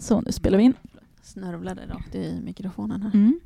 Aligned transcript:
Så, 0.00 0.20
nu 0.20 0.32
spelar 0.32 0.58
vi 0.58 0.64
in. 0.64 0.74
Snörvlade 1.22 1.86
rakt 1.86 2.14
i 2.14 2.40
mikrofonen 2.44 3.02
här. 3.02 3.10
Mm. 3.14 3.40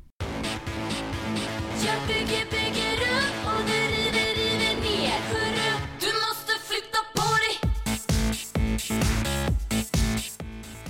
Jag 1.85 2.07
bygger, 2.07 2.45
bygger 2.51 3.01
upp 3.01 3.45
och 3.45 3.65
du 3.67 3.73
river, 3.73 4.35
river 4.35 4.75
ner 4.81 5.19
Hörru, 5.29 5.71
du 5.99 6.11
måste 6.25 6.53
flytta 6.67 6.99
på 7.15 7.27
dig 7.43 7.71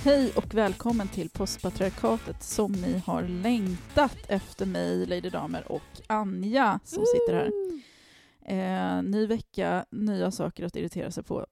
Hej 0.04 0.32
och 0.36 0.54
välkommen 0.54 1.08
till 1.08 1.30
Postpatriarkatet 1.30 2.42
som 2.42 2.72
ni 2.72 2.98
har 3.06 3.22
längtat 3.22 4.16
efter 4.28 4.66
mig, 4.66 5.06
Lady 5.06 5.30
Damer 5.30 5.72
och 5.72 6.00
Anja 6.06 6.80
som 6.84 7.04
sitter 7.06 7.34
här. 7.34 7.50
Eh, 8.48 9.02
ny 9.02 9.26
vecka, 9.26 9.84
nya 9.90 10.30
saker 10.30 10.64
att 10.64 10.76
irritera 10.76 11.10
sig 11.10 11.24
på, 11.24 11.46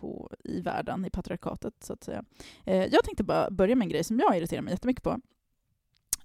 på 0.00 0.30
i 0.44 0.60
världen, 0.60 1.04
i 1.04 1.10
patriarkatet 1.10 1.74
så 1.80 1.92
att 1.92 2.04
säga. 2.04 2.24
Eh, 2.64 2.84
jag 2.84 3.04
tänkte 3.04 3.24
bara 3.24 3.50
börja 3.50 3.76
med 3.76 3.84
en 3.84 3.88
grej 3.88 4.04
som 4.04 4.18
jag 4.18 4.36
irriterar 4.36 4.62
mig 4.62 4.72
jättemycket 4.72 5.02
på. 5.02 5.20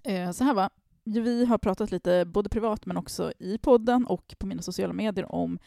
Eh, 0.04 0.32
så 0.32 0.44
här 0.44 0.54
va, 0.54 0.70
vi 1.04 1.46
har 1.46 1.58
pratat 1.58 1.92
lite 1.92 2.26
både 2.26 2.50
privat 2.50 2.86
men 2.86 2.98
också 2.98 3.34
i 3.40 3.58
podden 3.58 4.06
och 4.06 4.36
på 4.40 4.46
mina 4.46 4.62
sociala 4.62 4.94
medier 4.94 5.32
om 5.32 5.60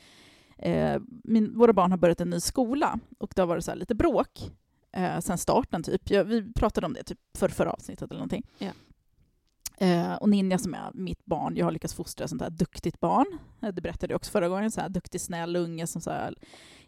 eh, 0.57 1.01
min, 1.25 1.59
våra 1.59 1.73
barn 1.73 1.91
har 1.91 1.99
börjat 1.99 2.21
en 2.21 2.31
ny 2.31 2.41
skola 2.41 2.99
och 3.19 3.33
det 3.37 3.43
har 3.43 3.47
varit 3.47 3.65
så 3.65 3.71
här 3.71 3.79
lite 3.79 3.95
bråk 3.95 4.51
eh, 4.93 5.19
sen 5.21 5.39
starten 5.39 5.83
typ. 5.83 6.11
Jag, 6.11 6.25
vi 6.25 6.53
pratade 6.53 6.87
om 6.87 6.93
det 6.93 7.03
typ 7.03 7.19
för 7.35 7.49
förra 7.49 7.71
avsnittet 7.71 8.11
eller 8.11 8.19
någonting. 8.19 8.47
Yeah. 8.59 8.75
Eh, 9.81 10.15
och 10.15 10.29
Ninja 10.29 10.59
som 10.59 10.75
är 10.75 10.91
mitt 10.95 11.25
barn, 11.25 11.57
jag 11.57 11.67
har 11.67 11.73
lyckats 11.73 11.95
fostra 11.95 12.25
ett 12.25 12.31
sånt 12.31 12.43
här 12.43 12.51
duktigt 12.51 13.01
barn. 13.01 13.27
Eh, 13.63 13.69
det 13.69 13.83
berättade 13.83 14.13
jag 14.13 14.17
också 14.17 14.31
förra 14.31 14.49
gången, 14.49 14.71
så 14.71 14.81
här 14.81 14.89
duktig 14.89 15.21
snäll 15.21 15.57
unge 15.57 15.87
som 15.87 16.01
så 16.01 16.11
här, 16.11 16.35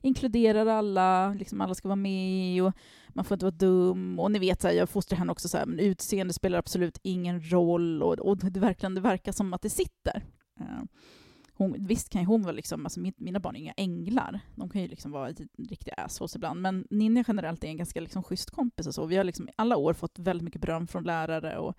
inkluderar 0.01 0.67
alla, 0.67 1.35
liksom 1.35 1.61
alla 1.61 1.75
ska 1.75 1.89
vara 1.89 1.97
med 1.97 2.63
och 2.63 2.73
man 3.09 3.25
får 3.25 3.35
inte 3.35 3.45
vara 3.45 3.55
dum. 3.55 4.21
Och 4.21 4.31
ni 4.31 4.39
vet, 4.39 4.61
så 4.61 4.69
här, 4.69 4.75
jag 4.75 4.89
fostrar 4.89 5.19
henne 5.19 5.33
också 5.33 5.49
så 5.49 5.59
här, 5.59 5.67
men 5.67 5.79
utseende 5.79 6.33
spelar 6.33 6.59
absolut 6.59 6.99
ingen 7.03 7.51
roll 7.51 8.03
och, 8.03 8.19
och 8.19 8.37
det, 8.37 8.61
verkligen, 8.61 8.95
det 8.95 9.01
verkar 9.01 9.33
som 9.33 9.55
att 9.55 9.63
det 9.63 9.71
sitter. 9.71 10.25
Eh, 10.61 10.83
hon, 11.55 11.77
visst 11.79 12.11
kan 12.11 12.21
ju 12.21 12.27
hon 12.27 12.43
vara 12.43 12.53
liksom, 12.53 12.87
alltså 12.87 13.01
min, 13.01 13.13
mina 13.17 13.41
barn 13.41 13.57
är 13.57 13.61
inga 13.61 13.73
änglar. 13.77 14.41
De 14.55 14.69
kan 14.69 14.83
ju 14.83 14.89
liksom 14.89 15.11
vara 15.11 15.33
riktiga 15.69 15.95
assholes 15.95 16.37
ibland. 16.37 16.61
Men 16.61 16.87
Ninja 16.91 17.25
generellt 17.29 17.65
är 17.65 17.69
en 17.69 17.77
ganska 17.77 18.01
liksom 18.01 18.23
schysst 18.23 18.51
kompis 18.51 18.87
och 18.87 18.95
så. 18.95 19.07
Vi 19.07 19.17
har 19.17 19.25
liksom 19.25 19.49
i 19.49 19.53
alla 19.57 19.77
år 19.77 19.95
fått 19.95 20.19
väldigt 20.19 20.45
mycket 20.45 20.61
beröm 20.61 20.87
från 20.87 21.05
lärare 21.05 21.59
och 21.59 21.77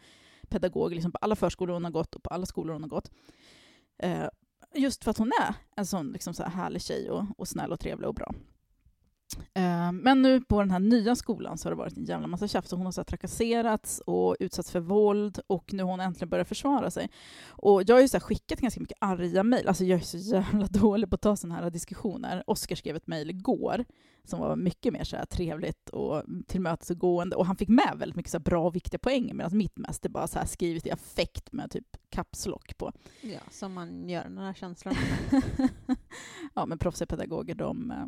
pedagog 0.51 0.93
liksom 0.93 1.11
på 1.11 1.17
alla 1.21 1.35
förskolor 1.35 1.73
hon 1.73 1.83
har 1.83 1.91
gått 1.91 2.15
och 2.15 2.23
på 2.23 2.29
alla 2.29 2.45
skolor 2.45 2.73
hon 2.73 2.83
har 2.83 2.89
gått. 2.89 3.11
Eh, 4.03 4.27
just 4.73 5.03
för 5.03 5.11
att 5.11 5.17
hon 5.17 5.31
är 5.41 5.55
en 5.75 5.85
sån 5.85 6.11
liksom 6.11 6.33
så 6.33 6.43
här 6.43 6.49
härlig 6.49 6.81
tjej 6.81 7.09
och, 7.11 7.25
och 7.37 7.47
snäll 7.47 7.71
och 7.71 7.79
trevlig 7.79 8.07
och 8.07 8.15
bra. 8.15 8.33
Eh, 9.53 9.91
men 9.91 10.21
nu 10.21 10.41
på 10.41 10.59
den 10.59 10.71
här 10.71 10.79
nya 10.79 11.15
skolan 11.15 11.57
så 11.57 11.65
har 11.65 11.71
det 11.71 11.77
varit 11.77 11.97
en 11.97 12.05
jävla 12.05 12.27
massa 12.27 12.47
tjafs 12.47 12.73
och 12.73 12.77
hon 12.77 12.85
har 12.85 12.91
så 12.91 13.03
trakasserats 13.03 14.01
och 14.05 14.35
utsatts 14.39 14.71
för 14.71 14.79
våld 14.79 15.39
och 15.47 15.73
nu 15.73 15.83
har 15.83 15.89
hon 15.91 15.99
äntligen 15.99 16.29
börjat 16.29 16.47
försvara 16.47 16.91
sig. 16.91 17.09
Och 17.47 17.83
jag 17.87 17.95
har 17.95 18.01
ju 18.01 18.07
så 18.07 18.19
skickat 18.19 18.59
ganska 18.59 18.79
mycket 18.81 18.97
arga 19.01 19.43
mejl, 19.43 19.67
alltså 19.67 19.85
jag 19.85 19.99
är 19.99 20.03
så 20.03 20.17
jävla 20.17 20.65
dålig 20.69 21.09
på 21.09 21.15
att 21.15 21.21
ta 21.21 21.35
sådana 21.35 21.55
här 21.55 21.69
diskussioner. 21.69 22.43
Oskar 22.47 22.75
skrev 22.75 22.95
ett 22.95 23.07
mejl 23.07 23.29
igår 23.29 23.85
som 24.23 24.39
var 24.39 24.55
mycket 24.55 24.93
mer 24.93 25.03
så 25.03 25.15
här 25.15 25.25
trevligt 25.25 25.89
och 25.89 26.23
tillmötesgående 26.47 27.35
och 27.35 27.45
han 27.45 27.55
fick 27.55 27.69
med 27.69 27.95
väldigt 27.97 28.15
mycket 28.15 28.31
så 28.31 28.39
bra 28.39 28.67
och 28.67 28.75
viktiga 28.75 28.99
poänger 28.99 29.33
medan 29.33 29.57
mitt 29.57 29.77
mest 29.77 30.05
är 30.05 30.09
bara 30.09 30.27
så 30.27 30.39
här 30.39 30.45
skrivet 30.45 30.85
i 30.85 30.91
affekt 30.91 31.51
med 31.51 31.71
typ 31.71 31.97
kapslock 32.09 32.77
på. 32.77 32.91
Ja, 33.21 33.39
som 33.49 33.73
man 33.73 34.09
gör 34.09 34.23
den 34.23 34.37
här 34.37 34.53
känslan. 34.53 34.95
ja, 36.53 36.65
men 36.65 36.77
proffsiga 36.77 37.07
pedagoger, 37.07 37.55
de 37.55 37.91
eh, 37.91 38.05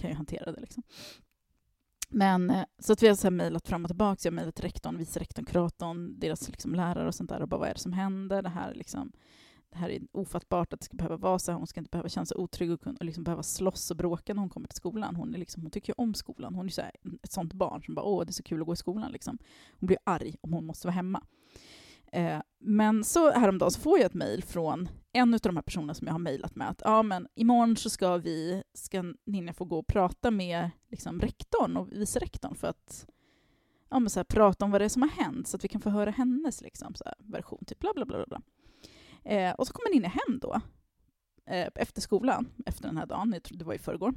kan 0.00 0.10
ju 0.10 0.16
hantera 0.16 0.52
det 0.52 0.60
liksom. 0.60 0.82
Men 2.10 2.50
eh, 2.50 2.64
så 2.78 2.92
att 2.92 3.02
vi 3.02 3.08
har 3.08 3.14
så 3.14 3.26
här 3.26 3.30
mejlat 3.30 3.68
fram 3.68 3.84
och 3.84 3.88
tillbaka. 3.88 4.20
Jag 4.22 4.32
har 4.32 4.36
mejlat 4.36 4.60
rektorn, 4.60 4.98
vice 4.98 5.20
rektorn, 5.20 5.44
kuratorn, 5.44 6.18
deras 6.18 6.48
liksom 6.48 6.74
lärare 6.74 7.08
och 7.08 7.14
sånt 7.14 7.30
där 7.30 7.42
och 7.42 7.48
bara 7.48 7.60
vad 7.60 7.68
är 7.68 7.74
det 7.74 7.80
som 7.80 7.92
händer? 7.92 8.42
Det 8.42 8.48
här, 8.48 8.74
liksom, 8.74 9.12
det 9.70 9.78
här 9.78 9.90
är 9.90 10.00
ofattbart 10.12 10.72
att 10.72 10.80
det 10.80 10.84
ska 10.84 10.96
behöva 10.96 11.16
vara 11.16 11.38
så 11.38 11.52
här. 11.52 11.58
Hon 11.58 11.66
ska 11.66 11.80
inte 11.80 11.90
behöva 11.90 12.08
känna 12.08 12.26
sig 12.26 12.36
otrygg 12.36 12.70
och, 12.70 12.86
och 12.86 13.04
liksom 13.04 13.24
behöva 13.24 13.42
slåss 13.42 13.90
och 13.90 13.96
bråka 13.96 14.34
när 14.34 14.40
hon 14.40 14.50
kommer 14.50 14.68
till 14.68 14.76
skolan. 14.76 15.16
Hon, 15.16 15.34
är 15.34 15.38
liksom, 15.38 15.62
hon 15.62 15.70
tycker 15.70 15.90
ju 15.90 15.94
om 15.96 16.14
skolan. 16.14 16.54
Hon 16.54 16.66
är 16.66 16.70
så 16.70 16.82
här, 16.82 16.92
ett 17.22 17.32
sånt 17.32 17.52
barn 17.52 17.82
som 17.82 17.94
bara 17.94 18.06
åh, 18.06 18.24
det 18.24 18.30
är 18.30 18.32
så 18.32 18.42
kul 18.42 18.60
att 18.60 18.66
gå 18.66 18.72
i 18.72 18.76
skolan. 18.76 19.12
Liksom. 19.12 19.38
Hon 19.80 19.86
blir 19.86 19.98
arg 20.04 20.36
om 20.40 20.52
hon 20.52 20.66
måste 20.66 20.86
vara 20.86 20.94
hemma. 20.94 21.22
Eh, 22.12 22.40
men 22.58 23.04
så 23.04 23.30
häromdagen 23.30 23.70
så 23.70 23.80
får 23.80 23.98
jag 23.98 24.06
ett 24.06 24.14
mejl 24.14 24.44
från 24.44 24.88
en 25.12 25.34
av 25.34 25.40
de 25.40 25.56
här 25.56 25.62
personerna 25.62 25.94
som 25.94 26.06
jag 26.06 26.14
har 26.14 26.18
mejlat 26.18 26.56
med 26.56 26.68
att 26.68 26.82
ja, 26.84 27.02
men 27.02 27.28
imorgon 27.34 27.76
så 27.76 27.90
ska 27.90 28.16
vi, 28.16 28.62
ska 28.74 29.14
Ninja 29.26 29.52
få 29.52 29.64
gå 29.64 29.78
och 29.78 29.86
prata 29.86 30.30
med 30.30 30.70
liksom, 30.90 31.20
rektorn 31.20 31.76
och 31.76 31.92
vice 31.92 32.18
rektorn 32.18 32.54
för 32.54 32.68
att 32.68 33.06
ja, 33.90 33.98
men 33.98 34.10
så 34.10 34.18
här, 34.18 34.24
prata 34.24 34.64
om 34.64 34.70
vad 34.70 34.80
det 34.80 34.84
är 34.84 34.88
som 34.88 35.02
har 35.02 35.08
hänt 35.08 35.48
så 35.48 35.56
att 35.56 35.64
vi 35.64 35.68
kan 35.68 35.80
få 35.80 35.90
höra 35.90 36.10
hennes 36.10 36.60
liksom, 36.60 36.94
så 36.94 37.04
här, 37.04 37.14
version. 37.18 37.64
Typ 37.64 37.78
bla 37.78 37.92
bla 37.94 38.04
bla. 38.04 38.26
bla. 38.26 38.42
Eh, 39.24 39.54
och 39.54 39.66
så 39.66 39.72
kommer 39.72 39.94
Ninja 39.94 40.08
hem 40.08 40.38
då 40.38 40.60
eh, 41.46 41.68
efter 41.74 42.00
skolan, 42.00 42.48
efter 42.66 42.86
den 42.88 42.96
här 42.96 43.06
dagen, 43.06 43.32
jag 43.32 43.42
tror 43.42 43.58
det 43.58 43.64
var 43.64 43.74
i 43.74 43.78
förrgår. 43.78 44.14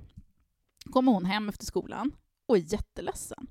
Kommer 0.92 1.12
hon 1.12 1.25
hem 1.25 1.50
efter 1.50 1.66
skolan 1.66 2.12
och 2.46 2.58
är 2.58 2.74
jätteledsen. 2.74 3.48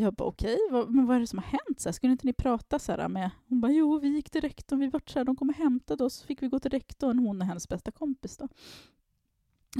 Jag 0.00 0.14
bara 0.14 0.28
okej, 0.28 0.54
okay, 0.54 0.72
vad, 0.78 0.94
men 0.94 1.06
vad 1.06 1.16
är 1.16 1.20
det 1.20 1.26
som 1.26 1.38
har 1.38 1.46
hänt? 1.46 1.80
Så 1.80 1.88
här, 1.88 1.92
skulle 1.92 2.12
inte 2.12 2.26
ni 2.26 2.32
prata 2.32 2.78
så 2.78 2.92
här 2.92 3.08
med... 3.08 3.30
Hon 3.48 3.60
bara 3.60 3.72
jo, 3.72 3.98
vi 3.98 4.08
gick 4.08 4.30
till 4.30 4.40
rektorn, 4.40 4.78
vi 4.78 4.86
vart 4.86 5.10
så 5.10 5.18
här, 5.18 5.24
de 5.24 5.36
kom 5.36 5.48
och 5.48 5.54
hämtade 5.54 6.04
oss, 6.04 6.14
så 6.14 6.26
fick 6.26 6.42
vi 6.42 6.48
gå 6.48 6.58
till 6.58 6.70
rektorn, 6.70 7.18
hon 7.18 7.42
är 7.42 7.46
hennes 7.46 7.68
bästa 7.68 7.90
kompis 7.90 8.36
då. 8.36 8.48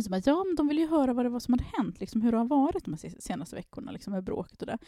Så 0.03 0.11
bara, 0.11 0.23
ja, 0.25 0.45
men 0.45 0.57
de 0.57 0.69
vill 0.69 0.79
ju 0.79 0.87
höra 0.87 1.13
vad 1.13 1.25
det 1.25 1.29
var 1.29 1.41
som 1.41 1.53
hade 1.55 1.65
hänt, 1.77 2.01
liksom, 2.01 2.21
hur 2.21 2.33
det 2.33 2.39
har 2.39 2.45
varit 2.45 2.85
de 2.85 2.97
senaste 3.19 3.57
veckorna 3.57 3.93
liksom, 3.93 4.13
med 4.13 4.25
bråket 4.25 4.61
och 4.61 4.67
det. 4.67 4.79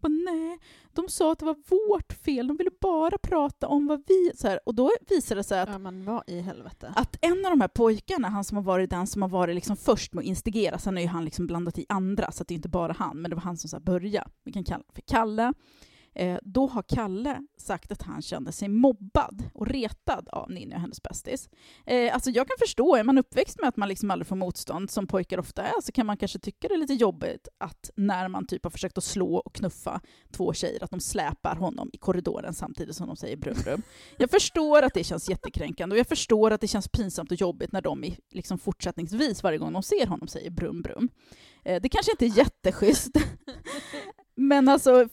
Bara, 0.00 0.08
nej, 0.08 0.58
de 0.92 1.08
sa 1.08 1.32
att 1.32 1.38
det 1.38 1.44
var 1.44 1.56
vårt 1.88 2.12
fel, 2.12 2.46
de 2.46 2.56
ville 2.56 2.70
bara 2.80 3.18
prata 3.18 3.68
om 3.68 3.86
vad 3.86 4.02
vi... 4.06 4.32
Så 4.34 4.48
här, 4.48 4.60
och 4.66 4.74
då 4.74 4.90
visade 5.08 5.40
det 5.40 5.44
sig 5.44 5.60
att, 5.60 5.68
ja, 5.68 5.78
men 5.78 6.04
vad 6.04 6.22
i 6.26 6.40
helvete? 6.40 6.92
att 6.96 7.16
en 7.20 7.44
av 7.46 7.50
de 7.50 7.60
här 7.60 7.68
pojkarna, 7.68 8.28
han 8.28 8.44
som 8.44 8.56
har 8.56 8.64
varit 8.64 8.90
den 8.90 9.06
som 9.06 9.22
har 9.22 9.28
varit 9.28 9.54
liksom 9.54 9.76
först 9.76 10.12
med 10.12 10.22
att 10.22 10.26
instigera, 10.26 10.78
sen 10.78 10.94
har 10.96 11.02
ju 11.02 11.08
han 11.08 11.24
liksom 11.24 11.46
blandat 11.46 11.78
i 11.78 11.86
andra, 11.88 12.32
så 12.32 12.44
det 12.44 12.54
är 12.54 12.56
inte 12.56 12.68
bara 12.68 12.92
han, 12.92 13.22
men 13.22 13.30
det 13.30 13.34
var 13.34 13.42
han 13.42 13.56
som 13.56 13.68
så 13.68 13.76
här 13.76 13.82
började. 13.82 14.30
Vi 14.44 14.52
kan 14.52 14.64
kalla 14.64 14.76
honom 14.76 14.92
för 14.94 15.02
Kalle. 15.02 15.52
Eh, 16.14 16.38
då 16.42 16.66
har 16.66 16.82
Kalle 16.82 17.46
sagt 17.56 17.92
att 17.92 18.02
han 18.02 18.22
kände 18.22 18.52
sig 18.52 18.68
mobbad 18.68 19.42
och 19.54 19.66
retad 19.66 20.28
av 20.28 20.50
Ninni 20.50 20.74
och 20.74 20.80
hennes 20.80 21.02
bästis. 21.02 21.48
Eh, 21.86 22.14
alltså 22.14 22.30
jag 22.30 22.48
kan 22.48 22.56
förstå, 22.58 22.96
är 22.96 23.04
man 23.04 23.18
uppväxt 23.18 23.60
med 23.60 23.68
att 23.68 23.76
man 23.76 23.88
liksom 23.88 24.10
aldrig 24.10 24.26
får 24.26 24.36
motstånd, 24.36 24.90
som 24.90 25.06
pojkar 25.06 25.38
ofta 25.38 25.62
är, 25.62 25.80
så 25.82 25.92
kan 25.92 26.06
man 26.06 26.16
kanske 26.16 26.38
tycka 26.38 26.68
det 26.68 26.74
är 26.74 26.78
lite 26.78 26.94
jobbigt 26.94 27.48
att 27.58 27.90
när 27.96 28.28
man 28.28 28.46
typ 28.46 28.64
har 28.64 28.70
försökt 28.70 28.98
att 28.98 29.04
slå 29.04 29.36
och 29.36 29.54
knuffa 29.54 30.00
två 30.32 30.52
tjejer, 30.52 30.84
att 30.84 30.90
de 30.90 31.00
släpar 31.00 31.56
honom 31.56 31.90
i 31.92 31.98
korridoren 31.98 32.54
samtidigt 32.54 32.96
som 32.96 33.06
de 33.06 33.16
säger 33.16 33.36
brum 33.36 33.56
brum. 33.64 33.82
Jag 34.18 34.30
förstår 34.30 34.82
att 34.82 34.94
det 34.94 35.04
känns 35.04 35.30
jättekränkande 35.30 35.94
och 35.94 35.98
jag 36.00 36.06
förstår 36.06 36.50
att 36.50 36.60
det 36.60 36.68
känns 36.68 36.88
pinsamt 36.88 37.30
och 37.30 37.40
jobbigt 37.40 37.72
när 37.72 37.82
de 37.82 38.04
liksom 38.30 38.58
fortsättningsvis 38.58 39.42
varje 39.42 39.58
gång 39.58 39.72
de 39.72 39.82
ser 39.82 40.06
honom 40.06 40.28
säger 40.28 40.50
brum 40.50 40.82
brum. 40.82 41.08
Eh, 41.64 41.82
det 41.82 41.88
kanske 41.88 42.12
inte 42.12 42.24
är 42.26 42.38
jätteschysst, 42.38 43.16
men 44.34 44.68
alltså 44.68 45.08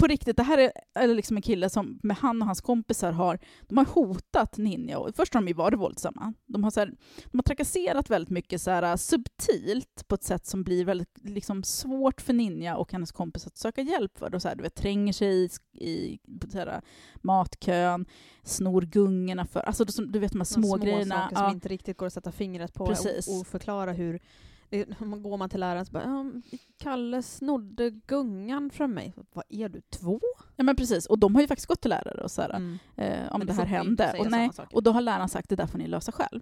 på 0.00 0.06
riktigt, 0.06 0.36
det 0.36 0.42
här 0.42 0.72
är, 0.94 1.06
liksom 1.06 1.36
en 1.36 1.42
kille 1.42 1.70
som 1.70 2.00
med 2.02 2.16
han 2.16 2.42
och 2.42 2.46
hans 2.46 2.60
kompisar 2.60 3.12
har, 3.12 3.38
de 3.68 3.78
har 3.78 3.84
hotat 3.84 4.58
Ninja. 4.58 4.98
Och 4.98 5.16
först 5.16 5.34
har 5.34 5.40
de 5.40 5.48
ju 5.48 5.54
varit 5.54 5.78
våldsamma. 5.78 6.34
De 6.46 6.64
har, 6.64 6.70
så 6.70 6.80
här, 6.80 6.92
de 7.30 7.38
har 7.38 7.42
trakasserat 7.42 8.10
väldigt 8.10 8.30
mycket 8.30 8.62
så 8.62 8.70
här, 8.70 8.96
subtilt 8.96 10.08
på 10.08 10.14
ett 10.14 10.22
sätt 10.22 10.46
som 10.46 10.62
blir 10.62 10.84
väldigt 10.84 11.18
liksom, 11.22 11.62
svårt 11.62 12.20
för 12.20 12.32
Ninja 12.32 12.76
och 12.76 12.92
hennes 12.92 13.12
kompis 13.12 13.46
att 13.46 13.56
söka 13.56 13.80
hjälp 13.80 14.18
för. 14.18 14.30
De 14.30 14.40
så 14.40 14.48
här, 14.48 14.56
du 14.56 14.62
vet, 14.62 14.74
tränger 14.74 15.12
sig 15.12 15.44
i, 15.44 15.48
i 15.86 16.18
så 16.52 16.58
här, 16.58 16.82
matkön, 17.22 18.06
snor 18.42 18.82
gungorna 18.82 19.46
för... 19.46 19.60
Alltså 19.60 19.84
du 19.84 20.18
vet 20.18 20.32
de 20.32 20.38
här 20.38 20.44
små, 20.44 20.62
små 20.62 20.76
grejerna. 20.76 21.14
saker 21.14 21.36
ja. 21.36 21.48
som 21.48 21.54
inte 21.54 21.68
riktigt 21.68 21.96
går 21.96 22.06
att 22.06 22.12
sätta 22.12 22.32
fingret 22.32 22.74
på 22.74 22.86
Precis. 22.86 23.28
och, 23.28 23.40
och 23.40 23.46
förklara 23.46 23.92
hur 23.92 24.20
går 25.22 25.36
man 25.36 25.50
till 25.50 25.60
läraren 25.60 25.86
så 25.86 25.92
bara 25.92 26.32
Kalle 26.78 27.22
snodde 27.22 27.90
gungan 27.90 28.70
från 28.70 28.94
mig. 28.94 29.14
Vad 29.32 29.44
är 29.48 29.68
du, 29.68 29.80
två? 29.80 30.20
Ja 30.56 30.64
men 30.64 30.76
precis, 30.76 31.06
och 31.06 31.18
de 31.18 31.34
har 31.34 31.42
ju 31.42 31.48
faktiskt 31.48 31.68
gått 31.68 31.80
till 31.80 31.90
lärare 31.90 32.22
och 32.22 32.30
så 32.30 32.42
här, 32.42 32.50
mm. 32.50 32.78
eh, 32.96 33.32
om 33.32 33.46
det 33.46 33.52
här 33.52 33.66
hände. 33.66 34.14
Och, 34.18 34.30
nej, 34.30 34.50
och 34.72 34.82
då 34.82 34.92
har 34.92 35.00
läraren 35.00 35.28
sagt 35.28 35.48
det 35.48 35.56
där 35.56 35.66
får 35.66 35.78
ni 35.78 35.86
lösa 35.86 36.12
själv 36.12 36.40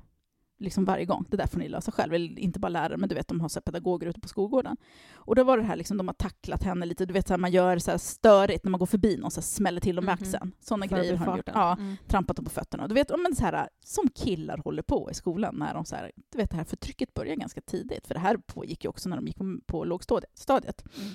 liksom 0.58 0.84
varje 0.84 1.04
gång. 1.04 1.24
Det 1.28 1.36
där 1.36 1.46
får 1.46 1.58
ni 1.58 1.68
lösa 1.68 1.92
själv. 1.92 2.14
Eller 2.14 2.38
inte 2.38 2.58
bara 2.58 2.68
lärare, 2.68 2.96
men 2.96 3.08
du 3.08 3.14
vet, 3.14 3.28
de 3.28 3.40
har 3.40 3.48
så 3.48 3.60
pedagoger 3.60 4.06
ute 4.06 4.20
på 4.20 4.28
skolgården. 4.28 4.76
Och 5.14 5.34
då 5.34 5.44
var 5.44 5.58
det 5.58 5.64
här, 5.64 5.76
liksom, 5.76 5.96
de 5.96 6.08
har 6.08 6.14
tacklat 6.14 6.62
henne 6.62 6.86
lite. 6.86 7.06
Du 7.06 7.12
vet, 7.12 7.28
så 7.28 7.32
här, 7.32 7.38
man 7.38 7.50
gör 7.50 7.78
så 7.78 7.90
här 7.90 7.98
störigt 7.98 8.64
när 8.64 8.70
man 8.70 8.78
går 8.78 8.86
förbi 8.86 9.16
någon, 9.16 9.30
så 9.30 9.40
här, 9.40 9.44
smäller 9.44 9.80
till 9.80 9.96
dem 9.96 10.04
med 10.04 10.12
mm 10.12 10.24
-hmm. 10.24 10.28
axeln. 10.28 10.52
Sådana 10.60 10.86
grejer 10.86 11.16
har 11.16 11.26
de 11.26 11.36
gjort. 11.36 11.48
Ja, 11.54 11.72
mm. 11.72 11.96
Trampat 12.06 12.36
dem 12.36 12.44
på 12.44 12.50
fötterna. 12.50 12.88
Du 12.88 12.94
vet, 12.94 13.10
men 13.18 13.36
så 13.36 13.44
här, 13.44 13.68
som 13.84 14.08
killar 14.08 14.58
håller 14.58 14.82
på 14.82 15.08
i 15.10 15.14
skolan. 15.14 15.54
När 15.54 15.74
de 15.74 15.84
så 15.84 15.96
här, 15.96 16.12
du 16.32 16.38
vet, 16.38 16.50
det 16.50 16.56
här 16.56 16.64
förtrycket 16.64 17.14
börjar 17.14 17.34
ganska 17.36 17.60
tidigt. 17.60 18.06
För 18.06 18.14
det 18.14 18.20
här 18.20 18.36
pågick 18.36 18.84
ju 18.84 18.90
också 18.90 19.08
när 19.08 19.16
de 19.16 19.26
gick 19.26 19.36
på, 19.36 19.58
på 19.66 19.84
lågstadiet. 19.84 20.84
Mm. 20.96 21.10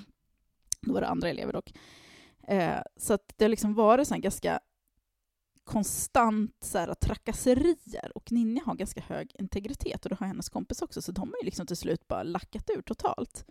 Då 0.81 0.93
var 0.93 1.01
det 1.01 1.07
andra 1.07 1.29
elever 1.29 1.53
dock. 1.53 1.73
Eh, 2.47 2.81
så 2.97 3.13
att 3.13 3.33
det 3.37 3.45
har 3.45 3.49
liksom 3.49 3.73
varit 3.73 4.07
så 4.07 4.15
ganska 4.15 4.59
konstant 5.63 6.55
så 6.61 6.77
här, 6.77 6.93
trakasserier 6.93 8.11
och 8.17 8.31
Ninja 8.31 8.61
har 8.65 8.75
ganska 8.75 9.01
hög 9.01 9.31
integritet 9.39 10.05
och 10.05 10.09
det 10.09 10.15
har 10.19 10.27
hennes 10.27 10.49
kompis 10.49 10.81
också 10.81 11.01
så 11.01 11.11
de 11.11 11.29
har 11.29 11.37
ju 11.41 11.45
liksom 11.45 11.67
till 11.67 11.77
slut 11.77 12.07
bara 12.07 12.23
lackat 12.23 12.69
ur 12.69 12.81
totalt. 12.81 13.45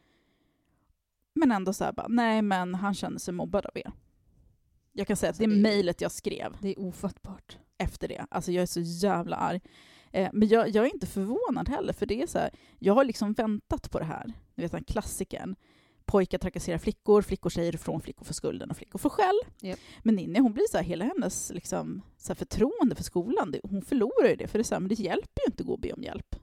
Men 1.35 1.53
ändå 1.53 1.73
så 1.73 1.85
här 1.85 1.93
bara, 1.93 2.09
nej 2.09 2.43
men 2.43 2.75
han 2.75 2.95
känner 2.95 3.19
sig 3.19 3.35
mobbad 3.35 3.67
av 3.67 3.73
er. 3.79 3.93
Jag 4.93 5.07
kan 5.07 5.17
säga 5.17 5.31
att 5.31 5.35
Alltså, 5.35 5.41
det 5.41 5.45
är 5.47 5.49
det 5.49 5.59
är- 5.59 5.63
mejlet 5.75 6.01
jag 6.01 6.13
skrev 6.13 6.57
Det 6.61 6.69
är 6.69 6.79
ofattbart. 6.79 7.59
efter 7.79 8.09
det. 8.09 8.27
Alltså 8.31 8.53
jag 8.53 8.63
är 8.63 8.67
så 8.67 8.81
jävla 8.81 9.37
arg. 9.37 9.61
Eh, 10.11 10.31
men 10.33 10.49
jag, 10.49 10.69
jag 10.69 10.87
är 10.87 10.95
inte 10.95 11.07
förvånad 11.07 11.69
heller, 11.69 11.93
för 11.93 12.07
det 12.07 12.23
är 12.23 12.27
så 12.27 12.39
här, 12.39 12.51
jag 12.79 12.95
har 12.95 13.05
liksom 13.05 13.33
väntat 13.33 13.91
på 13.91 13.99
det 13.99 14.05
här. 14.05 14.33
Ni 14.55 14.63
vet 14.63 14.73
den 14.73 14.85
klassikern. 14.85 15.57
Pojkar 16.07 16.39
trakasserar 16.39 16.79
flickor, 16.79 17.23
flickor 17.23 17.51
säger 17.51 17.75
ifrån, 17.75 18.01
flickor 18.01 18.25
får 18.25 18.35
skulden 18.35 18.71
och 18.71 18.77
flickor 18.77 18.99
får 18.99 19.11
skäll. 19.11 19.41
Japp. 19.61 19.79
Men 20.03 20.15
Ninni, 20.15 20.39
hon 20.39 20.53
blir 20.53 20.65
så 20.71 20.77
här, 20.77 20.85
hela 20.85 21.05
hennes 21.05 21.53
liksom, 21.55 22.03
så 22.19 22.35
förtroende 22.35 22.95
för 22.95 23.03
skolan, 23.03 23.51
det, 23.51 23.61
hon 23.63 23.83
förlorar 23.83 24.29
ju 24.29 24.37
det. 24.37 24.49
För 24.49 24.59
det 24.59 24.63
är 24.63 24.65
så 24.65 24.75
här, 24.75 24.81
men 24.81 24.89
det 24.89 24.99
hjälper 24.99 25.43
ju 25.43 25.47
inte 25.47 25.63
att 25.63 25.67
gå 25.67 25.73
och 25.73 25.81
be 25.81 25.93
om 25.93 26.03
hjälp. 26.03 26.37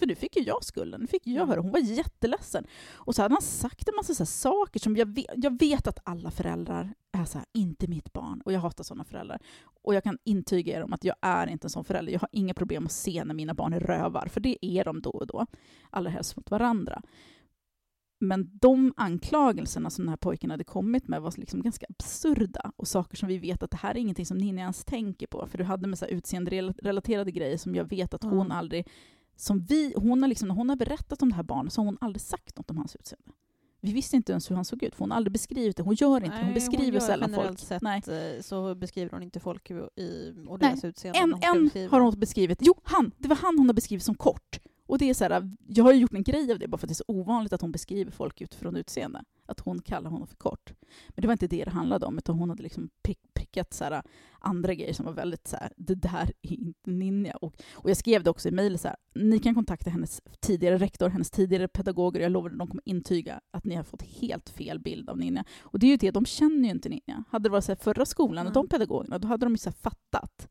För 0.00 0.06
nu 0.06 0.14
fick 0.14 0.36
ju 0.36 0.42
jag 0.42 0.64
skulden, 0.64 1.00
nu 1.00 1.06
fick 1.06 1.26
jag 1.26 1.46
höra. 1.46 1.60
Hon 1.60 1.70
var 1.70 1.78
jätteledsen. 1.78 2.66
Och 2.92 3.14
så 3.14 3.22
hade 3.22 3.34
han 3.34 3.42
sagt 3.42 3.88
en 3.88 3.94
massa 3.94 4.14
så 4.14 4.26
saker 4.26 4.80
som 4.80 4.96
jag 4.96 5.14
vet, 5.14 5.26
jag 5.36 5.58
vet 5.58 5.86
att 5.86 5.98
alla 6.04 6.30
föräldrar 6.30 6.94
är 7.12 7.24
så 7.24 7.38
här, 7.38 7.46
inte 7.52 7.88
mitt 7.88 8.12
barn. 8.12 8.42
Och 8.44 8.52
jag 8.52 8.60
hatar 8.60 8.84
sådana 8.84 9.04
föräldrar. 9.04 9.38
Och 9.82 9.94
jag 9.94 10.04
kan 10.04 10.18
intyga 10.24 10.76
er 10.78 10.82
om 10.82 10.92
att 10.92 11.04
jag 11.04 11.16
är 11.20 11.46
inte 11.46 11.66
en 11.66 11.70
sån 11.70 11.84
förälder. 11.84 12.12
Jag 12.12 12.20
har 12.20 12.28
inga 12.32 12.54
problem 12.54 12.86
att 12.86 12.92
se 12.92 13.24
när 13.24 13.34
mina 13.34 13.54
barn 13.54 13.72
är 13.72 13.80
rövar, 13.80 14.28
för 14.28 14.40
det 14.40 14.66
är 14.66 14.84
de 14.84 15.00
då 15.00 15.10
och 15.10 15.26
då. 15.26 15.46
Allra 15.90 16.10
helst 16.10 16.36
mot 16.36 16.50
varandra. 16.50 17.02
Men 18.22 18.50
de 18.60 18.92
anklagelserna 18.96 19.90
som 19.90 20.04
den 20.04 20.08
här 20.08 20.16
pojken 20.16 20.50
hade 20.50 20.64
kommit 20.64 21.08
med 21.08 21.22
var 21.22 21.34
liksom 21.36 21.62
ganska 21.62 21.86
absurda 21.88 22.72
och 22.76 22.88
saker 22.88 23.16
som 23.16 23.28
vi 23.28 23.38
vet 23.38 23.62
att 23.62 23.70
det 23.70 23.76
här 23.76 23.90
är 23.94 23.98
ingenting 23.98 24.26
som 24.26 24.38
Ninni 24.38 24.60
ens 24.60 24.84
tänker 24.84 25.26
på. 25.26 25.46
För 25.46 25.58
du 25.58 25.64
hade 25.64 25.86
med 25.86 25.98
så 25.98 26.04
här 26.04 26.12
utseende-relaterade 26.12 27.30
grejer 27.30 27.56
som 27.56 27.74
jag 27.74 27.84
vet 27.84 28.14
att 28.14 28.22
hon 28.24 28.46
Ja. 28.50 28.54
aldrig... 28.54 28.86
Som 29.36 29.60
vi, 29.64 29.94
hon 29.96 30.22
har 30.22 30.28
liksom, 30.28 30.48
när 30.48 30.54
hon 30.54 30.68
har 30.68 30.76
berättat 30.76 31.22
om 31.22 31.28
det 31.28 31.34
här 31.36 31.42
barnet 31.42 31.72
så 31.72 31.80
har 31.80 31.86
hon 31.86 31.98
aldrig 32.00 32.20
sagt 32.20 32.56
något 32.56 32.70
om 32.70 32.76
hans 32.76 32.96
utseende. 32.96 33.30
Vi 33.80 33.92
visste 33.92 34.16
inte 34.16 34.32
ens 34.32 34.50
hur 34.50 34.56
han 34.56 34.64
såg 34.64 34.82
ut, 34.82 34.94
för 34.94 34.98
hon 35.04 35.10
har 35.10 35.16
aldrig 35.16 35.32
beskrivit 35.32 35.76
det. 35.76 35.82
Hon 35.82 35.94
gör 35.94 36.24
inte 36.24 36.36
det, 36.38 36.44
hon 36.44 36.54
beskriver 36.54 36.92
gör 36.92 37.00
sällan 37.00 37.34
folk. 37.34 37.58
Sett, 37.58 37.82
Nej. 37.82 38.02
eh, 38.08 38.42
Så 38.42 38.74
beskriver 38.74 39.10
hon 39.10 39.22
inte 39.22 39.40
folk 39.40 39.70
i, 39.70 39.74
och 40.48 40.60
Nej, 40.60 40.70
deras 40.70 40.84
utseende. 40.84 41.18
En, 41.18 41.32
hon 41.32 41.70
en 41.74 41.88
har 41.90 42.00
hon 42.00 42.20
beskrivit, 42.20 42.58
jo 42.62 42.74
han, 42.82 43.12
det 43.18 43.28
var 43.28 43.36
han 43.36 43.58
hon 43.58 43.66
har 43.68 43.74
beskrivit 43.74 44.04
som 44.04 44.14
kort. 44.14 44.60
Och 44.90 44.98
det 44.98 45.10
är 45.10 45.14
så 45.14 45.24
här, 45.24 45.50
jag 45.66 45.84
har 45.84 45.92
ju 45.92 45.98
gjort 46.00 46.14
en 46.14 46.22
grej 46.22 46.52
av 46.52 46.58
det 46.58 46.68
bara 46.68 46.78
för 46.78 46.86
att 46.86 46.88
det 46.88 46.92
är 46.92 46.94
så 46.94 47.04
ovanligt 47.06 47.52
att 47.52 47.60
hon 47.60 47.72
beskriver 47.72 48.10
folk 48.10 48.40
utifrån 48.40 48.76
utseende. 48.76 49.24
Att 49.46 49.60
hon 49.60 49.82
kallar 49.82 50.10
honom 50.10 50.26
för 50.26 50.36
kort. 50.36 50.72
Men 51.08 51.22
det 51.22 51.26
var 51.28 51.32
inte 51.32 51.46
det 51.46 51.64
det 51.64 51.70
handlade 51.70 52.06
om, 52.06 52.18
utan 52.18 52.38
hon 52.38 52.50
hade 52.50 52.62
liksom 52.62 52.90
prick, 53.02 53.18
prickat 53.34 53.74
så 53.74 53.84
här, 53.84 54.02
andra 54.38 54.74
grejer 54.74 54.92
som 54.92 55.06
var 55.06 55.12
väldigt 55.12 55.48
så 55.48 55.56
här, 55.56 55.72
det 55.76 55.94
där 55.94 56.32
är 56.42 56.52
inte 56.52 56.90
Ninja. 56.90 57.36
Och, 57.36 57.54
och 57.72 57.90
jag 57.90 57.96
skrev 57.96 58.22
det 58.22 58.30
också 58.30 58.48
i 58.48 58.52
mejl 58.52 58.78
så 58.78 58.88
här, 58.88 58.96
ni 59.14 59.38
kan 59.38 59.54
kontakta 59.54 59.90
hennes 59.90 60.20
tidigare 60.40 60.78
rektor, 60.78 61.08
hennes 61.08 61.30
tidigare 61.30 61.68
pedagoger, 61.68 62.20
jag 62.20 62.32
lovar 62.32 62.50
att 62.50 62.58
de 62.58 62.68
kommer 62.68 62.88
intyga 62.88 63.40
att 63.50 63.64
ni 63.64 63.74
har 63.74 63.84
fått 63.84 64.02
helt 64.02 64.48
fel 64.48 64.78
bild 64.78 65.10
av 65.10 65.18
Ninja. 65.18 65.44
Och 65.60 65.78
det 65.78 65.86
är 65.86 65.90
ju 65.90 65.96
det, 65.96 66.10
de 66.10 66.24
känner 66.26 66.64
ju 66.64 66.70
inte 66.70 66.88
Ninja. 66.88 67.24
Hade 67.30 67.42
det 67.42 67.52
varit 67.52 67.64
så 67.64 67.72
här 67.72 67.76
förra 67.76 68.06
skolan, 68.06 68.46
och 68.46 68.52
de 68.52 68.60
Mm. 68.60 68.68
pedagogerna, 68.68 69.18
då 69.18 69.28
hade 69.28 69.46
de 69.46 69.52
ju 69.52 69.58
så 69.58 69.72
fattat. 69.72 70.48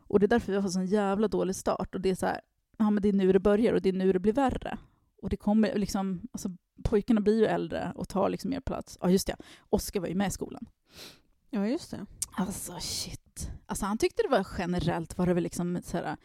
Och 0.00 0.20
det 0.20 0.26
är 0.26 0.28
därför 0.28 0.52
vi 0.52 0.56
har 0.56 0.62
fått 0.62 0.76
en 0.76 0.86
jävla 0.86 1.28
dålig 1.28 1.56
start. 1.56 1.94
Och 1.94 2.00
det 2.00 2.10
är 2.10 2.14
så 2.14 2.26
här, 2.26 2.40
ja 2.78 2.90
men 2.90 3.02
det 3.02 3.08
är 3.08 3.12
nu 3.12 3.32
det 3.32 3.40
börjar 3.40 3.72
och 3.72 3.82
det 3.82 3.88
är 3.88 3.92
nu 3.92 4.12
det 4.12 4.18
blir 4.18 4.32
värre. 4.32 4.78
Och 5.22 5.30
det 5.30 5.36
kommer 5.36 5.78
liksom, 5.78 6.28
alltså 6.32 6.50
pojkarna 6.82 7.20
blir 7.20 7.38
ju 7.38 7.46
äldre 7.46 7.92
och 7.94 8.08
tar 8.08 8.28
liksom 8.28 8.50
mer 8.50 8.60
plats. 8.60 8.98
Ja 9.00 9.10
just 9.10 9.26
det, 9.26 9.36
Oskar 9.70 10.00
var 10.00 10.08
ju 10.08 10.14
med 10.14 10.28
i 10.28 10.30
skolan. 10.30 10.68
Ja, 11.50 11.66
just 11.66 11.90
det. 11.90 12.06
Alltså 12.36 12.72
shit. 12.80 13.50
Alltså 13.66 13.86
han 13.86 13.98
tyckte 13.98 14.22
det 14.22 14.28
var 14.28 14.46
generellt 14.58 15.18
var 15.18 15.26
det 15.26 15.34
väl 15.34 15.42
liksom 15.42 15.80
så 15.84 15.96
här 15.96 16.16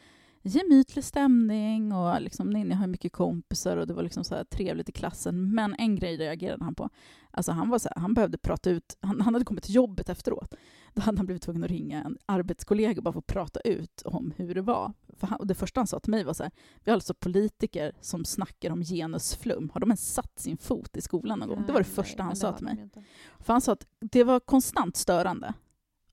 gemytlig 0.44 1.03
stämning 1.03 1.94
och 1.94 2.21
liksom 2.21 2.50
Ninja 2.50 2.75
har 2.75 2.88
mycket 2.88 3.11
kompisar 3.11 3.77
och 3.77 3.88
det 3.88 3.94
var 3.94 4.03
liksom 4.03 4.23
så 4.23 4.35
här 4.35 4.44
trevligt 4.44 4.89
i 4.89 4.91
klassen. 4.91 5.55
Men 5.55 5.75
en 5.77 5.95
grej 5.95 6.17
reagerade 6.17 6.63
han 6.63 6.75
på. 6.75 6.89
Alltså 7.31 7.51
han 7.51 7.69
var 7.69 7.79
så 7.79 7.89
här, 7.95 8.01
han 8.01 8.13
behövde 8.13 8.38
prata 8.38 8.69
ut, 8.69 8.97
han, 9.01 9.21
han 9.21 9.33
hade 9.33 9.45
kommit 9.45 9.63
till 9.63 9.75
jobbet 9.75 10.09
efteråt. 10.09 10.55
Då 10.93 11.01
hade 11.05 11.17
han 11.17 11.25
blivit 11.25 11.43
tvungen 11.43 11.63
att 11.63 11.69
ringa 11.69 12.03
en 12.03 12.17
arbetskollega 12.25 13.01
bara 13.01 13.11
för 13.11 13.19
att 13.19 13.27
prata 13.27 13.59
ut 13.59 14.01
om 14.05 14.33
hur 14.37 14.55
det 14.55 14.61
var. 14.61 14.93
För 15.17 15.27
han, 15.27 15.39
och 15.39 15.47
det 15.47 15.55
första 15.55 15.79
han 15.79 15.87
sa 15.87 15.99
till 15.99 16.11
mig 16.11 16.23
var 16.23 16.33
så 16.33 16.43
här, 16.43 16.51
vi 16.83 16.91
har 16.91 16.95
alltså 16.95 17.13
politiker 17.13 17.91
som 18.01 18.25
snackar 18.25 18.71
om 18.71 18.83
genusflum. 18.83 19.69
Har 19.73 19.79
de 19.79 19.89
ens 19.89 20.13
satt 20.13 20.39
sin 20.39 20.57
fot 20.57 20.97
i 20.97 21.01
skolan 21.01 21.39
någon 21.39 21.47
gång? 21.49 21.63
Det 21.67 21.73
var 21.73 21.79
det 21.79 21.87
Nej, 21.87 21.95
första 21.95 22.17
men 22.17 22.25
han 22.25 22.35
sa 22.35 22.53
till 22.53 22.65
mig. 22.65 22.77
inte. 22.81 23.03
För 23.39 23.53
han 23.53 23.61
sa 23.61 23.71
att 23.71 23.87
det 23.99 24.23
var 24.23 24.39
konstant 24.39 24.97
störande 24.97 25.53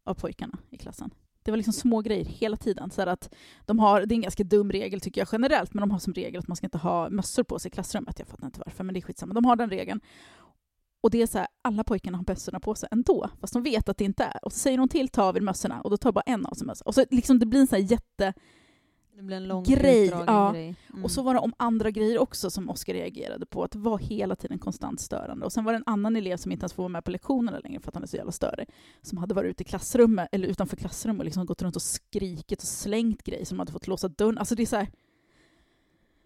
av 0.04 0.14
pojkarna 0.14 0.58
i 0.70 0.76
klassen. 0.76 1.10
Det 1.42 1.50
var 1.50 1.56
liksom 1.56 1.72
små 1.72 2.00
grejer 2.00 2.24
hela 2.24 2.56
tiden. 2.56 2.90
Så 2.90 3.02
att 3.02 3.34
de 3.66 3.78
har, 3.78 4.06
det 4.06 4.14
är 4.14 4.16
en 4.16 4.22
ganska 4.22 4.44
dum 4.44 4.72
regel 4.72 5.00
tycker 5.00 5.20
jag 5.20 5.28
generellt, 5.32 5.74
men 5.74 5.80
de 5.80 5.90
har 5.90 5.98
som 5.98 6.12
regel 6.14 6.38
att 6.38 6.48
man 6.48 6.56
ska 6.56 6.66
inte 6.66 6.78
ha 6.78 7.10
mössor 7.10 7.42
på 7.42 7.58
sig 7.58 7.68
i 7.68 7.72
klassrummet. 7.72 8.18
Jag 8.18 8.28
fattar 8.28 8.46
inte 8.46 8.62
varför, 8.66 8.84
men 8.84 8.92
det 8.94 8.98
är 8.98 9.02
skitsamma. 9.02 9.34
De 9.34 9.44
har 9.44 9.56
den 9.56 9.70
regeln. 9.70 10.00
Och 11.00 11.10
det 11.10 11.22
är 11.22 11.26
så 11.26 11.38
här, 11.38 11.46
alla 11.62 11.84
pojkarna 11.84 12.18
har 12.18 12.24
mössorna 12.28 12.60
på 12.60 12.74
sig 12.74 12.88
ändå, 12.92 13.30
fast 13.40 13.52
de 13.52 13.62
vet 13.62 13.88
att 13.88 13.96
det 13.96 14.04
inte 14.04 14.24
är. 14.24 14.44
Och 14.44 14.52
så 14.52 14.58
säger 14.58 14.78
de 14.78 14.88
till, 14.88 15.08
ta 15.08 15.22
av 15.22 15.36
er 15.36 15.40
mössorna, 15.40 15.80
och 15.80 15.90
då 15.90 15.96
tar 15.96 16.12
bara 16.12 16.24
en 16.26 16.46
av 16.46 16.54
sig 16.54 16.66
mössan. 16.66 16.86
Och 16.86 16.94
så 16.94 17.04
liksom 17.10 17.38
det 17.38 17.46
blir 17.46 17.60
en 17.60 17.66
sån 17.66 17.76
här 17.76 17.84
jätte... 17.84 18.34
Det 19.16 19.24
blir 19.24 19.36
en 19.36 19.48
lång 19.48 19.64
Grej, 19.64 20.06
ja. 20.26 20.50
grej. 20.52 20.76
Mm. 20.92 21.04
Och 21.04 21.10
så 21.10 21.22
var 21.22 21.34
det 21.34 21.40
om 21.40 21.52
andra 21.56 21.90
grejer 21.90 22.18
också 22.18 22.50
som 22.50 22.70
Oskar 22.70 22.94
reagerade 22.94 23.46
på, 23.46 23.64
att 23.64 23.70
det 23.70 23.78
var 23.78 23.98
hela 23.98 24.36
tiden 24.36 24.58
konstant 24.58 25.00
störande. 25.00 25.46
Och 25.46 25.52
sen 25.52 25.64
var 25.64 25.72
det 25.72 25.76
en 25.76 25.84
annan 25.86 26.16
elev 26.16 26.36
som 26.36 26.52
inte 26.52 26.62
ens 26.62 26.72
får 26.72 26.82
vara 26.82 26.88
med 26.88 27.04
på 27.04 27.10
lektionerna 27.10 27.58
längre 27.58 27.80
för 27.80 27.88
att 27.88 27.94
han 27.94 28.02
är 28.02 28.06
så 28.06 28.16
jävla 28.16 28.32
störig, 28.32 28.68
som 29.02 29.18
hade 29.18 29.34
varit 29.34 29.50
ute 29.50 29.62
i 29.62 29.66
klassrummet, 29.66 30.28
eller 30.32 30.48
utanför 30.48 30.76
klassrummet 30.76 31.20
och 31.20 31.24
liksom 31.24 31.46
gått 31.46 31.62
runt 31.62 31.76
och 31.76 31.82
skrikit 31.82 32.62
och 32.62 32.68
slängt 32.68 33.22
grejer 33.22 33.44
som 33.44 33.58
hade 33.58 33.72
fått 33.72 33.86
låsa 33.86 34.08
dörren. 34.08 34.38
Alltså 34.38 34.54
det 34.54 34.62
är 34.62 34.66
så 34.66 34.76
här, 34.76 34.88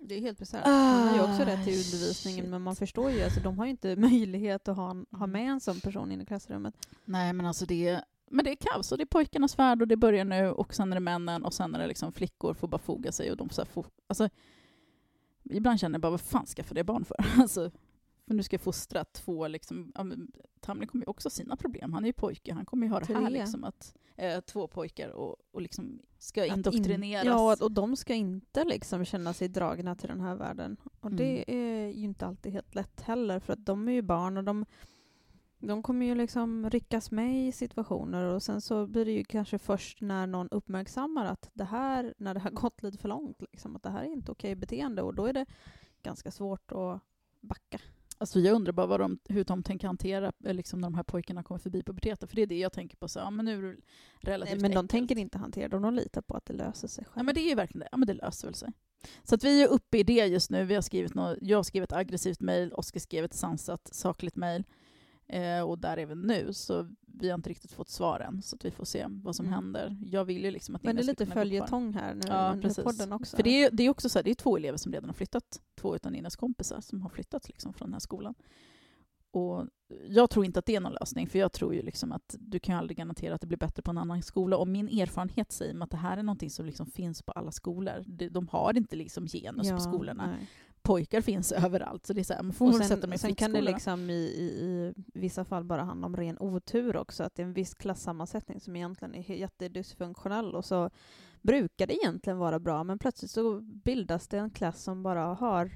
Det 0.07 0.15
är 0.15 0.21
helt 0.21 0.39
bisarrt. 0.39 0.65
Han 0.65 1.09
har 1.09 1.15
ju 1.17 1.23
också 1.23 1.43
Ah, 1.43 1.47
rätt 1.47 1.65
till 1.65 1.73
undervisningen 1.75 2.41
shit. 2.45 2.51
men 2.51 2.63
man 2.63 2.77
förstår 2.77 3.11
ju, 3.11 3.23
alltså, 3.23 3.41
de 3.41 3.59
har 3.59 3.65
ju 3.65 3.71
inte 3.71 3.97
möjlighet 4.01 4.69
att 4.69 4.77
ha, 4.77 4.91
en, 4.91 5.07
ha 5.11 5.25
Mm. 5.25 5.31
med 5.31 5.51
en 5.53 5.61
sån 5.61 5.81
person 5.81 6.13
in 6.13 6.21
i 6.21 6.27
klassrummet. 6.27 6.75
nej 7.05 7.33
men 7.33 7.47
alltså 7.47 7.67
det 7.67 8.01
men 8.31 8.45
det 8.45 8.51
är 8.51 8.57
kaos 8.57 8.93
och 8.93 8.99
det 8.99 9.05
är 9.05 9.07
pojkarnas 9.07 9.59
värld 9.59 9.83
och 9.83 9.89
det 9.89 9.97
börjar 9.97 10.25
nu 10.25 10.51
och 10.51 10.75
sen 10.75 10.93
är 10.93 10.97
det 10.97 11.01
männen 11.01 11.45
och 11.45 11.55
sen 11.55 11.75
är 11.75 11.79
det 11.79 11.87
liksom 11.87 12.13
flickor 12.13 12.55
får 12.55 12.69
bara 12.69 12.79
foga 12.79 13.13
sig 13.13 13.31
och 13.31 13.37
de 13.37 13.49
får 13.49 13.55
så 13.55 13.61
här 13.63 13.67
få, 13.67 13.85
alltså 14.07 14.29
ibland 15.51 15.81
känner 15.81 15.95
jag 15.95 16.01
bara 16.01 16.11
vad 16.11 16.21
fan 16.21 16.47
ska 16.47 16.61
jag 16.61 16.67
för 16.67 16.75
det 16.75 16.85
barn 16.85 17.05
för? 17.05 17.17
Alltså, 17.43 17.71
för 18.27 18.35
nu 18.35 18.43
ska 18.43 18.55
jag 18.55 18.61
fostra 18.61 19.05
två 19.05 19.49
liksom, 19.49 19.93
ja, 19.95 20.05
Tamlin 20.61 20.89
kommer 20.89 21.05
ju 21.05 21.11
också 21.11 21.27
ha 21.27 21.31
sina 21.31 21.57
problem, 21.57 21.93
han 21.93 22.05
är 22.05 22.09
ju 22.09 22.13
pojke, 22.13 22.53
han 22.55 22.65
kommer 22.67 22.87
ju 22.87 22.93
ha 22.93 23.01
det 23.01 23.15
här 23.15 23.21
Tre. 23.21 23.31
liksom 23.31 23.65
att 23.65 23.95
eh, 24.17 24.41
två 24.41 24.67
pojkar 24.69 25.09
och, 25.09 25.37
och 25.53 25.63
liksom 25.63 25.99
ska 26.19 26.41
Att 26.43 26.47
in- 26.49 26.55
indoktrineras. 26.55 27.25
Ja, 27.25 27.53
och, 27.53 27.63
och 27.63 27.73
de 27.73 27.97
ska 27.97 28.15
inte 28.15 28.65
liksom 28.65 29.05
känna 29.05 29.33
sig 29.33 29.49
dragna 29.49 29.95
till 29.95 30.09
den 30.09 30.21
här 30.21 30.37
världen. 30.37 30.77
Och 31.01 31.07
Mm. 31.11 31.17
det 31.17 31.53
är 31.55 31.87
ju 31.89 32.05
inte 32.05 32.27
alltid 32.27 32.53
helt 32.53 32.75
lätt 32.75 33.01
heller, 33.01 33.41
för 33.41 33.53
att 33.53 33.67
de 33.67 33.89
är 33.89 33.93
ju 33.93 34.03
barn 34.03 34.37
och 34.37 34.45
de, 34.45 34.65
de 35.59 35.83
kommer 35.83 36.07
ju 36.07 36.15
liksom 36.15 36.71
ryckas 36.71 37.11
med 37.11 37.49
i 37.49 37.53
situationer 37.53 38.25
och 38.25 38.43
sen 38.43 38.61
så 38.61 38.87
blir 38.87 39.05
det 39.05 39.13
ju 39.13 39.25
kanske 39.25 39.59
först 39.59 40.01
när 40.01 40.27
någon 40.27 40.49
uppmärksammar 40.49 41.27
att 41.27 41.51
det 41.53 41.65
här, 41.65 42.15
när 42.19 42.35
det 42.35 42.41
har 42.41 42.51
gått 42.63 42.83
lite 42.83 42.99
för 42.99 43.09
långt, 43.09 43.43
liksom, 43.53 43.77
att 43.77 43.83
det 43.83 43.91
här 43.91 44.03
är 44.03 44.13
inte 44.13 44.33
okej 44.33 44.55
beteende 44.55 45.03
och 45.03 45.15
då 45.15 45.27
är 45.27 45.33
det 45.33 45.47
ganska 46.03 46.31
svårt 46.31 46.73
att 46.73 47.01
backa. 47.41 47.79
Alltså 48.19 48.41
jag 48.41 48.55
undrar 48.55 48.73
bara 48.73 48.99
de, 48.99 49.19
hur 49.29 49.45
de 49.45 49.63
tänker 49.63 49.87
hantera 49.87 50.33
eh, 50.45 50.55
liksom, 50.55 50.81
när 50.81 50.87
de 50.87 50.95
här 50.95 51.03
pojkarna 51.03 51.43
kommer 51.43 51.59
förbi 51.59 51.83
puberteten, 51.83 52.29
för 52.29 52.37
det 52.37 52.43
är 52.43 52.47
det 52.47 52.59
jag 52.59 52.73
tänker 52.73 52.97
på. 52.97 53.09
Så, 53.09 53.19
ja, 53.19 53.31
men 53.31 53.45
nu 53.45 53.69
är 53.69 53.73
det 53.73 53.77
relativt 54.31 54.53
Nej, 54.55 54.63
men 54.63 54.71
de 54.71 54.77
enkelt. 54.79 54.91
tänker 54.91 55.19
inte 55.19 55.39
hantera 55.39 55.69
det, 55.69 55.79
de 55.79 55.95
litar 55.95 56.23
på 56.23 56.37
att 56.37 56.47
det 56.47 56.53
löser 56.53 56.89
sig 56.89 57.05
Ja, 57.07 57.13
själv. 57.13 57.27
men 57.27 57.35
det 57.35 57.41
är 57.41 57.49
ju 57.49 57.55
verkligen 57.55 57.81
det. 57.81 57.89
Ja, 57.93 57.97
men 57.97 58.07
det 58.07 58.15
löser 58.15 58.49
väl 58.49 58.55
sig. 58.55 58.73
Så 59.25 59.35
att 59.35 59.45
vi 59.45 59.63
är 59.63 59.69
uppe 59.69 59.99
i 59.99 60.03
det 60.03 60.27
just 60.27 60.51
nu. 60.51 60.65
Vi 60.65 60.75
har 60.75 60.83
skrivit 60.83 61.15
något, 61.15 61.39
jag 61.41 61.59
har 61.59 61.63
skrivit 61.63 61.93
ett 61.93 61.97
aggressivt 61.99 62.41
mejl, 62.41 62.73
Oskar 62.73 63.01
skrev 63.01 63.25
ett 63.25 63.35
sansat, 63.35 63.89
sakligt 63.95 64.37
mejl. 64.37 64.65
Eh, 65.27 65.61
och 65.61 65.79
där 65.79 65.97
är 65.97 66.07
vi 66.07 66.15
nu, 66.15 66.53
så 66.53 66.95
vi 67.21 67.29
har 67.31 67.35
inte 67.35 67.51
riktigt 67.51 67.73
fått 67.73 67.89
svar 67.89 68.21
än. 68.21 68.43
Så 68.43 68.57
att 68.57 68.65
vi 68.65 68.71
får 68.71 68.85
se 68.85 69.07
vad 69.09 69.37
som 69.37 69.47
Mm. 69.47 69.55
händer. 69.55 69.97
Jag 70.07 70.25
vill 70.25 70.45
ju 70.45 70.51
liksom 70.51 70.75
att 70.75 70.83
Men 70.83 70.97
det 70.97 71.03
är 71.03 71.07
lite 71.07 71.27
följetong 71.27 71.93
här 71.93 72.15
nu 72.15 72.21
Ja, 72.29 72.57
precis. 72.63 72.85
podden 72.85 73.13
också. 73.13 73.37
För 73.37 73.43
det 73.43 73.65
är, 73.65 73.71
det 73.71 73.83
är 73.83 73.91
också 73.91 74.09
så 74.09 74.19
här, 74.19 74.25
det 74.25 74.31
är 74.31 74.35
två 74.35 74.57
elever 74.57 74.79
som 74.79 74.93
redan 74.93 75.09
har 75.09 75.15
flyttat. 75.15 75.61
Två 75.81 75.97
utav 75.97 76.13
Ninas 76.13 76.37
kompisar 76.37 76.81
som 76.81 77.03
har 77.03 77.09
flyttat 77.09 77.49
liksom 77.49 77.73
från 77.75 77.87
den 77.89 77.93
här 77.93 78.01
skolan. 78.01 78.35
Och 79.31 79.67
jag 80.09 80.31
tror 80.31 80.45
inte 80.45 80.59
att 80.59 80.67
det 80.67 80.77
är 80.77 80.81
någon 80.81 80.93
lösning, 81.01 81.29
för 81.29 81.39
jag 81.39 81.53
tror 81.53 81.75
ju 81.75 81.83
liksom 81.83 82.13
att 82.13 82.37
du 82.39 82.59
kan 82.61 82.77
aldrig 82.79 82.97
garantera 82.99 83.35
att 83.35 83.41
det 83.41 83.47
blir 83.47 83.59
bättre 83.59 83.83
på 83.83 83.91
en 83.91 83.99
annan 83.99 84.23
skola. 84.23 84.57
Och 84.57 84.69
min 84.69 84.89
erfarenhet 85.01 85.53
säger 85.53 85.75
mig 85.75 85.85
att 85.85 85.91
det 85.91 85.97
här 85.97 86.17
är 86.17 86.23
någonting 86.23 86.51
som 86.51 86.67
liksom 86.67 86.87
finns 86.87 87.23
på 87.23 87.33
alla 87.33 87.51
skolor. 87.53 88.05
De, 88.31 88.49
har 88.49 88.77
inte 88.77 88.97
liksom 88.97 89.27
genus 89.27 89.71
på 89.71 89.79
skolorna. 89.81 90.27
nej. 90.27 90.49
Pojkar 90.85 91.21
finns 91.21 91.53
överallt, 91.53 92.07
så 92.07 92.13
det 92.13 92.21
är 92.21 92.25
så 92.25 92.35
här, 92.35 92.43
man 92.43 92.53
får 92.53 92.69
Och 92.69 92.75
sen, 92.75 92.89
sätta 92.89 93.01
dem 93.01 93.13
i 93.13 93.19
sen 93.19 93.35
kan 93.35 93.53
det 93.53 93.61
liksom 93.61 94.11
i, 94.11 94.13
i, 94.15 94.47
i 95.15 95.21
vissa 95.21 95.45
fall 95.45 95.65
bara 95.65 95.83
handla 95.83 96.07
om 96.07 96.17
ren 96.17 96.39
otur 96.41 96.97
också, 96.97 97.23
att 97.23 97.35
det 97.35 97.43
är 97.43 97.47
en 97.47 97.53
viss 97.53 97.75
klassammansättning 97.75 98.61
som 98.61 98.77
egentligen 98.77 99.15
är 99.15 99.35
jättedysfunktionell 99.35 100.55
och 100.55 100.65
så 100.65 100.91
brukar 101.43 101.87
det 101.87 101.95
egentligen 101.95 102.39
vara 102.39 102.59
bra, 102.59 102.85
men 102.85 102.99
plötsligt 102.99 103.31
så 103.31 103.61
bildas 103.61 104.29
det 104.29 104.39
en 104.39 104.51
klass 104.51 104.83
som 104.83 105.03
bara 105.03 105.25
har 105.25 105.71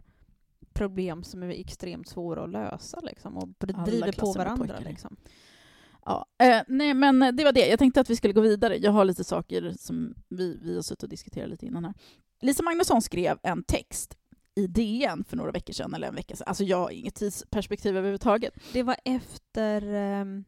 problem 0.73 1.25
som 1.25 1.43
är 1.43 1.49
extremt 1.49 2.09
svåra 2.09 2.45
att 2.45 2.51
lösa 2.51 3.01
liksom, 3.01 3.37
och 3.37 3.49
driver 3.59 4.13
på 4.13 4.33
varandra. 4.33 4.79
Liksom. 4.79 5.17
Ja, 6.05 6.27
eh, 6.43 6.63
nej 6.69 6.95
men 6.95 7.37
det 7.37 7.45
var 7.45 7.53
det. 7.53 7.67
Jag 7.67 7.79
tänkte 7.79 8.01
att 8.01 8.11
vi 8.11 8.17
skulle 8.17 8.35
gå 8.35 8.41
vidare. 8.41 8.77
Jag 8.77 8.93
har 8.93 9.05
lite 9.05 9.25
saker 9.25 9.75
som 9.79 10.15
vi, 10.29 10.59
vi 10.63 10.75
har 10.75 10.83
suttit 10.83 11.03
och 11.03 11.09
diskuterat 11.09 11.51
lite 11.51 11.67
innan 11.67 11.85
här. 11.85 11.95
Lisa 12.41 12.63
Magnusson 12.63 13.03
skrev 13.03 13.39
en 13.43 13.63
text 13.63 14.19
i 14.59 14.67
DN 14.67 15.25
för 15.25 15.37
några 15.37 15.51
veckor 15.51 15.73
sedan, 15.73 15.95
eller 15.95 16.09
en 16.09 16.15
vecka 16.15 16.37
sedan. 16.37 16.45
Alltså 16.49 16.65
jag 16.65 16.77
har 16.77 16.91
inget 16.91 17.15
tidsperspektiv 17.15 17.97
överhuvudtaget. 17.97 18.55
Det 18.73 18.83
var 18.83 18.97
efter 19.05 19.95
ehm, 19.95 20.45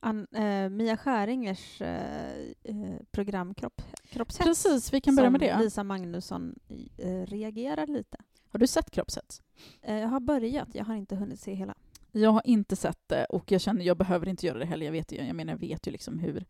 An, 0.00 0.26
eh, 0.32 0.68
Mia 0.70 0.96
Skäringers 0.96 1.80
eh, 1.80 2.38
eh, 2.64 2.96
program 3.10 3.54
Kropp, 3.54 3.82
Kroppshets. 4.10 4.44
Precis, 4.44 4.92
vi 4.92 5.00
kan 5.00 5.16
börja 5.16 5.30
med 5.30 5.40
det. 5.40 5.58
Lisa 5.58 5.84
Magnusson 5.84 6.54
eh, 6.98 7.26
reagerar 7.26 7.86
lite. 7.86 8.16
Har 8.48 8.58
du 8.58 8.66
sett 8.66 8.90
Kroppshets? 8.90 9.42
Jag 9.82 10.08
har 10.08 10.20
börjat, 10.20 10.68
jag 10.72 10.84
har 10.84 10.94
inte 10.94 11.16
hunnit 11.16 11.40
se 11.40 11.54
hela. 11.54 11.74
Jag 12.12 12.30
har 12.30 12.42
inte 12.44 12.76
sett 12.76 13.08
det 13.08 13.24
och 13.24 13.52
jag 13.52 13.60
känner 13.60 13.84
jag 13.84 13.96
behöver 13.96 14.28
inte 14.28 14.46
göra 14.46 14.58
det 14.58 14.64
heller. 14.64 14.86
Jag 14.86 14.92
vet 14.92 15.12
ju, 15.12 15.16
jag 15.16 15.36
menar, 15.36 15.52
jag 15.52 15.60
vet 15.60 15.86
ju 15.86 15.90
liksom 15.90 16.18
hur... 16.18 16.44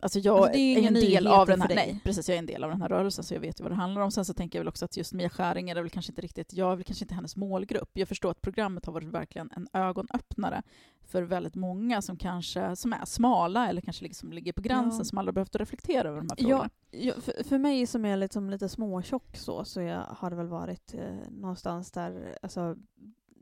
Alltså 0.00 0.18
jag 0.18 0.36
Alltså, 0.38 0.52
det 0.52 0.58
är 0.58 0.86
en 0.86 0.94
del 0.94 1.26
av 1.26 1.46
den 1.46 1.60
här, 1.60 1.74
nej, 1.74 2.00
precis, 2.04 2.28
jag 2.28 2.34
är 2.34 2.38
en 2.38 2.46
del 2.46 2.64
av 2.64 2.70
den 2.70 2.82
här 2.82 2.88
rörelsen 2.88 3.24
så 3.24 3.34
jag 3.34 3.40
vet 3.40 3.60
ju 3.60 3.62
vad 3.62 3.72
det 3.72 3.76
handlar 3.76 4.02
om. 4.02 4.10
Sen 4.10 4.24
så 4.24 4.34
tänker 4.34 4.58
jag 4.58 4.60
väl 4.60 4.68
också 4.68 4.84
att 4.84 4.96
just 4.96 5.12
Mia 5.12 5.28
Skäringer 5.28 5.76
är 5.76 5.82
väl 5.82 5.90
kanske 5.90 6.12
inte 6.12 6.22
riktigt, 6.22 6.52
jag 6.52 6.72
är 6.72 6.76
väl 6.76 6.84
kanske 6.84 7.04
inte 7.04 7.14
hennes 7.14 7.36
målgrupp. 7.36 7.90
Jag 7.92 8.08
förstår 8.08 8.30
att 8.30 8.40
programmet 8.40 8.86
har 8.86 8.92
varit 8.92 9.08
verkligen 9.08 9.50
en 9.56 9.68
ögonöppnare 9.72 10.62
för 11.02 11.22
väldigt 11.22 11.54
många 11.54 12.02
som 12.02 12.16
kanske 12.16 12.76
som 12.76 12.92
är 12.92 13.04
smala 13.04 13.68
eller 13.68 13.80
kanske 13.80 14.02
liksom 14.04 14.32
ligger 14.32 14.52
på 14.52 14.62
gränsen 14.62 14.98
Ja. 14.98 15.04
som 15.04 15.18
aldrig 15.18 15.34
behövt 15.34 15.56
reflektera 15.56 16.08
över 16.08 16.18
de 16.18 16.28
här 16.30 16.36
frågorna. 16.36 16.70
Ja, 16.90 16.98
ja, 16.98 17.14
för, 17.20 17.44
för 17.44 17.58
mig 17.58 17.86
som 17.86 18.04
är 18.04 18.16
liksom 18.16 18.50
lite 18.50 18.68
småtjock 18.68 19.36
så, 19.36 19.64
så 19.64 19.80
jag 19.80 20.00
har 20.00 20.30
det 20.30 20.36
väl 20.36 20.46
varit 20.48 20.94
eh, 20.94 21.30
någonstans 21.30 21.90
där, 21.92 22.38
alltså 22.42 22.76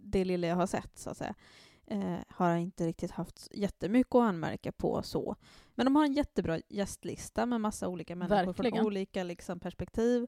det 0.05 0.25
lilla 0.25 0.47
jag 0.47 0.57
har 0.57 0.67
sett 0.67 0.99
så 0.99 1.11
att 1.11 1.17
säga, 1.17 1.35
eh, 1.87 2.17
har 2.29 2.49
jag 2.51 2.61
inte 2.61 2.87
riktigt 2.87 3.11
haft 3.11 3.49
jättemycket 3.55 4.15
att 4.15 4.23
anmärka 4.23 4.73
på 4.73 5.03
så. 5.03 5.37
Men 5.77 5.87
de 5.87 5.97
har 5.97 6.05
en 6.05 6.13
jättebra 6.13 6.61
gästlista 6.69 7.47
med 7.47 7.61
massa 7.61 7.89
olika 7.89 8.17
människor 8.17 8.37
Verkligen. 8.47 8.77
från 8.77 8.87
olika 8.87 9.25
liksom, 9.25 9.61
perspektiv. 9.61 10.27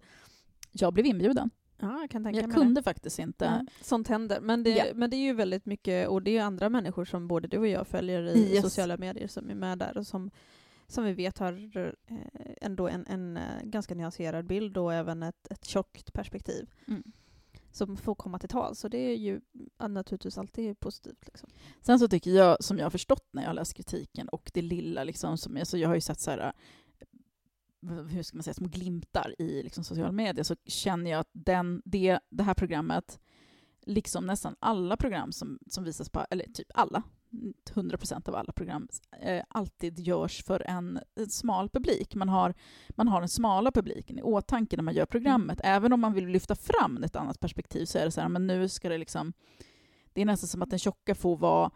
Jag 0.72 0.94
blev 0.94 1.06
inbjuden. 1.06 1.50
Ja, 1.80 2.00
jag 2.00 2.10
kan 2.10 2.24
tänka 2.24 2.40
jag 2.40 2.54
kunde 2.54 2.82
faktiskt 2.82 3.18
inte. 3.18 3.44
det. 3.44 3.50
Ja, 3.50 3.66
sånt 3.84 4.08
händer. 4.08 4.40
Men 4.40 4.62
det, 4.62 4.70
Ja. 4.70 4.84
men 4.94 5.10
det 5.10 5.16
är 5.16 5.24
ju 5.24 5.32
väldigt 5.32 5.66
mycket, 5.66 6.08
och 6.08 6.22
det 6.22 6.30
är 6.30 6.32
ju 6.32 6.38
andra 6.38 6.68
människor 6.68 7.04
som 7.04 7.28
både 7.28 7.48
du 7.48 7.58
och 7.58 7.66
jag 7.68 7.86
följer 7.86 8.22
i 8.36 8.52
Yes. 8.54 8.62
sociala 8.62 8.96
medier 8.96 9.26
som 9.28 9.50
är 9.50 9.54
med 9.54 9.78
där 9.78 9.96
och 9.98 10.06
som, 10.06 10.30
som 10.86 11.04
vi 11.04 11.12
vet 11.12 11.38
har 11.38 11.76
eh, 11.76 12.16
ändå 12.60 12.88
en, 12.88 13.06
en 13.06 13.36
eh, 13.36 13.42
ganska 13.62 13.94
nyanserad 13.94 14.46
bild 14.46 14.76
och 14.78 14.94
även 14.94 15.22
ett, 15.22 15.46
ett 15.50 15.64
tjockt 15.64 16.12
perspektiv 16.12 16.66
Mm 16.88 17.02
som 17.70 17.96
får 17.96 18.14
komma 18.14 18.38
till 18.38 18.48
tal. 18.48 18.76
Så 18.76 18.88
det 18.88 18.98
är 18.98 19.16
ju 19.16 19.40
naturligtvis 19.88 20.38
alltid 20.38 20.80
positivt. 20.80 21.26
Liksom. 21.26 21.50
Sen 21.80 21.98
så 21.98 22.08
tycker 22.08 22.30
jag, 22.30 22.64
som 22.64 22.78
jag 22.78 22.84
har 22.84 22.90
förstått 22.90 23.28
när 23.32 23.42
jag 23.42 23.48
har 23.48 23.54
läst 23.54 23.74
kritiken 23.74 24.28
och 24.28 24.50
det 24.54 24.62
lilla, 24.62 25.04
liksom, 25.04 25.38
som, 25.38 25.56
alltså 25.56 25.78
jag 25.78 25.88
har 25.88 25.94
ju 25.94 26.00
sett 26.00 26.20
så 26.20 26.30
här, 26.30 26.38
eh, 26.38 28.04
hur 28.04 28.22
ska 28.22 28.36
man 28.36 28.42
säga, 28.42 28.54
små 28.54 28.68
glimtar 28.68 29.34
i 29.38 29.62
liksom, 29.62 29.84
sociala 29.84 30.12
medier, 30.12 30.44
så 30.44 30.56
känner 30.66 31.10
jag 31.10 31.20
att 31.20 31.30
den, 31.32 31.82
det, 31.84 32.18
det 32.30 32.42
här 32.42 32.54
programmet, 32.54 33.20
liksom 33.86 34.26
nästan 34.26 34.56
alla 34.58 34.96
program 34.96 35.32
som, 35.32 35.58
som 35.66 35.84
visas 35.84 36.10
på, 36.10 36.26
eller 36.30 36.44
typ 36.44 36.68
alla, 36.74 37.02
100% 37.74 38.28
av 38.28 38.34
alla 38.34 38.52
program, 38.52 38.88
eh, 39.20 39.44
alltid 39.48 39.98
görs 39.98 40.44
för 40.44 40.62
en, 40.66 41.00
en 41.14 41.30
smal 41.30 41.68
publik. 41.68 42.14
Man 42.14 42.28
har, 42.28 42.54
man 42.90 43.08
har 43.08 43.20
den 43.20 43.28
smala 43.28 43.72
publiken 43.72 44.18
i 44.18 44.22
åtanke 44.22 44.76
när 44.76 44.82
man 44.82 44.94
gör 44.94 45.06
programmet. 45.06 45.60
Även 45.64 45.92
om 45.92 46.00
man 46.00 46.12
vill 46.12 46.26
lyfta 46.26 46.54
fram 46.54 47.02
ett 47.02 47.16
annat 47.16 47.40
perspektiv 47.40 47.84
så 47.84 47.98
är 47.98 48.04
det 48.04 48.10
så 48.10 48.20
här, 48.20 48.28
men 48.28 48.46
nu 48.46 48.68
ska 48.68 48.88
det 48.88 48.98
liksom 48.98 49.32
det 50.12 50.22
är 50.22 50.26
nästan 50.26 50.48
som 50.48 50.62
att 50.62 50.70
den 50.70 50.78
tjocka 50.78 51.14
får 51.14 51.36
vara... 51.36 51.70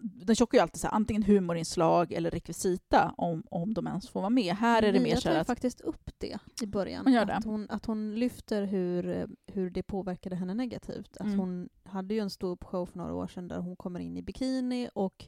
Den 0.00 0.36
tjocka 0.36 0.56
är 0.56 0.58
ju 0.58 0.62
alltid 0.62 0.80
så 0.80 0.86
här, 0.86 0.94
antingen 0.94 1.22
humorinslag 1.22 2.12
eller 2.12 2.30
rekvisita, 2.30 3.14
om, 3.16 3.42
om 3.50 3.74
de 3.74 3.86
ens 3.86 4.08
får 4.08 4.20
vara 4.20 4.30
med. 4.30 4.54
Här 4.54 4.82
är 4.82 4.92
det 4.92 5.00
mer 5.00 5.06
Mia 5.06 5.16
så 5.16 5.22
tar 5.22 5.30
här 5.30 5.36
ju 5.36 5.40
att... 5.40 5.46
faktiskt 5.46 5.80
upp 5.80 6.10
det 6.18 6.38
i 6.62 6.66
början. 6.66 7.04
Hon 7.06 7.30
att. 7.30 7.44
Hon, 7.44 7.66
att 7.70 7.86
hon 7.86 8.14
lyfter 8.14 8.64
hur, 8.64 9.28
hur 9.46 9.70
det 9.70 9.82
påverkade 9.82 10.36
henne 10.36 10.54
negativt. 10.54 11.16
Att 11.16 11.26
Mm. 11.26 11.38
Hon 11.38 11.68
hade 11.84 12.14
ju 12.14 12.20
en 12.20 12.30
stor 12.30 12.58
show 12.60 12.86
för 12.86 12.98
några 12.98 13.14
år 13.14 13.26
sedan 13.26 13.48
där 13.48 13.58
hon 13.58 13.76
kommer 13.76 14.00
in 14.00 14.16
i 14.16 14.22
bikini 14.22 14.88
och 14.94 15.26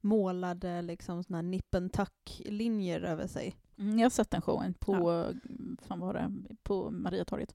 målade 0.00 0.82
liksom 0.82 1.24
såna 1.24 1.38
här 1.38 1.42
nip 1.42 1.74
and 1.74 1.92
tuck-linjer 1.92 3.00
över 3.00 3.26
sig. 3.26 3.56
Mm, 3.82 3.98
jag 3.98 4.04
har 4.04 4.10
sett 4.10 4.30
den 4.30 4.42
showen 4.42 4.74
på, 4.74 4.94
fan 5.82 6.00
var 6.00 6.14
det, 6.14 6.30
på 6.62 6.90
Mariatorget. 6.90 7.54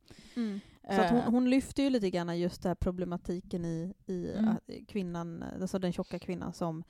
Så 0.95 1.01
att 1.01 1.09
hon, 1.09 1.19
Eh, 1.19 1.29
hon 1.31 1.49
lyfter 1.49 1.83
ju 1.83 1.89
lite 1.89 2.09
grann 2.09 2.39
just 2.39 2.63
den 2.63 2.69
här 2.69 2.75
problematiken 2.75 3.65
i, 3.65 3.93
i 4.05 4.31
Mm. 4.31 4.49
att 4.49 4.87
kvinnan, 4.87 5.43
alltså 5.61 5.79
den 5.79 5.93
tjocka 5.93 6.19
kvinnan 6.19 6.53
som 6.53 6.83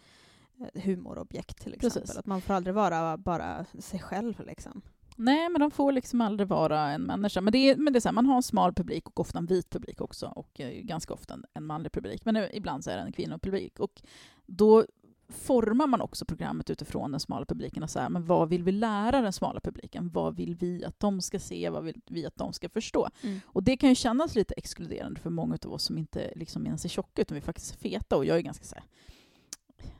eh, 0.59 0.81
humorobjekt 0.83 1.61
till 1.61 1.73
exempel. 1.73 2.01
Precis. 2.01 2.17
Att 2.17 2.25
man 2.25 2.41
får 2.41 2.53
aldrig 2.53 2.75
vara 2.75 3.17
bara 3.17 3.65
sig 3.79 3.99
själv 3.99 4.41
liksom. 4.47 4.81
Nej, 5.19 5.49
men 5.49 5.61
de 5.61 5.71
får 5.71 5.91
liksom 5.91 6.21
aldrig 6.21 6.49
vara 6.49 6.89
en 6.91 7.01
människa. 7.01 7.41
Men 7.41 7.51
det 7.51 7.57
är, 7.57 7.75
men 7.75 7.93
det 7.93 7.99
är 7.99 8.01
så 8.01 8.07
här, 8.07 8.13
man 8.13 8.25
har 8.25 8.35
en 8.35 8.43
smal 8.43 8.73
publik 8.73 9.07
och 9.07 9.19
ofta 9.19 9.37
en 9.37 9.45
vit 9.45 9.69
publik 9.69 10.01
också. 10.01 10.25
Och 10.35 10.59
eh, 10.59 10.81
ganska 10.81 11.13
ofta 11.13 11.33
en, 11.33 11.45
en 11.53 11.63
manlig 11.65 11.91
publik. 11.91 12.25
Men 12.25 12.35
eh, 12.35 12.45
ibland 12.53 12.83
så 12.83 12.89
är 12.89 12.97
det 12.97 13.03
en 13.03 13.11
kvinnopublik. 13.11 13.79
Och 13.79 14.01
då 14.45 14.85
formar 15.29 15.87
man 15.87 16.01
också 16.01 16.25
programmet 16.25 16.69
utifrån 16.69 17.11
den 17.11 17.19
smala 17.19 17.45
publiken. 17.45 17.83
Och 17.83 17.89
så 17.89 17.99
här, 17.99 18.09
men 18.09 18.25
vad 18.25 18.49
vill 18.49 18.63
vi 18.63 18.71
lära 18.71 19.21
den 19.21 19.33
smala 19.33 19.59
publiken? 19.59 20.09
Vad 20.09 20.35
vill 20.35 20.55
vi 20.55 20.85
att 20.85 20.99
de 20.99 21.21
ska 21.21 21.39
se? 21.39 21.69
Vad 21.69 21.83
vill 21.83 22.01
vi 22.07 22.25
att 22.25 22.35
de 22.35 22.53
ska 22.53 22.69
förstå? 22.69 23.09
Och 23.45 23.63
det 23.63 23.77
kan 23.77 23.89
ju 23.89 23.95
kännas 23.95 24.35
lite 24.35 24.53
exkluderande 24.57 25.19
för 25.19 25.29
många 25.29 25.57
av 25.65 25.73
oss 25.73 25.83
som 25.83 25.97
inte 25.97 26.31
liksom 26.35 26.65
ens 26.65 26.85
är 26.85 26.89
tjocka, 26.89 27.21
utan 27.21 27.35
vi 27.35 27.41
faktiskt 27.41 27.73
är 27.73 27.77
feta. 27.77 28.17
Och 28.17 28.25
jag 28.25 28.37
är 28.37 28.41
ganska 28.41 28.65
så 28.65 28.75
här, 28.75 28.83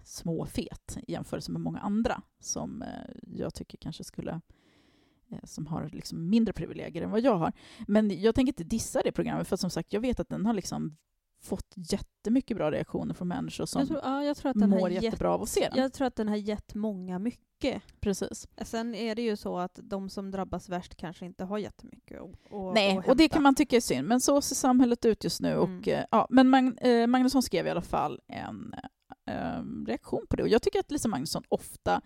småfet 0.03 0.97
i 1.07 1.11
jämförelse 1.11 1.51
med 1.51 1.61
många 1.61 1.79
andra 1.79 2.21
som 2.39 2.81
eh, 2.81 2.87
jag 3.21 3.53
tycker 3.53 3.77
kanske 3.77 4.03
skulle 4.03 4.41
eh, 5.31 5.39
som 5.43 5.67
har 5.67 5.89
liksom 5.93 6.29
mindre 6.29 6.53
privilegier 6.53 7.03
än 7.03 7.11
vad 7.11 7.21
jag 7.21 7.37
har. 7.37 7.53
Men 7.87 8.21
jag 8.21 8.35
tänker 8.35 8.51
inte 8.51 8.63
dissa 8.63 9.01
det 9.03 9.11
programmet, 9.11 9.47
för 9.47 9.55
som 9.55 9.69
sagt, 9.69 9.93
jag 9.93 10.01
vet 10.01 10.19
att 10.19 10.29
den 10.29 10.45
har 10.45 10.53
liksom 10.53 10.97
fått 11.47 11.73
jättemycket 11.75 12.57
bra 12.57 12.71
reaktioner 12.71 13.13
från 13.13 13.27
människor 13.27 13.65
som 13.65 13.79
Jag 13.79 13.87
tror, 13.87 13.99
ja, 14.03 14.23
jag 14.23 14.37
tror 14.37 14.51
att 14.51 14.59
den 14.59 14.69
mår 14.69 14.89
gett, 14.89 15.03
jättebra 15.03 15.33
av 15.33 15.41
att 15.41 15.49
se 15.49 15.69
den. 15.69 15.81
Jag 15.81 15.93
tror 15.93 16.07
att 16.07 16.15
den 16.15 16.27
har 16.27 16.35
gett 16.35 16.75
många 16.75 17.19
mycket. 17.19 17.83
Precis. 17.99 18.47
Sen 18.61 18.95
är 18.95 19.15
det 19.15 19.21
ju 19.21 19.35
så 19.35 19.57
att 19.57 19.79
de 19.83 20.09
som 20.09 20.31
drabbas 20.31 20.69
värst 20.69 20.95
kanske 20.95 21.25
inte 21.25 21.43
har 21.43 21.57
jättemycket 21.57 22.21
att, 22.21 22.53
att 22.53 22.73
Nej, 22.73 22.97
att 22.97 23.07
och 23.07 23.17
det 23.17 23.29
kan 23.29 23.43
man 23.43 23.55
tycka 23.55 23.75
är 23.75 23.81
synd, 23.81 24.07
men 24.07 24.21
så 24.21 24.41
ser 24.41 24.55
samhället 24.55 25.05
ut 25.05 25.23
just 25.23 25.41
nu. 25.41 25.51
Mm. 25.51 25.79
Och, 25.79 25.87
eh, 25.87 26.05
ja, 26.11 26.27
men 26.29 26.49
Mag- 26.49 26.77
eh, 26.81 27.07
Magnusson 27.07 27.43
skrev 27.43 27.67
i 27.67 27.69
alla 27.69 27.81
fall 27.81 28.19
en 28.27 28.73
eh, 29.29 29.85
reaktion 29.87 30.25
på 30.29 30.35
det. 30.35 30.43
Och 30.43 30.49
jag 30.49 30.61
tycker 30.61 30.79
att 30.79 30.91
Lisa 30.91 31.07
Magnusson 31.07 31.43
ofta 31.49 32.01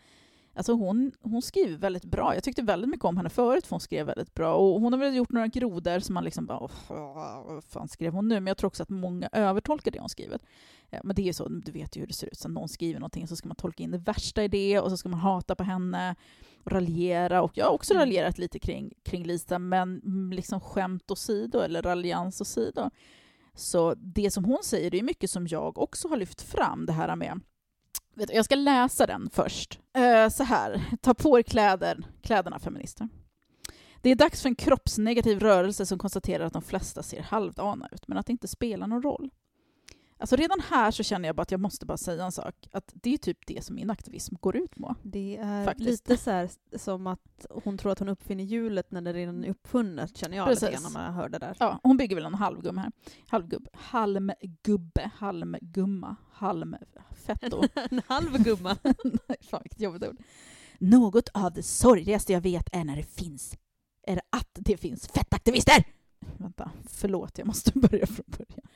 Alltså 0.53 0.73
hon, 0.73 1.11
hon 1.21 1.41
skriver 1.41 1.77
väldigt 1.77 2.05
bra. 2.05 2.33
Jag 2.35 2.43
tyckte 2.43 2.61
väldigt 2.61 2.89
mycket 2.89 3.05
om 3.05 3.17
henne 3.17 3.29
förut, 3.29 3.65
för 3.67 3.73
hon 3.75 3.79
skrev 3.79 4.05
väldigt 4.05 4.33
bra. 4.33 4.55
Och 4.55 4.81
hon 4.81 4.93
har 4.93 4.99
väl 4.99 5.15
gjort 5.15 5.31
några 5.31 5.47
grodor 5.47 5.99
som 5.99 6.13
man 6.13 6.23
liksom 6.23 6.45
bara, 6.45 6.59
"Åh, 6.59 6.71
vad 7.47 7.63
fan 7.63 7.87
skrev 7.87 8.13
hon 8.13 8.27
nu? 8.27 8.35
Men 8.35 8.47
jag 8.47 8.57
tror 8.57 8.67
också 8.67 8.83
att 8.83 8.89
många 8.89 9.29
övertolkar 9.31 9.91
det 9.91 9.99
hon 9.99 10.09
skrivit. 10.09 10.41
Ja, 10.89 10.99
men 11.03 11.15
det 11.15 11.21
är 11.21 11.25
ju 11.25 11.33
så, 11.33 11.47
du 11.49 11.71
vet 11.71 11.95
ju 11.95 11.99
hur 11.99 12.07
det 12.07 12.13
ser 12.13 12.27
ut. 12.27 12.37
Så 12.37 12.49
någon 12.49 12.69
skriver 12.69 12.99
någonting 12.99 13.27
så 13.27 13.35
ska 13.35 13.47
man 13.47 13.55
tolka 13.55 13.83
in 13.83 13.91
det 13.91 13.97
värsta 13.97 14.43
i 14.43 14.47
det 14.47 14.79
och 14.79 14.89
så 14.91 14.97
ska 14.97 15.09
man 15.09 15.19
hata 15.19 15.55
på 15.55 15.63
henne 15.63 16.15
och 16.63 16.71
raljera. 16.71 17.41
Och 17.41 17.51
jag 17.57 17.65
har 17.65 17.71
också 17.73 17.93
Mm. 17.93 18.01
raljerat 18.05 18.37
lite 18.37 18.59
kring, 18.59 18.93
kring 19.03 19.23
Lisa, 19.23 19.59
men 19.59 20.01
liksom 20.33 20.59
skämt 20.61 21.11
åsido, 21.11 21.59
eller 21.59 21.81
raljans 21.81 22.41
åsido. 22.41 22.89
Så 23.55 23.93
det 23.97 24.31
som 24.31 24.45
hon 24.45 24.59
säger, 24.63 24.91
det 24.91 24.99
är 24.99 25.03
mycket 25.03 25.29
som 25.29 25.47
jag 25.47 25.77
också 25.77 26.07
har 26.07 26.17
lyft 26.17 26.41
fram, 26.41 26.85
det 26.85 26.93
här 26.93 27.15
med 27.15 27.39
du, 28.13 28.25
jag 28.33 28.45
ska 28.45 28.55
läsa 28.55 29.07
den 29.07 29.29
först. 29.33 29.79
Uh, 29.97 30.29
så 30.29 30.43
här, 30.43 30.81
ta 31.01 31.13
på 31.13 31.39
er 31.39 31.43
kläder, 31.43 32.03
kläderna 32.21 32.59
feminister. 32.59 33.09
Det 34.01 34.09
är 34.09 34.15
dags 34.15 34.41
för 34.41 34.49
en 34.49 34.55
kroppsnegativ 34.55 35.39
rörelse 35.39 35.85
som 35.85 35.97
konstaterar 35.97 36.45
att 36.45 36.53
de 36.53 36.61
flesta 36.61 37.03
ser 37.03 37.21
halvdana 37.21 37.89
ut, 37.91 38.07
men 38.07 38.17
att 38.17 38.25
det 38.25 38.31
inte 38.31 38.47
spelar 38.47 38.87
någon 38.87 39.03
roll. 39.03 39.29
Alltså 40.21 40.35
redan 40.35 40.59
här 40.59 40.91
så 40.91 41.03
känner 41.03 41.29
jag 41.29 41.35
bara 41.35 41.41
att 41.41 41.51
jag 41.51 41.59
måste 41.59 41.85
bara 41.85 41.97
säga 41.97 42.25
en 42.25 42.31
sak, 42.31 42.55
att 42.71 42.91
det 42.93 43.13
är 43.13 43.17
typ 43.17 43.37
det 43.47 43.65
som 43.65 43.75
min 43.75 43.89
aktivism 43.89 44.35
går 44.39 44.55
ut 44.55 44.75
på. 44.75 44.95
Det 45.03 45.37
är 45.37 45.65
Faktiskt. 45.65 45.87
lite 46.09 46.17
så 46.17 46.31
här 46.31 46.49
som 46.77 47.07
att 47.07 47.45
hon 47.63 47.77
tror 47.77 47.91
att 47.91 47.99
hon 47.99 48.09
uppfinner 48.09 48.43
hjulet 48.43 48.91
när 48.91 49.01
det 49.01 49.13
redan 49.13 49.43
är 49.43 49.49
uppfunnet, 49.49 50.17
känner 50.17 50.37
jag 50.37 50.49
lite 50.49 50.59
Precis. 50.59 50.81
grann 50.83 50.93
när 50.93 50.99
man 51.01 51.13
hör 51.13 51.29
det 51.29 51.37
där. 51.39 51.55
Ja, 51.59 51.79
hon 51.83 51.97
bygger 51.97 52.15
väl 52.15 52.25
en 52.25 52.33
halvgum 52.33 52.77
här. 52.77 52.91
Halvgubb. 53.27 53.67
Halmgubbe. 53.73 55.11
Halmgumma. 55.15 56.15
Halmfetto. 56.31 57.63
en 57.91 58.01
halv 58.07 58.43
gumma. 58.43 58.77
Nej, 59.27 59.37
fan 59.41 59.59
vilket 59.63 59.81
jobbigt 59.81 60.03
ord. 60.03 60.17
Något 60.79 61.29
av 61.33 61.53
det 61.53 61.63
sorgligaste 61.63 62.33
jag 62.33 62.41
vet 62.41 62.69
är 62.71 62.83
när 62.83 62.95
det 62.95 63.03
finns, 63.03 63.57
är 64.07 64.21
att 64.29 64.49
det 64.53 64.77
finns 64.77 65.07
fettaktivister! 65.07 65.83
Vänta, 66.37 66.71
förlåt, 66.89 67.37
jag 67.37 67.47
måste 67.47 67.71
börja 67.79 68.07
från 68.07 68.25
början. 68.27 68.67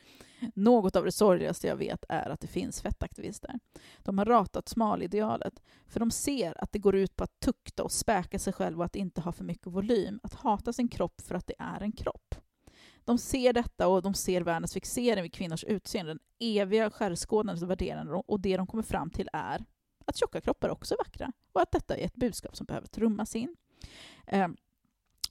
Något 0.54 0.96
av 0.96 1.06
det 1.06 1.12
sorgligaste 1.12 1.68
jag 1.68 1.76
vet 1.76 2.06
är 2.10 2.30
att 2.30 2.40
det 2.40 2.48
finns 2.48 2.82
fettaktivister. 2.82 3.60
De 4.00 4.18
har 4.18 4.26
ratat 4.26 4.70
smalidealet, 4.70 5.62
för 5.88 6.00
de 6.00 6.12
ser 6.12 6.64
att 6.64 6.72
det 6.72 6.80
går 6.80 6.96
ut 6.96 7.16
på 7.16 7.24
att 7.24 7.40
tukta 7.40 7.84
och 7.84 7.92
späka 7.92 8.40
sig 8.40 8.54
själv 8.54 8.80
och 8.80 8.86
att 8.86 8.96
inte 8.96 9.22
ha 9.22 9.32
för 9.32 9.44
mycket 9.44 9.68
volym, 9.68 10.20
att 10.24 10.34
hata 10.34 10.74
sin 10.74 10.88
kropp 10.88 11.22
för 11.22 11.36
att 11.36 11.48
det 11.48 11.56
är 11.60 11.82
en 11.82 11.92
kropp. 11.92 12.36
De 13.06 13.18
ser 13.18 13.54
detta 13.54 13.88
och 13.88 14.02
de 14.02 14.14
ser 14.14 14.42
världens 14.42 14.74
fixering 14.74 15.24
vid 15.24 15.34
kvinnors 15.34 15.64
utseende, 15.64 16.12
den 16.12 16.20
eviga 16.40 16.90
skärskådandet 16.90 17.64
och 17.64 17.70
värderandet 17.70 18.24
och 18.28 18.40
det 18.40 18.58
de 18.58 18.68
kommer 18.68 18.84
fram 18.84 19.10
till 19.10 19.30
är 19.34 19.66
att 20.06 20.18
tjocka 20.18 20.42
kroppar 20.42 20.70
också 20.70 20.94
är 20.94 20.98
vackra 20.98 21.32
och 21.54 21.62
att 21.62 21.72
detta 21.72 21.98
är 21.98 22.06
ett 22.06 22.16
budskap 22.16 22.56
som 22.56 22.66
behöver 22.66 22.88
trummas 22.88 23.36
in. 23.36 23.56
Eh, 24.28 24.48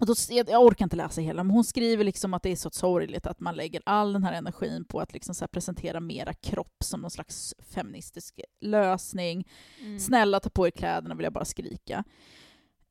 och 0.00 0.06
då, 0.06 0.14
jag 0.28 0.62
orkar 0.62 0.84
inte 0.84 0.96
läsa 0.96 1.20
hela, 1.20 1.44
men 1.44 1.50
hon 1.50 1.64
skriver 1.64 2.04
liksom 2.04 2.34
att 2.34 2.42
det 2.42 2.50
är 2.50 2.56
så 2.56 2.70
sorgligt 2.70 3.26
att 3.26 3.40
man 3.40 3.56
lägger 3.56 3.82
all 3.86 4.12
den 4.12 4.24
här 4.24 4.32
energin 4.32 4.84
på 4.84 5.00
att 5.00 5.12
liksom 5.12 5.34
presentera 5.52 6.00
mera 6.00 6.32
kropp 6.32 6.76
som 6.84 7.00
någon 7.00 7.10
slags 7.10 7.54
feministisk 7.74 8.40
lösning. 8.60 9.48
Mm. 9.80 9.98
Snälla 9.98 10.40
ta 10.40 10.50
på 10.50 10.66
er 10.66 10.70
kläderna 10.70 11.14
vill 11.14 11.24
jag 11.24 11.32
bara 11.32 11.44
skrika. 11.44 12.04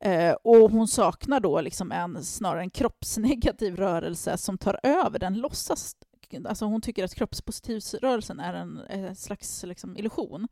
Eh, 0.00 0.32
och 0.32 0.70
hon 0.70 0.88
saknar 0.88 1.40
då 1.40 1.60
liksom 1.60 1.92
en, 1.92 2.24
snarare 2.24 2.60
en 2.60 2.70
kroppsnegativ 2.70 3.76
rörelse 3.76 4.36
som 4.36 4.58
tar 4.58 4.80
över 4.82 5.18
den 5.18 5.34
låtsas... 5.34 5.96
Alltså 6.44 6.64
hon 6.64 6.80
tycker 6.80 7.04
att 7.04 7.14
kroppspositivsrörelsen 7.14 8.40
är 8.40 8.54
en 8.54 8.80
eh, 8.80 9.12
slags 9.12 9.62
liksom, 9.62 9.96
illusion. 9.96 10.48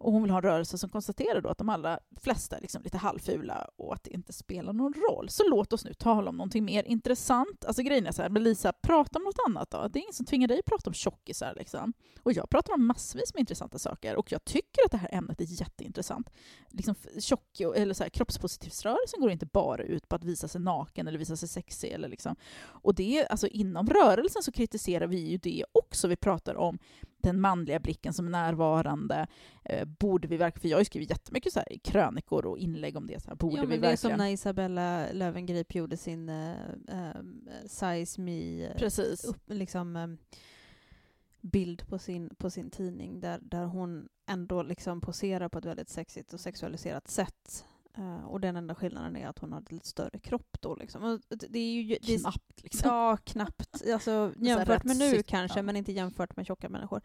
Och 0.00 0.12
hon 0.12 0.22
vill 0.22 0.30
ha 0.30 0.38
en 0.38 0.42
rörelse 0.42 0.78
som 0.78 0.90
konstaterar 0.90 1.40
då 1.40 1.48
att 1.48 1.58
de 1.58 1.68
allra 1.68 2.00
flesta 2.16 2.56
är 2.56 2.60
liksom 2.60 2.82
lite 2.82 2.98
halvfula 2.98 3.70
och 3.76 3.94
att 3.94 4.04
det 4.04 4.10
inte 4.10 4.32
spelar 4.32 4.72
någon 4.72 4.94
roll. 4.94 5.28
Så 5.28 5.48
låt 5.48 5.72
oss 5.72 5.84
nu 5.84 5.94
tala 5.94 6.30
om 6.30 6.36
någonting 6.36 6.64
mer 6.64 6.84
intressant. 6.84 7.64
Alltså 7.64 7.82
grejen 7.82 8.06
är 8.06 8.12
så 8.12 8.22
här, 8.22 8.28
men 8.28 8.42
Lisa, 8.42 8.72
prata 8.72 9.18
om 9.18 9.24
något 9.24 9.38
annat 9.46 9.70
då. 9.70 9.88
Det 9.88 9.98
är 9.98 10.00
ingen 10.00 10.12
som 10.12 10.26
tvingar 10.26 10.48
dig 10.48 10.58
att 10.58 10.64
prata 10.64 10.90
om 10.90 10.94
tjockisar. 10.94 11.54
Liksom. 11.56 11.92
Och 12.22 12.32
jag 12.32 12.50
pratar 12.50 12.74
om 12.74 12.86
massvis 12.86 13.34
med 13.34 13.40
intressanta 13.40 13.78
saker 13.78 14.16
och 14.16 14.32
jag 14.32 14.44
tycker 14.44 14.84
att 14.84 14.90
det 14.90 14.96
här 14.96 15.14
ämnet 15.14 15.40
är 15.40 15.60
jätteintressant. 15.60 16.30
Liksom, 16.70 16.94
tjock, 17.18 17.60
eller 17.60 17.94
så 17.94 18.02
här, 18.02 18.10
kroppspositivsrörelsen 18.10 19.20
går 19.20 19.30
inte 19.30 19.46
bara 19.46 19.82
ut 19.82 20.08
på 20.08 20.16
att 20.16 20.24
visa 20.24 20.48
sig 20.48 20.60
naken 20.60 21.08
eller 21.08 21.18
visa 21.18 21.36
sig 21.36 21.48
sexig. 21.48 21.90
Eller 21.90 22.08
liksom. 22.08 22.36
Och 22.62 22.94
det, 22.94 23.26
alltså, 23.26 23.46
inom 23.46 23.86
rörelsen 23.86 24.42
så 24.42 24.52
kritiserar 24.52 25.06
vi 25.06 25.18
ju 25.18 25.36
det 25.36 25.64
också. 25.72 26.08
Vi 26.08 26.16
pratar 26.16 26.54
om 26.54 26.78
den 27.22 27.40
manliga 27.40 27.78
blicken 27.78 28.12
som 28.12 28.26
är 28.26 28.30
närvarande. 28.30 29.26
Eh, 29.64 29.84
borde 29.84 30.28
vi 30.28 30.36
verkligen, 30.36 30.60
för 30.60 30.68
jag 30.68 30.76
har 30.76 30.80
ju 30.80 30.84
skrivit 30.84 31.10
jättemycket 31.10 31.52
så 31.52 31.58
här, 31.58 31.78
krönikor 31.78 32.46
och 32.46 32.58
inlägg 32.58 32.96
om 32.96 33.06
det. 33.06 33.22
Så 33.22 33.28
här, 33.28 33.36
borde 33.36 33.56
ja, 33.56 33.62
vi 33.62 33.68
men 33.68 33.80
det 33.80 33.86
är 33.86 33.90
verkligen... 33.90 34.16
som 34.16 34.24
när 34.24 34.32
Isabella 34.32 35.12
Löwengrip 35.12 35.74
gjorde 35.74 35.96
sin 35.96 36.28
uh, 36.28 36.54
Size 37.66 38.20
Me 38.20 38.66
eh, 38.66 38.76
Precis. 38.76 39.24
upp, 39.24 39.42
liksom, 39.46 39.96
eh, 39.96 40.08
bild 41.40 41.86
på 41.86 41.98
sin, 41.98 42.34
på 42.34 42.50
sin 42.50 42.70
tidning 42.70 43.20
där, 43.20 43.38
där 43.42 43.64
hon 43.64 44.08
ändå 44.26 44.62
liksom 44.62 45.00
poserar 45.00 45.48
på 45.48 45.58
ett 45.58 45.64
väldigt 45.64 45.88
sexigt 45.88 46.32
och 46.32 46.40
sexualiserat 46.40 47.08
sätt. 47.08 47.66
Eh, 47.96 48.24
och 48.24 48.40
den 48.40 48.56
enda 48.56 48.74
skillnaden 48.74 49.16
är 49.16 49.28
att 49.28 49.38
hon 49.38 49.52
har 49.52 49.64
lite 49.70 49.88
större 49.88 50.18
kropp 50.18 50.56
då. 50.60 50.74
Liksom. 50.74 51.20
Det 51.28 51.58
är 51.58 51.82
ju, 51.82 51.98
det 52.02 52.14
är, 52.14 52.18
Knappt 52.18 52.62
liksom. 52.62 52.90
Ja, 52.90 53.16
knappt. 53.16 53.82
Alltså, 53.92 54.32
jämfört 54.36 54.84
med 54.84 54.96
nu 54.96 55.10
sytt, 55.10 55.26
kanske, 55.26 55.58
ja. 55.58 55.62
men 55.62 55.76
inte 55.76 55.92
jämfört 55.92 56.36
med 56.36 56.46
tjocka 56.46 56.68
människor. 56.68 57.00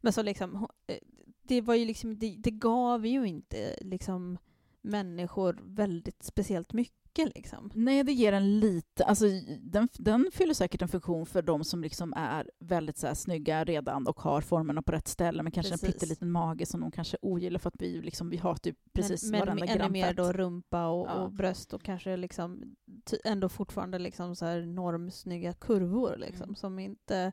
Men 0.00 0.12
så 0.12 0.22
liksom, 0.22 0.68
eh, 0.86 0.98
det 1.42 1.60
var 1.60 1.74
ju 1.74 1.84
liksom, 1.84 2.18
det, 2.18 2.36
det 2.38 2.50
gav 2.50 3.06
ju 3.06 3.24
inte 3.24 3.78
liksom 3.80 4.38
människor 4.82 5.58
väldigt 5.62 6.22
speciellt 6.22 6.72
mycket 6.72 7.34
liksom. 7.34 7.70
Nej, 7.74 8.02
det 8.04 8.12
ger 8.12 8.32
en 8.32 8.60
lite... 8.60 9.04
Alltså, 9.04 9.24
den, 9.60 9.88
den 9.92 10.30
fyller 10.32 10.54
säkert 10.54 10.82
en 10.82 10.88
funktion 10.88 11.26
för 11.26 11.42
de 11.42 11.64
som 11.64 11.82
liksom 11.82 12.12
är 12.16 12.50
väldigt 12.58 12.98
så 12.98 13.06
här, 13.06 13.14
snygga 13.14 13.64
redan 13.64 14.06
och 14.06 14.20
har 14.20 14.40
formerna 14.40 14.82
på 14.82 14.92
rätt 14.92 15.08
ställe, 15.08 15.42
men 15.42 15.52
kanske 15.52 15.72
en 15.74 15.78
Precis. 15.78 15.94
pytteliten 15.94 16.30
mage 16.30 16.66
som 16.66 16.80
de 16.80 16.90
kanske 16.90 17.16
ogillar 17.22 17.58
för 17.58 17.68
att 17.68 17.74
vi, 17.82 18.02
liksom, 18.02 18.30
vi 18.30 18.36
har 18.36 18.54
typ 18.54 18.76
precis 18.92 19.22
men, 19.22 19.30
men 19.30 19.40
varenda 19.40 19.66
ännu 19.66 19.78
gram 19.78 19.92
mer 19.92 20.14
då 20.14 20.32
rumpa 20.32 20.86
och, 20.86 21.08
Ja. 21.08 21.14
och 21.14 21.32
bröst 21.32 21.72
och 21.74 21.82
kanske 21.82 22.16
liksom 22.16 22.76
ändå 23.24 23.48
fortfarande 23.48 23.98
liksom 23.98 24.36
så 24.36 24.44
här 24.46 24.60
normsnygga 24.62 25.52
kurvor 25.52 26.16
liksom, 26.18 26.44
Mm. 26.44 26.56
som 26.56 26.78
inte 26.78 27.32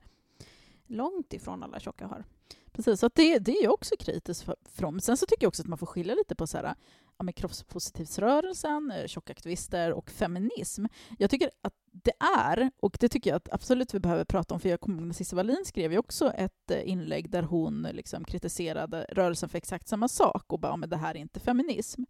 långt 0.88 1.34
ifrån 1.34 1.64
alla 1.64 1.80
tjocka 1.80 2.08
har. 2.08 2.26
Precis, 2.72 3.00
så 3.00 3.10
det, 3.16 3.40
det 3.40 3.52
är 3.52 3.64
jag 3.64 3.74
också 3.74 3.96
kritisk 4.00 4.46
för- 4.46 4.56
från. 4.66 5.02
Sen 5.02 5.18
så 5.18 5.26
tycker 5.26 5.44
jag 5.44 5.48
också 5.48 5.62
att 5.62 5.68
man 5.68 5.78
får 5.78 5.86
skilja 5.88 6.16
lite 6.16 6.36
på 6.36 6.48
så 6.48 6.58
här, 6.58 6.76
ja, 7.18 7.24
med 7.24 7.36
kroppspositivsrörelsen, 7.36 8.92
eh, 8.92 9.08
tjockaktivister 9.08 9.92
och 9.94 10.10
feminism. 10.10 10.86
Jag 11.18 11.30
tycker 11.30 11.50
att 11.62 11.74
det 11.92 12.14
är, 12.46 12.72
och 12.82 12.98
det 13.00 13.10
tycker 13.10 13.30
jag 13.30 13.38
att 13.38 13.54
absolut 13.54 13.94
vi 13.94 14.00
behöver 14.00 14.26
prata 14.26 14.54
om, 14.54 14.60
för 14.60 14.70
jag 14.70 14.80
kommer 14.80 14.98
ihåg 14.98 15.08
när 15.08 15.14
Cissi 15.14 15.36
Wallin 15.36 15.66
skrev 15.66 15.92
ju 15.92 15.98
också 15.98 16.32
ett 16.32 16.72
eh, 16.72 16.90
inlägg 16.90 17.30
där 17.30 17.44
hon 17.44 17.88
liksom 17.92 18.24
kritiserade 18.24 19.06
rörelsen 19.10 19.50
för 19.50 19.58
exakt 19.58 19.88
samma 19.88 20.08
sak 20.08 20.54
och 20.54 20.60
bara, 20.60 20.72
ja, 20.72 20.78
men 20.78 20.90
det 20.90 20.98
här 20.98 21.16
är 21.16 21.20
inte 21.20 21.40
feminism. 21.40 22.04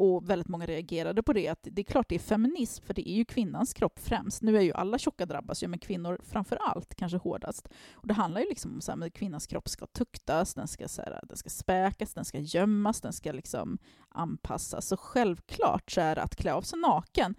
Och 0.00 0.30
väldigt 0.30 0.48
många 0.48 0.66
reagerade 0.66 1.22
på 1.22 1.32
det, 1.32 1.48
att 1.48 1.58
det 1.62 1.82
är 1.82 1.84
klart 1.84 2.08
det 2.08 2.14
är 2.14 2.18
feminism, 2.18 2.84
för 2.84 2.94
det 2.94 3.10
är 3.10 3.14
ju 3.14 3.24
kvinnans 3.24 3.74
kropp 3.74 3.98
främst. 3.98 4.42
Nu 4.42 4.56
är 4.56 4.60
ju 4.60 4.72
alla 4.72 4.98
tjocka 4.98 5.26
drabbas 5.26 5.62
ju, 5.62 5.68
men 5.68 5.78
kvinnor 5.78 6.20
framför 6.22 6.56
allt, 6.56 6.94
kanske 6.94 7.18
hårdast. 7.18 7.68
Och 7.92 8.06
det 8.06 8.14
handlar 8.14 8.40
ju 8.40 8.48
liksom 8.48 8.80
om 8.88 9.02
att 9.02 9.12
kvinnans 9.12 9.46
kropp 9.46 9.68
ska 9.68 9.86
tuktas, 9.86 10.54
den 10.54 10.68
ska, 10.68 10.88
så 10.88 11.02
här, 11.02 11.20
den 11.22 11.36
ska 11.36 11.50
späkas, 11.50 12.14
den 12.14 12.24
ska 12.24 12.38
gömmas, 12.38 13.00
den 13.00 13.12
ska 13.12 13.32
liksom 13.32 13.78
anpassas. 14.08 14.86
Så 14.86 14.96
självklart 14.96 15.90
så 15.90 16.00
är 16.00 16.18
att 16.18 16.36
klä 16.36 16.52
av 16.52 16.62
sig 16.62 16.78
naken. 16.78 17.34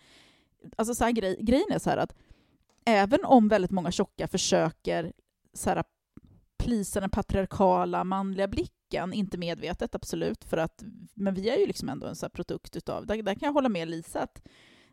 Alltså 0.78 0.96
så 0.96 1.04
här, 1.04 1.12
grej, 1.12 1.38
grejen 1.42 1.72
är 1.72 1.80
så 1.80 1.90
här 1.90 1.98
att 1.98 2.16
även 2.86 3.26
om 3.26 3.48
väldigt 3.48 3.72
många 3.72 3.92
tjocka 3.92 4.28
försöker 4.28 5.14
så 5.54 5.70
här, 5.70 5.84
plisa 6.60 7.00
den 7.00 7.10
patriarkala 7.10 8.04
manliga 8.04 8.48
blicken, 8.48 8.81
inte 9.14 9.38
medvetet 9.38 9.96
absolut, 9.96 10.44
för 10.44 10.58
att, 10.58 10.84
men 11.14 11.34
vi 11.34 11.50
är 11.50 11.58
ju 11.58 11.68
liksom 11.68 11.90
ändå 11.90 12.08
en 12.08 12.16
så 12.16 12.30
produkt 12.30 12.76
utav, 12.76 13.06
där, 13.06 13.24
där 13.24 13.36
kan 13.36 13.48
jag 13.48 13.54
hålla 13.54 13.70
med 13.70 13.90
Lisa 13.90 14.22
att 14.22 14.42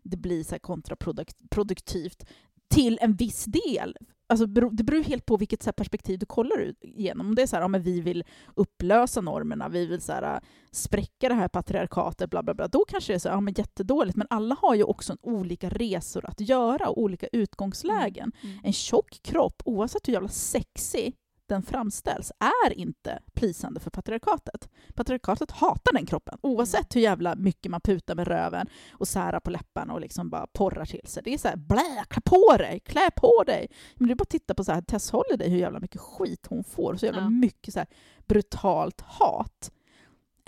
det 0.03 0.17
blir 0.17 0.45
så 0.45 0.59
kontraproduktivt 0.59 2.25
till 2.71 2.99
en 3.01 3.17
viss 3.17 3.45
del. 3.45 3.97
Alltså, 4.31 4.47
det 4.47 4.85
beror 4.85 5.03
helt 5.03 5.27
på 5.27 5.37
vilket 5.37 5.63
så 5.63 5.73
perspektiv 5.73 6.19
du 6.19 6.27
kollar 6.27 6.59
ut 6.59 6.85
igenom. 6.85 7.27
Om 7.27 7.35
det 7.35 7.43
är 7.43 7.47
så 7.47 7.57
här, 7.57 7.63
ja, 7.63 7.69
men 7.69 7.83
vi 7.83 8.01
vill 8.01 8.25
upplösa 8.57 9.21
normerna, 9.21 9.69
vi 9.69 9.87
vill 9.87 10.01
så 10.01 10.13
här, 10.13 10.35
äh, 10.35 10.41
spräcka 10.71 11.29
det 11.29 11.35
här 11.35 11.49
patriarkatet, 11.49 12.31
bla 12.31 12.43
bla 12.43 12.55
bla, 12.55 12.69
då 12.69 12.85
kanske 12.89 13.13
det 13.13 13.17
är 13.17 13.19
så 13.19 13.29
här, 13.29 13.37
ja, 13.37 13.41
men 13.41 13.55
jättedåligt. 13.57 14.17
Men 14.17 14.27
alla 14.31 14.57
har 14.61 14.75
ju 14.75 14.83
också 14.83 15.17
olika 15.21 15.69
resor 15.69 16.27
att 16.27 16.41
göra 16.41 16.89
och 16.89 17.03
olika 17.03 17.27
utgångslägen. 17.33 18.33
En 18.63 18.73
tjock 18.73 19.21
kropp, 19.23 19.63
oavsett 19.65 20.09
hur 20.09 20.13
jävla 20.13 20.29
sexig 20.29 21.17
den 21.49 21.63
framställs, 21.63 22.33
är 22.65 22.73
inte 22.73 23.19
plisande 23.35 23.81
för 23.81 23.91
patriarkatet. 23.91 24.69
Patriarkatet 24.95 25.51
hatar 25.51 25.93
den 25.93 26.07
kroppen, 26.07 26.39
oavsett 26.43 26.97
hur 26.97 27.01
jävla 27.01 27.35
mycket 27.37 27.71
man 27.71 27.81
putar 27.81 28.15
med 28.15 28.29
röven 28.29 28.67
och 28.93 29.09
särar 29.09 29.41
på 29.41 29.51
läpparna 29.51 29.93
och 29.95 30.01
liksom 30.01 30.31
bara 30.31 30.47
porrar 30.47 30.85
till 30.85 31.07
sig. 31.07 31.23
Det 31.23 31.35
är 31.35 31.39
så 31.39 31.49
här, 31.49 31.57
blä, 31.57 32.05
klä 32.09 32.21
på 32.25 32.57
dig, 32.59 32.81
klä 32.81 33.11
på 33.17 33.45
dig! 33.47 33.69
Men 33.95 34.11
är 34.11 34.15
bara 34.15 34.25
titta 34.25 34.55
på 34.55 34.65
så 34.65 34.73
här, 34.73 34.83
Tess 34.83 35.11
Holiday, 35.11 35.49
hur 35.49 35.59
jävla 35.59 35.81
mycket 35.81 36.01
skit 36.01 36.47
hon 36.49 36.65
får, 36.65 36.97
så 36.97 37.07
jävla 37.07 37.21
Ja. 37.23 37.31
mycket 37.31 37.75
så 37.75 37.81
här 37.81 37.89
brutalt 38.27 39.01
hat. 39.01 39.71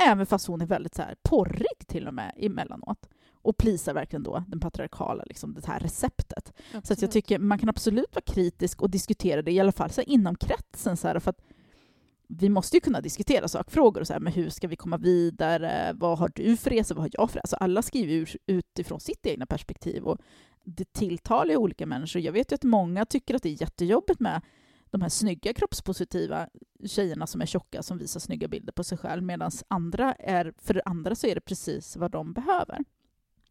Även 0.03 0.27
fast 0.27 0.47
hon 0.47 0.61
är 0.61 0.67
väldigt 0.67 0.95
så 0.95 1.03
här 1.03 1.15
porrig 1.23 1.87
till 1.89 2.09
och 2.09 2.15
med 2.15 2.33
emellanåt. 2.37 3.09
Och 3.43 3.57
plisar 3.57 3.95
verkligen 3.95 4.23
då 4.23 4.45
den 4.49 4.61
patriarkala, 4.61 5.25
liksom 5.27 5.55
det 5.55 5.67
här 5.67 5.81
receptet. 5.81 6.53
Så 6.83 6.93
att 6.93 7.03
jag 7.03 7.11
tycker 7.11 7.39
man 7.39 7.59
kan 7.59 7.69
absolut 7.69 8.15
vara 8.15 8.25
kritisk 8.27 8.83
och 8.83 8.91
diskutera 8.91 9.43
det, 9.43 9.53
i 9.53 9.61
alla 9.61 9.73
fall 9.73 9.91
så 9.91 10.03
inom 10.03 10.37
kretsen. 10.37 10.97
Så 10.97 11.09
här, 11.09 11.19
för 11.19 11.31
att 11.31 11.41
vi 12.29 12.49
måste 12.49 12.77
ju 12.77 12.81
kunna 12.81 13.01
diskutera 13.01 13.49
sakfrågor. 13.49 14.01
Och 14.01 14.07
så 14.07 14.13
här, 14.13 14.21
men 14.21 14.33
hur 14.33 14.51
ska 14.51 14.69
vi 14.69 14.77
komma 14.77 14.97
vidare? 14.97 15.93
Vad 15.95 16.19
har 16.19 16.31
du 16.35 16.57
för 16.57 16.71
resa? 16.71 16.95
Vad 16.95 17.03
har 17.03 17.11
jag 17.13 17.31
för 17.31 17.39
resa? 17.39 17.43
Alltså 17.43 17.57
alla 17.57 17.83
skriver 17.83 18.37
utifrån 18.47 19.01
sitt 19.01 19.27
egna 19.27 19.47
perspektiv. 19.47 20.05
Och 20.05 20.19
det 20.65 20.93
tilltalar 20.93 21.51
ju 21.51 21.57
olika 21.57 21.87
människor. 21.87 22.23
Jag 22.23 22.33
vet 22.33 22.53
ju 22.53 22.55
att 22.55 22.65
många 22.65 23.07
tycker 23.07 23.35
att 23.35 23.43
det 23.43 23.49
är 23.49 23.61
jättejobbigt 23.63 24.21
med 24.21 24.43
de 24.91 25.03
här 25.03 25.09
snygga 25.09 25.53
kroppspositiva 25.53 26.49
tjejerna 26.87 27.27
som 27.27 27.41
är 27.41 27.47
tjocka 27.47 27.83
som 27.83 27.99
visar 27.99 28.21
snygga 28.21 28.49
bilder 28.49 28.73
på 28.73 28.85
sig 28.85 28.99
själv 28.99 29.23
medan 29.23 29.51
andra 29.69 30.15
är, 30.15 30.53
för 30.59 30.83
andra 30.85 31.15
så 31.15 31.27
är 31.27 31.35
det 31.35 31.41
precis 31.41 31.97
vad 31.97 32.11
de 32.11 32.33
behöver. 32.33 32.79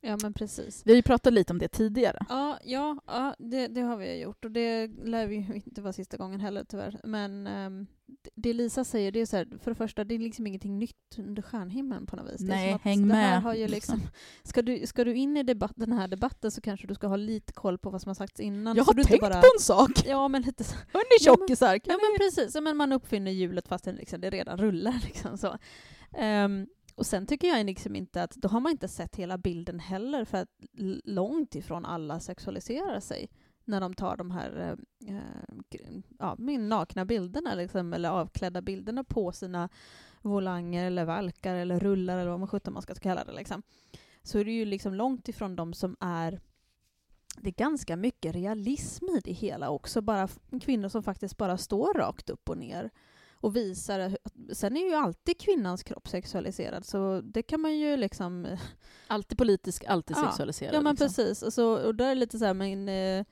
Ja, 0.01 0.17
men 0.21 0.33
precis. 0.33 0.81
Vi 0.85 0.91
har 0.91 0.95
ju 0.95 1.01
pratat 1.01 1.33
lite 1.33 1.53
om 1.53 1.59
det 1.59 1.67
tidigare. 1.67 2.25
Ja, 2.29 2.59
ja, 2.63 2.97
ja 3.07 3.35
det, 3.39 3.67
det 3.67 3.81
har 3.81 3.97
vi 3.97 4.21
gjort 4.21 4.45
och 4.45 4.51
det 4.51 4.87
lär 5.03 5.27
vi 5.27 5.35
ju 5.35 5.55
inte 5.65 5.81
vara 5.81 5.93
sista 5.93 6.17
gången 6.17 6.39
heller 6.39 6.63
tyvärr. 6.63 6.99
Men 7.03 7.47
ehm, 7.47 7.87
det- 8.35 8.53
Lisa 8.53 8.83
säger, 8.83 9.11
det 9.11 9.19
är 9.19 9.25
så 9.25 9.37
här, 9.37 9.47
för 9.63 9.71
det 9.71 9.75
första, 9.75 10.03
det 10.03 10.15
är 10.15 10.19
liksom 10.19 10.47
ingenting 10.47 10.79
nytt 10.79 11.17
under 11.17 11.41
stjärnhimlen 11.41 12.05
på 12.05 12.15
något 12.15 12.33
vis. 12.33 12.41
Nej, 12.41 12.77
häng 12.83 13.07
med, 13.07 13.41
Har 13.41 13.53
ju 13.53 13.67
liksom. 13.67 13.95
liksom, 13.95 14.11
ska, 14.43 14.61
du, 14.61 14.87
ska 14.87 15.03
du 15.03 15.13
in 15.15 15.37
i 15.37 15.43
debatt, 15.43 15.73
den 15.75 15.91
här 15.91 16.07
debatten 16.07 16.51
så 16.51 16.61
kanske 16.61 16.87
du 16.87 16.95
ska 16.95 17.07
ha 17.07 17.15
lite 17.15 17.53
koll 17.53 17.77
på 17.77 17.89
vad 17.89 18.01
som 18.01 18.09
har 18.09 18.15
sagts 18.15 18.39
innan. 18.39 18.77
Jag 18.77 18.83
har 18.83 18.93
tänkt 18.93 19.21
bara, 19.21 19.41
på 19.41 19.47
en 19.57 19.61
sak! 19.61 19.91
Ja, 20.05 20.27
men 20.27 20.41
lite 20.41 20.63
så. 20.63 20.75
Hörni 20.75 20.85
Ja, 21.19 21.31
men- 21.31 21.37
tjockisar! 21.37 21.79
Ja, 21.83 21.97
men 22.01 22.17
precis. 22.19 22.55
Ja, 22.55 22.61
Men 22.61 22.77
man 22.77 22.91
uppfinner 22.91 23.31
hjulet 23.31 23.67
fast 23.67 23.85
det, 23.85 23.91
liksom, 23.91 24.21
det 24.21 24.29
redan 24.29 24.57
rullar. 24.57 24.95
Liksom, 25.05 25.37
så. 25.37 25.57
Ehm, 26.17 26.67
och 26.99 27.05
sen 27.05 27.25
tycker 27.25 27.47
jag 27.47 27.65
liksom 27.65 27.95
inte 27.95 28.23
att, 28.23 28.31
då 28.31 28.47
har 28.47 28.59
man 28.59 28.71
inte 28.71 28.87
sett 28.87 29.15
hela 29.15 29.37
bilden 29.37 29.79
heller, 29.79 30.25
för 30.25 30.37
att 30.37 30.49
långt 31.03 31.55
ifrån 31.55 31.85
alla 31.85 32.19
sexualiserar 32.19 32.99
sig 32.99 33.29
när 33.65 33.81
de 33.81 33.93
tar 33.93 34.17
de 34.17 34.31
här 34.31 34.77
eh, 35.07 35.15
eh 35.15 35.21
ja, 36.19 36.35
min 36.37 36.69
nakna 36.69 37.05
bilderna, 37.05 37.55
liksom, 37.55 37.93
eller 37.93 38.09
avklädda 38.09 38.61
bilderna 38.61 39.03
på 39.03 39.31
sina 39.31 39.69
volanger 40.21 40.85
eller 40.85 41.05
valkar 41.05 41.55
eller 41.55 41.79
rullar 41.79 42.17
eller 42.17 42.29
vad 42.29 42.39
man 42.39 42.47
sjutton 42.47 42.73
man 42.73 42.81
ska 42.81 42.95
kalla 42.95 43.23
det. 43.23 43.33
Liksom. 43.33 43.63
Så 44.23 44.39
är 44.39 44.45
det 44.45 44.51
ju 44.51 44.65
liksom 44.65 44.93
långt 44.93 45.27
ifrån 45.27 45.55
de 45.55 45.73
som 45.73 45.95
är 45.99 46.39
det 47.37 47.49
är 47.49 47.53
ganska 47.53 47.95
mycket 47.95 48.35
realism 48.35 49.05
i 49.05 49.19
det 49.23 49.31
hela 49.31 49.69
också. 49.69 50.01
Bara 50.01 50.27
kvinnor 50.61 50.89
som 50.89 51.03
faktiskt 51.03 51.37
bara 51.37 51.57
står 51.57 51.93
rakt 51.93 52.29
upp 52.29 52.49
och 52.49 52.57
ner 52.57 52.89
och 53.41 53.55
visar... 53.55 54.17
Sen 54.53 54.77
är 54.77 54.89
ju 54.89 54.93
alltid 54.93 55.39
kvinnans 55.39 55.83
kropp 55.83 56.07
sexualiserad, 56.07 56.85
så 56.85 57.21
det 57.21 57.43
kan 57.43 57.61
man 57.61 57.77
ju 57.77 57.97
liksom... 57.97 58.57
Alltid 59.07 59.37
politisk, 59.37 59.83
alltid 59.83 60.17
Ja. 60.17 60.25
sexualiserad. 60.25 60.75
Ja 60.75 60.81
men 60.81 60.91
liksom. 60.93 61.07
precis, 61.07 61.43
alltså, 61.43 61.63
och 61.63 61.95
där 61.95 62.11
är 62.11 62.15
lite 62.15 62.39
så 62.39 62.45
här, 62.45 62.53
men 62.53 62.89
eh, 62.89 63.25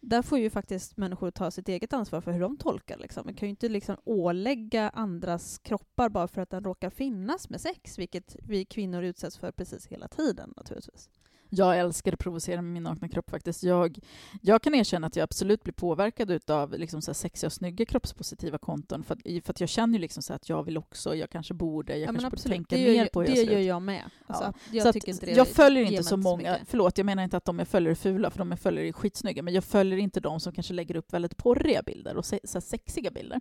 där 0.00 0.22
får 0.22 0.38
ju 0.38 0.50
faktiskt 0.50 0.96
människor 0.96 1.30
ta 1.30 1.50
sitt 1.50 1.68
eget 1.68 1.92
ansvar 1.92 2.20
för 2.20 2.32
hur 2.32 2.40
de 2.40 2.56
tolkar. 2.56 2.98
Liksom. 2.98 3.22
Man 3.24 3.34
kan 3.34 3.46
ju 3.48 3.50
inte 3.50 3.68
liksom 3.68 3.96
ålägga 4.04 4.88
andras 4.90 5.58
kroppar 5.58 6.08
bara 6.08 6.28
för 6.28 6.42
att 6.42 6.50
den 6.50 6.64
råkar 6.64 6.90
finnas 6.90 7.50
med 7.50 7.60
sex, 7.60 7.98
vilket 7.98 8.36
vi 8.42 8.64
kvinnor 8.64 9.02
utsätts 9.02 9.38
för 9.38 9.52
precis 9.52 9.86
hela 9.86 10.08
tiden 10.08 10.54
naturligtvis. 10.56 11.10
Jag 11.56 11.78
älskar 11.78 12.12
att 12.12 12.18
provocera 12.18 12.62
med 12.62 12.72
min 12.72 12.82
nakna 12.82 13.08
kropp 13.08 13.30
faktiskt. 13.30 13.62
Jag, 13.62 13.98
jag 14.40 14.62
kan 14.62 14.74
erkänna 14.74 15.06
att 15.06 15.16
jag 15.16 15.24
absolut 15.24 15.62
blir 15.62 15.72
påverkad 15.72 16.50
av 16.50 16.72
liksom 16.78 17.02
så 17.02 17.10
här 17.10 17.14
sexiga 17.14 17.48
och 17.48 17.52
snygga 17.52 17.84
kroppspositiva 17.84 18.58
konton 18.58 19.04
för 19.04 19.14
att, 19.14 19.44
för 19.44 19.50
att 19.50 19.60
jag 19.60 19.68
känner 19.68 19.92
ju 19.94 19.98
liksom 19.98 20.22
så 20.22 20.32
att 20.34 20.48
jag 20.48 20.62
vill 20.62 20.78
också, 20.78 21.14
jag 21.14 21.30
kanske 21.30 21.54
borde, 21.54 21.96
jag 21.96 22.08
kanske 22.08 22.30
borde 22.30 22.42
tänka 22.42 22.76
det 22.76 22.82
mer 22.82 22.92
gör, 22.92 23.06
på 23.06 23.20
hur 23.20 23.28
det 23.28 23.34
jag 23.34 23.46
ser 23.46 23.52
gör 23.52 23.60
ut. 23.60 23.66
jag 23.66 23.82
med. 23.82 24.02
Alltså, 24.26 24.44
Ja. 24.44 24.52
jag 24.72 24.86
så 24.86 24.92
tycker 24.92 25.08
inte 25.12 25.26
det 25.26 25.32
jag 25.32 25.48
följer 25.48 25.84
inte 25.84 26.02
så 26.02 26.08
så 26.08 26.16
många, 26.16 26.52
mycket. 26.52 26.68
förlåt 26.68 26.98
jag 26.98 27.04
menar 27.04 27.22
inte 27.22 27.36
att 27.36 27.44
de 27.44 27.58
jag 27.58 27.68
följer 27.68 27.90
är 27.90 27.94
fula, 27.94 28.30
för 28.30 28.38
de 28.38 28.50
jag 28.50 28.60
följer 28.60 28.84
är 28.84 28.92
skitsnygga, 28.92 29.42
men 29.42 29.54
jag 29.54 29.64
följer 29.64 29.98
inte 29.98 30.20
de 30.20 30.40
som 30.40 30.52
kanske 30.52 30.74
lägger 30.74 30.96
upp 30.96 31.12
väldigt 31.12 31.36
porriga 31.36 31.82
bilder 31.82 32.16
och 32.16 32.24
se, 32.26 32.40
så 32.44 32.60
sexiga 32.60 33.10
bilder. 33.10 33.40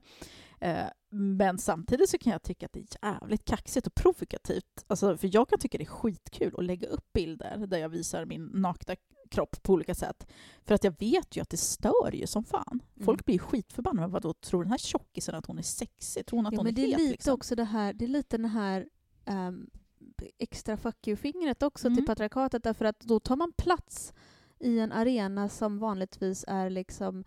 Eh, 0.59 0.77
men 1.13 1.57
samtidigt 1.57 2.09
så 2.09 2.17
kan 2.17 2.31
jag 2.31 2.43
tycka 2.43 2.65
att 2.65 2.73
det 2.73 2.79
är 2.79 3.11
jävligt 3.11 3.45
kaxigt 3.45 3.87
och 3.87 3.95
provokativt. 3.95 4.85
Alltså, 4.87 5.17
för 5.17 5.29
jag 5.35 5.49
kan 5.49 5.59
tycka 5.59 5.77
det 5.77 5.83
är 5.83 5.85
skitkul 5.85 6.53
att 6.57 6.63
lägga 6.65 6.87
upp 6.87 7.13
bilder 7.13 7.57
där 7.67 7.77
jag 7.77 7.89
visar 7.89 8.25
min 8.25 8.45
nakna 8.45 8.95
kropp 9.31 9.63
på 9.63 9.73
olika 9.73 9.95
sätt. 9.95 10.27
För 10.65 10.75
att 10.75 10.83
jag 10.83 10.99
vet 10.99 11.37
ju 11.37 11.41
att 11.41 11.49
det 11.49 11.57
stör 11.57 12.11
ju 12.15 12.27
som 12.27 12.43
fan. 12.43 12.79
Folk 13.05 13.19
Mm. 13.19 13.23
blir 13.25 13.35
ju 13.35 13.39
skitförbannade. 13.39 14.01
Men 14.07 14.11
vadå, 14.11 14.33
tror 14.33 14.63
den 14.63 14.71
här 14.71 14.77
tjockisen 14.77 15.35
att 15.35 15.45
hon 15.45 15.57
är 15.57 15.61
sexig? 15.61 16.25
Tror 16.25 16.37
hon 16.37 16.45
att 16.47 16.53
Ja, 16.53 16.59
hon 16.59 16.63
men 16.65 16.73
är 16.73 16.75
det 16.75 16.81
är 16.81 16.87
het? 16.91 16.99
lite 16.99 17.11
liksom? 17.11 17.33
också 17.33 17.55
det 17.55 17.63
här, 17.63 17.93
det 17.93 18.05
är 18.05 18.09
lite 18.09 18.37
den 18.37 18.45
här 18.49 18.87
ehm, 19.25 19.69
extra 20.39 20.77
fuck 20.77 21.07
you-fingret 21.07 21.63
också 21.63 21.87
Mm. 21.87 21.97
till 21.97 22.05
patriarkatet 22.05 22.63
därför 22.63 22.85
att 22.85 22.99
då 22.99 23.19
tar 23.19 23.35
man 23.35 23.51
plats 23.57 24.13
i 24.59 24.79
en 24.79 24.91
arena 24.91 25.49
som 25.49 25.79
vanligtvis 25.79 26.45
är 26.47 26.69
liksom 26.69 27.23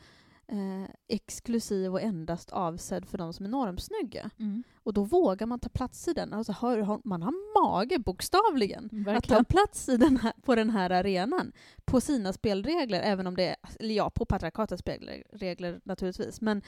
eh, 0.49 0.91
exklusiv 1.09 1.93
och 1.93 2.01
endast 2.01 2.51
avsedd 2.51 3.07
för 3.07 3.19
de 3.19 3.33
som 3.33 3.47
är 3.47 3.51
normsnygga. 3.51 4.31
Mm. 4.39 4.63
Och 4.83 4.93
då 4.93 5.05
vågar 5.05 5.47
man 5.47 5.59
ta 5.61 5.69
plats 5.69 6.09
i 6.09 6.13
den. 6.13 6.33
Alltså, 6.33 6.53
har, 6.53 7.01
man 7.05 7.23
har 7.23 7.63
mage, 7.63 7.99
bokstavligen, 7.99 8.85
att 8.85 8.91
ta 8.91 8.97
Verkligen. 9.13 9.45
plats 9.45 9.89
i 9.89 9.97
den 9.97 10.17
här, 10.17 10.33
på 10.43 10.55
den 10.55 10.71
här 10.71 10.91
arenan. 10.91 11.53
På 11.85 12.01
sina 12.01 12.33
spelregler, 12.33 13.01
även 13.01 13.27
om 13.27 13.37
det 13.37 13.49
är, 13.49 13.57
eller 13.81 13.95
ja, 13.95 14.11
på 14.11 14.25
patriarkatets 14.25 14.81
spelregler 14.81 15.81
naturligtvis. 15.85 16.41
Men, 16.41 16.63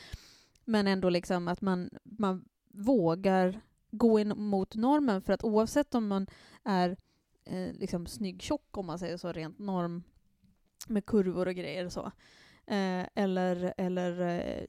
men 0.65 0.87
ändå 0.87 1.09
liksom 1.09 1.49
att 1.49 1.61
man, 1.61 1.91
man 2.05 2.45
vågar 2.75 3.61
gå 3.91 4.19
in 4.19 4.33
mot 4.37 4.75
normen 4.75 5.23
för 5.23 5.33
att 5.33 5.45
oavsett 5.45 5.95
om 5.95 6.09
man 6.09 6.27
är 6.65 6.97
eh, 7.45 7.73
liksom 7.73 8.07
snygg 8.07 8.43
tjock 8.43 8.77
om 8.77 8.87
man 8.87 8.99
säger 8.99 9.17
så 9.17 9.33
rent 9.33 9.59
norm 9.59 10.03
med 10.89 11.07
kurvor 11.07 11.49
och 11.49 11.55
grejer 11.55 11.85
och 11.85 11.93
så. 11.93 12.13
Eh, 12.69 13.07
eller 13.15 13.75
eller 13.77 14.21
eh, 14.21 14.65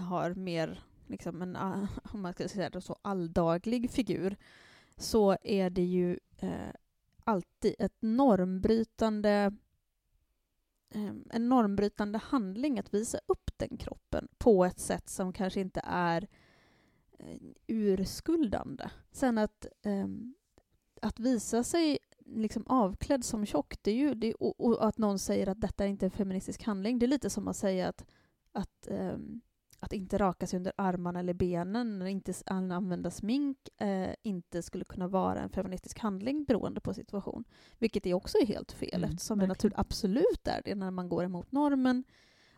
har 0.00 0.34
mer 0.34 0.82
liksom 1.06 1.42
en, 1.42 1.56
om 2.12 2.22
man 2.22 2.32
ska 2.32 2.48
säga 2.48 2.70
det 2.70 2.80
så, 2.80 2.96
alldaglig 3.02 3.90
figur 3.90 4.36
så 4.96 5.36
är 5.42 5.70
det 5.70 5.84
ju 5.84 6.18
eh, 6.38 6.72
alltid 7.24 7.74
ett 7.78 7.96
normbrytande 8.00 9.52
eh, 10.90 11.12
en 11.30 11.48
normbrytande 11.48 12.18
handling 12.18 12.78
att 12.78 12.94
visa 12.94 13.18
upp 13.26 13.50
den 13.56 13.76
kroppen 13.76 14.28
på 14.38 14.64
ett 14.64 14.80
sätt 14.80 15.08
som 15.08 15.32
kanske 15.32 15.60
inte 15.60 15.80
är 15.84 16.28
eh, 17.18 17.38
urskuldande. 17.66 18.90
Sen 19.10 19.38
att, 19.38 19.66
eh, 19.82 20.08
att 21.02 21.20
visa 21.20 21.64
sig 21.64 21.98
liksom 22.28 22.64
avklädd 22.66 23.24
som 23.24 23.46
tjock, 23.46 23.74
det 23.82 23.90
är 23.90 23.94
ju, 23.94 24.14
det, 24.14 24.34
och, 24.34 24.60
och 24.60 24.86
att 24.88 24.98
någon 24.98 25.18
säger 25.18 25.48
att 25.48 25.60
detta 25.60 25.84
är 25.84 25.88
inte 25.88 26.06
en 26.06 26.10
feministisk 26.10 26.62
handling, 26.62 26.98
det 26.98 27.06
är 27.06 27.08
lite 27.08 27.30
som 27.30 27.48
att 27.48 27.56
säga 27.56 27.88
att, 27.88 28.04
att, 28.52 28.88
ehm, 28.90 29.40
att 29.80 29.92
inte 29.92 30.18
raka 30.18 30.46
sig 30.46 30.56
under 30.56 30.72
armarna 30.76 31.20
eller 31.20 31.34
benen, 31.34 32.06
inte 32.06 32.32
använda 32.46 33.10
smink, 33.10 33.68
eh, 33.80 34.14
inte 34.22 34.62
skulle 34.62 34.84
kunna 34.84 35.08
vara 35.08 35.40
en 35.40 35.50
feministisk 35.50 35.98
handling 35.98 36.44
beroende 36.44 36.80
på 36.80 36.94
situation. 36.94 37.44
Vilket 37.78 38.06
är 38.06 38.14
också 38.14 38.38
helt 38.46 38.72
fel, 38.72 39.04
Mm, 39.04 39.10
eftersom 39.10 39.38
det 39.38 39.46
natur- 39.46 39.72
absolut 39.76 40.48
är 40.48 40.62
det 40.64 40.74
när 40.74 40.90
man 40.90 41.08
går 41.08 41.24
emot 41.24 41.52
normen 41.52 42.04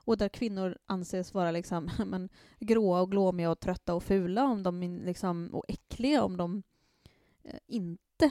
och 0.05 0.17
där 0.17 0.29
kvinnor 0.29 0.79
anses 0.87 1.35
vara 1.35 1.51
liksom, 1.51 1.91
men, 2.07 2.29
gråa 2.59 3.01
och 3.01 3.11
glåmiga 3.11 3.51
och 3.51 3.61
trötta 3.61 3.95
och 3.95 4.03
fula 4.03 4.45
om 4.45 4.63
de 4.63 4.83
liksom, 5.05 5.49
och 5.53 5.65
äckliga 5.69 6.25
om 6.25 6.37
de 6.37 6.63
eh, 7.43 7.59
inte 7.67 8.31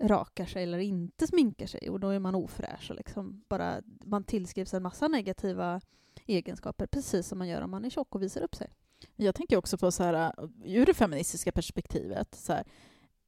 rakar 0.00 0.46
sig 0.46 0.62
eller 0.62 0.78
inte 0.78 1.26
sminkar 1.26 1.66
sig 1.66 1.90
och 1.90 2.00
då 2.00 2.08
är 2.08 2.18
man 2.18 2.34
ofräsch 2.34 2.90
och 2.90 2.96
liksom 2.96 3.44
bara, 3.48 3.82
man 4.04 4.24
tillskrivs 4.24 4.74
en 4.74 4.82
massa 4.82 5.08
negativa 5.08 5.80
egenskaper 6.26 6.86
precis 6.86 7.26
som 7.26 7.38
man 7.38 7.48
gör 7.48 7.62
om 7.62 7.70
man 7.70 7.84
är 7.84 7.90
tjock 7.90 8.14
och 8.14 8.22
visar 8.22 8.42
upp 8.42 8.54
sig. 8.54 8.72
Jag 9.16 9.34
tänker 9.34 9.56
också 9.56 9.78
på 9.78 9.92
så 9.92 10.02
här, 10.02 10.32
ur 10.64 10.86
det 10.86 10.94
feministiska 10.94 11.52
perspektivet. 11.52 12.34
Så 12.34 12.52
här, 12.52 12.64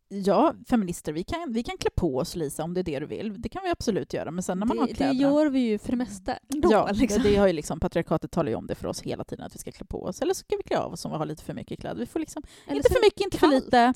ja, 0.08 0.54
feminister, 0.68 1.12
vi 1.12 1.24
kan, 1.24 1.52
vi 1.52 1.62
kan 1.62 1.76
klä 1.78 1.90
på 1.96 2.16
oss, 2.16 2.36
Lisa, 2.36 2.64
om 2.64 2.74
det 2.74 2.80
är 2.80 2.84
det 2.84 2.98
du 3.00 3.06
vill. 3.06 3.42
Det 3.42 3.48
kan 3.48 3.62
vi 3.64 3.70
absolut 3.70 4.12
göra. 4.12 4.30
Men 4.30 4.42
sen 4.42 4.58
när 4.58 4.66
man 4.66 4.76
det, 4.76 4.82
har 4.82 4.88
det 4.88 4.94
kläderna... 4.94 5.20
gör 5.20 5.46
vi 5.46 5.60
ju 5.60 5.78
för 5.78 5.90
det 5.90 5.96
mesta 5.96 6.38
ändå. 6.54 6.72
ja, 6.72 6.90
liksom. 6.92 7.22
det 7.22 7.36
har 7.36 7.46
ju 7.46 7.52
liksom, 7.52 7.80
patriarkatet 7.80 8.30
talar 8.30 8.50
ju 8.50 8.56
om 8.56 8.66
det 8.66 8.74
för 8.74 8.88
oss 8.88 9.02
hela 9.02 9.24
tiden, 9.24 9.46
att 9.46 9.54
vi 9.54 9.58
ska 9.58 9.72
klä 9.72 9.86
på 9.86 10.02
oss. 10.04 10.20
Eller 10.20 10.34
så 10.34 10.38
ska 10.38 10.56
vi 10.56 10.62
klä 10.62 10.78
av 10.78 10.92
oss 10.92 11.04
om 11.04 11.10
vi 11.10 11.16
har 11.16 11.26
lite 11.26 11.44
för 11.44 11.54
mycket 11.54 11.80
kläder. 11.80 12.00
Vi 12.00 12.06
får 12.06 12.20
liksom, 12.20 12.42
Eller 12.66 12.76
inte 12.76 12.88
för 12.88 13.00
det 13.00 13.06
mycket, 13.06 13.20
inte 13.20 13.38
för 13.38 13.50
kallt. 13.50 13.64
lite. 13.64 13.92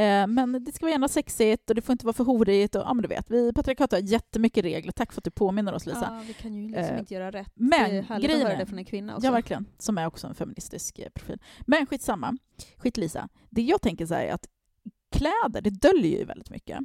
Eh, 0.00 0.26
men 0.26 0.64
det 0.64 0.72
ska 0.72 0.84
vara 0.84 0.92
gärna 0.92 1.08
sexigt 1.08 1.70
och 1.70 1.76
det 1.76 1.82
får 1.82 1.92
inte 1.92 2.06
vara 2.06 2.14
för 2.14 2.24
horigt. 2.24 2.74
Och, 2.74 2.82
ja, 2.82 2.94
men 2.94 3.02
du 3.02 3.08
vet, 3.08 3.30
vi 3.30 3.52
patriarkatet 3.52 4.00
har 4.02 4.08
jättemycket 4.08 4.64
regler. 4.64 4.92
Tack 4.92 5.12
för 5.12 5.20
att 5.20 5.24
du 5.24 5.30
påminner 5.30 5.72
oss, 5.72 5.86
Lisa. 5.86 6.08
Ja, 6.10 6.22
vi 6.26 6.32
kan 6.32 6.54
ju 6.54 6.68
liksom 6.68 6.94
Eh, 6.94 6.98
inte 6.98 7.14
göra 7.14 7.30
rätt. 7.30 7.52
men 7.54 7.90
det 7.90 7.96
är 7.96 8.02
härligt 8.02 8.26
grejen 8.26 8.46
att 8.46 8.52
höra 8.52 8.58
det 8.58 8.66
från 8.66 8.78
en 8.78 8.84
kvinna 8.84 9.14
också. 9.16 9.26
Ja, 9.26 9.32
verkligen. 9.32 9.66
Som 9.78 9.98
är 9.98 10.06
också 10.06 10.26
en 10.26 10.34
feministisk 10.34 10.98
eh, 10.98 11.08
profil. 11.14 11.38
Men 11.60 11.86
skitsamma. 11.86 12.36
Skit 12.76 12.96
Lisa. 12.96 13.28
Det 13.50 13.62
jag 13.62 13.82
tänker 13.82 14.06
så 14.06 14.14
här 14.14 14.24
är 14.24 14.32
att 14.32 14.46
kläder, 15.18 15.60
det 15.60 15.70
döljer 15.70 16.18
ju 16.18 16.24
väldigt 16.24 16.50
mycket. 16.50 16.78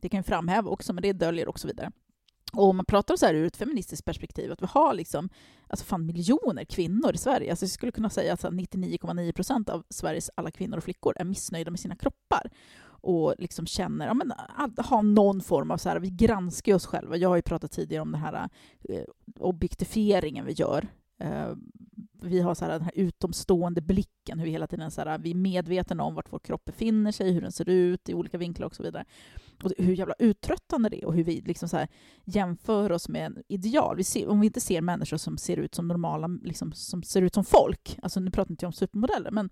Det 0.00 0.08
kan 0.08 0.20
ju 0.20 0.24
framhäva 0.24 0.70
också, 0.70 0.92
men 0.92 1.02
det 1.02 1.12
döljer 1.12 1.48
och 1.48 1.60
så 1.60 1.66
vidare. 1.66 1.92
Och 2.52 2.68
om 2.68 2.76
man 2.76 2.86
pratar 2.86 3.16
så 3.16 3.26
här 3.26 3.34
ur 3.34 3.46
ett 3.46 3.56
feministiskt 3.56 4.04
perspektiv, 4.04 4.52
att 4.52 4.62
vi 4.62 4.66
har 4.70 4.94
liksom, 4.94 5.28
alltså 5.68 5.84
fan 5.86 6.06
miljoner 6.06 6.64
kvinnor 6.64 7.14
i 7.14 7.18
Sverige. 7.18 7.50
Alltså 7.50 7.64
jag 7.64 7.70
skulle 7.70 7.92
kunna 7.92 8.10
säga 8.10 8.32
att 8.32 8.42
99,9 8.42 9.32
procent 9.32 9.68
av 9.68 9.84
Sveriges 9.90 10.30
alla 10.34 10.50
kvinnor 10.50 10.76
och 10.76 10.84
flickor 10.84 11.14
är 11.16 11.24
missnöjda 11.24 11.70
med 11.70 11.80
sina 11.80 11.96
kroppar. 11.96 12.50
Och 12.86 13.34
liksom 13.38 13.66
känner, 13.66 14.06
ja 14.06 14.14
men 14.14 14.32
att 14.56 14.86
ha 14.86 15.02
någon 15.02 15.40
form 15.40 15.70
av 15.70 15.76
så 15.76 15.88
här, 15.88 16.00
vi 16.00 16.10
granskar 16.10 16.72
ju 16.72 16.76
oss 16.76 16.86
själva. 16.86 17.16
Jag 17.16 17.28
har 17.28 17.36
ju 17.36 17.42
pratat 17.42 17.72
tidigare 17.72 18.02
om 18.02 18.12
den 18.12 18.20
här 18.20 18.48
eh, 18.88 19.04
objektifieringen 19.40 20.46
vi 20.46 20.52
gör. 20.52 20.88
Eh, 21.20 21.54
vi 22.24 22.40
har 22.40 22.54
så 22.54 22.64
här, 22.64 22.72
den 22.72 22.82
här 22.82 22.92
utomstående 22.94 23.80
blicken, 23.80 24.38
hur 24.38 24.44
vi 24.44 24.50
hela 24.50 24.66
tiden 24.66 24.90
så 24.90 25.00
här, 25.00 25.18
vi 25.18 25.30
är 25.30 25.34
medvetna 25.34 26.02
om 26.04 26.14
vart 26.14 26.32
vår 26.32 26.38
kropp 26.38 26.64
befinner 26.64 27.12
sig, 27.12 27.32
hur 27.32 27.40
den 27.40 27.52
ser 27.52 27.68
ut 27.68 28.08
i 28.08 28.14
olika 28.14 28.38
vinklar 28.38 28.66
och 28.66 28.74
så 28.74 28.82
vidare. 28.82 29.04
Och 29.62 29.72
hur 29.78 29.94
jävla 29.94 30.14
uttröttande 30.18 30.88
det 30.88 31.02
är 31.02 31.06
och 31.06 31.14
hur 31.14 31.24
vi 31.24 31.40
liksom 31.40 31.68
så 31.68 31.76
här 31.76 31.88
jämför 32.24 32.92
oss 32.92 33.08
med 33.08 33.26
en 33.26 33.42
ideal. 33.48 33.96
Vi 33.96 34.04
ser, 34.04 34.28
om 34.28 34.40
vi 34.40 34.46
inte 34.46 34.60
ser 34.60 34.80
människor 34.80 35.16
som 35.16 35.38
ser 35.38 35.56
ut 35.56 35.74
som 35.74 35.88
normala, 35.88 36.26
liksom, 36.26 36.72
som 36.72 37.02
ser 37.02 37.22
ut 37.22 37.34
som 37.34 37.44
folk, 37.44 37.98
alltså 38.02 38.20
nu 38.20 38.30
pratar 38.30 38.50
inte 38.50 38.64
jag 38.64 38.68
om 38.68 38.72
supermodeller, 38.72 39.30
men 39.30 39.50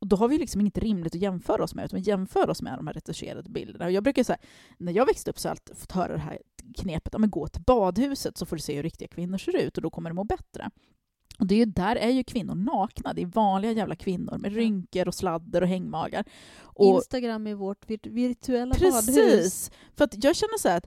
och 0.00 0.06
då 0.06 0.16
har 0.16 0.28
vi 0.28 0.38
liksom 0.38 0.60
inget 0.60 0.78
rimligt 0.78 1.14
att 1.14 1.20
jämföra 1.20 1.64
oss 1.64 1.74
med, 1.74 1.84
utan 1.84 2.00
vi 2.00 2.06
jämför 2.06 2.50
oss 2.50 2.62
med 2.62 2.78
de 2.78 2.86
här 2.86 2.94
retuscherade 2.94 3.50
bilderna. 3.50 3.84
Och 3.84 3.92
jag 3.92 4.04
brukar 4.04 4.24
säga, 4.24 4.38
när 4.78 4.92
jag 4.92 5.06
växte 5.06 5.30
upp 5.30 5.38
så 5.38 5.48
har 5.48 5.50
jag 5.50 5.58
alltid 5.60 5.76
fått 5.76 5.92
höra 5.92 6.12
det 6.12 6.18
här 6.18 6.38
knepet, 6.76 7.12
ja, 7.12 7.18
men 7.18 7.30
gå 7.30 7.48
till 7.48 7.62
badhuset 7.62 8.38
så 8.38 8.46
får 8.46 8.56
du 8.56 8.62
se 8.62 8.76
hur 8.76 8.82
riktiga 8.82 9.08
kvinnor 9.08 9.38
ser 9.38 9.56
ut 9.56 9.76
och 9.76 9.82
då 9.82 9.90
kommer 9.90 10.10
du 10.10 10.14
må 10.14 10.24
bättre. 10.24 10.70
Och 11.38 11.46
det 11.46 11.62
är 11.62 11.66
där 11.66 11.96
är 11.96 12.10
ju 12.10 12.24
kvinnor 12.24 12.54
nakna, 12.54 13.12
det 13.12 13.22
är 13.22 13.26
vanliga 13.26 13.72
jävla 13.72 13.96
kvinnor 13.96 14.38
med 14.38 14.54
rynkor 14.54 15.08
och 15.08 15.14
sladder 15.14 15.62
och 15.62 15.68
hängmagar. 15.68 16.24
Och, 16.60 16.86
Instagram 16.96 17.46
är 17.46 17.54
vårt 17.54 17.86
vir- 17.86 18.10
virtuella 18.10 18.74
badhus. 18.74 19.06
Precis! 19.06 19.70
För 19.96 20.04
att 20.04 20.24
jag 20.24 20.36
känner 20.36 20.58
så 20.58 20.68
här 20.68 20.76
att 20.76 20.86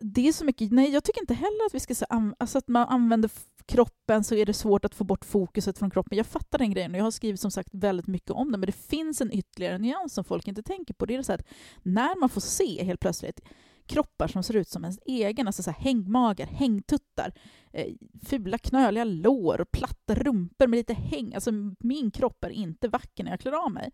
det 0.00 0.28
är 0.28 0.32
så 0.32 0.44
mycket, 0.44 0.72
nej 0.72 0.90
jag 0.90 1.04
tycker 1.04 1.20
inte 1.20 1.34
heller 1.34 1.66
att 1.66 1.74
vi 1.74 1.80
ska 1.80 1.94
så, 1.94 2.06
alltså 2.38 2.58
att 2.58 2.68
man 2.68 2.88
använder 2.88 3.30
kroppen 3.66 4.24
så 4.24 4.34
är 4.34 4.46
det 4.46 4.54
svårt 4.54 4.84
att 4.84 4.94
få 4.94 5.04
bort 5.04 5.24
fokuset 5.24 5.78
från 5.78 5.90
kroppen. 5.90 6.18
Jag 6.18 6.26
fattar 6.26 6.58
den 6.58 6.70
grejen 6.70 6.90
och 6.90 6.98
jag 6.98 7.04
har 7.04 7.10
skrivit 7.10 7.40
som 7.40 7.50
sagt 7.50 7.68
väldigt 7.72 8.06
mycket 8.06 8.30
om 8.30 8.52
det 8.52 8.58
men 8.58 8.66
det 8.66 8.76
finns 8.76 9.20
en 9.20 9.32
ytterligare 9.32 9.78
nyans 9.78 10.14
som 10.14 10.24
folk 10.24 10.48
inte 10.48 10.62
tänker 10.62 10.94
på. 10.94 11.06
Det 11.06 11.14
är 11.14 11.22
så 11.22 11.32
att 11.32 11.46
när 11.82 12.20
man 12.20 12.28
får 12.28 12.40
se 12.40 12.84
helt 12.84 13.00
plötsligt 13.00 13.40
kroppar 13.86 14.28
som 14.28 14.42
ser 14.42 14.56
ut 14.56 14.68
som 14.68 14.84
ens 14.84 14.98
egen, 15.06 15.46
alltså 15.46 15.62
så 15.62 15.70
här 15.70 15.80
hängmagar, 15.80 16.46
hängtuttar, 16.46 17.32
eh, 17.72 17.92
fula 18.26 18.58
knöliga 18.58 19.04
lår 19.04 19.60
och 19.60 19.72
platta 19.72 20.14
rumpor 20.14 20.66
med 20.66 20.76
lite 20.76 20.94
häng. 20.94 21.34
Alltså 21.34 21.50
min 21.78 22.10
kropp 22.10 22.44
är 22.44 22.50
inte 22.50 22.88
vacker 22.88 23.24
när 23.24 23.30
jag 23.30 23.40
klär 23.40 23.64
av 23.64 23.72
mig. 23.72 23.90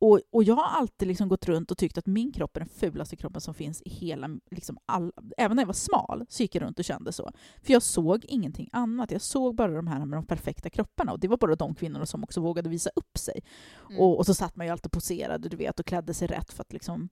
Och, 0.00 0.20
och 0.32 0.44
jag 0.44 0.54
har 0.54 0.78
alltid 0.78 1.08
liksom 1.08 1.28
gått 1.28 1.46
runt 1.46 1.70
och 1.70 1.78
tyckt 1.78 1.98
att 1.98 2.06
min 2.06 2.32
kropp 2.32 2.56
är 2.56 2.60
den 2.60 2.68
fulaste 2.68 3.16
kroppen 3.16 3.40
som 3.40 3.54
finns 3.54 3.82
i 3.82 3.90
hela... 3.90 4.28
Liksom 4.50 4.78
all, 4.86 5.12
även 5.36 5.56
när 5.56 5.62
jag 5.62 5.66
var 5.66 5.74
smal 5.74 6.26
så 6.28 6.42
gick 6.42 6.54
jag 6.54 6.62
runt 6.62 6.78
och 6.78 6.84
kände 6.84 7.12
så. 7.12 7.30
För 7.62 7.72
jag 7.72 7.82
såg 7.82 8.24
ingenting 8.24 8.68
annat. 8.72 9.10
Jag 9.10 9.22
såg 9.22 9.54
bara 9.54 9.72
de 9.72 9.86
här 9.86 10.04
med 10.06 10.18
de 10.18 10.26
perfekta 10.26 10.70
kropparna. 10.70 11.12
Och 11.12 11.20
det 11.20 11.28
var 11.28 11.36
bara 11.36 11.54
de 11.54 11.74
kvinnorna 11.74 12.06
som 12.06 12.24
också 12.24 12.40
vågade 12.40 12.68
visa 12.68 12.90
upp 12.96 13.18
sig. 13.18 13.42
Mm. 13.88 14.00
Och, 14.00 14.18
och 14.18 14.26
så 14.26 14.34
satt 14.34 14.56
man 14.56 14.66
ju 14.66 14.72
alltid 14.72 14.86
och 14.86 14.92
poserade 14.92 15.48
du 15.48 15.56
vet, 15.56 15.80
och 15.80 15.86
klädde 15.86 16.14
sig 16.14 16.28
rätt 16.28 16.52
för 16.52 16.62
att 16.62 16.72
liksom... 16.72 17.08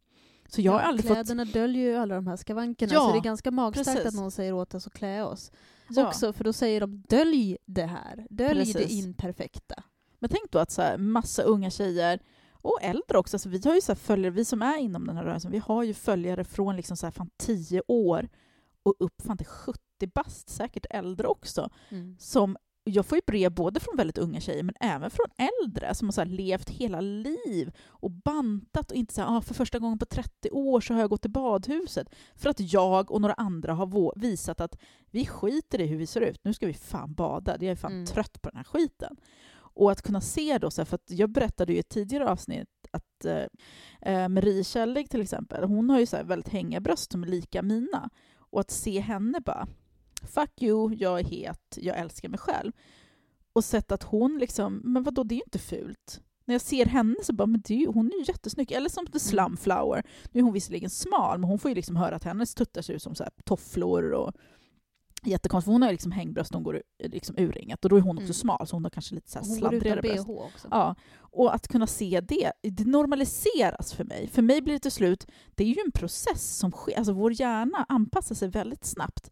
Så 0.48 0.60
jag 0.60 0.72
har 0.72 0.80
aldrig 0.80 1.06
fått... 1.06 1.16
Kläderna 1.16 1.44
döljer 1.44 1.82
ju 1.82 1.96
alla 1.96 2.14
de 2.14 2.26
här 2.26 2.36
skavankerna, 2.36 2.92
Ja, 2.92 3.00
så 3.00 3.12
det 3.12 3.18
är 3.18 3.22
ganska 3.22 3.50
magstarkt 3.50 3.88
precis. 3.88 4.06
att 4.06 4.14
någon 4.14 4.30
säger 4.30 4.52
åt 4.52 4.74
oss 4.74 4.86
att 4.86 4.92
klä 4.92 5.22
oss. 5.24 5.52
Ja. 5.88 6.06
Också, 6.06 6.32
för 6.32 6.44
då 6.44 6.52
säger 6.52 6.80
de 6.80 7.02
dölj 7.08 7.56
det 7.66 7.86
här, 7.86 8.26
dölj 8.30 8.64
det 8.64 8.78
Precis. 8.78 9.04
imperfekta. 9.04 9.82
Men 10.18 10.30
tänk 10.30 10.50
då 10.50 10.58
att 10.58 10.70
så 10.70 10.82
här, 10.82 10.98
massa 10.98 11.42
unga 11.42 11.70
tjejer 11.70 12.20
och 12.52 12.78
äldre 12.82 13.18
också, 13.18 13.34
alltså 13.36 13.48
vi 13.48 13.60
har 13.64 13.74
ju 13.74 13.80
så 13.80 13.94
följare, 13.94 14.30
vi 14.30 14.44
som 14.44 14.62
är 14.62 14.78
inom 14.78 15.06
den 15.06 15.16
här 15.16 15.24
rörelsen, 15.24 15.50
vi 15.50 15.58
har 15.58 15.82
ju 15.82 15.94
följare 15.94 16.44
från 16.44 16.76
liksom 16.76 16.96
så 16.96 17.06
här 17.06 17.10
fan 17.10 17.30
10 17.36 17.82
år 17.88 18.28
och 18.82 18.94
upp 18.98 19.22
fan 19.22 19.36
till 19.36 19.46
70 19.46 19.80
bast, 20.14 20.48
säkert 20.48 20.86
äldre 20.90 21.26
också. 21.26 21.70
Som, 22.18 22.56
jag 22.88 23.06
får 23.06 23.18
ju 23.18 23.22
brev 23.26 23.54
både 23.54 23.80
från 23.80 23.96
väldigt 23.96 24.18
unga 24.18 24.40
tjejer 24.40 24.62
men 24.62 24.74
även 24.80 25.10
från 25.10 25.26
äldre 25.64 25.94
som 25.94 26.08
har 26.08 26.12
så 26.12 26.24
levt 26.24 26.70
hela 26.70 27.00
liv 27.00 27.72
och 27.86 28.10
bantat 28.10 28.90
och 28.90 28.96
inte 28.96 29.14
så 29.14 29.20
här, 29.20 29.36
ah, 29.36 29.40
för 29.40 29.54
första 29.54 29.78
gången 29.78 29.98
på 29.98 30.06
30 30.06 30.50
år 30.50 30.80
så 30.80 30.94
har 30.94 31.00
jag 31.00 31.10
gått 31.10 31.22
till 31.22 31.30
badhuset. 31.30 32.08
För 32.34 32.50
att 32.50 32.72
jag 32.72 33.10
och 33.10 33.20
några 33.20 33.34
andra 33.34 33.74
har 33.74 34.12
visat 34.20 34.60
att 34.60 34.78
vi 35.10 35.26
skiter 35.26 35.80
i 35.80 35.86
hur 35.86 35.96
vi 35.96 36.06
ser 36.06 36.20
ut, 36.20 36.44
nu 36.44 36.54
ska 36.54 36.66
vi 36.66 36.74
fan 36.74 37.14
bada, 37.14 37.52
jag 37.52 37.62
är 37.62 37.74
fan 37.76 37.92
Mm. 37.92 38.06
trött 38.06 38.42
på 38.42 38.48
den 38.48 38.56
här 38.56 38.64
skiten. 38.64 39.16
Och 39.52 39.90
att 39.92 40.02
kunna 40.02 40.20
se 40.20 40.58
då, 40.58 40.70
så 40.70 40.80
här, 40.80 40.86
för 40.86 40.98
jag 41.06 41.30
berättade 41.30 41.72
ju 41.72 41.76
i 41.76 41.80
ett 41.80 41.88
tidigare 41.88 42.28
avsnitt 42.30 42.68
att 42.90 43.24
eh, 43.24 43.44
eh, 44.12 44.28
Marie 44.28 44.64
Källig 44.64 45.10
till 45.10 45.20
exempel, 45.22 45.64
hon 45.64 45.90
har 45.90 45.98
ju 46.00 46.06
så 46.06 46.16
väldigt 46.24 46.52
hängiga 46.52 46.80
bröst 46.80 47.12
som 47.12 47.22
är 47.22 47.26
lika 47.26 47.62
mina. 47.62 48.10
Och 48.50 48.60
att 48.60 48.70
se 48.70 49.00
henne 49.00 49.40
bara, 49.40 49.66
fuck 50.26 50.62
you, 50.62 50.94
jag 50.94 51.20
är 51.20 51.24
het, 51.24 51.78
jag 51.80 51.98
älskar 51.98 52.28
mig 52.28 52.38
själv. 52.38 52.72
Och 53.52 53.64
sett 53.64 53.92
att 53.92 54.02
hon 54.02 54.38
liksom, 54.38 54.80
men 54.84 55.02
vadå, 55.02 55.22
det 55.24 55.34
är 55.34 55.36
ju 55.36 55.42
inte 55.42 55.58
fult. 55.58 56.20
När 56.44 56.54
jag 56.54 56.62
ser 56.62 56.86
henne 56.86 57.16
så 57.22 57.32
bara, 57.32 57.46
men 57.46 57.60
det 57.66 57.74
är 57.74 57.78
ju, 57.78 57.86
hon 57.86 58.06
är 58.06 58.18
ju 58.18 58.24
jättesnygg. 58.28 58.72
Eller 58.72 58.88
som 58.88 59.06
The 59.06 59.18
Slumflower. 59.18 60.02
Nu 60.32 60.40
är 60.40 60.44
hon 60.44 60.52
visserligen 60.52 60.90
smal, 60.90 61.38
men 61.38 61.48
hon 61.50 61.58
får 61.58 61.68
ju 61.68 61.74
liksom 61.74 61.96
höra 61.96 62.16
att 62.16 62.24
hennes 62.24 62.54
tuttar 62.54 62.82
ser 62.82 62.94
ut 62.94 63.02
som 63.02 63.14
så 63.14 63.22
här 63.22 63.32
tofflor 63.44 64.10
och 64.12 64.32
jättekonstigt. 65.24 65.72
Hon 65.72 65.82
har 65.82 65.88
ju 65.88 65.92
liksom 65.94 66.12
hängbröst, 66.12 66.54
hon 66.54 66.62
går 66.62 66.82
liksom 67.04 67.36
urringat. 67.38 67.84
Och 67.84 67.88
då 67.90 67.96
är 67.96 68.00
hon 68.00 68.16
också 68.16 68.22
Mm. 68.24 68.34
smal, 68.34 68.66
så 68.66 68.76
hon 68.76 68.84
har 68.84 68.90
kanske 68.90 69.14
lite 69.14 69.30
så 69.30 69.38
här 69.38 69.46
Hon 69.46 69.56
sladdrigare 69.56 70.02
bh 70.02 70.08
bröst. 70.12 70.28
också. 70.28 70.68
Ja, 70.70 70.94
och 71.18 71.54
att 71.54 71.68
kunna 71.68 71.86
se 71.86 72.20
det, 72.20 72.52
det 72.62 72.84
normaliseras 72.86 73.92
för 73.92 74.04
mig. 74.04 74.28
För 74.32 74.42
mig 74.42 74.62
blir 74.62 74.74
det 74.74 74.80
till 74.80 74.92
slut, 74.92 75.26
det 75.54 75.64
är 75.64 75.68
ju 75.68 75.76
en 75.86 75.92
process 75.92 76.56
som 76.58 76.70
sker, 76.70 76.98
alltså 76.98 77.12
vår 77.12 77.40
hjärna 77.40 77.86
anpassar 77.88 78.34
sig 78.34 78.48
väldigt 78.48 78.84
snabbt 78.84 79.30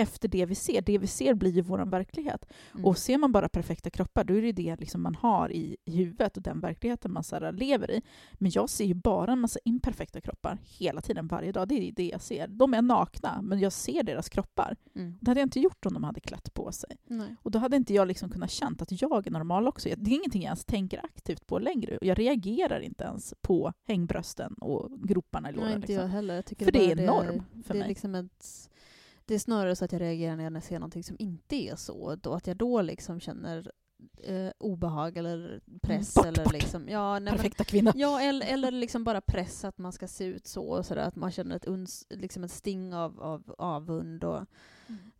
efter 0.00 0.28
det 0.28 0.46
vi 0.46 0.54
ser. 0.54 0.82
Det 0.82 0.98
vi 0.98 1.06
ser 1.06 1.34
blir 1.34 1.50
ju 1.50 1.62
vår 1.62 1.78
verklighet. 1.78 2.46
Mm. 2.74 2.84
Och 2.84 2.98
ser 2.98 3.18
man 3.18 3.32
bara 3.32 3.48
perfekta 3.48 3.90
kroppar, 3.90 4.24
då 4.24 4.34
är 4.34 4.42
det 4.42 4.52
det 4.52 4.80
liksom 4.80 5.02
man 5.02 5.14
har 5.14 5.52
i, 5.52 5.76
huvudet 5.86 6.36
och 6.36 6.42
den 6.42 6.60
verkligheten 6.60 7.12
man 7.12 7.24
så 7.24 7.50
lever 7.50 7.90
i. 7.90 8.02
Men 8.34 8.50
jag 8.54 8.70
ser 8.70 8.84
ju 8.84 8.94
bara 8.94 9.32
en 9.32 9.38
massa 9.40 9.58
imperfekta 9.64 10.20
kroppar 10.20 10.58
hela 10.62 11.00
tiden, 11.00 11.26
varje 11.26 11.52
dag. 11.52 11.68
Det 11.68 11.74
är 11.88 11.92
det 11.92 12.08
jag 12.08 12.20
ser. 12.20 12.48
De 12.48 12.74
är 12.74 12.82
nakna, 12.82 13.42
men 13.42 13.60
jag 13.60 13.72
ser 13.72 14.02
deras 14.02 14.28
kroppar. 14.28 14.76
Mm. 14.94 15.18
Det 15.20 15.30
hade 15.30 15.40
jag 15.40 15.46
inte 15.46 15.60
gjort 15.60 15.86
om 15.86 15.92
de 15.94 16.04
hade 16.04 16.20
klätt 16.20 16.54
på 16.54 16.72
sig. 16.72 16.96
Nej. 17.06 17.36
Och 17.42 17.50
då 17.50 17.58
hade 17.58 17.76
inte 17.76 17.94
jag 17.94 18.08
liksom 18.08 18.30
kunnat 18.30 18.50
känt 18.50 18.82
att 18.82 19.02
jag 19.02 19.26
är 19.26 19.30
normal 19.30 19.68
också. 19.68 19.88
Det 19.96 20.10
är 20.10 20.14
ingenting 20.14 20.42
jag 20.42 20.48
ens 20.48 20.64
tänker 20.64 21.04
aktivt 21.04 21.46
på 21.46 21.58
längre. 21.58 21.98
Och 21.98 22.06
jag 22.06 22.18
reagerar 22.18 22.80
inte 22.80 23.04
ens 23.04 23.34
på 23.42 23.72
hängbrösten 23.86 24.54
och 24.54 24.90
groparna 25.02 25.48
i 25.48 25.52
Nej, 25.52 25.60
låren. 25.60 25.74
inte 25.74 25.86
Liksom. 25.86 26.02
jag 26.02 26.08
heller. 26.08 26.34
Jag 26.34 26.44
tycker 26.44 26.64
För 26.64 26.72
det 26.72 26.92
är 26.92 27.06
norm 27.06 27.44
för 27.64 27.74
det 27.74 27.78
är 27.78 27.80
mig. 27.80 27.88
Liksom 27.88 28.14
ett, 28.14 28.70
det 29.30 29.34
är 29.34 29.38
snarare 29.38 29.76
så 29.76 29.84
att 29.84 29.92
jag 29.92 30.00
reagerar 30.00 30.36
när 30.36 30.50
jag 30.50 30.62
ser 30.62 30.78
någonting 30.78 31.04
som 31.04 31.16
inte 31.18 31.56
är 31.56 31.76
så. 31.76 32.14
Då, 32.14 32.34
att 32.34 32.46
jag 32.46 32.56
då 32.56 32.82
liksom 32.82 33.20
känner 33.20 33.72
eh, 34.22 34.50
obehag 34.58 35.16
eller 35.16 35.60
press. 35.82 36.14
Bort, 36.14 36.26
eller 36.26 36.44
bort. 36.44 36.52
liksom, 36.52 36.88
ja, 36.88 37.12
nej, 37.12 37.20
men, 37.20 37.32
Perfekta 37.34 37.64
kvinna. 37.64 37.92
ja, 37.96 38.20
eller, 38.20 38.46
eller 38.46 38.70
liksom 38.70 39.04
bara 39.04 39.20
press 39.20 39.64
att 39.64 39.78
man 39.78 39.92
ska 39.92 40.08
se 40.08 40.24
ut 40.24 40.46
så. 40.46 40.64
Och 40.64 40.86
sådär, 40.86 41.02
att 41.02 41.16
man 41.16 41.30
känner 41.30 41.56
ett, 41.56 41.64
uns, 41.64 42.06
liksom 42.10 42.44
ett 42.44 42.50
sting 42.50 42.94
av, 42.94 43.20
av 43.22 43.54
avund 43.58 44.24
och 44.24 44.40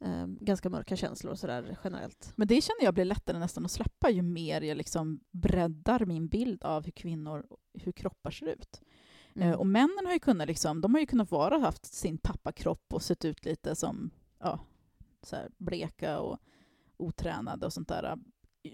eh, 0.01 0.27
ganska 0.27 0.69
mörka 0.69 0.97
känslor 0.97 1.33
och 1.33 1.39
sådär 1.39 1.77
generellt. 1.85 2.33
Men 2.37 2.49
det 2.49 2.61
känner 2.61 2.85
jag 2.85 2.95
blir 2.95 3.05
lättare 3.05 3.39
nästan 3.39 3.65
att 3.65 3.71
släppa 3.71 4.11
ju 4.11 4.23
mer 4.23 4.61
jag 4.61 4.77
liksom 4.77 5.21
breddar 5.31 6.05
min 6.05 6.29
bild 6.29 6.65
av 6.65 6.85
hur 6.85 6.93
kvinnor, 6.93 7.47
hur 7.75 7.93
kroppar 7.93 8.31
ser 8.31 8.47
ut. 8.47 8.81
Mm. 9.35 9.49
Eh, 9.49 9.55
Och 9.55 9.67
männen 9.67 10.07
har 10.07 10.13
ju 10.13 10.19
kunnat, 10.19 10.49
liksom, 10.49 10.81
de 10.81 10.95
har 10.95 11.01
ju 11.01 11.07
kunnat 11.07 11.31
vara 11.31 11.59
haft 11.59 11.87
sin 11.87 12.19
pappakropp 12.19 12.95
och 12.95 13.03
sett 13.03 13.25
ut 13.25 13.45
lite 13.45 13.75
som 13.77 14.11
ja, 14.39 14.59
så 15.23 15.37
bleka 15.59 16.21
och 16.21 16.39
otränade 16.97 17.67
och 17.67 17.73
sånt 17.73 17.89
där 17.89 18.05
eh, 18.05 18.17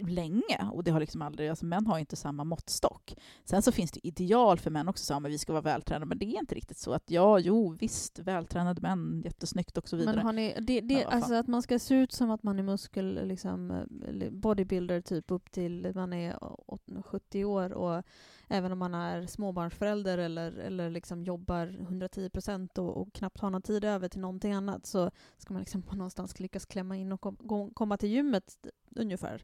länge. 0.08 0.68
Och 0.72 0.84
det 0.84 0.90
har 0.90 1.00
liksom 1.00 1.22
aldrig, 1.22 1.48
alltså 1.48 1.66
män 1.66 1.86
har 1.86 1.98
inte 1.98 2.16
samma 2.16 2.44
måttstock. 2.44 3.14
Sen 3.44 3.62
så 3.62 3.72
finns 3.72 3.90
det 3.90 4.06
ideal 4.06 4.58
för 4.58 4.70
män 4.70 4.88
också, 4.88 5.04
så, 5.04 5.20
men 5.20 5.30
vi 5.30 5.38
ska 5.38 5.52
vara 5.52 5.62
vältränade, 5.62 6.06
men 6.06 6.18
det 6.18 6.26
är 6.26 6.38
inte 6.40 6.54
riktigt 6.54 6.78
så 6.78 6.92
att 6.92 7.10
ja, 7.10 7.38
jo, 7.38 7.76
visst, 7.80 8.18
vältränade 8.18 8.80
män, 8.80 9.22
jättesnyggt 9.24 9.78
och 9.78 9.88
så 9.88 9.96
vidare. 9.96 10.16
Men 10.16 10.26
har 10.26 10.32
ni, 10.32 10.54
det, 10.60 10.80
det, 10.80 10.94
Ja, 10.94 11.06
alltså 11.08 11.34
att 11.34 11.46
man 11.46 11.62
ska 11.62 11.78
se 11.78 11.94
ut 11.94 12.12
som 12.12 12.30
att 12.30 12.42
man 12.42 12.58
är 12.58 12.62
muskel, 12.62 13.26
liksom, 13.28 13.70
eh, 13.70 14.30
bodybuilder 14.30 15.00
typ 15.00 15.30
upp 15.30 15.50
till 15.50 15.92
man 15.94 16.12
är 16.12 16.36
åt- 16.70 16.90
70 17.04 17.44
år 17.44 17.72
och 17.72 18.02
även 18.48 18.72
om 18.72 18.78
man 18.78 18.94
är 18.94 19.26
småbarnsförälder 19.26 20.18
eller, 20.18 20.52
eller 20.52 20.90
liksom 20.90 21.24
jobbar 21.24 21.66
110 21.66 22.30
procent 22.30 22.78
och, 22.78 22.96
och 22.96 23.12
knappt 23.12 23.40
har 23.40 23.50
någon 23.50 23.62
tid 23.62 23.84
över 23.84 24.08
till 24.08 24.20
någonting 24.20 24.52
annat 24.52 24.86
så 24.86 25.10
ska 25.36 25.52
man 25.52 25.60
liksom 25.62 25.82
på 25.82 25.96
någonstans 25.96 26.40
lyckas 26.40 26.66
klämma 26.66 26.96
in 26.96 27.12
och 27.12 27.20
kom, 27.20 27.70
komma 27.74 27.96
till 27.96 28.08
gymmet 28.08 28.66
ungefär 28.98 29.42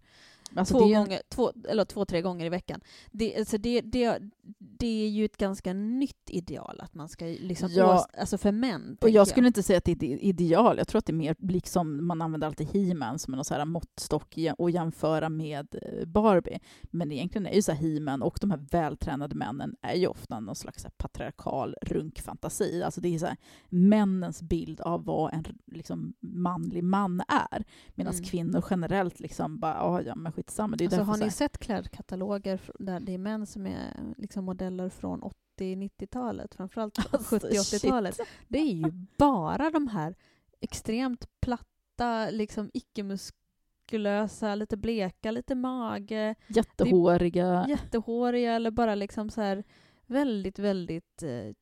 Alltså, 0.55 0.79
två, 0.79 0.85
en- 0.85 0.93
gånger, 0.93 1.21
två, 1.29 1.53
eller 1.69 1.85
två, 1.85 2.05
tre 2.05 2.23
gånger 2.23 2.47
i 2.47 2.49
veckan. 2.49 2.81
Det, 3.11 3.37
alltså 3.37 3.59
det, 3.59 3.81
det, 3.81 4.19
det 4.59 5.05
är 5.05 5.09
ju 5.09 5.25
ett 5.25 5.37
ganska 5.37 5.73
nytt 5.73 6.31
ideal 6.31 6.81
att 6.81 6.95
man 6.95 7.09
ska 7.09 7.25
liksom 7.25 7.69
Ja. 7.73 7.95
ås, 7.95 8.07
alltså 8.19 8.39
för 8.39 8.53
män. 8.53 8.93
Och 8.93 9.01
tänker 9.01 9.17
jag 9.17 9.29
skulle 9.29 9.47
inte 9.47 9.63
säga 9.63 9.77
att 9.79 9.85
det 9.85 9.93
är 9.93 9.97
ett 9.97 10.23
ideal. 10.23 10.79
Jag 10.79 10.89
tror 10.89 10.99
att 10.99 11.07
det 11.07 11.11
är 11.13 11.15
mer 11.15 11.37
liksom 11.39 12.07
man 12.07 12.23
använder 12.23 12.47
alltid 12.47 12.67
He-Man 12.69 13.19
som 13.19 13.35
en 13.35 13.45
så 13.45 13.55
här 13.55 13.65
måttstock 13.65 14.39
och 14.59 14.71
jämföra 14.71 15.29
med 15.29 15.75
eh, 15.83 16.07
Barbie. 16.07 16.59
Men 16.83 17.13
egentligen 17.13 17.47
är 17.47 17.55
ju 17.55 17.63
så 17.63 17.73
He-Man 17.73 18.23
och 18.23 18.39
de 18.41 18.51
här 18.51 18.61
vältränade 18.71 19.35
männen 19.35 19.77
är 19.83 19.95
ju 19.95 20.07
ofta 20.07 20.41
någon 20.41 20.57
slags 20.57 20.87
patriarkal 20.97 21.75
runkfantasi. 21.83 22.83
Alltså 22.83 23.01
det 23.01 23.15
är 23.15 23.19
så 23.19 23.27
här 23.27 23.37
männens 23.69 24.43
bild 24.43 24.81
av 24.81 25.05
vad 25.05 25.35
en 25.35 25.45
liksom, 25.67 26.15
manlig 26.21 26.85
man 26.85 27.21
är. 27.29 27.65
Medan 27.95 28.13
Mm. 28.15 28.25
kvinnor 28.25 28.65
generellt 28.71 29.21
liksom 29.21 29.42
bara, 29.49 29.83
"Ah, 29.83 30.01
ja 30.03 30.15
men 30.15 30.33
skitsamma. 30.33 30.77
Det 30.77 30.85
är 30.85 30.87
Alltså, 30.87 31.03
har 31.03 31.17
ni 31.17 31.31
sett 31.31 31.59
klädkataloger 31.59 32.61
där 32.79 33.01
det 33.01 33.15
är 33.15 33.19
män 33.19 33.47
som 33.47 33.67
är 33.67 34.15
liksom 34.17 34.45
modeller 34.45 34.89
från 34.89 35.23
80-90-talet, 35.59 36.55
framförallt 36.55 36.99
Alltså, 37.15 37.37
70-80-talet? 37.37 38.21
Det 38.49 38.59
är 38.59 38.73
ju 38.75 38.93
bara 39.19 39.71
de 39.71 39.89
här 39.89 40.15
extremt 40.61 41.29
platta, 41.41 42.31
liksom 42.31 42.71
icke-muskulösa, 42.75 44.55
lite 44.55 44.77
bleka, 44.77 45.31
lite 45.31 45.55
mage, 45.55 46.35
jättehåriga. 46.49 47.67
jättehåriga 47.69 48.53
eller 48.55 48.71
bara 48.71 48.95
liksom 48.95 49.31
så 49.31 49.41
här 49.41 49.65
väldigt, 50.07 50.59
väldigt 50.59 51.23
eh, 51.23 51.55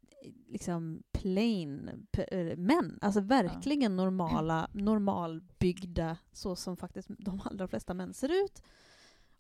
liksom 0.49 1.03
plain 1.13 2.07
eh, 2.13 2.57
män. 2.57 2.99
Alltså 3.01 3.21
verkligen 3.21 3.97
normala, 3.97 4.69
normalbyggda 4.73 6.17
så 6.33 6.57
som 6.57 6.77
faktiskt 6.77 7.09
de 7.19 7.41
allra 7.45 7.69
flesta 7.69 7.95
män 7.95 8.15
ser 8.15 8.45
ut. 8.45 8.63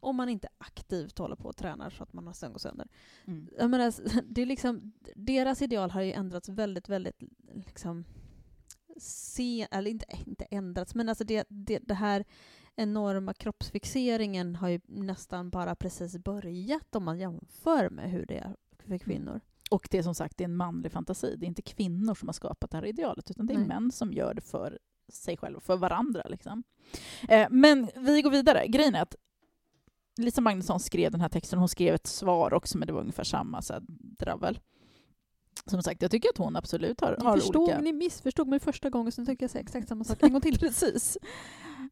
Om 0.01 0.16
man 0.16 0.29
inte 0.29 0.49
aktivt 0.59 1.19
håller 1.19 1.37
på 1.37 1.49
och 1.49 1.57
tränar 1.57 1.90
så 1.90 2.03
att 2.03 2.12
man 2.12 2.25
nästan 2.25 2.53
går 2.53 2.59
sönder. 2.59 2.88
Mm. 3.25 3.49
Jag 3.59 3.71
menar, 3.71 3.95
det 4.33 4.43
är 4.43 4.47
liksom, 4.47 4.93
deras 5.14 5.62
ideal 5.62 5.90
har 5.90 6.03
ju 6.03 6.12
ändrats 6.12 6.49
väldigt, 6.49 6.88
väldigt 6.88 7.23
liksom 7.64 8.05
se, 8.97 9.66
eller 9.71 9.90
inte, 9.90 10.07
inte 10.27 10.45
ändrats, 10.45 10.95
men 10.95 11.09
alltså 11.09 11.25
det, 11.25 11.47
det, 11.49 11.79
det 11.79 11.95
här 11.95 12.25
enorma 12.77 13.35
kroppsfixeringen 13.35 14.57
har 14.57 14.69
ju 14.69 14.81
nästan 14.87 15.51
bara 15.51 15.75
precis 15.75 16.19
börjat 16.19 16.95
om 16.95 17.05
man 17.05 17.19
jämför 17.19 17.90
med 17.90 18.11
hur 18.11 18.27
det 18.27 18.38
är 18.38 18.57
för 18.79 18.99
kvinnor. 18.99 19.40
Och 19.70 19.88
det 19.90 19.98
är 19.98 20.02
som 20.02 20.14
sagt 20.14 20.37
det 20.37 20.44
är 20.44 20.48
en 20.48 20.56
manlig 20.56 20.92
fantasi. 20.92 21.37
Det 21.37 21.46
är 21.46 21.48
inte 21.48 21.62
kvinnor 21.62 22.14
som 22.14 22.28
har 22.28 22.33
skapat 22.33 22.70
det 22.70 22.76
här 22.76 22.85
idealet, 22.85 23.30
utan 23.30 23.46
det 23.46 23.54
är 23.54 23.59
Nej. 23.59 23.68
män 23.68 23.92
som 23.92 24.12
gör 24.12 24.35
det 24.35 24.40
för 24.40 24.78
sig 25.12 25.37
själva, 25.37 25.61
för 25.61 25.76
varandra. 25.76 26.22
Liksom. 26.28 26.62
Eh, 27.28 27.46
men 27.50 27.88
vi 27.96 28.22
går 28.22 28.30
vidare. 28.30 28.66
Grejen 28.66 28.94
är 28.94 29.02
att 29.02 29.14
Lisa 30.16 30.40
Magnusson 30.40 30.80
skrev 30.80 31.12
den 31.12 31.20
här 31.20 31.28
texten, 31.28 31.59
hon 31.59 31.68
skrev 31.68 31.94
ett 31.94 32.06
svar 32.06 32.54
också, 32.54 32.78
men 32.78 32.87
det 32.87 32.92
var 32.92 33.00
ungefär 33.00 33.24
samma 33.24 33.62
så 33.62 33.72
här, 33.72 33.83
dravel. 34.18 34.59
Som 35.66 35.82
sagt, 35.82 36.02
jag 36.02 36.10
tycker 36.10 36.28
att 36.28 36.38
hon 36.38 36.56
absolut 36.56 37.00
har, 37.00 37.16
har 37.20 37.36
förstod, 37.36 37.56
olika... 37.56 37.80
ni 37.80 37.92
missförstod 37.92 38.48
mig 38.48 38.60
första 38.60 38.90
gången, 38.90 39.12
så 39.12 39.24
tycker 39.24 39.44
jag 39.44 39.50
säga 39.50 39.62
exakt 39.62 39.88
samma 39.88 40.04
sak 40.04 40.18
en 40.22 40.32
gång 40.32 40.40
till. 40.40 40.58
Precis. 40.58 41.18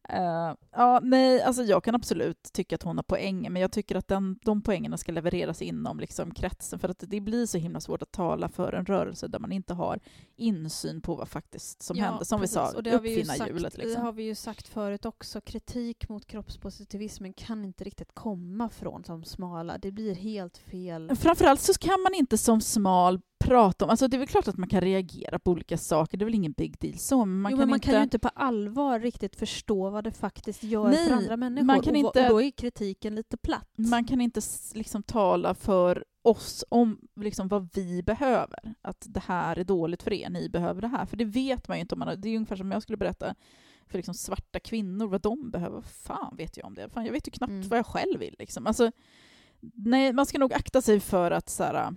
Eh, 0.09 0.53
ja, 0.71 0.99
nej, 1.03 1.41
alltså 1.41 1.63
jag 1.63 1.83
kan 1.83 1.95
absolut 1.95 2.43
tycka 2.53 2.75
att 2.75 2.83
hon 2.83 2.97
har 2.97 3.03
poänger, 3.03 3.49
men 3.49 3.61
jag 3.61 3.71
tycker 3.71 3.95
att 3.95 4.07
den, 4.07 4.39
de 4.43 4.61
poängerna 4.61 4.97
ska 4.97 5.11
levereras 5.11 5.61
inom 5.61 5.99
liksom 5.99 6.31
kretsen, 6.31 6.79
för 6.79 6.89
att 6.89 7.03
det 7.07 7.21
blir 7.21 7.45
så 7.45 7.57
himla 7.57 7.79
svårt 7.79 8.01
att 8.01 8.11
tala 8.11 8.49
för 8.49 8.73
en 8.73 8.85
rörelse 8.85 9.27
där 9.27 9.39
man 9.39 9.51
inte 9.51 9.73
har 9.73 9.99
insyn 10.35 11.01
på 11.01 11.15
vad 11.15 11.27
faktiskt 11.29 11.81
som 11.83 11.97
Ja, 11.97 12.05
händer. 12.05 12.25
Som 12.25 12.39
precis. 12.39 12.57
vi 12.57 12.59
sa, 12.59 12.71
Och 12.75 12.83
det 12.83 12.89
har 12.91 12.99
vi 12.99 13.09
ju 13.09 13.15
uppfinna 13.15 13.33
sagt, 13.33 13.49
hjulet. 13.49 13.73
Det 13.75 13.81
Liksom. 13.81 14.03
har 14.03 14.11
vi 14.11 14.23
ju 14.23 14.35
sagt 14.35 14.67
förut 14.67 15.05
också. 15.05 15.41
Kritik 15.41 16.09
mot 16.09 16.25
kroppspositivismen 16.25 17.33
kan 17.33 17.65
inte 17.65 17.83
riktigt 17.83 18.13
komma 18.13 18.69
från 18.69 19.01
de 19.01 19.23
smala. 19.23 19.77
Det 19.77 19.91
blir 19.91 20.15
helt 20.15 20.57
fel. 20.57 21.15
Framförallt 21.15 21.61
så 21.61 21.73
kan 21.73 22.01
man 22.01 22.13
inte 22.13 22.37
som 22.37 22.61
smal 22.61 23.21
prata 23.39 23.85
om... 23.85 23.91
Alltså 23.91 24.07
det 24.07 24.17
är 24.17 24.19
väl 24.19 24.27
klart 24.27 24.47
att 24.47 24.57
man 24.57 24.69
kan 24.69 24.81
reagera 24.81 25.39
på 25.39 25.51
olika 25.51 25.77
saker, 25.77 26.17
det 26.17 26.23
är 26.23 26.25
väl 26.25 26.35
ingen 26.35 26.51
big 26.51 26.79
deal 26.79 26.97
så, 26.97 27.25
men 27.25 27.41
man 27.41 27.51
jo, 27.51 27.57
kan 27.57 27.59
men 27.59 27.69
man 27.69 27.77
inte... 27.77 27.85
kan 27.87 27.95
ju 27.95 28.03
inte 28.03 28.19
på 28.19 28.29
allvar 28.29 28.99
riktigt 28.99 29.35
förstå 29.35 29.89
vad 29.89 30.03
det 30.03 30.11
faktiskt 30.11 30.63
gör 30.63 30.89
Nej, 30.89 31.07
för 31.07 31.15
andra 31.15 31.37
människor. 31.37 31.65
man 31.65 31.81
kan 31.81 31.93
och, 31.93 31.97
inte- 31.97 32.23
och 32.23 32.29
då 32.29 32.41
är 32.41 32.51
kritiken 32.51 33.15
lite 33.15 33.37
platt. 33.37 33.69
Man 33.75 34.05
kan 34.05 34.21
inte 34.21 34.41
liksom 34.73 35.03
tala 35.03 35.53
för 35.53 36.05
oss 36.21 36.65
om 36.69 36.99
liksom 37.15 37.47
vad 37.47 37.69
vi 37.73 38.03
behöver. 38.03 38.73
Att 38.81 39.05
det 39.09 39.23
här 39.25 39.59
är 39.59 39.63
dåligt 39.63 40.03
för 40.03 40.13
er, 40.13 40.29
ni 40.29 40.49
behöver 40.49 40.81
det 40.81 40.87
här. 40.87 41.05
För 41.05 41.17
det 41.17 41.25
vet 41.25 41.67
man 41.67 41.77
ju 41.77 41.81
inte 41.81 41.95
om 41.95 41.99
man 41.99 42.21
Det 42.21 42.29
är 42.29 42.35
ungefär 42.35 42.55
som 42.55 42.67
om 42.67 42.71
jag 42.71 42.83
skulle 42.83 42.97
berätta 42.97 43.35
för 43.87 43.97
liksom 43.97 44.13
svarta 44.13 44.59
kvinnor 44.59 45.07
vad 45.07 45.21
de 45.21 45.51
behöver. 45.51 45.81
Fan 45.81 46.35
vet 46.37 46.57
jag 46.57 46.65
om 46.65 46.73
det? 46.75 46.89
Fan, 46.89 47.05
jag 47.05 47.11
vet 47.13 47.27
ju 47.27 47.31
knappt 47.31 47.51
Mm. 47.51 47.67
vad 47.69 47.79
jag 47.79 47.85
själv 47.85 48.19
vill. 48.19 48.35
Liksom. 48.39 48.67
Alltså, 48.67 48.91
nej, 49.73 50.13
man 50.13 50.25
ska 50.25 50.37
nog 50.37 50.53
akta 50.53 50.81
sig 50.81 50.99
för 50.99 51.31
att 51.31 51.49
så 51.49 51.63
här, 51.63 51.95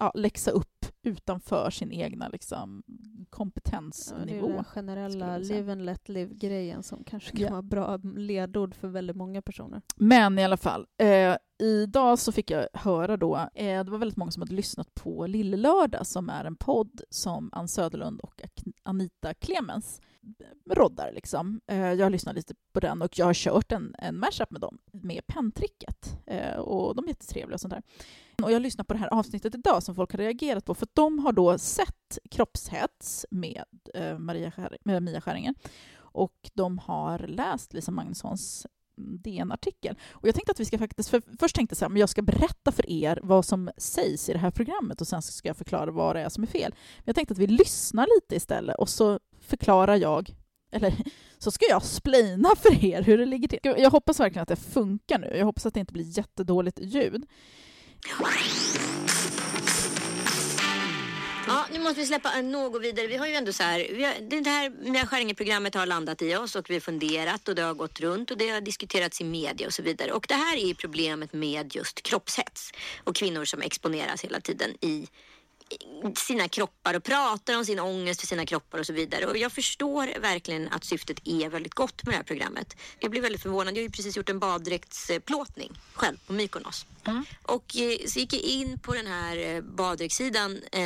ja, 0.00 0.12
läxa 0.14 0.50
upp 0.50 0.86
utanför 1.02 1.70
sin 1.70 1.92
egna 1.92 2.28
liksom, 2.28 2.82
Ja, 2.86 2.94
det 2.96 3.22
är 3.22 3.24
kompetensnivå. 3.30 4.48
den 4.48 4.64
generella 4.64 5.38
live 5.38 5.72
and 5.72 5.82
let 5.84 6.08
live-grejen 6.08 6.82
som 6.82 7.04
kanske 7.04 7.30
kan 7.30 7.40
Ja. 7.40 7.50
vara 7.50 7.62
bra 7.62 7.96
ledord 8.16 8.74
för 8.74 8.88
väldigt 8.88 9.16
många 9.16 9.42
personer. 9.42 9.82
Men 9.96 10.38
i 10.38 10.44
alla 10.44 10.56
fall, 10.56 10.86
eh, 11.02 11.36
idag 11.62 12.18
så 12.18 12.32
fick 12.32 12.50
jag 12.50 12.66
höra 12.74 13.16
då, 13.16 13.36
eh, 13.54 13.84
det 13.84 13.90
var 13.90 13.98
väldigt 13.98 14.16
många 14.16 14.30
som 14.30 14.42
hade 14.42 14.54
lyssnat 14.54 14.94
på 14.94 15.26
Lillelördag 15.26 16.06
som 16.06 16.28
är 16.30 16.44
en 16.44 16.56
podd 16.56 17.00
som 17.10 17.50
Ann 17.52 17.68
Söderlund 17.68 18.20
och 18.20 18.40
Anita 18.82 19.34
Clemens 19.34 20.00
roddar. 20.70 21.12
Liksom. 21.12 21.60
Eh, 21.66 21.92
jag 21.92 22.04
har 22.04 22.10
lyssnat 22.10 22.34
lite 22.34 22.54
på 22.72 22.80
den 22.80 23.02
och 23.02 23.18
jag 23.18 23.26
har 23.26 23.34
kört 23.34 23.72
en, 23.72 23.94
en 23.98 24.18
mashup 24.18 24.50
med 24.50 24.60
dem 24.60 24.78
med 24.92 25.26
penntricket. 25.26 26.18
Eh, 26.26 26.56
och 26.56 26.96
de 26.96 27.04
är 27.04 27.08
jättetrevliga 27.08 27.54
och 27.54 27.60
sånt 27.60 27.74
där. 27.74 27.82
Och 28.42 28.52
jag 28.52 28.62
lyssnar 28.62 28.84
på 28.84 28.92
det 28.92 28.98
här 28.98 29.14
avsnittet 29.14 29.54
idag 29.54 29.82
som 29.82 29.94
folk 29.94 30.12
har 30.12 30.18
reagerat 30.18 30.64
på 30.64 30.74
för 30.74 30.88
de 30.92 31.18
har 31.18 31.32
då 31.32 31.58
sett 31.58 32.18
kroppshets 32.30 33.26
med, 33.30 33.64
eh, 33.94 34.18
Maria 34.18 34.50
Skär, 34.50 34.78
med 34.84 35.02
Mia 35.02 35.20
Skäringer 35.20 35.54
och 36.12 36.50
de 36.54 36.78
har 36.78 37.18
läst 37.18 37.72
Lisa 37.72 37.90
Magnussons 37.90 38.66
DN-artikel. 38.96 39.98
Och 40.10 40.28
jag 40.28 40.34
tänkte 40.34 40.52
att 40.52 40.60
vi 40.60 40.64
ska 40.64 40.78
faktiskt, 40.78 41.08
för 41.08 41.22
först 41.38 41.56
tänkte 41.56 41.72
jag 41.72 41.78
så 41.78 41.84
här, 41.84 41.90
men 41.90 42.00
jag 42.00 42.08
ska 42.08 42.22
berätta 42.22 42.72
för 42.72 42.90
er 42.90 43.20
vad 43.22 43.44
som 43.44 43.70
sägs 43.76 44.28
i 44.28 44.32
det 44.32 44.38
här 44.38 44.50
programmet 44.50 45.00
och 45.00 45.06
sen 45.06 45.22
ska 45.22 45.48
jag 45.48 45.56
förklara 45.56 45.90
vad 45.90 46.16
det 46.16 46.22
är 46.22 46.28
som 46.28 46.42
är 46.42 46.48
fel. 46.48 46.74
Men 46.98 47.04
jag 47.04 47.14
tänkte 47.14 47.32
att 47.32 47.38
vi 47.38 47.46
lyssnar 47.46 48.08
lite 48.16 48.36
istället 48.36 48.76
och 48.76 48.88
så 48.88 49.18
förklarar 49.40 49.96
jag, 49.96 50.34
eller 50.72 50.94
så 51.38 51.50
ska 51.50 51.64
jag 51.68 51.82
splina 51.82 52.50
för 52.56 52.84
er 52.84 53.02
hur 53.02 53.18
det 53.18 53.26
ligger 53.26 53.48
till. 53.48 53.58
Jag 53.62 53.90
hoppas 53.90 54.20
verkligen 54.20 54.42
att 54.42 54.48
det 54.48 54.56
funkar 54.56 55.18
nu. 55.18 55.36
Jag 55.36 55.44
hoppas 55.44 55.66
att 55.66 55.74
det 55.74 55.80
inte 55.80 55.92
blir 55.92 56.18
jättedåligt 56.18 56.78
ljud. 56.80 57.26
Ja, 61.46 61.66
nu 61.72 61.78
måste 61.78 62.00
vi 62.00 62.06
släppa 62.06 62.40
något 62.40 62.82
vidare. 62.82 63.06
Vi 63.06 63.16
har 63.16 63.26
ju 63.26 63.34
ändå 63.34 63.52
så 63.52 63.62
här, 63.62 63.86
vi 63.92 64.04
har, 64.04 64.42
det 64.42 64.50
här 64.50 64.90
Mia 64.90 65.06
Skäringer-programmet 65.06 65.74
har 65.74 65.86
landat 65.86 66.22
i 66.22 66.36
oss 66.36 66.56
och 66.56 66.70
vi 66.70 66.74
har 66.74 66.80
funderat 66.80 67.48
och 67.48 67.54
det 67.54 67.62
har 67.62 67.74
gått 67.74 68.00
runt 68.00 68.30
och 68.30 68.38
det 68.38 68.48
har 68.48 68.60
diskuterats 68.60 69.20
i 69.20 69.24
media 69.24 69.66
och 69.66 69.72
så 69.72 69.82
vidare. 69.82 70.12
Och 70.12 70.26
det 70.28 70.34
här 70.34 70.56
är 70.56 70.66
ju 70.66 70.74
problemet 70.74 71.32
med 71.32 71.74
just 71.74 72.02
kroppshets 72.02 72.72
och 73.04 73.16
kvinnor 73.16 73.44
som 73.44 73.62
exponeras 73.62 74.24
hela 74.24 74.40
tiden 74.40 74.70
i 74.80 75.08
sina 76.16 76.48
kroppar 76.48 76.94
och 76.94 77.04
pratar 77.04 77.58
om 77.58 77.64
sin 77.64 77.80
ångest 77.80 78.20
för 78.20 78.26
sina 78.26 78.46
kroppar 78.46 78.78
och 78.78 78.86
så 78.86 78.92
vidare. 78.92 79.26
Och 79.26 79.36
jag 79.36 79.52
förstår 79.52 80.20
verkligen 80.20 80.68
att 80.68 80.84
syftet 80.84 81.20
är 81.24 81.48
väldigt 81.48 81.74
gott 81.74 82.04
med 82.04 82.12
det 82.12 82.16
här 82.16 82.24
programmet. 82.24 82.76
Jag 82.98 83.10
blir 83.10 83.22
väldigt 83.22 83.42
förvånad. 83.42 83.74
Jag 83.76 83.80
har 83.80 83.82
ju 83.82 83.90
precis 83.90 84.16
gjort 84.16 84.28
en 84.28 84.38
baddräktsplåtning 84.38 85.72
själv 85.94 86.16
på 86.26 86.32
Mykonos. 86.32 86.86
Och 87.42 87.76
eh, 87.76 88.06
så 88.06 88.18
gick 88.18 88.32
jag 88.32 88.42
in 88.42 88.78
på 88.78 88.94
den 88.94 89.06
här 89.06 89.36
eh, 89.36 89.60
baddräktssidan 89.60 90.56
eh, 90.72 90.80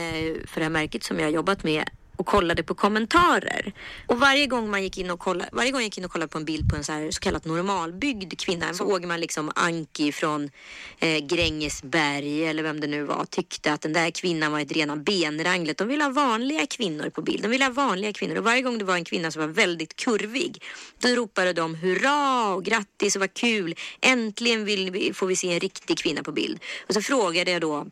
för 0.46 0.54
det 0.54 0.62
här 0.62 0.68
märket 0.68 1.04
som 1.04 1.18
jag 1.18 1.26
har 1.26 1.32
jobbat 1.32 1.62
med 1.62 1.84
och 2.16 2.26
kollade 2.26 2.62
på 2.62 2.74
kommentarer. 2.74 3.72
Och 4.06 4.20
varje 4.20 4.46
gång 4.46 4.70
man 4.70 4.82
gick 4.82 4.98
in 4.98 5.10
och 5.10 5.20
kollade, 5.20 5.50
varje 5.52 5.70
gång 5.70 5.80
jag 5.80 5.86
gick 5.86 5.98
in 5.98 6.04
och 6.04 6.10
kollade 6.10 6.28
på 6.28 6.38
en 6.38 6.44
bild 6.44 6.70
på 6.70 6.76
en 6.76 6.84
så, 6.84 6.92
här, 6.92 7.10
så 7.10 7.20
kallat 7.20 7.44
normalbyggd 7.44 8.38
kvinna 8.40 8.74
såg 8.74 9.04
man 9.04 9.20
liksom 9.20 9.52
Anki 9.54 10.12
från 10.12 10.50
eh, 10.98 11.18
Grängesberg 11.18 12.46
eller 12.46 12.62
vem 12.62 12.80
det 12.80 12.86
nu 12.86 13.02
var 13.02 13.24
tyckte 13.24 13.72
att 13.72 13.80
den 13.80 13.92
där 13.92 14.10
kvinnan 14.10 14.52
var 14.52 14.60
ett 14.60 14.72
rena 14.72 14.96
benranglet. 14.96 15.78
De 15.78 15.88
ville 15.88 16.04
ha 16.04 16.10
vanliga 16.10 16.66
kvinnor 16.66 17.10
på 17.10 17.22
bild. 17.22 17.42
De 17.42 17.48
ville 17.48 17.64
ha 17.64 17.72
vanliga 17.72 18.12
kvinnor 18.12 18.36
och 18.36 18.44
varje 18.44 18.62
gång 18.62 18.78
det 18.78 18.84
var 18.84 18.94
en 18.94 19.04
kvinna 19.04 19.30
som 19.30 19.40
var 19.40 19.48
väldigt 19.48 19.96
kurvig 19.96 20.62
då 20.98 21.08
ropade 21.08 21.52
de 21.52 21.74
hurra 21.74 22.54
och 22.54 22.64
grattis 22.64 23.16
och 23.16 23.20
vad 23.20 23.34
kul. 23.34 23.74
Äntligen 24.00 24.64
vill 24.64 24.90
vi, 24.90 25.12
får 25.12 25.26
vi 25.26 25.36
se 25.36 25.52
en 25.52 25.60
riktig 25.60 25.98
kvinna 25.98 26.22
på 26.22 26.32
bild. 26.32 26.60
Och 26.88 26.94
så 26.94 27.02
frågade 27.02 27.50
jag 27.50 27.60
då 27.60 27.86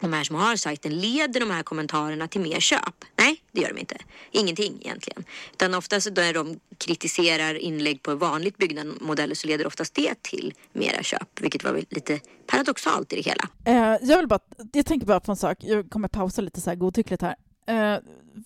de 0.00 0.12
här 0.12 0.24
som 0.24 0.36
har 0.36 0.56
sajten, 0.56 0.98
leder 0.98 1.40
de 1.40 1.50
här 1.50 1.62
kommentarerna 1.62 2.28
till 2.28 2.40
mer 2.40 2.60
köp? 2.60 3.04
Nej, 3.16 3.42
det 3.52 3.60
gör 3.60 3.68
de 3.68 3.80
inte. 3.80 3.96
Ingenting 4.30 4.78
egentligen. 4.80 5.24
Utan 5.52 5.74
oftast 5.74 6.10
när 6.16 6.34
de 6.34 6.60
kritiserar 6.78 7.54
inlägg 7.54 8.02
på 8.02 8.14
vanligt 8.14 8.56
byggda 8.56 8.84
modeller 9.00 9.34
så 9.34 9.46
leder 9.46 9.66
oftast 9.66 9.94
det 9.94 10.22
till 10.22 10.54
mera 10.72 11.02
köp, 11.02 11.40
vilket 11.40 11.64
var 11.64 11.82
lite 11.90 12.20
paradoxalt 12.46 13.12
i 13.12 13.16
det 13.16 13.22
hela. 13.22 13.48
Eh, 13.64 14.08
jag, 14.08 14.16
vill 14.16 14.26
bara, 14.26 14.40
jag 14.72 14.86
tänker 14.86 15.06
bara 15.06 15.20
på 15.20 15.32
en 15.32 15.36
sak, 15.36 15.58
jag 15.60 15.90
kommer 15.90 16.08
pausa 16.08 16.42
lite 16.42 16.60
så 16.60 16.70
här 16.70 16.76
godtyckligt 16.76 17.22
här. 17.22 17.36
Eh, 17.68 17.98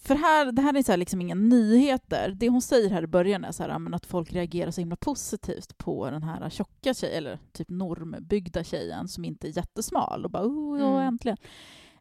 för 0.03 0.15
här, 0.15 0.53
det 0.53 0.63
här 0.63 0.77
är 0.77 0.83
så 0.83 0.93
här 0.93 0.97
liksom 0.97 1.21
inga 1.21 1.35
nyheter. 1.35 2.35
Det 2.37 2.49
hon 2.49 2.63
säger 2.63 2.91
här 2.91 3.03
i 3.03 3.07
början 3.07 3.45
är 3.45 3.53
så 3.53 3.63
här, 3.63 3.95
att 3.95 4.07
folk 4.07 4.33
reagerar 4.33 4.71
så 4.71 4.81
himla 4.81 4.97
positivt 4.97 5.79
på 5.79 6.11
den 6.11 6.23
här 6.23 6.51
tjocka 6.51 6.95
tjejen, 6.95 7.19
eller 7.19 7.39
typ 7.53 7.69
normbyggda 7.71 8.65
tjejen 8.65 9.09
som 9.09 9.25
inte 9.25 9.49
är 9.49 9.57
jättesmal 9.57 10.25
och 10.25 10.31
bara 10.31 10.47
oh, 10.47 10.81
ja, 10.81 10.87
Mm. 10.87 11.09
äntligen. 11.09 11.39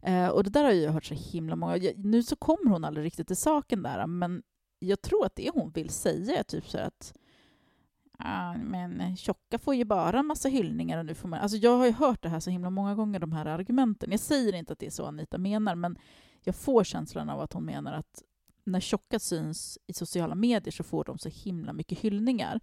Eh, 0.02 0.28
och 0.28 0.44
det 0.44 0.50
där 0.50 0.64
har 0.64 0.72
jag 0.72 0.92
hört 0.92 1.06
så 1.06 1.14
himla 1.14 1.56
många 1.56 1.78
jag, 1.78 1.98
Nu 1.98 2.24
så 2.24 2.36
kommer 2.36 2.72
hon 2.72 2.84
aldrig 2.86 3.06
riktigt 3.06 3.28
till 3.28 3.38
saken 3.38 3.84
där, 3.84 4.08
men 4.08 4.44
jag 4.80 5.02
tror 5.02 5.26
att 5.26 5.36
det 5.36 5.50
hon 5.54 5.72
vill 5.72 5.90
säga 5.90 6.40
är 6.40 6.44
typ 6.44 6.70
så 6.70 6.78
här 6.78 6.86
att 6.86 7.14
Ja, 8.24 8.58
men 8.58 9.02
eh, 9.02 9.16
tjocka 9.16 9.60
får 9.60 9.76
ju 9.76 9.86
bara 9.86 10.20
en 10.20 10.26
massa 10.26 10.50
hyllningar 10.50 10.98
och 10.98 11.06
nu 11.06 11.14
får 11.16 11.30
man... 11.30 11.40
Alltså 11.40 11.58
jag 11.58 11.78
har 11.78 11.86
ju 11.86 11.92
hört 11.92 12.22
det 12.22 12.30
här 12.30 12.40
så 12.40 12.50
himla 12.50 12.70
många 12.70 12.96
gånger, 12.96 13.20
de 13.20 13.32
här 13.32 13.46
argumenten. 13.46 14.12
Jag 14.12 14.20
säger 14.20 14.56
inte 14.56 14.74
att 14.74 14.80
det 14.80 14.86
är 14.86 14.92
så 14.92 15.06
Anita 15.06 15.38
menar, 15.38 15.76
men 15.76 15.98
jag 16.44 16.56
får 16.56 16.84
känslan 16.84 17.30
av 17.30 17.40
att 17.40 17.54
hon 17.54 17.66
menar 17.66 17.94
att 17.94 18.24
när 18.64 18.80
tjocka 18.80 19.20
syns 19.20 19.80
i 19.88 19.94
sociala 19.94 20.36
medier 20.36 20.72
så 20.72 20.84
får 20.84 21.04
de 21.04 21.18
så 21.18 21.30
himla 21.30 21.74
mycket 21.74 22.00
hyllningar. 22.00 22.60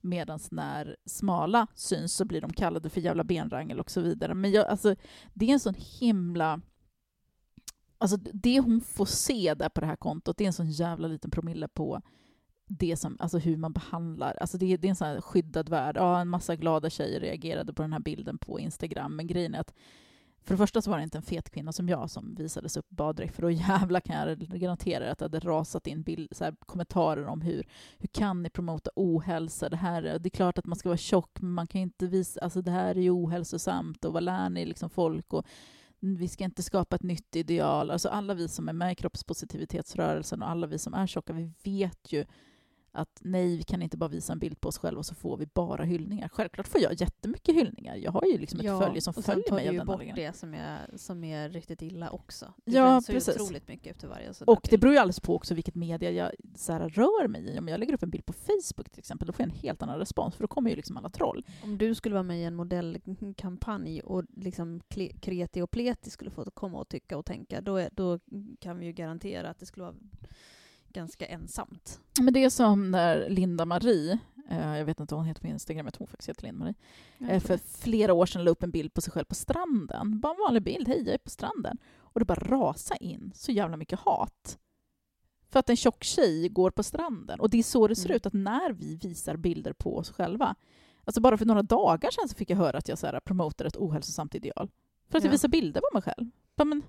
Medan 0.00 0.38
när 0.50 0.96
smala 1.04 1.66
syns 1.74 2.14
så 2.14 2.24
blir 2.24 2.40
de 2.40 2.52
kallade 2.52 2.90
för 2.90 3.00
jävla 3.00 3.24
benrangel 3.24 3.80
och 3.80 3.90
så 3.90 4.00
vidare. 4.00 4.34
Men 4.34 4.50
jag, 4.50 4.66
alltså, 4.66 4.94
det 5.34 5.48
är 5.48 5.52
en 5.52 5.60
sån 5.60 5.74
himla... 6.00 6.60
Alltså 7.98 8.16
det 8.16 8.60
hon 8.60 8.80
får 8.80 9.06
se 9.06 9.54
där 9.54 9.68
på 9.68 9.80
det 9.80 9.86
här 9.86 9.96
kontot, 9.96 10.36
det 10.36 10.44
är 10.44 10.46
en 10.46 10.52
sån 10.52 10.70
jävla 10.70 11.08
liten 11.08 11.30
promille 11.30 11.68
på 11.68 12.02
det 12.68 12.96
som, 12.96 13.16
alltså 13.20 13.38
hur 13.38 13.56
man 13.56 13.72
behandlar, 13.72 14.36
alltså 14.40 14.58
det, 14.58 14.76
det 14.76 14.88
är 14.88 14.90
en 14.90 14.96
sån 14.96 15.08
här 15.08 15.20
skyddad 15.20 15.68
värld. 15.68 15.96
Ja, 15.96 16.20
en 16.20 16.28
massa 16.28 16.56
glada 16.56 16.90
tjejer 16.90 17.20
reagerade 17.20 17.72
på 17.72 17.82
den 17.82 17.92
här 17.92 18.00
bilden 18.00 18.38
på 18.38 18.60
Instagram, 18.60 19.16
men 19.16 19.26
grejen 19.26 19.54
är 19.54 19.60
att 19.60 19.74
för 20.42 20.54
det 20.54 20.58
första 20.58 20.82
så 20.82 20.90
var 20.90 20.98
det 20.98 21.02
inte 21.04 21.18
en 21.18 21.22
fet 21.22 21.50
kvinna 21.50 21.72
som 21.72 21.88
jag 21.88 22.10
som 22.10 22.34
visades 22.34 22.76
upp 22.76 22.88
baddräkt, 22.88 23.34
för 23.34 23.42
då 23.42 23.50
jävla 23.50 24.00
kan 24.00 24.28
jag 24.28 24.38
garantera 24.38 25.10
att 25.12 25.18
det 25.18 25.24
hade 25.24 25.40
rasat 25.40 25.86
in 25.86 26.02
bild, 26.02 26.28
så 26.36 26.44
här, 26.44 26.54
kommentarer 26.66 27.26
om 27.26 27.40
hur, 27.40 27.66
hur 27.98 28.08
kan 28.08 28.42
ni 28.42 28.50
promota 28.50 28.90
ohälsa? 28.96 29.68
Det, 29.68 29.76
här, 29.76 30.02
är- 30.02 30.18
det 30.18 30.28
är 30.28 30.30
klart 30.30 30.58
att 30.58 30.66
man 30.66 30.76
ska 30.76 30.88
vara 30.88 30.96
tjock, 30.96 31.40
men 31.40 31.52
man 31.52 31.66
kan 31.66 31.80
inte 31.80 32.06
visa, 32.06 32.40
alltså 32.40 32.62
det 32.62 32.70
här 32.70 32.94
är 32.94 33.00
ju 33.00 33.10
ohälsosamt 33.10 34.04
och 34.04 34.12
vad 34.12 34.22
lär 34.22 34.50
ni 34.50 34.66
liksom 34.66 34.90
folk? 34.90 35.32
Och, 35.32 35.46
vi 36.00 36.28
ska 36.28 36.44
inte 36.44 36.62
skapa 36.62 36.96
ett 36.96 37.02
nytt 37.02 37.36
ideal. 37.36 37.90
Alltså 37.90 38.08
alla 38.08 38.34
vi 38.34 38.48
som 38.48 38.68
är 38.68 38.72
med 38.72 38.92
i 38.92 38.94
kroppspositivitetsrörelsen 38.94 40.42
och 40.42 40.50
alla 40.50 40.66
vi 40.66 40.78
som 40.78 40.94
är 40.94 41.06
tjocka, 41.06 41.32
vi 41.32 41.52
vet 41.64 42.12
ju 42.12 42.24
att 42.92 43.20
nej, 43.24 43.56
vi 43.56 43.62
kan 43.62 43.82
inte 43.82 43.96
bara 43.96 44.08
visa 44.08 44.32
en 44.32 44.38
bild 44.38 44.60
på 44.60 44.68
oss 44.68 44.78
själva 44.78 44.98
och 44.98 45.06
så 45.06 45.14
får 45.14 45.36
vi 45.36 45.46
bara 45.46 45.84
hyllningar. 45.84 46.28
Självklart 46.28 46.68
får 46.68 46.80
jag 46.80 46.92
jättemycket 47.00 47.54
hyllningar. 47.54 47.96
Jag 47.96 48.12
har 48.12 48.24
ju 48.24 48.38
liksom 48.38 48.60
ett 48.60 48.66
följe 48.66 49.00
som 49.00 49.10
och 49.10 49.14
sen 49.14 49.22
följer 49.24 49.48
tar 49.48 49.56
mig 49.56 49.66
du 49.68 49.72
ju 49.74 49.84
bort 49.84 50.02
det 50.14 50.36
som 50.36 50.54
är, 50.54 50.90
som 50.96 51.24
är 51.24 51.48
riktigt 51.48 51.82
illa 51.82 52.10
också. 52.10 52.52
Det 52.64 52.72
Ja, 52.72 52.84
bränns 52.84 53.10
ju 53.10 53.12
precis. 53.14 53.34
otroligt 53.40 53.68
mycket 53.68 53.90
efter 53.96 54.08
varje 54.08 54.34
sån 54.34 54.48
Och 54.48 54.60
det 54.62 54.70
bild. 54.70 54.80
beror 54.80 54.92
ju 54.94 54.98
alldeles 55.00 55.20
på 55.20 55.34
också 55.34 55.54
vilket 55.54 55.74
media 55.74 56.10
jag 56.10 56.32
så 56.56 56.72
här, 56.72 56.88
rör 56.88 57.28
mig 57.28 57.54
i. 57.54 57.58
Om 57.58 57.68
jag 57.68 57.80
lägger 57.80 57.94
upp 57.94 58.02
en 58.02 58.10
bild 58.10 58.26
på 58.26 58.32
Facebook 58.32 58.90
till 58.90 58.98
exempel, 58.98 59.26
då 59.26 59.32
får 59.32 59.42
jag 59.46 59.50
en 59.52 59.58
helt 59.60 59.82
annan 59.82 59.98
respons, 59.98 60.34
för 60.34 60.44
då 60.44 60.48
kommer 60.48 60.70
ju 60.70 60.76
liksom 60.76 60.96
alla 60.96 61.08
troll. 61.10 61.44
Om 61.64 61.78
du 61.78 61.94
skulle 61.94 62.12
vara 62.14 62.22
med 62.22 62.40
i 62.40 62.44
en 62.44 62.54
modellkampanj 62.54 64.00
och 64.00 64.24
liksom 64.36 64.80
kreti 65.20 65.60
och 65.62 65.70
pleti 65.70 66.10
skulle 66.10 66.30
få 66.30 66.44
komma 66.50 66.78
och 66.78 66.88
tycka 66.88 67.18
och 67.18 67.24
tänka, 67.26 67.60
då, 67.60 67.76
är, 67.76 67.88
då 67.92 68.18
kan 68.60 68.78
vi 68.78 68.86
ju 68.86 68.92
garantera 68.92 69.50
att 69.50 69.58
det 69.58 69.66
skulle 69.66 69.84
vara 69.84 69.94
ganska 70.92 71.26
ensamt. 71.26 72.00
Men 72.20 72.34
det 72.34 72.44
är 72.44 72.50
som 72.50 72.90
när 72.90 73.28
Linda 73.28 73.64
Marie, 73.64 74.18
eh, 74.50 74.76
jag 74.78 74.84
vet 74.84 75.00
inte 75.00 75.14
vad 75.14 75.20
hon 75.20 75.26
heter 75.28 75.40
på 75.40 75.46
Instagram, 75.46 75.86
jag 75.86 75.94
tror 75.94 76.00
hon 76.06 76.10
faktiskt 76.10 76.28
heter 76.28 76.42
Linda 76.42 76.58
Marie, 76.64 76.74
eh, 77.34 77.40
för 77.42 77.56
flera 77.58 78.12
år 78.14 78.26
sedan 78.26 78.44
la 78.44 78.50
upp 78.50 78.62
en 78.62 78.70
bild 78.70 78.94
på 78.94 79.00
sig 79.00 79.12
själv 79.12 79.24
på 79.24 79.34
stranden. 79.34 80.20
Bara 80.20 80.32
en 80.32 80.40
vanlig 80.46 80.62
bild, 80.62 80.88
hej 80.88 81.02
jag 81.04 81.14
är 81.14 81.18
på 81.18 81.30
stranden. 81.30 81.78
Och 81.98 82.20
det 82.20 82.24
bara 82.26 82.40
rasa 82.40 82.96
in 82.96 83.32
så 83.34 83.52
jävla 83.52 83.76
mycket 83.76 83.98
hat. 84.00 84.58
För 85.50 85.58
att 85.60 85.70
en 85.70 85.76
tjock 85.76 86.04
tjej 86.04 86.48
går 86.48 86.70
på 86.70 86.82
stranden. 86.82 87.40
Och 87.40 87.50
det 87.50 87.58
är 87.58 87.62
så 87.62 87.88
det 87.88 87.96
ser 87.96 88.08
Mm. 88.08 88.16
ut, 88.16 88.26
att 88.26 88.32
när 88.32 88.72
vi 88.72 88.96
visar 88.96 89.36
bilder 89.36 89.72
på 89.72 89.96
oss 89.96 90.10
själva. 90.10 90.54
Alltså 91.04 91.20
bara 91.20 91.38
för 91.38 91.44
några 91.46 91.62
dagar 91.62 92.10
sedan 92.10 92.28
så 92.28 92.34
fick 92.34 92.50
jag 92.50 92.56
höra 92.56 92.78
att 92.78 92.88
jag 92.88 92.98
så 92.98 93.06
här, 93.06 93.20
promotar 93.20 93.64
ett 93.64 93.76
ohälsosamt 93.76 94.34
ideal. 94.34 94.70
För 95.08 95.18
att 95.18 95.24
jag 95.24 95.30
Ja. 95.30 95.32
visar 95.32 95.48
bilder 95.48 95.80
på 95.80 95.88
mig 95.92 96.02
själv. 96.02 96.30
Bara, 96.56 96.64
men, 96.64 96.82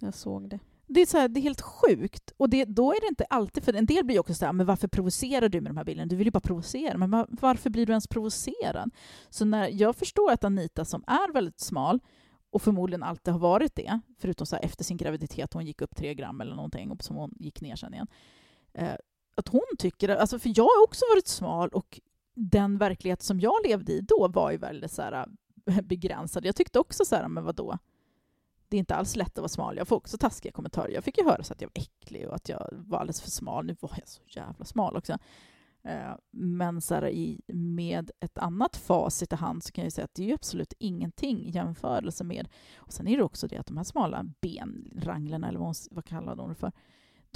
Jag 0.00 0.14
såg 0.14 0.48
det 0.48 0.58
det 0.86 1.00
är, 1.00 1.06
så 1.06 1.18
här, 1.18 1.28
det 1.28 1.40
är 1.40 1.42
helt 1.42 1.60
sjukt. 1.60 2.32
Och 2.36 2.50
det, 2.50 2.64
då 2.64 2.92
är 2.92 3.00
det 3.00 3.08
inte 3.08 3.24
alltid, 3.24 3.64
för 3.64 3.72
en 3.72 3.86
del 3.86 4.04
blir 4.04 4.16
ju 4.16 4.20
också 4.20 4.34
så 4.34 4.44
här, 4.44 4.52
men 4.52 4.66
varför 4.66 4.88
provocerar 4.88 5.48
du 5.48 5.60
med 5.60 5.70
de 5.70 5.76
här 5.76 5.84
bilderna? 5.84 6.06
Du 6.06 6.16
vill 6.16 6.26
ju 6.26 6.30
bara 6.30 6.40
provocera. 6.40 6.98
Men 6.98 7.26
varför 7.28 7.70
blir 7.70 7.86
du 7.86 7.92
ens 7.92 8.08
provocerad? 8.08 8.90
Så 9.30 9.44
när 9.44 9.68
jag 9.68 9.96
förstår 9.96 10.32
att 10.32 10.44
Anita 10.44 10.84
som 10.84 11.04
är 11.06 11.32
väldigt 11.32 11.60
smal, 11.60 12.00
och 12.50 12.62
förmodligen 12.62 13.02
alltid 13.02 13.32
har 13.32 13.40
varit 13.40 13.74
det, 13.74 14.00
förutom 14.18 14.46
så 14.46 14.56
här 14.56 14.64
efter 14.64 14.84
sin 14.84 14.96
graviditet, 14.96 15.52
hon 15.52 15.66
gick 15.66 15.82
upp 15.82 15.96
tre 15.96 16.14
gram 16.14 16.40
eller 16.40 16.54
någonting, 16.54 16.90
och 16.90 17.04
som 17.04 17.16
hon 17.16 17.32
gick 17.36 17.60
ner 17.60 17.76
sen 17.76 17.94
igen. 17.94 18.06
Eh, 18.74 18.94
att 19.36 19.48
hon 19.48 19.66
tycker, 19.78 20.08
alltså 20.08 20.38
för 20.38 20.52
jag 20.56 20.64
har 20.64 20.84
också 20.84 21.04
varit 21.14 21.28
smal 21.28 21.68
och 21.68 22.00
den 22.34 22.78
verklighet 22.78 23.22
som 23.22 23.40
jag 23.40 23.54
levde 23.66 23.92
i 23.92 24.00
då 24.00 24.28
var 24.28 24.50
ju 24.50 24.56
väldigt 24.56 24.92
så 24.92 25.02
här, 25.02 25.26
eh, 25.66 25.80
begränsad. 25.80 26.44
Jag 26.44 26.56
tyckte 26.56 26.78
också 26.78 27.04
så 27.04 27.16
här, 27.16 27.28
men 27.28 27.44
vadå? 27.44 27.78
Det 28.68 28.76
är 28.76 28.78
inte 28.78 28.94
alls 28.94 29.16
lätt 29.16 29.30
att 29.32 29.38
vara 29.38 29.48
smal. 29.48 29.76
Jag 29.76 29.88
får 29.88 29.96
också 29.96 30.18
taskiga 30.18 30.52
kommentarer. 30.52 30.90
Jag 30.90 31.04
fick 31.04 31.18
ju 31.18 31.24
höra 31.24 31.42
så 31.42 31.52
att 31.52 31.60
jag 31.60 31.70
var 31.74 31.82
äcklig 31.82 32.28
och 32.28 32.34
att 32.34 32.48
jag 32.48 32.68
var 32.72 32.98
alldeles 32.98 33.20
för 33.20 33.30
smal. 33.30 33.66
Nu 33.66 33.76
var 33.80 33.90
jag 33.96 34.08
så 34.08 34.22
jävla 34.26 34.64
smal 34.64 34.96
också. 34.96 35.18
Eh, 35.86 36.14
men 36.30 36.80
så 36.80 36.94
här, 36.94 37.08
i, 37.08 37.40
med 37.52 38.10
ett 38.20 38.38
annat 38.38 38.76
facit 38.76 39.32
i 39.32 39.36
hand 39.36 39.64
så 39.64 39.72
kan 39.72 39.84
jag 39.84 39.92
säga 39.92 40.04
att 40.04 40.14
det 40.14 40.22
är 40.22 40.26
ju 40.26 40.34
absolut 40.34 40.72
ingenting 40.78 41.44
i 41.46 41.50
jämförelse 41.50 42.24
med... 42.24 42.48
Och 42.76 42.92
sen 42.92 43.08
är 43.08 43.16
det 43.16 43.22
också 43.22 43.46
det 43.46 43.56
att 43.56 43.66
de 43.66 43.76
här 43.76 43.84
smala 43.84 44.24
benranglerna, 44.40 45.48
eller 45.48 45.58
vad, 45.58 45.66
hon, 45.66 45.74
vad 45.90 46.04
kallar 46.04 46.36
de 46.36 46.48
det 46.48 46.54
för, 46.54 46.72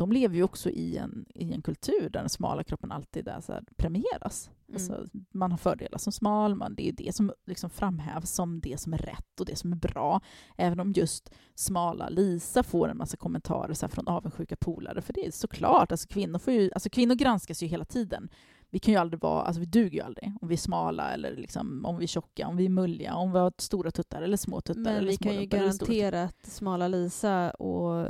de 0.01 0.13
lever 0.13 0.37
ju 0.37 0.43
också 0.43 0.71
i 0.71 0.97
en, 0.97 1.27
i 1.35 1.53
en 1.53 1.63
kultur 1.63 2.11
där 2.11 2.21
den 2.21 2.29
smala 2.29 2.65
kroppen 2.65 2.93
alltid 2.93 3.29
är 3.29 3.41
så 3.41 3.59
premieras. 3.77 4.51
Mm. 4.69 4.75
Alltså, 4.75 5.19
man 5.33 5.51
har 5.51 5.59
fördelar 5.59 5.99
som 5.99 6.13
smal, 6.13 6.55
man, 6.55 6.75
det 6.75 6.89
är 6.89 6.93
det 6.93 7.15
som 7.15 7.33
liksom 7.47 7.71
framhävs 7.71 8.31
som 8.31 8.61
det 8.61 8.81
som 8.81 8.93
är 8.93 8.99
rätt 8.99 9.41
och 9.41 9.47
det 9.47 9.57
som 9.57 9.73
är 9.73 9.77
bra. 9.77 10.21
Även 10.57 10.81
om 10.81 10.93
just 10.93 11.31
smala 11.55 12.09
Lisa 12.09 12.63
får 12.63 12.89
en 12.89 12.97
massa 12.97 13.17
kommentarer 13.17 13.75
så 13.75 13.89
från 13.89 14.09
avundsjuka 14.09 14.57
polare. 14.57 15.03
För 15.03 15.13
det 15.13 15.27
är 15.27 15.31
såklart, 15.31 15.93
alltså 15.93 16.09
kvinnor, 16.09 16.39
får 16.39 16.53
ju, 16.53 16.71
alltså 16.73 16.91
kvinnor 16.91 17.15
granskas 17.15 17.63
ju 17.63 17.67
hela 17.67 17.85
tiden. 17.85 18.29
Vi 18.71 18.79
kan 18.79 18.95
ju 18.95 19.01
aldrig 19.01 19.23
vara, 19.23 19.43
alltså 19.43 19.61
vi 19.61 19.67
duger 19.67 19.99
ju 19.99 20.01
aldrig 20.01 20.33
om 20.41 20.49
vi 20.49 20.55
är 20.55 20.59
smala 20.59 21.13
eller 21.13 21.37
liksom, 21.37 21.85
om 21.85 21.97
vi 21.97 22.05
är 22.05 22.09
tjocka, 22.09 22.49
om 22.49 22.57
vi 22.57 22.65
är 22.65 22.71
mulliga, 22.71 23.15
om 23.15 23.33
vi 23.33 23.39
har 23.39 23.53
stora 23.59 23.91
tuttar 23.91 24.23
eller 24.23 24.37
små 24.37 24.61
tuttar. 24.61 24.81
Men 24.81 25.07
vi 25.07 25.17
kan 25.17 25.35
ju 25.35 25.47
garantera 25.47 26.23
att 26.23 26.47
smala 26.47 26.89
Lisa 26.89 27.51
och 27.51 28.09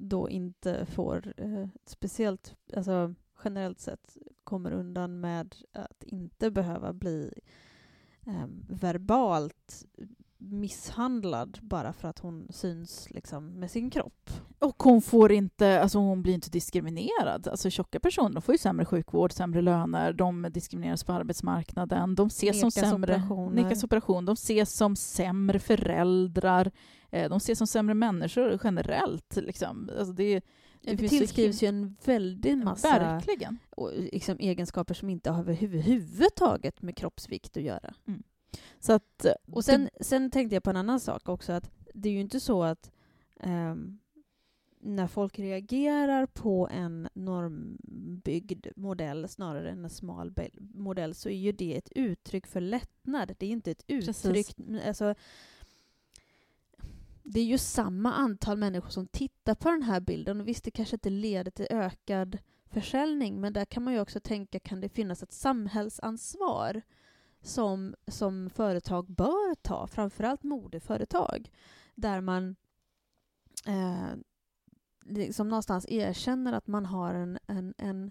då 0.00 0.30
inte 0.30 0.86
får 0.86 1.34
eh, 1.36 1.68
speciellt, 1.84 2.56
alltså 2.76 3.14
generellt 3.44 3.80
sett 3.80 4.16
kommer 4.44 4.72
undan 4.72 5.20
med 5.20 5.54
att 5.72 6.02
inte 6.02 6.50
behöva 6.50 6.92
bli 6.92 7.32
eh, 8.26 8.46
verbalt 8.68 9.86
misshandlad 10.40 11.58
bara 11.62 11.92
för 11.92 12.08
att 12.08 12.18
hon 12.18 12.46
syns 12.50 13.10
liksom 13.10 13.60
med 13.60 13.70
sin 13.70 13.90
kropp. 13.90 14.30
Och 14.58 14.82
hon 14.82 15.02
får 15.02 15.32
inte, 15.32 15.82
alltså 15.82 15.98
hon 15.98 16.22
blir 16.22 16.34
inte 16.34 16.50
diskriminerad. 16.50 17.48
Alltså 17.48 17.70
tjocka 17.70 18.00
personer 18.00 18.30
de 18.30 18.42
får 18.42 18.54
ju 18.54 18.58
sämre 18.58 18.84
sjukvård, 18.84 19.32
sämre 19.32 19.62
löner, 19.62 20.12
de 20.12 20.46
diskrimineras 20.50 21.04
på 21.04 21.12
arbetsmarknaden, 21.12 22.14
de 22.14 22.26
ses 22.26 22.60
som 22.60 22.70
sämre... 22.70 23.14
operationer. 23.14 23.62
Nekas 23.62 23.84
operation. 23.84 24.24
De 24.24 24.32
ses 24.32 24.72
som 24.72 24.96
sämre 24.96 25.58
föräldrar, 25.58 26.70
eh, 27.10 27.28
de 27.28 27.36
ses 27.36 27.58
som 27.58 27.66
sämre 27.66 27.94
människor 27.94 28.60
generellt. 28.64 29.36
Liksom. 29.36 29.90
Alltså 29.98 30.12
det, 30.12 30.40
Det, 30.82 30.94
det 30.94 31.08
tillskrivs 31.08 31.62
ju 31.62 31.66
en 31.68 31.96
väldig 32.04 32.64
massa 32.64 32.98
Verkligen. 32.98 33.58
och, 33.70 33.92
liksom, 33.96 34.36
egenskaper 34.38 34.94
som 34.94 35.10
inte 35.10 35.30
har 35.30 35.40
överhuvudtaget 35.40 36.82
med 36.82 36.96
kroppsvikt 36.96 37.56
att 37.56 37.62
göra. 37.62 37.94
Så 38.80 38.92
att, 38.92 39.24
eh, 39.24 39.32
Och 39.52 39.64
sen, 39.64 39.88
sen 40.00 40.30
tänkte 40.30 40.56
jag 40.56 40.62
på 40.62 40.70
en 40.70 40.76
annan 40.76 41.00
sak 41.00 41.28
också, 41.28 41.52
att 41.52 41.70
det 41.94 42.08
är 42.08 42.12
ju 42.12 42.20
inte 42.20 42.40
så 42.40 42.62
att 42.62 42.90
ehm, 43.40 43.98
när 44.80 45.06
folk 45.06 45.38
reagerar 45.38 46.26
på 46.26 46.68
en 46.72 47.08
normbyggd 47.14 48.66
modell 48.76 49.28
snarare 49.28 49.70
än 49.70 49.84
en 49.84 49.90
smal 49.90 50.32
modell 50.60 51.14
så 51.14 51.28
är 51.28 51.36
ju 51.36 51.52
det 51.52 51.76
ett 51.76 51.92
uttryck 51.94 52.46
för 52.46 52.60
lättnad. 52.60 53.34
Det 53.38 53.46
är 53.46 53.50
inte 53.50 53.70
ett 53.70 53.86
Precis. 53.86 54.26
uttryck... 54.26 54.56
Alltså, 54.86 55.14
det 57.22 57.40
är 57.40 57.44
ju 57.44 57.58
samma 57.58 58.12
antal 58.12 58.56
människor 58.56 58.90
som 58.90 59.06
tittar 59.06 59.54
på 59.54 59.70
den 59.70 59.82
här 59.82 60.00
bilden 60.00 60.40
och 60.40 60.48
visst, 60.48 60.64
det 60.64 60.70
kanske 60.70 60.96
inte 60.96 61.10
leder 61.10 61.50
till 61.50 61.66
ökad 61.70 62.38
försäljning 62.66 63.40
men 63.40 63.52
där 63.52 63.64
kan 63.64 63.84
man 63.84 63.94
ju 63.94 64.00
också 64.00 64.20
tänka, 64.20 64.60
kan 64.60 64.80
det 64.80 64.88
finnas 64.88 65.22
ett 65.22 65.32
samhällsansvar 65.32 66.82
som, 67.42 67.94
som 68.06 68.50
företag 68.50 69.10
bör 69.10 69.54
ta, 69.54 69.86
framförallt 69.86 70.42
modeföretag, 70.42 71.50
där 71.94 72.20
man 72.20 72.56
eh, 73.66 74.14
liksom 75.04 75.48
någonstans 75.48 75.86
erkänner 75.88 76.52
att 76.52 76.66
man 76.66 76.86
har 76.86 77.14
en, 77.14 77.38
en, 77.46 77.74
en, 77.78 78.10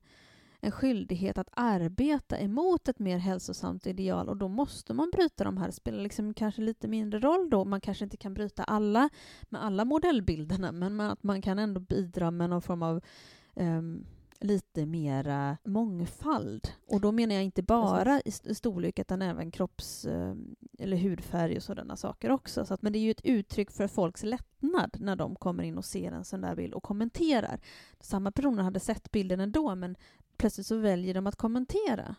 en 0.59 0.71
skyldighet 0.71 1.37
att 1.37 1.49
arbeta 1.51 2.39
emot 2.39 2.87
ett 2.87 2.99
mer 2.99 3.17
hälsosamt 3.17 3.87
ideal 3.87 4.29
och 4.29 4.37
då 4.37 4.47
måste 4.47 4.93
man 4.93 5.11
bryta 5.11 5.43
de 5.43 5.57
här. 5.57 5.65
Det 5.65 5.71
spelar 5.71 6.03
liksom 6.03 6.33
kanske 6.33 6.61
lite 6.61 6.87
mindre 6.87 7.19
roll 7.19 7.49
då. 7.49 7.65
Man 7.65 7.81
kanske 7.81 8.03
inte 8.03 8.17
kan 8.17 8.33
bryta 8.33 8.63
alla 8.63 9.09
med 9.49 9.63
alla 9.63 9.85
modellbilderna 9.85 10.71
men 10.71 10.95
man, 10.95 11.09
att 11.09 11.23
man 11.23 11.41
kan 11.41 11.59
ändå 11.59 11.79
bidra 11.79 12.31
med 12.31 12.49
någon 12.49 12.61
form 12.61 12.83
av 12.83 13.01
ehm, 13.55 14.05
lite 14.41 14.85
mera 14.85 15.57
mångfald. 15.63 16.67
Och 16.87 17.01
då 17.01 17.11
menar 17.11 17.35
jag 17.35 17.43
inte 17.43 17.63
bara 17.63 18.21
i 18.25 18.29
st- 18.29 18.55
storlek 18.55 18.99
utan 18.99 19.21
även 19.21 19.51
kropps 19.51 20.05
eh, 20.05 20.35
eller 20.79 20.97
hudfärg 20.97 21.57
och 21.57 21.63
sådana 21.63 21.95
saker 21.97 22.31
också. 22.31 22.65
Så 22.65 22.73
att, 22.73 22.81
men 22.81 22.93
det 22.93 22.99
är 22.99 23.01
ju 23.01 23.11
ett 23.11 23.25
uttryck 23.25 23.71
för 23.71 23.87
folks 23.87 24.23
lättnad 24.23 24.97
när 24.99 25.15
de 25.15 25.35
kommer 25.35 25.63
in 25.63 25.77
och 25.77 25.85
ser 25.85 26.11
en 26.11 26.25
sån 26.25 26.41
där 26.41 26.55
bild 26.55 26.73
och 26.73 26.83
kommenterar. 26.83 27.59
Samma 27.99 28.31
personer 28.31 28.63
hade 28.63 28.79
sett 28.79 29.11
bilden 29.11 29.39
ändå 29.39 29.75
men 29.75 29.95
plötsligt 30.37 30.67
så 30.67 30.77
väljer 30.77 31.13
de 31.13 31.27
att 31.27 31.35
kommentera. 31.35 32.15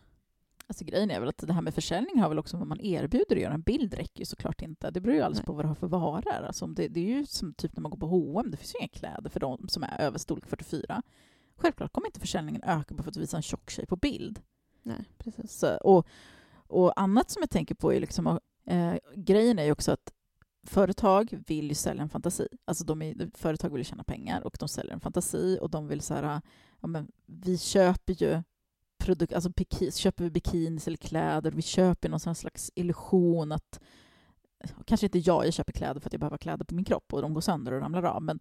Alltså 0.67 0.85
grejen 0.85 1.11
är 1.11 1.19
väl 1.19 1.29
att 1.29 1.37
det 1.37 1.53
här 1.53 1.61
med 1.61 1.73
försäljning 1.73 2.19
har 2.19 2.29
väl 2.29 2.39
också 2.39 2.57
vad 2.57 2.67
man 2.67 2.81
erbjuder 2.81 3.35
att 3.35 3.41
göra. 3.41 3.53
En 3.53 3.61
bild 3.61 3.93
räcker 3.93 4.19
ju 4.19 4.25
såklart 4.25 4.61
inte. 4.61 4.91
Det 4.91 5.01
beror 5.01 5.15
ju 5.15 5.21
alldeles 5.21 5.45
på 5.45 5.53
vad 5.53 5.65
du 5.65 5.67
har 5.67 5.75
för 5.75 5.87
varor. 5.87 6.45
Alltså 6.47 6.67
det, 6.67 6.87
det 6.87 6.99
är 6.99 7.17
ju 7.17 7.25
som 7.25 7.53
typ 7.53 7.75
när 7.75 7.81
man 7.81 7.91
går 7.91 7.97
på 7.97 8.07
H&M. 8.07 8.51
det 8.51 8.57
finns 8.57 8.75
ju 8.75 8.79
inga 8.79 8.87
kläder 8.87 9.29
för 9.29 9.39
de 9.39 9.67
som 9.69 9.83
är 9.83 9.99
över 10.01 10.17
storlek 10.17 10.45
44. 10.47 11.01
Självklart 11.61 11.93
kommer 11.93 12.07
inte 12.07 12.19
försäljningen 12.19 12.63
öka 12.63 12.95
bara 12.95 13.03
för 13.03 13.11
att 13.11 13.17
visa 13.17 13.37
en 13.37 13.43
tjock 13.43 13.69
tjej 13.69 13.85
på 13.85 13.95
bild. 13.95 14.41
Nej, 14.83 15.05
precis. 15.17 15.51
Så, 15.51 15.77
och, 15.77 16.07
och 16.67 17.01
annat 17.01 17.29
som 17.29 17.41
jag 17.41 17.49
tänker 17.49 17.75
på 17.75 17.93
är 17.93 17.99
liksom, 17.99 18.39
eh, 18.65 18.95
grejen 19.15 19.59
är 19.59 19.63
ju 19.63 19.71
också 19.71 19.91
att 19.91 20.13
företag 20.63 21.43
vill 21.47 21.67
ju 21.67 21.75
sälja 21.75 22.03
en 22.03 22.09
fantasi. 22.09 22.47
Alltså 22.65 22.83
de 22.83 23.01
är, 23.01 23.37
företag 23.37 23.69
vill 23.69 23.79
ju 23.79 23.83
tjäna 23.83 24.03
pengar 24.03 24.41
och 24.41 24.55
de 24.59 24.69
säljer 24.69 24.93
en 24.93 24.99
fantasi 24.99 25.57
och 25.61 25.69
de 25.69 25.87
vill 25.87 26.01
så 26.01 26.13
här, 26.13 26.41
ja, 26.81 26.87
men 26.87 27.11
vi 27.25 27.57
köper 27.57 28.13
ju 28.13 28.43
produk, 28.97 29.31
alltså 29.31 29.49
biki, 29.49 29.91
köper 29.91 30.23
vi 30.23 30.29
bikinis 30.29 30.87
eller 30.87 30.97
kläder, 30.97 31.51
vi 31.51 31.61
köper 31.61 32.09
någon 32.09 32.35
slags 32.35 32.71
illusion 32.75 33.51
att 33.51 33.79
kanske 34.85 35.05
inte 35.05 35.19
jag, 35.19 35.45
jag 35.45 35.53
köper 35.53 35.71
kläder 35.71 35.99
för 35.99 36.09
att 36.09 36.13
jag 36.13 36.19
behöver 36.19 36.37
kläder 36.37 36.65
på 36.65 36.75
min 36.75 36.85
kropp 36.85 37.13
och 37.13 37.21
de 37.21 37.33
går 37.33 37.41
sönder 37.41 37.71
och 37.71 37.81
ramlar 37.81 38.03
av, 38.03 38.23
men 38.23 38.39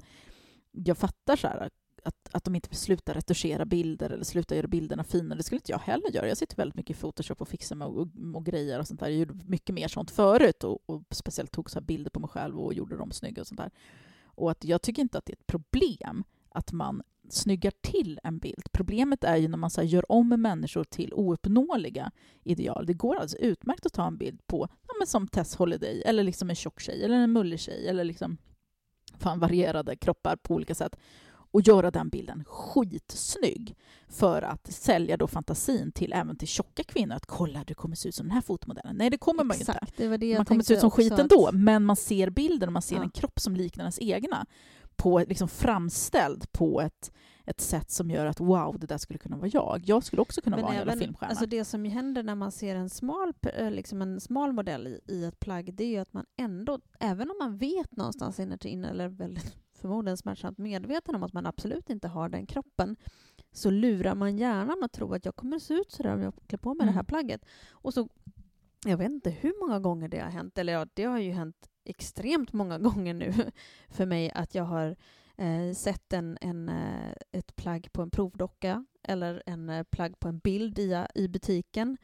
jag 0.72 0.98
fattar 0.98 1.36
så 1.36 1.48
här 1.48 1.70
att, 2.04 2.28
att 2.32 2.44
de 2.44 2.54
inte 2.54 2.74
slutar 2.74 3.14
retuschera 3.14 3.64
bilder 3.64 4.10
eller 4.10 4.24
slutar 4.24 4.56
göra 4.56 4.66
bilderna 4.66 5.04
finare. 5.04 5.36
Det 5.38 5.42
skulle 5.42 5.58
inte 5.58 5.72
jag 5.72 5.78
heller 5.78 6.10
göra. 6.10 6.28
Jag 6.28 6.36
sitter 6.36 6.56
väldigt 6.56 6.76
mycket 6.76 6.96
i 6.96 7.00
Photoshop 7.00 7.40
och 7.40 7.48
fixar 7.48 7.76
med 7.76 7.88
och, 7.88 8.00
och, 8.00 8.08
och 8.34 8.46
grejer 8.46 8.78
och 8.78 8.86
sånt 8.86 9.00
där. 9.00 9.08
Jag 9.08 9.18
gjorde 9.18 9.34
mycket 9.46 9.74
mer 9.74 9.88
sånt 9.88 10.10
förut 10.10 10.64
och, 10.64 10.78
och 10.86 11.02
speciellt 11.10 11.52
tog 11.52 11.70
så 11.70 11.78
här 11.78 11.86
bilder 11.86 12.10
på 12.10 12.20
mig 12.20 12.30
själv 12.30 12.60
och 12.60 12.74
gjorde 12.74 12.96
dem 12.96 13.12
snygga 13.12 13.40
och 13.40 13.46
sånt 13.46 13.60
där. 13.60 13.70
Och 14.24 14.50
att 14.50 14.64
jag 14.64 14.82
tycker 14.82 15.02
inte 15.02 15.18
att 15.18 15.26
det 15.26 15.32
är 15.32 15.36
ett 15.36 15.46
problem 15.46 16.24
att 16.48 16.72
man 16.72 17.02
snyggar 17.28 17.72
till 17.80 18.20
en 18.22 18.38
bild. 18.38 18.72
Problemet 18.72 19.24
är 19.24 19.36
ju 19.36 19.48
när 19.48 19.58
man 19.58 19.70
så 19.70 19.82
gör 19.82 20.12
om 20.12 20.28
människor 20.28 20.84
till 20.84 21.12
ouppnåeliga 21.14 22.10
ideal. 22.42 22.86
Det 22.86 22.94
går 22.94 23.16
alltså 23.16 23.36
utmärkt 23.36 23.86
att 23.86 23.92
ta 23.92 24.06
en 24.06 24.16
bild 24.16 24.46
på, 24.46 24.68
ja, 24.88 24.94
men 24.98 25.06
som 25.06 25.28
Tess 25.28 25.54
Holiday, 25.54 26.02
eller 26.02 26.22
liksom 26.22 26.50
en 26.50 26.56
tjock 26.56 26.80
tjej, 26.80 27.04
eller 27.04 27.14
en 27.14 27.32
mullig 27.32 27.60
tjej, 27.60 27.88
eller 27.88 28.04
liksom 28.04 28.36
fan 29.18 29.40
varierade 29.40 29.96
kroppar 29.96 30.36
på 30.36 30.54
olika 30.54 30.74
sätt 30.74 30.96
och 31.50 31.60
göra 31.60 31.90
den 31.90 32.08
bilden 32.08 32.44
skitsnygg 32.46 33.76
för 34.08 34.42
att 34.42 34.72
sälja 34.72 35.16
då 35.16 35.26
fantasin 35.26 35.92
till 35.92 36.12
även 36.12 36.36
till 36.36 36.48
tjocka 36.48 36.84
kvinnor 36.84 37.14
att 37.16 37.26
kolla, 37.26 37.64
du 37.66 37.74
kommer 37.74 37.96
se 37.96 38.08
ut 38.08 38.14
som 38.14 38.26
den 38.26 38.34
här 38.34 38.40
fotomodellen. 38.40 38.96
Nej, 38.96 39.10
det 39.10 39.18
kommer 39.18 39.44
man 39.44 39.56
ju 39.56 39.60
inte. 39.60 39.78
Det 39.96 40.08
var 40.08 40.18
det 40.18 40.26
jag 40.26 40.38
Man 40.38 40.46
kommer 40.46 40.62
se 40.62 40.74
ut 40.74 40.80
som 40.80 40.90
skit 40.90 41.12
att- 41.12 41.18
ändå, 41.18 41.50
men 41.52 41.84
man 41.84 41.96
ser 41.96 42.30
bilden 42.30 42.68
och 42.68 42.72
man 42.72 42.82
ser 42.82 42.96
Ja. 42.96 43.02
en 43.02 43.10
kropp 43.10 43.40
som 43.40 43.56
liknar 43.56 43.84
ens 43.84 43.98
egna 44.00 44.46
på, 44.96 45.18
liksom 45.18 45.48
framställd 45.48 46.52
på 46.52 46.80
ett, 46.80 47.12
ett 47.46 47.60
sätt 47.60 47.90
som 47.90 48.10
gör 48.10 48.26
att 48.26 48.40
wow, 48.40 48.78
det 48.78 48.86
där 48.86 48.98
skulle 48.98 49.18
kunna 49.18 49.36
vara 49.36 49.48
jag. 49.52 49.82
Jag 49.86 50.04
skulle 50.04 50.22
också 50.22 50.40
kunna 50.40 50.56
Men 50.56 50.62
vara 50.64 50.72
en 50.74 50.78
jävla 50.78 50.96
filmstjärna. 50.96 51.30
alltså 51.30 51.46
det 51.46 51.64
som 51.64 51.84
händer 51.84 52.22
när 52.22 52.34
man 52.34 52.52
ser 52.52 52.76
en 52.76 52.90
smal, 52.90 53.32
eh, 53.56 53.70
liksom 53.70 54.02
en 54.02 54.20
smal 54.20 54.52
modell 54.52 54.86
i, 54.86 55.00
i 55.12 55.24
ett 55.24 55.40
plagg, 55.40 55.74
det 55.74 55.84
är 55.84 55.88
ju 55.88 55.98
att 55.98 56.12
man 56.12 56.24
ändå, 56.36 56.78
även 57.00 57.30
om 57.30 57.36
man 57.38 57.58
vet 57.58 57.96
någonstans 57.96 58.40
inne, 58.40 58.88
eller 58.90 59.08
väldigt 59.08 59.56
förmodligen 59.80 60.16
smärtsamt 60.16 60.58
medveten 60.58 61.14
om 61.14 61.22
att 61.22 61.32
man 61.32 61.46
absolut 61.46 61.90
inte 61.90 62.08
har 62.08 62.28
den 62.28 62.46
kroppen, 62.46 62.96
så 63.52 63.70
lurar 63.70 64.14
man 64.14 64.36
hjärnan 64.36 64.82
att 64.84 64.92
tro 64.92 65.14
att 65.14 65.24
jag 65.24 65.36
kommer 65.36 65.58
se 65.58 65.74
ut 65.74 65.90
sådär 65.92 66.14
om 66.14 66.22
jag 66.22 66.34
klär 66.46 66.58
på 66.58 66.74
mig 66.74 66.86
det 66.86 66.92
här 66.92 67.00
Mm. 67.00 67.06
plagget. 67.06 67.44
Och 67.70 67.94
så, 67.94 68.08
jag 68.86 68.96
vet 68.96 69.10
inte 69.10 69.30
hur 69.30 69.66
många 69.66 69.80
gånger 69.80 70.08
det 70.08 70.18
har 70.18 70.30
hänt, 70.30 70.58
eller 70.58 70.72
ja, 70.72 70.86
det 70.94 71.04
har 71.04 71.18
ju 71.18 71.30
hänt 71.32 71.68
extremt 71.84 72.52
många 72.52 72.78
gånger 72.88 73.14
nu 73.14 73.32
för 73.88 74.06
mig 74.06 74.30
att 74.34 74.54
jag 74.54 74.64
har 74.64 74.96
eh, 75.36 75.72
sett 75.74 76.12
en, 76.12 76.38
en, 76.40 76.68
eh, 76.68 77.12
ett 77.32 77.56
plagg 77.56 77.88
på 77.92 78.02
en 78.02 78.10
provdocka 78.10 78.84
eller 79.02 79.42
en 79.46 79.68
eh, 79.70 79.82
plagg 79.82 80.20
på 80.20 80.28
en 80.28 80.38
bild 80.38 80.78
i, 80.78 81.04
i 81.14 81.28
butiken 81.28 81.96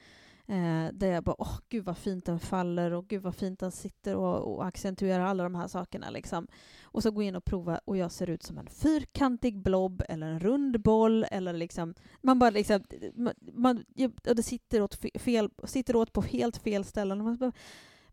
eh, 0.49 0.92
där 0.92 1.07
jag 1.07 1.24
bara 1.24 1.36
åh 1.38 1.59
gud 1.68 1.84
vad 1.84 1.99
fint 1.99 2.24
den 2.24 2.38
faller 2.40 2.90
och 2.92 3.09
gud 3.09 3.22
vad 3.22 3.34
fint 3.34 3.61
den 3.61 3.70
sitter 3.72 4.16
och, 4.16 4.55
och 4.55 4.66
accentuerar 4.66 5.24
alla 5.24 5.42
de 5.42 5.55
här 5.55 5.68
sakerna 5.68 6.11
liksom. 6.11 6.47
Och 6.82 7.03
så 7.03 7.11
går 7.11 7.22
jag 7.24 7.28
in 7.28 7.36
och 7.36 7.44
provar 7.44 7.80
och 7.84 7.97
jag 7.97 8.12
ser 8.12 8.30
ut 8.30 8.42
som 8.42 8.59
en 8.59 8.66
fyrkantig 8.68 9.62
blob 9.62 10.03
eller 10.09 10.26
en 10.26 10.40
rund 10.40 10.80
boll 10.82 11.24
eller 11.30 11.53
liksom 11.53 11.94
man 12.20 12.38
bara 12.38 12.51
liksom 12.51 12.80
man, 13.14 13.34
man, 13.53 13.84
det 14.22 14.42
sitter 14.42 14.80
åt, 14.82 14.99
fe- 15.03 15.18
fel, 15.18 15.51
sitter 15.64 15.97
åt 15.97 16.12
på 16.12 16.20
helt 16.22 16.57
fel 16.57 16.84
ställen. 16.84 17.20
Och 17.20 17.24
man 17.26 17.36
bara, 17.36 17.53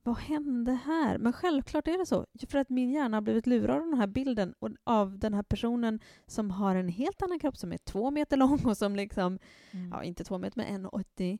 vad 0.05 0.17
hände 0.17 0.71
här? 0.85 1.17
Men 1.17 1.33
självklart 1.33 1.87
är 1.87 1.97
det 1.97 2.05
så. 2.05 2.25
För 2.49 2.57
att 2.57 2.69
min 2.69 2.91
hjärna 2.91 3.17
har 3.17 3.21
blivit 3.21 3.47
lurad 3.47 3.75
av 3.77 3.85
den 3.89 3.99
här 3.99 4.07
bilden 4.07 4.53
och 4.59 4.69
av 4.83 5.19
den 5.19 5.33
här 5.33 5.43
personen 5.43 5.99
som 6.27 6.51
har 6.51 6.75
en 6.75 6.87
helt 6.89 7.21
annan 7.21 7.39
kropp 7.39 7.57
som 7.57 7.71
är 7.73 7.77
två 7.77 8.11
meter 8.11 8.37
lång 8.37 8.59
och 8.65 8.77
som 8.77 8.95
liksom, 8.95 9.39
Mm. 9.71 9.89
ja 9.91 10.03
inte 10.03 10.23
två 10.23 10.37
meter 10.37 10.57
men 10.57 10.85
1,80. 10.87 11.37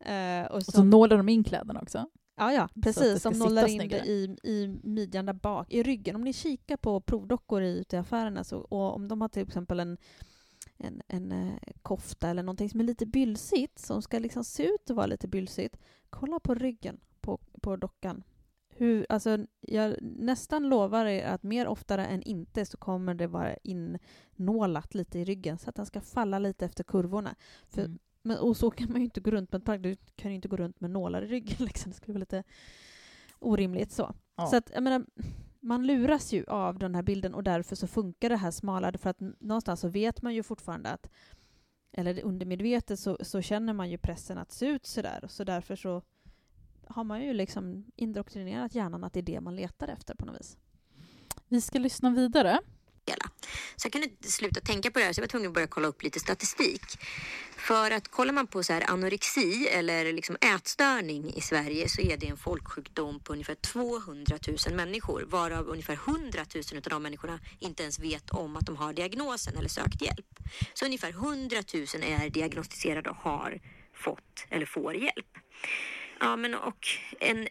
Eh, 0.00 0.46
och 0.46 0.56
och 0.56 0.62
så 0.62 0.72
som, 0.72 0.90
nålar 0.90 1.16
de 1.16 1.28
in 1.28 1.44
kläderna 1.44 1.80
också. 1.80 2.06
ja, 2.36 2.52
ja, 2.52 2.68
precis. 2.82 3.22
sitta 3.22 3.30
nollar 3.30 3.66
in 3.68 3.78
snyggare. 3.78 4.00
det 4.00 4.08
i, 4.08 4.36
i 4.42 4.80
midjan 4.82 5.26
där 5.26 5.32
bak, 5.32 5.72
i 5.72 5.82
ryggen. 5.82 6.16
Om 6.16 6.24
ni 6.24 6.32
kikar 6.32 6.76
på 6.76 7.00
provdockor 7.00 7.62
i, 7.62 7.78
ute 7.80 7.96
i 7.96 7.98
affärerna 7.98 8.44
så, 8.44 8.58
och 8.58 8.94
om 8.94 9.08
de 9.08 9.20
har 9.20 9.28
till 9.28 9.42
exempel 9.42 9.80
en 9.80 9.98
en, 10.82 11.02
en 11.08 11.32
eh, 11.32 11.54
kofta 11.82 12.28
eller 12.28 12.42
någonting 12.42 12.70
som 12.70 12.80
är 12.80 12.84
lite 12.84 13.06
bylsigt, 13.06 13.78
som 13.78 14.02
ska 14.02 14.18
liksom 14.18 14.44
se 14.44 14.64
ut 14.66 14.90
att 14.90 14.96
vara 14.96 15.06
lite 15.06 15.28
bylsigt, 15.28 15.76
kolla 16.10 16.40
på 16.40 16.54
ryggen 16.54 17.00
på, 17.20 17.38
på 17.60 17.76
dockan. 17.76 18.22
Hur, 18.68 19.06
alltså, 19.08 19.38
jag 19.60 19.96
nästan 20.02 20.68
lovar 20.68 21.06
er 21.06 21.26
att 21.26 21.42
mer 21.42 21.66
oftare 21.66 22.06
än 22.06 22.22
inte 22.22 22.66
så 22.66 22.76
kommer 22.76 23.14
det 23.14 23.26
vara 23.26 23.56
innålat 23.56 24.94
lite 24.94 25.18
i 25.18 25.24
ryggen 25.24 25.58
så 25.58 25.70
att 25.70 25.76
den 25.76 25.86
ska 25.86 26.00
falla 26.00 26.38
lite 26.38 26.64
efter 26.64 26.84
kurvorna. 26.84 27.34
För, 27.68 27.82
Mm. 27.84 27.98
Men, 28.22 28.38
och 28.38 28.56
så 28.56 28.70
kan 28.70 28.88
man 28.88 29.00
ju 29.00 29.04
inte 29.04 29.20
gå 29.20 29.30
runt 29.30 29.52
med 29.52 29.58
ett 29.58 29.64
plagg. 29.64 29.80
Du 29.80 29.96
kan 30.16 30.30
ju 30.30 30.34
inte 30.34 30.48
gå 30.48 30.56
runt 30.56 30.80
med 30.80 30.90
nålar 30.90 31.22
i 31.22 31.26
ryggen. 31.26 31.56
Liksom. 31.66 31.90
Det 31.90 31.96
skulle 31.96 32.12
vara 32.12 32.20
lite 32.20 32.44
orimligt 33.38 33.92
så. 33.92 34.14
Ja. 34.36 34.46
Så 34.46 34.56
att, 34.56 34.70
jag 34.74 34.82
menar, 34.82 35.06
man 35.60 35.86
luras 35.86 36.32
ju 36.32 36.44
av 36.44 36.78
den 36.78 36.94
här 36.94 37.02
bilden 37.02 37.34
och 37.34 37.42
därför 37.42 37.76
så 37.76 37.86
funkar 37.86 38.28
det 38.28 38.36
här 38.36 38.50
smala. 38.50 38.92
För 38.98 39.10
att 39.10 39.20
någonstans 39.20 39.80
så 39.80 39.88
vet 39.88 40.22
man 40.22 40.34
ju 40.34 40.42
fortfarande 40.42 40.90
att, 40.90 41.10
eller 41.92 42.22
undermedvetet 42.22 43.00
så, 43.00 43.16
så 43.20 43.40
känner 43.40 43.72
man 43.72 43.90
ju 43.90 43.98
pressen 43.98 44.38
att 44.38 44.52
se 44.52 44.66
ut 44.66 44.86
sådär. 44.86 45.24
Så 45.28 45.44
därför 45.44 45.76
så 45.76 46.02
har 46.86 47.04
man 47.04 47.24
ju 47.24 47.32
liksom 47.32 47.84
indoktrinerat 47.96 48.74
hjärnan 48.74 49.04
att 49.04 49.12
det 49.12 49.20
är 49.20 49.22
det 49.22 49.40
man 49.40 49.56
letar 49.56 49.88
efter 49.88 50.14
på 50.14 50.26
något 50.26 50.40
vis. 50.40 50.56
Vi 51.48 51.60
ska 51.60 51.78
lyssna 51.78 52.10
vidare. 52.10 52.60
Så 53.76 53.86
jag 53.86 53.92
kunde 53.92 54.06
inte 54.06 54.32
sluta 54.32 54.60
tänka 54.60 54.90
på 54.90 54.98
det 54.98 55.04
här 55.04 55.12
så 55.12 55.18
jag 55.18 55.22
var 55.22 55.28
tvungen 55.28 55.48
att 55.48 55.54
börja 55.54 55.66
kolla 55.66 55.88
upp 55.88 56.02
lite 56.02 56.20
statistik. 56.20 56.82
För 57.56 57.90
att 57.90 58.08
kollar 58.08 58.32
man 58.32 58.46
på 58.46 58.62
så 58.62 58.72
här 58.72 58.90
anorexi 58.90 59.68
eller 59.68 60.12
liksom 60.12 60.36
ätstörning 60.40 61.34
i 61.34 61.40
Sverige 61.40 61.88
så 61.88 62.00
är 62.00 62.16
det 62.16 62.28
en 62.28 62.36
folksjukdom 62.36 63.20
på 63.20 63.32
ungefär 63.32 63.54
200 63.54 64.38
000 64.66 64.76
människor 64.76 65.22
varav 65.22 65.68
ungefär 65.68 65.94
100 65.94 66.44
000 66.54 66.64
av 66.76 66.82
de 66.82 67.02
människorna 67.02 67.40
inte 67.58 67.82
ens 67.82 67.98
vet 67.98 68.30
om 68.30 68.56
att 68.56 68.66
de 68.66 68.76
har 68.76 68.92
diagnosen 68.92 69.56
eller 69.56 69.68
sökt 69.68 70.02
hjälp. 70.02 70.38
Så 70.74 70.84
ungefär 70.84 71.10
100 71.10 71.56
000 71.74 71.86
är 72.02 72.30
diagnostiserade 72.30 73.10
och 73.10 73.16
har 73.16 73.60
fått 73.94 74.46
eller 74.50 74.66
får 74.66 74.94
hjälp. 74.94 75.38
Ja, 76.20 76.36
men 76.36 76.54
och 76.54 76.88
en 77.20 77.48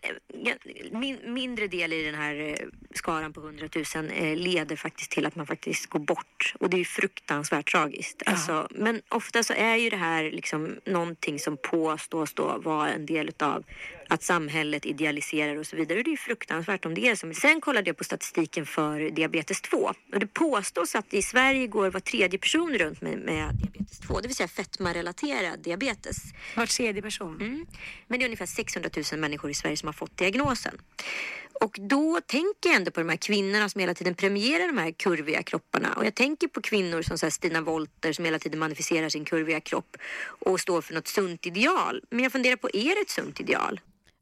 min, 0.91 1.33
mindre 1.33 1.67
del 1.67 1.93
i 1.93 2.03
den 2.03 2.15
här 2.15 2.35
eh, 2.35 2.67
skaran 2.93 3.33
på 3.33 3.41
100 3.41 3.69
000 3.95 4.11
eh, 4.11 4.35
leder 4.37 4.75
faktiskt 4.75 5.11
till 5.11 5.25
att 5.25 5.35
man 5.35 5.47
faktiskt 5.47 5.85
går 5.85 5.99
bort. 5.99 6.53
Och 6.59 6.69
det 6.69 6.77
är 6.77 6.79
ju 6.79 6.85
fruktansvärt 6.85 7.71
tragiskt. 7.71 8.23
Alltså, 8.25 8.67
men 8.71 9.01
ofta 9.09 9.43
så 9.43 9.53
är 9.53 9.75
ju 9.75 9.89
det 9.89 9.97
här 9.97 10.31
liksom 10.31 10.79
någonting 10.85 11.39
som 11.39 11.57
påstås 11.57 12.33
då 12.33 12.57
vara 12.57 12.89
en 12.89 13.05
del 13.05 13.31
av 13.39 13.63
att 14.09 14.23
samhället 14.23 14.85
idealiserar 14.85 15.55
och 15.55 15.67
så 15.67 15.75
vidare. 15.75 15.97
Och 15.97 16.03
det 16.03 16.11
är 16.11 16.17
fruktansvärt 16.17 16.85
om 16.85 16.93
det 16.93 17.07
är 17.07 17.15
så. 17.15 17.33
Sen 17.33 17.61
kollade 17.61 17.89
jag 17.89 17.97
på 17.97 18.03
statistiken 18.03 18.65
för 18.65 19.09
diabetes 19.09 19.61
2. 19.61 19.77
Och 20.13 20.19
det 20.19 20.27
påstås 20.27 20.95
att 20.95 21.13
i 21.13 21.21
Sverige 21.21 21.67
går 21.67 21.89
var 21.89 21.99
tredje 21.99 22.39
person 22.39 22.77
runt 22.77 23.01
med, 23.01 23.19
med 23.19 23.53
diabetes 23.53 23.99
2. 23.99 24.19
Det 24.21 24.27
vill 24.27 24.35
säga 24.35 24.47
fetmarelaterad 24.47 25.59
diabetes. 25.59 26.17
Var 26.55 26.65
tredje 26.65 27.01
person. 27.01 27.35
Mm. 27.35 27.65
Men 28.07 28.19
det 28.19 28.25
är 28.25 28.27
ungefär 28.27 28.45
600 28.45 28.89
000 29.11 29.19
människor 29.19 29.51
i 29.51 29.53
Sverige 29.53 29.77
som 29.77 29.87
har 29.87 29.93
fått 29.93 30.17
diagnosen. 30.17 30.77
Och 31.61 31.77
då 31.81 32.19
tänker 32.25 32.69
jag 32.69 32.75
ändå 32.75 32.91
på 32.91 32.99
de 32.99 33.09
här 33.09 33.17
kvinnorna 33.17 33.69
som 33.69 33.81
hela 33.81 33.93
tiden 33.93 34.15
premierar 34.15 34.67
de 34.67 34.77
här 34.77 34.91
kurviga 34.91 35.43
kropparna. 35.43 35.93
Och 35.93 36.05
jag 36.05 36.15
tänker 36.15 36.47
på 36.47 36.61
kvinnor 36.61 37.01
som 37.01 37.17
så 37.17 37.31
Stina 37.31 37.61
Wolter 37.61 38.13
som 38.13 38.25
hela 38.25 38.39
tiden 38.39 38.59
manifesterar 38.59 39.09
sin 39.09 39.25
kurviga 39.25 39.59
kropp 39.59 39.97
och 40.39 40.59
står 40.59 40.81
för 40.81 40.93
något 40.93 41.07
sunt 41.07 41.45
ideal. 41.45 42.01
Men 42.09 42.23
jag 42.23 42.31
funderar 42.31 42.55
på, 42.55 42.69
är 42.73 42.95
det 42.95 43.01
ett 43.01 43.09
sunt 43.09 43.39
ideal? 43.39 43.79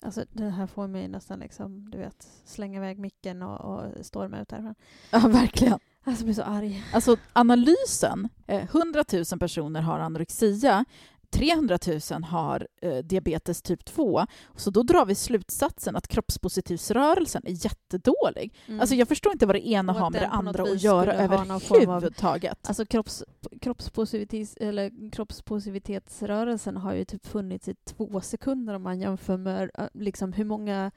Alltså 0.07 0.25
det 0.31 0.49
här 0.49 0.67
får 0.67 0.87
mig 0.87 1.07
nästan 1.07 1.39
liksom, 1.39 1.89
du 1.91 1.97
vet, 1.97 2.27
slänga 2.45 2.77
iväg 2.77 2.99
micken 2.99 3.41
och, 3.41 3.59
och 3.59 4.05
storma 4.05 4.41
ut 4.41 4.51
härifrån. 4.51 4.75
Ja, 5.11 5.19
verkligen. 5.19 5.79
Alltså 6.03 6.21
jag 6.21 6.25
blir 6.25 6.33
så 6.33 6.41
arg. 6.41 6.83
Alltså 6.93 7.17
analysen, 7.33 8.29
eh, 8.47 8.63
100 8.63 9.03
000 9.13 9.39
personer 9.39 9.81
har 9.81 9.99
anorexia, 9.99 10.85
300 11.29 11.77
000 12.11 12.23
har 12.23 12.67
eh, 12.81 12.97
diabetes 12.97 13.61
typ 13.61 13.85
2. 13.85 14.25
Så 14.55 14.69
då 14.69 14.83
drar 14.83 15.05
vi 15.05 15.15
slutsatsen 15.15 15.95
att 15.95 16.07
kroppspositivsrörelsen 16.07 17.41
är 17.45 17.65
jättedålig. 17.65 18.53
Mm. 18.67 18.79
Alltså 18.79 18.95
jag 18.95 19.07
förstår 19.07 19.31
inte 19.31 19.45
vad 19.45 19.55
det 19.55 19.67
ena 19.67 19.93
Och 19.93 19.99
har 19.99 20.09
med 20.09 20.21
det 20.21 20.27
andra 20.27 20.63
att 20.63 20.83
göra 20.83 21.13
form 21.59 21.77
av- 21.77 21.81
överhuvudtaget. 21.81 22.67
Alltså 22.67 22.85
kropps, 22.85 23.23
kroppspositivitet, 23.61 24.57
eller 24.57 25.11
kroppspositivitetsrörelsen 25.11 26.77
har 26.77 26.93
ju 26.93 27.05
typ 27.05 27.27
funnits 27.27 27.67
i 27.67 27.75
två 27.85 28.21
sekunder 28.21 28.73
om 28.73 28.83
man 28.83 28.99
jämför 28.99 29.37
med 29.37 29.71
äh, 29.77 29.85
liksom 29.93 30.33
hur 30.33 30.45
många 30.45 30.91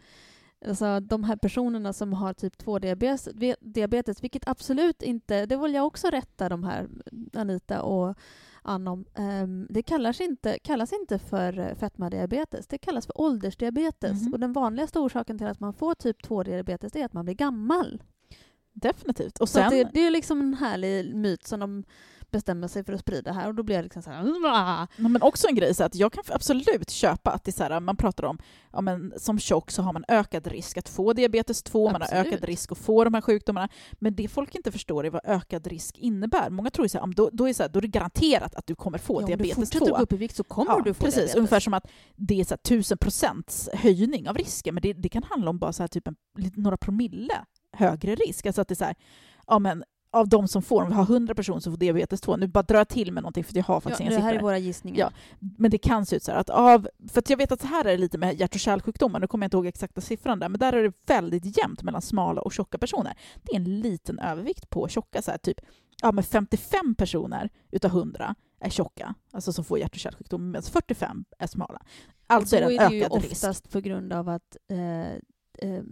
Alltså 0.69 1.01
de 1.01 1.25
här 1.25 1.37
personerna 1.37 1.93
som 1.93 2.13
har 2.13 2.33
typ 2.35 2.63
2-diabetes, 2.63 3.57
diabetes, 3.61 4.23
vilket 4.25 4.49
absolut 4.49 5.03
inte, 5.03 5.47
det 5.47 5.57
vill 5.57 5.75
jag 5.75 5.87
också 5.87 6.09
rätta 6.09 6.49
de 6.49 6.65
här, 6.65 6.89
Anita 7.35 7.83
och 7.83 8.17
Anna 8.63 8.91
om. 8.91 9.05
Ehm, 9.15 9.67
det 9.71 9.83
kallas 9.83 10.21
inte, 10.21 10.59
kallas 10.59 10.93
inte 10.93 11.19
för 11.19 11.59
eh, 11.59 11.75
fetmadiabetes, 11.75 12.67
det 12.67 12.79
kallas 12.79 13.07
för 13.07 13.21
åldersdiabetes. 13.21 14.23
Mhm. 14.23 14.33
Och 14.33 14.41
den 14.41 14.53
vanligaste 14.53 14.99
orsaken 14.99 15.39
till 15.39 15.47
att 15.47 15.61
man 15.61 15.75
får 15.75 15.95
typ 15.95 16.27
2-diabetes 16.27 16.97
är 16.97 17.05
att 17.05 17.13
man 17.13 17.25
blir 17.25 17.35
gammal. 17.35 18.03
Definitivt. 18.73 19.39
Och 19.39 19.49
Så 19.49 19.53
sen, 19.53 19.71
det, 19.71 19.91
det 19.93 20.07
är 20.07 20.11
liksom 20.11 20.41
en 20.41 20.55
härlig 20.55 21.15
myt 21.15 21.47
som 21.47 21.61
de 21.61 21.85
bestämmer 22.31 22.69
sig 22.69 22.85
för 22.85 22.93
att 22.93 23.01
sprida 23.01 23.33
här 23.33 23.49
och 23.49 23.55
då 23.55 23.63
blir 23.63 23.77
jag 23.77 23.83
liksom 23.83 24.03
så 24.03 24.11
här... 24.11 24.25
Ja, 24.97 25.09
men 25.09 25.23
också 25.23 25.49
en 25.49 25.55
grej 25.55 25.75
så 25.75 25.85
att 25.85 25.95
jag 25.95 26.13
kan 26.13 26.25
absolut 26.29 26.91
köpa 26.91 27.31
att 27.31 27.45
det 27.45 27.53
så 27.53 27.63
här, 27.63 27.81
man 27.81 27.97
pratar 27.97 28.25
om 28.25 28.39
ja, 28.73 28.81
men 28.81 29.13
som 29.17 29.39
tjock 29.39 29.71
så 29.71 29.83
har 29.83 29.93
man 29.93 30.05
ökad 30.09 30.47
risk 30.47 30.79
att 30.79 30.89
få 30.89 31.13
diabetes 31.13 31.63
2, 31.63 31.85
man 31.85 31.95
har 31.95 32.01
Absolut. 32.01 32.27
ökad 32.27 32.45
risk 32.45 32.73
att 32.73 32.79
få 32.79 33.05
de 33.05 33.15
här 33.15 33.21
sjukdomarna. 33.21 33.69
Men 33.93 34.15
det 34.15 34.29
folk 34.29 34.55
inte 34.55 34.73
förstår 34.73 35.07
är 35.07 35.11
vad 35.11 35.21
ökad 35.25 35.67
risk 35.67 35.99
innebär. 35.99 36.51
Många 36.51 36.71
tror 36.71 36.85
ju 36.85 36.89
så 36.89 36.99
här, 36.99 37.07
då, 37.07 37.31
då, 37.33 37.49
är 37.49 37.53
så 37.53 37.63
här, 37.63 37.71
då 37.71 37.79
är 37.79 37.83
det 37.83 37.89
garanterat 37.89 38.55
att 38.55 38.67
du 38.67 38.75
kommer 38.75 38.99
få 38.99 39.15
Ja, 39.15 39.19
om 39.19 39.23
du 39.25 39.37
diabetes 39.37 39.55
fortsätter 39.55 39.87
2. 39.87 39.97
gå 39.97 40.03
upp 40.03 40.13
i 40.13 40.17
vikt 40.17 40.37
så 40.37 40.45
kommer 40.45 40.71
Ja, 40.73 40.83
du 40.85 40.95
få 40.95 41.05
precis, 41.05 41.15
diabetes. 41.15 41.37
ungefär 41.37 41.61
som 41.61 41.75
att 41.75 41.87
det 42.17 42.41
är 42.41 42.45
så 42.45 42.55
1000 42.55 42.99
procents 42.99 43.69
höjning 43.73 44.29
av 44.29 44.37
risken, 44.37 44.75
men 44.75 44.83
det, 44.83 44.93
det 44.93 45.09
kan 45.09 45.23
handla 45.23 45.51
om 45.51 45.59
bara 45.59 45.73
så 45.73 45.83
här, 45.83 45.89
typ 45.89 46.09
en, 46.09 46.17
några 46.55 46.77
promille 46.77 47.35
högre 47.77 48.15
risk. 48.15 48.47
Alltså 48.47 48.61
att 48.61 48.69
det 48.69 48.73
är 48.75 48.77
så 48.77 48.85
här, 48.85 48.95
ja 49.47 49.59
men 49.59 49.85
av 50.13 50.29
de 50.29 50.49
som 50.49 50.63
får, 50.63 50.83
om 50.83 50.89
vi 50.89 50.95
har 50.95 51.03
100 51.03 51.35
personer 51.35 51.61
som 51.61 51.73
får 51.73 51.79
diabetes 51.79 52.21
2, 52.21 52.37
nu 52.37 52.47
bara 52.47 52.63
drar 52.63 52.79
jag 52.79 52.89
till 52.89 53.13
med 53.13 53.23
någonting 53.23 53.45
för 53.45 53.57
jag 53.57 53.65
har 53.65 53.75
Ja, 53.75 53.81
faktiskt 53.81 53.99
det 53.99 54.15
inga 54.15 54.23
här 54.23 54.29
är 54.29 54.33
siffror. 54.33 54.43
våra 54.47 54.59
gissningar. 54.59 54.99
Ja. 54.99 55.11
Men 55.59 55.71
det 55.71 55.79
kan 55.79 56.07
se 56.07 56.17
ut 56.17 56.23
så 56.23 56.33
här 56.33 56.39
att 56.39 56.51
av, 56.51 56.89
för 57.09 57.19
att 57.19 57.31
jag 57.31 57.37
vet 57.37 57.53
att 57.53 57.61
så 57.61 57.67
här 57.67 57.85
är 57.85 57.91
det 57.91 57.97
lite 57.97 58.19
med 58.19 58.41
hjärt 58.41 58.55
och 58.55 58.61
kärlsjukdomar, 58.61 59.21
nu 59.21 59.27
kommer 59.27 59.45
jag 59.45 59.47
inte 59.47 59.57
ihåg 59.57 59.67
exakta 59.67 60.01
siffran 60.01 60.39
där, 60.39 60.49
men 60.49 60.61
där 60.61 60.73
är 60.73 60.83
det 60.83 60.93
väldigt 61.07 61.57
jämnt 61.59 61.83
mellan 61.83 62.03
smala 62.03 62.41
och 62.43 62.53
tjocka 62.53 62.79
personer. 62.79 63.15
Det 63.43 63.53
är 63.53 63.57
en 63.57 63.81
liten 63.81 64.19
övervikt 64.19 64.71
på 64.71 64.89
tjocka, 64.89 65.23
så 65.23 65.31
här, 65.31 65.39
typ 65.39 65.61
ja, 66.03 66.13
men 66.13 66.25
55 66.25 66.95
personer 66.95 67.51
utav 67.71 67.91
100 67.91 68.35
är 68.61 68.71
tjocka, 68.71 69.15
alltså 69.33 69.53
som 69.53 69.65
får 69.65 69.79
hjärt 69.79 69.93
och 69.95 69.99
kärlsjukdom, 70.01 70.51
medan 70.51 70.63
45 70.63 71.25
är 71.39 71.47
smala. 71.47 71.83
Alltså 72.27 72.57
är 72.57 72.63
Då 72.63 72.69
det 72.69 72.77
är 72.77 72.85
en 72.85 72.91
det 72.91 72.97
ju 72.97 73.05
ökad 73.05 73.23
risk. 73.23 73.33
oftast 73.33 73.71
på 73.71 73.81
grund 73.81 74.13
av 74.13 74.29
att 74.29 74.57
eh, 74.71 75.13
eh, 75.71 75.83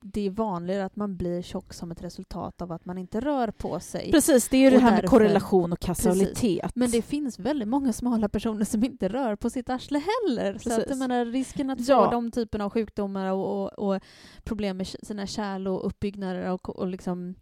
det 0.00 0.26
är 0.26 0.30
vanligare 0.30 0.84
att 0.84 0.96
man 0.96 1.16
blir 1.16 1.42
tjock 1.42 1.72
som 1.74 1.90
ett 1.90 2.02
resultat 2.02 2.62
av 2.62 2.72
att 2.72 2.84
man 2.84 2.98
inte 2.98 3.20
rör 3.20 3.50
på 3.50 3.80
sig. 3.80 4.10
Precis, 4.12 4.48
det 4.48 4.56
är 4.56 4.60
ju 4.60 4.70
det 4.70 4.78
här 4.78 4.90
med 4.90 4.98
därför- 5.02 5.08
korrelation 5.16 5.72
och 5.72 5.78
kausalitet. 5.80 6.70
Men 6.74 6.90
det 6.90 7.02
finns 7.02 7.38
väldigt 7.38 7.68
många 7.68 7.92
smala 7.92 8.28
personer 8.28 8.64
som 8.64 8.84
inte 8.84 9.08
rör 9.08 9.36
på 9.36 9.50
sitt 9.50 9.70
arsle 9.70 9.98
heller. 10.26 10.52
Så 10.58 10.70
att, 10.70 10.76
Precis. 10.76 10.90
jag 10.90 10.98
menar, 10.98 11.24
risken 11.24 11.70
att 11.70 11.88
Ja. 11.88 12.04
få 12.04 12.10
de 12.10 12.30
typerna 12.30 12.64
av 12.64 12.70
sjukdomar 12.70 13.32
och, 13.32 13.62
och, 13.62 13.94
och 13.94 14.00
problem 14.44 14.76
med 14.76 14.86
sina 14.86 15.26
kärl 15.26 15.68
och 15.68 15.86
uppbyggnader 15.86 16.50
och, 16.50 16.68
och 16.78 16.86
liksom 16.86 17.34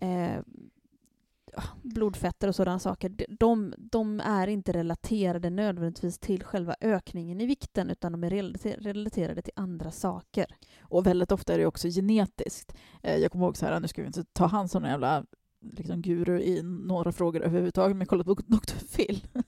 eh, 0.00 0.40
blodfetter 1.82 2.48
och 2.48 2.54
sådana 2.54 2.78
saker, 2.78 3.08
de- 3.08 3.74
de, 3.78 4.20
är 4.20 4.46
inte 4.46 4.72
relaterade 4.72 5.50
nödvändigtvis 5.50 6.18
till 6.18 6.44
själva 6.44 6.76
ökningen 6.80 7.40
i 7.40 7.46
vikten 7.46 7.90
utan 7.90 8.12
de 8.12 8.24
är 8.24 8.30
relaterade 8.82 9.42
till 9.42 9.52
andra 9.56 9.90
saker. 9.90 10.46
Och 10.80 11.06
väldigt 11.06 11.32
ofta 11.32 11.54
är 11.54 11.58
det 11.58 11.66
också 11.66 11.88
genetiskt. 11.88 12.76
Eh, 13.02 13.16
jag 13.16 13.32
kommer 13.32 13.44
ihåg 13.44 13.56
så 13.56 13.66
här, 13.66 13.80
nu 13.80 13.88
ska 13.88 14.02
vi 14.02 14.06
inte 14.06 14.24
ta 14.24 14.46
hand 14.46 14.70
som 14.70 14.82
någon 14.82 14.90
jävla 14.90 15.24
liksom, 15.72 16.02
guru 16.02 16.40
i 16.40 16.62
några 16.62 17.12
frågor 17.12 17.42
överhuvudtaget, 17.42 17.96
men 17.96 18.00
jag 18.00 18.08
kollade 18.08 18.34
på 18.34 18.42
Dr. 18.46 18.96
Phil. 18.96 19.26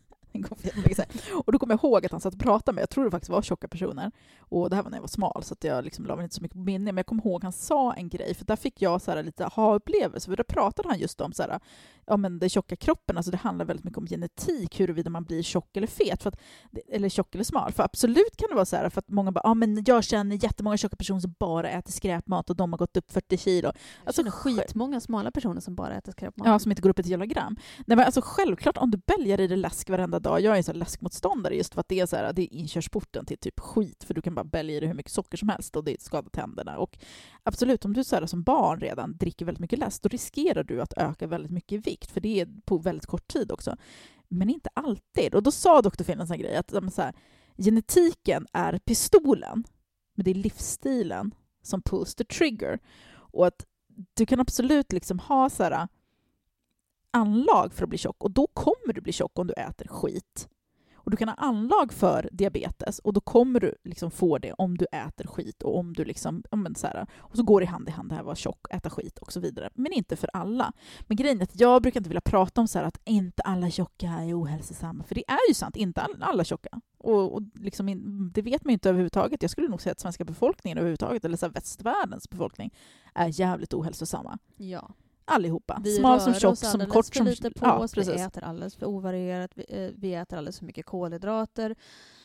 Och 1.46 1.52
då 1.52 1.58
kommer 1.58 1.74
jag 1.74 1.84
ihåg 1.84 2.06
att 2.06 2.12
han 2.12 2.20
satt 2.20 2.34
och 2.34 2.40
pratade 2.40 2.74
med, 2.74 2.82
jag 2.82 2.90
tror 2.90 3.04
det 3.04 3.10
faktiskt 3.10 3.30
var 3.30 3.42
tjocka 3.42 3.68
personer, 3.68 4.12
och 4.48 4.70
det 4.70 4.76
här 4.76 4.82
var 4.82 4.90
när 4.90 4.96
jag 4.96 5.02
var 5.02 5.08
smal 5.08 5.42
så 5.42 5.54
att 5.54 5.64
jag 5.64 5.84
liksom 5.84 6.06
la 6.06 6.22
inte 6.22 6.34
så 6.34 6.42
mycket 6.42 6.56
på 6.56 6.64
minne, 6.64 6.92
men 6.92 6.96
jag 6.96 7.06
kommer 7.06 7.26
ihåg 7.26 7.42
han 7.42 7.52
sa 7.52 7.94
en 7.94 8.08
grej, 8.08 8.34
för 8.34 8.44
där 8.44 8.56
fick 8.56 8.82
jag 8.82 9.02
så 9.02 9.10
här 9.10 9.22
lite 9.22 9.46
aha-upplevelse, 9.46 10.30
för 10.30 10.36
då 10.36 10.44
pratade 10.44 10.88
han 10.88 10.98
just 10.98 11.20
om 11.20 11.32
så 11.32 11.42
här, 11.42 11.60
ja, 12.06 12.16
men 12.16 12.38
den 12.38 12.48
tjocka 12.48 12.76
kroppen, 12.76 13.16
alltså 13.16 13.30
det 13.30 13.36
handlar 13.36 13.64
väldigt 13.64 13.84
mycket 13.84 13.98
om 13.98 14.06
genetik, 14.06 14.80
huruvida 14.80 15.10
man 15.10 15.24
blir 15.24 15.42
tjock 15.42 15.76
eller 15.76 15.86
fet, 15.86 16.22
för 16.22 16.28
att, 16.28 16.40
eller 16.88 17.08
tjock 17.08 17.34
eller 17.34 17.44
smal. 17.44 17.72
För 17.72 17.82
absolut 17.82 18.36
kan 18.36 18.48
det 18.48 18.54
vara 18.54 18.64
så 18.64 18.76
här, 18.76 18.88
för 18.88 18.98
att 18.98 19.10
många 19.10 19.32
bara, 19.32 19.40
ja 19.44 19.54
men 19.54 19.84
jag 19.86 20.04
känner 20.04 20.44
jättemånga 20.44 20.76
tjocka 20.76 20.96
personer 20.96 21.20
som 21.20 21.34
bara 21.38 21.70
äter 21.70 21.92
skräpmat 21.92 22.50
och 22.50 22.56
de 22.56 22.72
har 22.72 22.78
gått 22.78 22.96
upp 22.96 23.12
40 23.12 23.36
kilo. 23.36 23.72
Alltså 24.04 24.18
Alltså, 24.18 24.48
skitmånga 24.48 25.00
smala 25.00 25.30
personer 25.30 25.60
som 25.60 25.74
bara 25.74 25.94
äter 25.94 26.12
skräpmat. 26.12 26.46
Ja, 26.46 26.58
som 26.58 26.72
inte 26.72 26.82
går 26.82 26.90
upp 26.90 26.98
ett 26.98 27.06
jävla 27.06 27.26
gram. 27.26 27.56
Nej, 27.86 27.96
men 27.96 28.06
alltså 28.06 28.20
självklart, 28.24 28.76
om 28.76 28.90
du 28.90 28.98
bälgar 28.98 29.40
i 29.40 29.46
dig 29.46 29.56
läsk 29.56 29.90
varenda 29.90 30.18
dag, 30.18 30.40
jag 30.40 30.52
är 30.52 30.56
en 30.56 30.64
sån 30.64 30.78
läskmotståndare 30.78 31.56
just 31.56 31.74
för 31.74 31.80
att 31.80 31.88
det 31.88 32.00
är, 32.00 32.06
så 32.06 32.16
här, 32.16 32.32
det 32.32 32.42
är 32.42 32.58
inkörsporten 32.58 33.26
till 33.26 33.38
typ 33.38 33.60
skit, 33.60 34.04
för 34.04 34.14
du 34.14 34.22
kan 34.22 34.34
bara 34.38 34.50
bälja 34.50 34.76
i 34.76 34.80
dig 34.80 34.88
hur 34.88 34.94
mycket 34.94 35.12
socker 35.12 35.38
som 35.38 35.48
helst 35.48 35.76
och 35.76 35.84
det 35.84 36.02
skadar 36.02 36.30
tänderna. 36.30 36.78
Och 36.78 36.98
absolut, 37.42 37.84
om 37.84 37.92
du 37.92 38.04
så 38.04 38.16
här, 38.16 38.26
som 38.26 38.42
barn 38.42 38.80
redan 38.80 39.16
dricker 39.16 39.44
väldigt 39.44 39.60
mycket 39.60 39.78
läsk, 39.78 40.02
då 40.02 40.08
riskerar 40.08 40.64
du 40.64 40.82
att 40.82 40.92
öka 40.96 41.26
väldigt 41.26 41.52
mycket 41.52 41.72
i 41.72 41.78
vikt, 41.78 42.10
för 42.10 42.20
det 42.20 42.40
är 42.40 42.48
på 42.64 42.78
väldigt 42.78 43.06
kort 43.06 43.28
tid 43.28 43.52
också. 43.52 43.76
Men 44.28 44.50
inte 44.50 44.70
alltid. 44.74 45.34
Och 45.34 45.42
då 45.42 45.50
sa 45.50 45.82
doktor 45.82 46.04
Finn 46.04 46.20
en 46.20 46.26
sån 46.26 46.34
här 46.34 46.42
grej, 46.42 46.56
att 46.56 46.94
så 46.94 47.02
här, 47.02 47.14
genetiken 47.56 48.46
är 48.52 48.78
pistolen, 48.78 49.64
men 50.14 50.24
det 50.24 50.30
är 50.30 50.34
livsstilen 50.34 51.34
som 51.62 51.82
pulls 51.82 52.14
the 52.14 52.24
trigger. 52.24 52.78
Och 53.10 53.46
att 53.46 53.66
du 54.14 54.26
kan 54.26 54.40
absolut 54.40 54.92
liksom 54.92 55.18
ha 55.18 55.50
så 55.50 55.62
här, 55.62 55.88
anlag 57.10 57.74
för 57.74 57.82
att 57.82 57.88
bli 57.88 57.98
tjock 57.98 58.24
och 58.24 58.30
då 58.30 58.46
kommer 58.46 58.92
du 58.92 59.00
bli 59.00 59.12
tjock 59.12 59.38
om 59.38 59.46
du 59.46 59.52
äter 59.52 59.88
skit. 59.88 60.48
Och 61.08 61.10
du 61.10 61.16
kan 61.16 61.28
ha 61.28 61.34
anlag 61.34 61.92
för 61.92 62.28
diabetes 62.32 62.98
och 62.98 63.12
då 63.12 63.20
kommer 63.20 63.60
du 63.60 63.74
liksom 63.84 64.10
få 64.10 64.38
det 64.38 64.52
om 64.52 64.78
du 64.78 64.84
äter 64.84 65.26
skit 65.26 65.62
och 65.62 65.78
om 65.78 65.92
du 65.92 66.04
liksom, 66.04 66.42
om 66.50 66.74
så 66.76 66.86
här, 66.86 67.06
och 67.18 67.36
så 67.36 67.42
går 67.42 67.60
det 67.60 67.66
hand 67.66 67.88
i 67.88 67.90
hand 67.90 68.08
det 68.08 68.14
här 68.14 68.20
att 68.20 68.26
vara 68.26 68.36
tjock, 68.36 68.66
äta 68.70 68.90
skit 68.90 69.18
och 69.18 69.32
så 69.32 69.40
vidare. 69.40 69.70
Men 69.74 69.92
inte 69.92 70.16
för 70.16 70.30
alla. 70.32 70.72
Men 71.00 71.16
grejen 71.16 71.38
är 71.38 71.42
att 71.42 71.60
jag 71.60 71.82
brukar 71.82 72.00
inte 72.00 72.08
vilja 72.10 72.20
prata 72.20 72.60
om 72.60 72.68
så 72.68 72.78
här 72.78 72.86
att 72.86 73.00
inte 73.04 73.42
alla 73.42 73.70
tjocka 73.70 74.06
är 74.06 74.42
ohälsosamma, 74.42 75.04
för 75.04 75.14
det 75.14 75.24
är 75.28 75.48
ju 75.48 75.54
sant, 75.54 75.76
inte 75.76 76.06
alla 76.20 76.44
tjocka. 76.44 76.80
Och, 76.98 77.34
och 77.34 77.42
liksom, 77.54 77.88
in- 77.88 78.30
det 78.34 78.42
vet 78.42 78.64
man 78.64 78.70
ju 78.70 78.74
inte 78.74 78.88
överhuvudtaget. 78.88 79.42
Jag 79.42 79.50
skulle 79.50 79.68
nog 79.68 79.82
säga 79.82 79.92
att 79.92 80.00
svenska 80.00 80.24
befolkningen 80.24 80.78
överhuvudtaget, 80.78 81.24
eller 81.24 81.36
så 81.36 81.46
här 81.46 81.52
västvärldens 81.52 82.30
befolkning, 82.30 82.74
är 83.14 83.40
jävligt 83.40 83.74
ohälsosamma. 83.74 84.38
ja. 84.56 84.90
Allihopa. 85.28 85.80
Vi 85.84 85.96
Smal 85.96 86.20
som 86.20 86.32
rör 86.32 86.40
tjock 86.40 86.52
oss 86.52 86.60
som 86.60 86.68
alldeles 86.68 86.92
kort 86.92 87.06
för 87.06 87.14
som... 87.14 87.26
lite 87.26 87.50
på 87.50 87.66
ja, 87.66 87.78
oss, 87.78 87.92
vi 87.92 87.94
precis. 87.94 88.20
äter 88.20 88.44
alldeles 88.44 88.76
för 88.76 88.86
ovarierat, 88.86 89.50
vi, 89.54 89.64
eh, 89.68 89.90
vi 89.96 90.14
äter 90.14 90.38
alldeles 90.38 90.58
för 90.58 90.66
mycket 90.66 90.86
kolhydrater, 90.86 91.76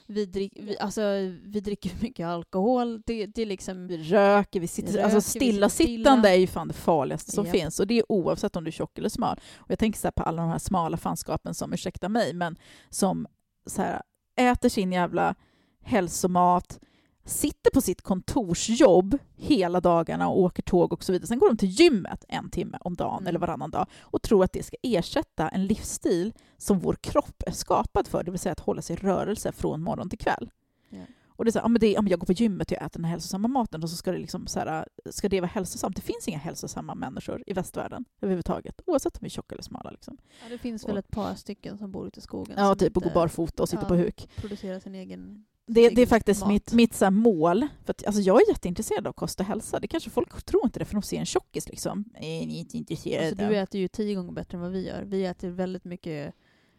vi, 0.07 0.25
drick, 0.25 0.53
vi, 0.55 0.77
alltså, 0.79 1.01
vi 1.43 1.59
dricker 1.59 1.89
för 1.89 2.01
mycket 2.01 2.27
alkohol. 2.27 3.01
Det, 3.05 3.25
det 3.25 3.41
är 3.41 3.45
liksom... 3.45 3.87
Vi 3.87 3.97
röker, 3.97 4.59
vi 4.59 4.67
sitter... 4.67 4.93
Vi 4.93 4.99
alltså 4.99 5.15
röker, 5.15 5.15
vi 5.15 5.21
sitter 5.21 5.45
stillasittande 5.45 6.21
stilla. 6.21 6.29
är 6.29 6.39
ju 6.39 6.47
fan 6.47 6.67
det 6.67 6.73
farligaste 6.73 7.31
som 7.31 7.45
Japp. 7.45 7.55
finns. 7.55 7.79
Och 7.79 7.87
det 7.87 7.99
är 7.99 8.11
oavsett 8.11 8.55
om 8.55 8.63
du 8.63 8.67
är 8.67 8.71
tjock 8.71 8.97
eller 8.97 9.09
smal. 9.09 9.39
Och 9.55 9.71
jag 9.71 9.79
tänker 9.79 9.99
så 9.99 10.07
här 10.07 10.11
på 10.11 10.23
alla 10.23 10.41
de 10.41 10.51
här 10.51 10.59
smala 10.59 10.97
fanskapen 10.97 11.53
som, 11.53 11.73
ursäkta 11.73 12.09
mig, 12.09 12.33
men 12.33 12.55
som 12.89 13.27
så 13.65 13.81
här, 13.81 14.01
äter 14.35 14.69
sin 14.69 14.91
jävla 14.91 15.35
hälsomat, 15.83 16.79
sitter 17.25 17.71
på 17.71 17.81
sitt 17.81 18.01
kontorsjobb 18.01 19.17
hela 19.35 19.81
dagarna 19.81 20.27
och 20.29 20.39
åker 20.39 20.63
tåg 20.63 20.93
och 20.93 21.03
så 21.03 21.11
vidare. 21.11 21.27
Sen 21.27 21.39
går 21.39 21.47
de 21.47 21.57
till 21.57 21.69
gymmet 21.69 22.25
en 22.27 22.49
timme 22.49 22.77
om 22.81 22.95
dagen 22.95 23.13
Mm. 23.19 23.27
eller 23.27 23.39
varannan 23.39 23.71
dag 23.71 23.85
och 24.01 24.21
tror 24.21 24.43
att 24.43 24.53
det 24.53 24.63
ska 24.63 24.77
ersätta 24.83 25.49
en 25.49 25.65
livsstil 25.67 26.33
som 26.57 26.79
vår 26.79 26.95
kropp 27.01 27.43
är 27.47 27.51
skapad 27.51 28.07
för, 28.07 28.23
det 28.23 28.31
vill 28.31 28.39
säga 28.39 28.53
att 28.53 28.59
hålla 28.59 28.81
sig 28.81 28.95
i 28.95 28.99
rörelse 28.99 29.51
från 29.51 29.81
morgon 29.83 30.09
till 30.09 30.19
kväll. 30.19 30.49
Ja. 30.89 30.99
Och 31.35 31.45
det 31.45 31.49
är 31.49 31.51
så 31.51 31.59
här, 31.59 31.69
men 31.69 31.79
det, 31.79 32.01
men 32.01 32.07
jag 32.07 32.19
går 32.19 32.25
på 32.27 32.33
gymmet 32.33 32.67
och 32.71 32.77
jag 32.77 32.85
äter 32.85 32.99
den 32.99 33.05
här 33.05 33.11
hälsosamma 33.11 33.47
maten 33.47 33.83
och 33.83 33.89
så 33.89 33.95
ska 33.95 34.11
det, 34.11 34.17
liksom 34.17 34.47
så 34.47 34.59
här, 34.59 34.87
ska 35.09 35.29
det 35.29 35.41
vara 35.41 35.51
hälsosamt. 35.53 35.95
Det 35.95 36.01
finns 36.01 36.27
inga 36.27 36.37
hälsosamma 36.37 36.95
människor 36.95 37.43
i 37.47 37.53
västvärlden 37.53 38.05
överhuvudtaget, 38.21 38.81
oavsett 38.85 39.15
om 39.15 39.19
vi 39.21 39.25
är 39.25 39.29
tjocka 39.29 39.55
eller 39.55 39.63
smala. 39.63 39.89
Liksom. 39.91 40.17
Ja, 40.43 40.49
det 40.49 40.57
finns 40.57 40.87
väl 40.87 40.97
ett 40.97 41.11
par 41.11 41.35
stycken 41.35 41.77
som 41.77 41.91
bor 41.91 42.07
ute 42.07 42.19
i 42.19 42.21
skogen 42.21 42.55
Ja, 42.57 42.75
typ 42.75 42.97
och 42.97 43.03
går 43.03 43.11
barfota 43.11 43.63
och 43.63 43.69
sitter 43.69 43.83
ja. 43.83 43.87
på 43.89 43.95
huk. 43.95 44.29
producerar 44.35 44.79
sin 44.79 44.95
egen... 44.95 45.45
Det, 45.65 45.89
det 45.89 46.01
är 46.01 46.05
faktiskt 46.05 46.39
mat. 46.41 46.49
mitt, 46.49 46.73
mitt 46.73 46.93
så 46.93 47.11
mål. 47.11 47.67
För 47.85 47.91
att, 47.91 48.05
alltså, 48.05 48.21
jag 48.21 48.41
är 48.41 48.49
jätteintresserad 48.49 49.07
av 49.07 49.13
kost 49.13 49.39
och 49.39 49.45
hälsa. 49.45 49.79
Det 49.79 49.87
kanske 49.87 50.09
folk 50.09 50.43
tror 50.43 50.65
inte 50.65 50.79
det, 50.79 50.85
för 50.85 50.93
de 50.93 51.01
ser 51.01 51.17
en 51.17 51.25
tjockis. 51.25 51.69
Liksom. 51.69 52.05
Är 52.15 52.45
ni 52.47 52.57
inte 52.59 52.77
intresserade? 52.77 53.27
Alltså, 53.27 53.45
du 53.47 53.57
äter 53.57 53.81
ju 53.81 53.87
tio 53.87 54.15
gånger 54.15 54.31
bättre 54.31 54.55
än 54.57 54.61
vad 54.61 54.71
vi 54.71 54.87
gör. 54.87 55.03
Vi 55.03 55.25
äter 55.25 55.49
väldigt 55.49 55.83
mycket... 55.85 56.33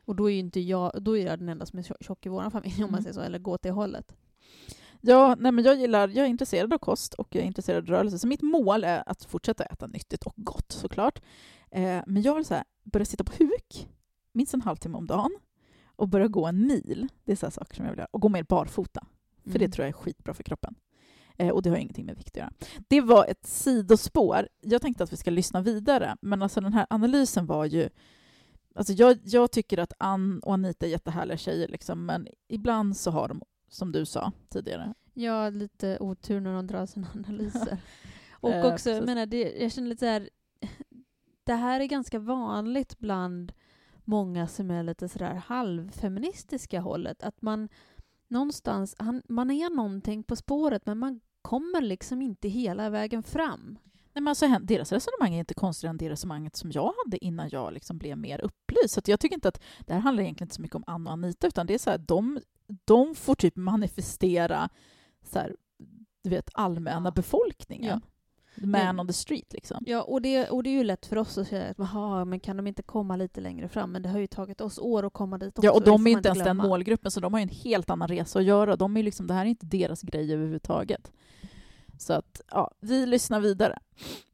Och 0.07 0.17
då 0.17 0.31
är 0.31 0.39
inte 0.39 0.61
jag, 0.61 0.93
då 1.03 1.17
är 1.19 1.27
jag 1.27 1.39
den 1.39 1.49
enda 1.49 1.67
som 1.67 1.79
är 1.79 1.83
tjo- 1.83 1.97
tjock 2.01 2.27
i 2.27 2.29
vår 2.29 2.51
familj, 2.51 2.75
om 2.75 2.81
man 2.81 2.89
Mm. 2.89 3.03
säger 3.03 3.15
så, 3.15 3.21
eller 3.21 3.39
går 3.39 3.59
det 3.63 3.71
hållet. 3.71 4.15
Ja, 5.01 5.37
nej, 5.39 5.53
men 5.53 5.65
jag, 5.65 5.77
gillar, 5.81 6.09
jag 6.09 6.25
är 6.27 6.31
intresserad 6.31 6.73
av 6.73 6.79
kost 6.79 7.15
och 7.15 7.29
jag 7.35 7.43
är 7.43 7.47
intresserad 7.47 7.79
av 7.79 7.87
rörelse. 7.87 8.19
Så 8.19 8.27
mitt 8.27 8.43
mål 8.43 8.85
är 8.85 9.03
att 9.07 9.25
fortsätta 9.25 9.65
äta 9.65 9.87
nyttigt 9.87 10.23
och 10.23 10.33
gott 10.37 10.73
såklart. 10.73 11.23
Eh, 11.71 12.01
men 12.07 12.23
jag 12.23 12.35
vill 12.35 12.45
så 12.45 12.55
här, 12.55 12.65
börja 12.85 13.05
sitta 13.05 13.25
på 13.25 13.33
huk 13.39 13.89
minst 14.33 14.55
en 14.55 14.61
halvtimme 14.63 14.99
om 14.99 15.07
dagen 15.07 15.31
och 15.97 16.09
börja 16.09 16.29
gå 16.29 16.47
en 16.47 16.67
mil. 16.67 17.09
Det 17.25 17.33
är 17.33 17.37
så 17.37 17.51
saker 17.51 17.77
som 17.77 17.85
jag 17.85 17.93
vill 17.93 17.99
göra. 17.99 18.09
Och 18.11 18.21
gå 18.21 18.29
mer 18.29 18.43
barfota. 18.43 19.07
För 19.45 19.51
det 19.59 19.65
Mm. 19.65 19.71
tror 19.71 19.85
jag 19.85 19.89
är 19.89 19.93
skitbra 20.03 20.35
för 20.35 20.43
kroppen. 20.43 20.75
Eh, 21.39 21.49
och 21.49 21.63
det 21.63 21.71
har 21.71 21.77
ingenting 21.77 22.07
med 22.07 22.17
vikt 22.17 22.29
att 22.31 22.37
göra. 22.37 22.53
Det 22.89 23.01
var 23.01 23.27
ett 23.27 23.47
sidospår. 23.47 24.49
Jag 24.61 24.83
tänkte 24.83 25.05
att 25.05 25.13
vi 25.13 25.17
ska 25.17 25.31
lyssna 25.31 25.61
vidare, 25.61 26.17
men 26.21 26.43
alltså 26.43 26.61
den 26.61 26.73
här 26.73 26.87
analysen 26.91 27.47
var 27.47 27.65
ju... 27.65 27.89
Alltså 28.75 28.93
jag, 28.93 29.19
jag 29.25 29.51
tycker 29.51 29.79
att 29.79 29.93
Ann 29.99 30.41
och 30.41 30.55
Anita 30.55 30.87
är 30.87 30.91
jättehärliga 30.91 31.37
tjejer, 31.37 31.69
liksom, 31.69 32.07
men 32.07 32.29
ibland 32.49 32.97
så 32.97 33.11
har 33.11 33.29
de, 33.29 33.43
som 33.69 33.93
du 33.93 34.07
sa 34.07 34.33
tidigare, 34.49 34.95
Jag 35.15 35.33
har 35.33 35.51
lite 35.51 35.99
otur 36.01 36.41
när 36.41 36.55
de 36.55 36.67
drar 36.67 36.87
sina 36.87 37.07
analyser. 37.15 37.79
och 38.31 38.51
Eh, 38.51 38.59
också, 38.73 38.91
jag 38.91 38.99
precis. 38.99 39.07
menar, 39.07 39.27
det, 39.27 39.53
jag 39.63 39.73
känner 39.73 39.89
lite 39.89 40.01
så 40.01 40.07
här, 40.07 40.29
det 41.45 41.55
här 41.55 41.81
är 41.81 41.85
ganska 41.85 42.19
vanligt 42.19 42.99
bland 42.99 43.53
många 44.05 44.47
som 44.49 44.71
är 44.71 44.83
lite 44.83 45.09
sådär 45.09 45.35
halvfeministiska 45.35 46.81
hållet. 46.81 47.23
Att 47.23 47.43
man 47.43 47.69
någonstans, 48.29 48.95
han, 48.99 49.23
man 49.29 49.51
är 49.51 49.71
någonting 49.77 50.23
på 50.23 50.37
spåret 50.37 50.87
men 50.87 50.99
man 50.99 51.21
kommer 51.43 51.81
liksom 51.81 52.23
inte 52.23 52.49
hela 52.49 52.91
vägen 52.91 53.23
fram. 53.23 53.79
Nej, 54.13 54.23
men 54.23 54.29
alltså, 54.29 54.59
deras 54.63 54.93
resonemang 54.93 55.35
är 55.35 55.39
inte 55.39 55.55
konstigare 55.55 55.91
än 55.91 55.97
det 55.97 56.11
resonemanget 56.11 56.57
som 56.57 56.71
jag 56.73 56.93
hade 57.05 57.25
innan 57.25 57.49
jag 57.53 57.73
liksom 57.73 57.99
blev 57.99 58.19
mer 58.19 58.41
upplyst. 58.41 58.95
Så 58.95 59.01
jag 59.05 59.21
tycker 59.21 59.35
inte 59.37 59.49
att 59.49 59.63
det 59.81 59.93
här 59.93 60.01
handlar 60.01 60.23
egentligen 60.23 60.47
inte 60.47 60.55
så 60.55 60.63
mycket 60.63 60.75
om 60.77 60.85
Ann 60.87 61.07
och 61.07 61.13
Anita, 61.13 61.47
utan 61.47 61.67
det 61.67 61.75
är 61.75 61.79
så 61.79 61.91
här, 61.91 61.99
de, 61.99 62.41
de 62.85 63.15
får 63.15 63.35
typ 63.35 63.57
manifestera 63.57 64.69
så 65.23 65.39
här, 65.39 65.57
du 66.23 66.31
vet, 66.31 66.51
allmänna 66.55 67.09
Ja. 67.09 67.13
befolkningen. 67.13 68.01
The 68.01 68.07
man 68.57 69.01
on 69.01 69.07
the 69.07 69.13
street 69.13 69.53
liksom. 69.53 69.83
Ja, 69.87 70.03
och 70.03 70.23
det, 70.23 70.49
och 70.49 70.63
det 70.63 70.71
är 70.71 70.75
ju 70.75 70.85
lätt 70.85 71.07
för 71.07 71.17
oss 71.19 71.39
att 71.39 71.49
säga 71.49 71.71
att 71.71 71.79
"Jaha, 71.79 72.25
men 72.25 72.41
kan 72.41 72.57
de 72.57 72.67
inte 72.67 72.83
komma 72.83 73.17
lite 73.17 73.41
längre 73.41 73.69
fram? 73.69 73.93
Men 73.93 74.03
det 74.03 74.09
har 74.09 74.19
ju 74.19 74.27
tagit 74.27 74.61
oss 74.61 74.79
år 74.79 75.07
att 75.07 75.13
komma 75.13 75.39
dit 75.39 75.59
också. 75.59 75.67
Ja, 75.67 75.73
och 75.73 75.83
de 75.85 76.07
är 76.07 76.11
inte 76.11 76.29
ens 76.29 76.39
den 76.39 76.45
glömma. 76.45 76.63
målgruppen, 76.69 77.11
så 77.11 77.21
de 77.21 77.33
har 77.33 77.41
ju 77.41 77.43
en 77.43 77.49
helt 77.49 77.91
annan 77.91 78.09
resa 78.09 78.39
att 78.39 78.45
göra. 78.45 78.77
De 78.77 78.97
är 78.97 79.03
liksom, 79.03 79.27
det 79.27 79.35
här 79.35 79.45
är 79.45 79.49
inte 79.51 79.67
deras 79.67 80.03
grej 80.03 80.33
överhuvudtaget. 80.33 81.13
Så 81.99 82.13
att, 82.13 82.41
ja, 82.51 82.71
vi 82.81 83.07
lyssnar 83.07 83.41
vidare. 83.41 83.79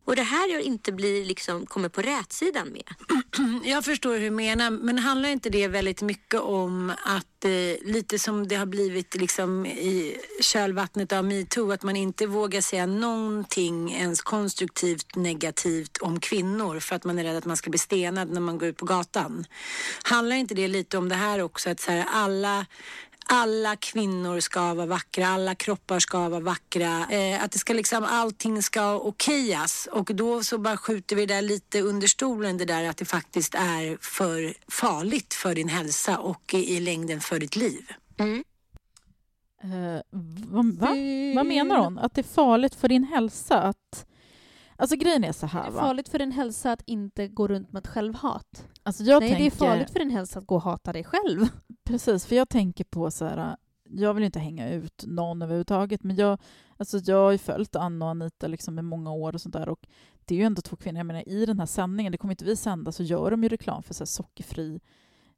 Och 0.04 0.16
det 0.16 0.22
här 0.22 0.52
jag 0.52 0.62
inte 0.62 0.92
blir 0.92 1.24
liksom, 1.24 1.66
kommer 1.66 1.88
på 1.88 2.02
rätsidan 2.02 2.68
med. 2.68 2.84
Jag 3.64 3.85
förstår 3.85 4.12
hur 4.12 4.20
du 4.20 4.31
menar, 4.31 4.70
men 4.70 4.99
handlar 4.99 5.28
inte 5.28 5.51
det 5.51 5.68
väldigt 5.68 6.03
mycket 6.03 6.41
om 6.41 6.93
att 7.05 7.45
eh, 7.45 7.93
lite 7.93 8.18
som 8.18 8.49
det 8.49 8.57
har 8.57 8.66
blivit 8.66 9.14
liksom 9.14 9.66
i 9.66 10.16
kölvattnet 10.41 11.12
av 11.12 11.24
metoo, 11.24 11.72
att 11.72 11.83
man 11.83 11.97
inte 11.97 12.26
vågar 12.26 12.61
säga 12.61 12.87
någonting 12.87 13.93
ens 13.93 14.20
konstruktivt 14.20 15.16
negativt 15.16 15.97
om 15.97 16.20
kvinnor 16.20 16.81
för 16.81 16.97
att 16.97 17.05
man 17.05 17.18
är 17.18 17.24
rädd 17.24 17.37
att 17.37 17.45
man 17.45 17.57
ska 17.57 17.70
bli 17.70 17.78
stenad 17.78 18.31
när 18.31 18.41
man 18.41 18.59
går 18.59 18.68
ut 18.68 18.76
på 18.76 18.85
gatan. 18.87 19.45
Handlar 20.03 20.37
inte 20.37 20.55
det 20.55 20.68
lite 20.68 20.99
om 20.99 21.09
det 21.09 21.14
här 21.14 21.43
också, 21.43 21.70
att 21.70 21.81
så 21.81 21.91
här, 21.91 22.07
alla 22.12 22.66
alla 23.26 23.76
kvinnor 23.76 24.40
ska 24.40 24.74
vara 24.74 24.86
vackra, 24.86 25.28
alla 25.28 25.54
kroppar 25.54 25.98
ska 25.98 26.28
vara 26.28 26.40
vackra. 26.40 27.06
Eh, 27.10 27.44
att 27.44 27.52
det 27.52 27.58
ska 27.58 27.72
liksom, 27.72 28.04
allting 28.04 28.62
ska 28.62 28.98
okejas. 28.98 29.88
Och 29.92 30.10
då 30.14 30.42
så 30.42 30.58
bara 30.58 30.76
skjuter 30.76 31.16
vi 31.16 31.26
det 31.26 31.34
där 31.34 31.42
lite 31.42 31.80
under 31.80 32.06
stolen, 32.06 32.58
det 32.58 32.64
där 32.64 32.84
att 32.84 32.96
det 32.96 33.04
faktiskt 33.04 33.54
är 33.54 33.98
för 34.00 34.54
farligt 34.68 35.34
för 35.34 35.54
din 35.54 35.68
hälsa 35.68 36.18
och 36.18 36.54
i, 36.54 36.76
i 36.76 36.80
längden 36.80 37.20
för 37.20 37.38
ditt 37.38 37.56
liv. 37.56 37.92
Mm. 38.18 38.44
Eh, 39.62 40.00
vad, 40.50 40.66
va? 40.66 40.88
vad 41.34 41.46
menar 41.46 41.78
hon? 41.78 41.98
Att 41.98 42.14
det 42.14 42.20
är 42.20 42.22
farligt 42.22 42.74
för 42.74 42.88
din 42.88 43.04
hälsa 43.04 43.62
att... 43.62 44.06
Alltså 44.76 44.96
grejen 44.96 45.24
är 45.24 45.32
så 45.32 45.46
Det 45.46 45.52
här 45.52 45.66
är 45.66 45.70
va. 45.70 45.80
farligt 45.80 46.08
för 46.08 46.18
din 46.18 46.32
hälsa 46.32 46.72
att 46.72 46.82
inte 46.86 47.28
gå 47.28 47.48
runt 47.48 47.72
med 47.72 47.80
ett 47.80 47.86
självhat. 47.86 48.64
Alltså 48.82 49.02
jag 49.02 49.20
Nej, 49.20 49.28
tänker, 49.30 49.44
det 49.44 49.64
är 49.64 49.68
farligt 49.68 49.90
för 49.90 49.98
din 49.98 50.10
hälsa 50.10 50.38
att 50.38 50.46
gå 50.46 50.54
och 50.54 50.62
hata 50.62 50.92
dig 50.92 51.04
själv. 51.04 51.48
Precis, 51.91 52.26
för 52.26 52.36
jag 52.36 52.49
tänker 52.49 52.84
på 52.84 53.11
så 53.11 53.24
här... 53.24 53.57
Jag 53.93 54.14
vill 54.14 54.24
inte 54.24 54.38
hänga 54.38 54.70
ut 54.70 55.05
någon 55.07 55.43
överhuvudtaget, 55.43 56.03
men 56.03 56.16
jag, 56.16 56.38
alltså 56.76 56.99
jag 56.99 57.16
har 57.16 57.30
ju 57.30 57.38
följt 57.38 57.76
Anna 57.76 58.05
och 58.05 58.11
Anita 58.11 58.47
liksom 58.47 58.78
i 58.78 58.82
många 58.82 59.12
år 59.12 59.34
och 59.34 59.41
sånt 59.41 59.53
där 59.53 59.68
och 59.68 59.86
det 60.24 60.34
är 60.34 60.38
ju 60.38 60.45
ändå 60.45 60.62
två 60.62 60.76
kvinnor. 60.76 60.99
Jag 60.99 61.07
menar 61.07 61.28
i 61.28 61.47
den 61.47 61.59
här 61.59 61.66
sändningen, 61.66 62.12
det 62.12 62.18
kommer 62.18 62.32
inte 62.32 62.45
vi 62.45 62.57
sända, 62.57 62.93
så 62.93 63.03
gör 63.03 63.30
de 63.30 63.43
ju 63.43 63.49
reklam 63.49 63.82
för 63.82 63.95
så 63.95 64.01
här 64.01 64.07
sockerfri 64.07 64.80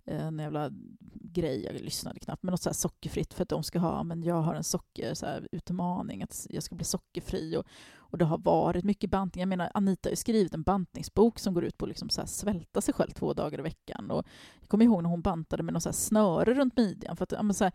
eh, 0.05 0.27
en 0.27 0.39
jävla 0.39 0.71
grej, 1.15 1.65
jag 1.65 1.75
lyssnade 1.75 2.21
knappt, 2.21 2.43
men 2.43 2.51
något 2.51 2.63
så 2.63 2.69
här 2.69 2.75
sockerfritt 2.75 3.35
för 3.35 3.43
att 3.43 3.49
de 3.49 3.63
ska 3.63 3.79
ha, 3.79 4.03
men 4.03 4.23
jag 4.23 4.43
har 4.43 4.55
en 4.55 4.65
socker, 4.65 5.15
så 5.15 5.27
här, 5.27 5.49
utmaning, 5.53 6.23
att 6.23 6.47
jag 6.51 6.63
ska 6.63 6.75
bli 6.75 6.85
sockerfri 6.85 7.57
och, 7.57 7.67
och 8.13 8.19
det 8.19 8.25
har 8.25 8.39
varit 8.39 8.85
mycket 8.85 9.11
bantning. 9.11 9.41
Jag 9.41 9.49
menar, 9.49 9.71
Anita 9.75 10.09
har 10.09 10.13
ju 10.13 10.17
skrivit 10.17 10.55
en 10.55 10.63
bantningsbok 10.63 11.39
som 11.39 11.55
går 11.55 11.65
ut 11.65 11.79
på 11.79 11.85
att 11.85 11.89
liksom 11.89 12.09
så 12.09 12.27
svälta 12.27 12.81
sig 12.81 12.95
själv 12.95 13.11
två 13.11 13.33
dagar 13.33 13.59
i 13.59 13.63
veckan. 13.63 14.11
Och 14.11 14.27
jag 14.61 14.69
kommer 14.69 14.85
ihåg 14.85 15.03
när 15.03 15.11
hon 15.11 15.23
bantade 15.23 15.63
med 15.63 15.75
något 15.75 15.83
så 15.83 15.89
här 15.89 15.95
snöre 15.95 16.55
runt 16.55 16.77
midjan. 16.77 17.17
För 17.17 17.23
att, 17.25 17.33
ja, 17.33 17.43
men 17.43 17.55
så 17.55 17.65
här, 17.65 17.73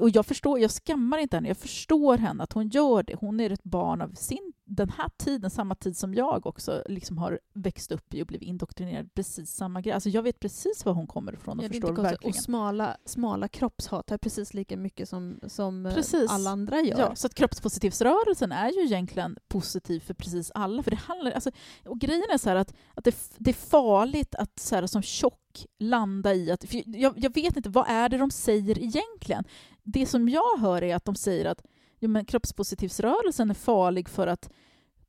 och 0.00 0.10
jag 0.10 0.26
förstår, 0.26 0.58
jag 0.58 0.70
skammar 0.70 1.18
inte 1.18 1.36
henne, 1.36 1.48
jag 1.48 1.56
förstår 1.56 2.18
henne 2.18 2.42
att 2.42 2.52
hon 2.52 2.68
gör 2.68 3.02
det. 3.02 3.14
Hon 3.14 3.40
är 3.40 3.50
ett 3.50 3.64
barn 3.64 4.02
av 4.02 4.08
sin, 4.14 4.47
den 4.70 4.90
här 4.90 5.08
tiden, 5.16 5.50
samma 5.50 5.74
tid 5.74 5.96
som 5.96 6.14
jag 6.14 6.46
också 6.46 6.82
liksom 6.86 7.18
har 7.18 7.40
växt 7.52 7.92
upp 7.92 8.14
i 8.14 8.22
och 8.22 8.26
blivit 8.26 8.48
indoktrinerad 8.48 9.14
precis 9.14 9.50
samma 9.50 9.80
grej. 9.80 9.92
Alltså 9.92 10.08
jag 10.08 10.22
vet 10.22 10.40
precis 10.40 10.84
var 10.84 10.92
hon 10.92 11.06
kommer 11.06 11.32
ifrån 11.32 11.58
och 11.58 11.64
Ja, 11.64 11.68
det 11.68 11.76
är 11.76 11.80
förstår 11.80 12.02
verkligen. 12.02 12.34
Och 12.34 12.42
smala, 12.42 12.96
smala 13.04 13.48
kroppshatar 13.48 14.18
precis 14.18 14.54
lika 14.54 14.76
mycket 14.76 15.08
som, 15.08 15.40
som 15.46 15.86
eh, 15.86 15.94
Precis. 15.94 16.30
alla 16.30 16.50
andra 16.50 16.80
gör. 16.80 16.98
Ja, 16.98 17.14
så 17.14 17.26
att 17.26 17.34
kroppspositivsrörelsen 17.34 18.52
är 18.52 18.70
ju 18.70 18.84
egentligen 18.84 19.36
positiv 19.48 20.00
för 20.00 20.14
precis 20.14 20.50
alla. 20.54 20.82
För 20.82 20.90
det 20.90 20.96
handlar, 20.96 21.32
alltså, 21.32 21.50
och 21.86 21.98
grejen 21.98 22.30
är 22.32 22.38
så 22.38 22.50
att, 22.50 22.74
att 22.94 23.04
det, 23.04 23.16
det 23.38 23.50
är 23.50 23.54
farligt 23.54 24.34
att 24.34 24.58
så 24.58 24.74
här, 24.74 24.86
som 24.86 25.02
tjock 25.02 25.66
landa 25.78 26.34
i 26.34 26.50
att... 26.50 26.64
Jag, 26.86 27.14
jag 27.16 27.34
vet 27.34 27.56
inte, 27.56 27.68
vad 27.68 27.88
är 27.88 28.08
det 28.08 28.18
de 28.18 28.30
säger 28.30 28.78
egentligen? 28.78 29.44
Det 29.82 30.06
som 30.06 30.28
jag 30.28 30.58
hör 30.58 30.82
är 30.82 30.96
att 30.96 31.04
de 31.04 31.14
säger 31.14 31.44
att 31.44 31.62
jo, 31.98 32.10
men 32.10 32.24
kroppspositivsrörelsen 32.24 33.50
är 33.50 33.54
farlig 33.54 34.08
för 34.08 34.26
att 34.26 34.50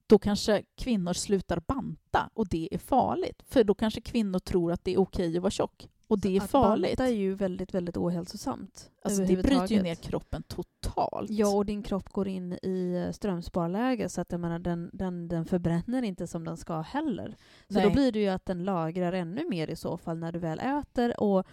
då 0.07 0.19
kanske 0.19 0.63
kvinnor 0.75 1.13
slutar 1.13 1.59
banta 1.67 2.29
och 2.33 2.47
det 2.47 2.67
är 2.71 2.77
farligt. 2.77 3.43
För 3.45 3.63
då 3.63 3.73
kanske 3.73 4.01
kvinnor 4.01 4.39
tror 4.39 4.71
att 4.71 4.83
det 4.83 4.93
är 4.93 4.99
okej 4.99 5.37
att 5.37 5.43
vara 5.43 5.51
tjock. 5.51 5.89
Och 6.07 6.19
det 6.19 6.37
är 6.37 6.41
att 6.41 6.49
farligt. 6.49 6.97
banta 6.97 7.11
är 7.11 7.15
ju 7.15 7.33
väldigt, 7.33 7.73
väldigt 7.73 7.97
ohälsosamt. 7.97 8.91
Alltså, 9.03 9.21
det 9.21 9.35
bryter 9.35 9.67
ju 9.67 9.81
ner 9.81 9.95
kroppen 9.95 10.43
totalt. 10.43 11.29
Ja, 11.29 11.55
och 11.55 11.65
din 11.65 11.83
kropp 11.83 12.09
går 12.09 12.27
in 12.27 12.53
i 12.53 13.03
eh, 13.07 13.11
strömsparläge 13.11 14.09
så 14.09 14.21
att 14.21 14.31
jag 14.31 14.41
menar, 14.41 14.59
den, 14.59 14.89
den, 14.93 15.27
den 15.27 15.45
förbränner 15.45 16.03
inte 16.03 16.27
som 16.27 16.43
den 16.43 16.57
ska 16.57 16.81
heller. 16.81 17.35
Så 17.67 17.73
Nej. 17.73 17.83
då 17.83 17.89
blir 17.89 18.11
det 18.11 18.19
ju 18.19 18.27
att 18.27 18.45
den 18.45 18.63
lagrar 18.63 19.13
ännu 19.13 19.49
mer 19.49 19.67
i 19.67 19.75
så 19.75 19.97
fall 19.97 20.17
när 20.17 20.31
du 20.31 20.39
väl 20.39 20.59
äter. 20.59 21.19
Och 21.19 21.47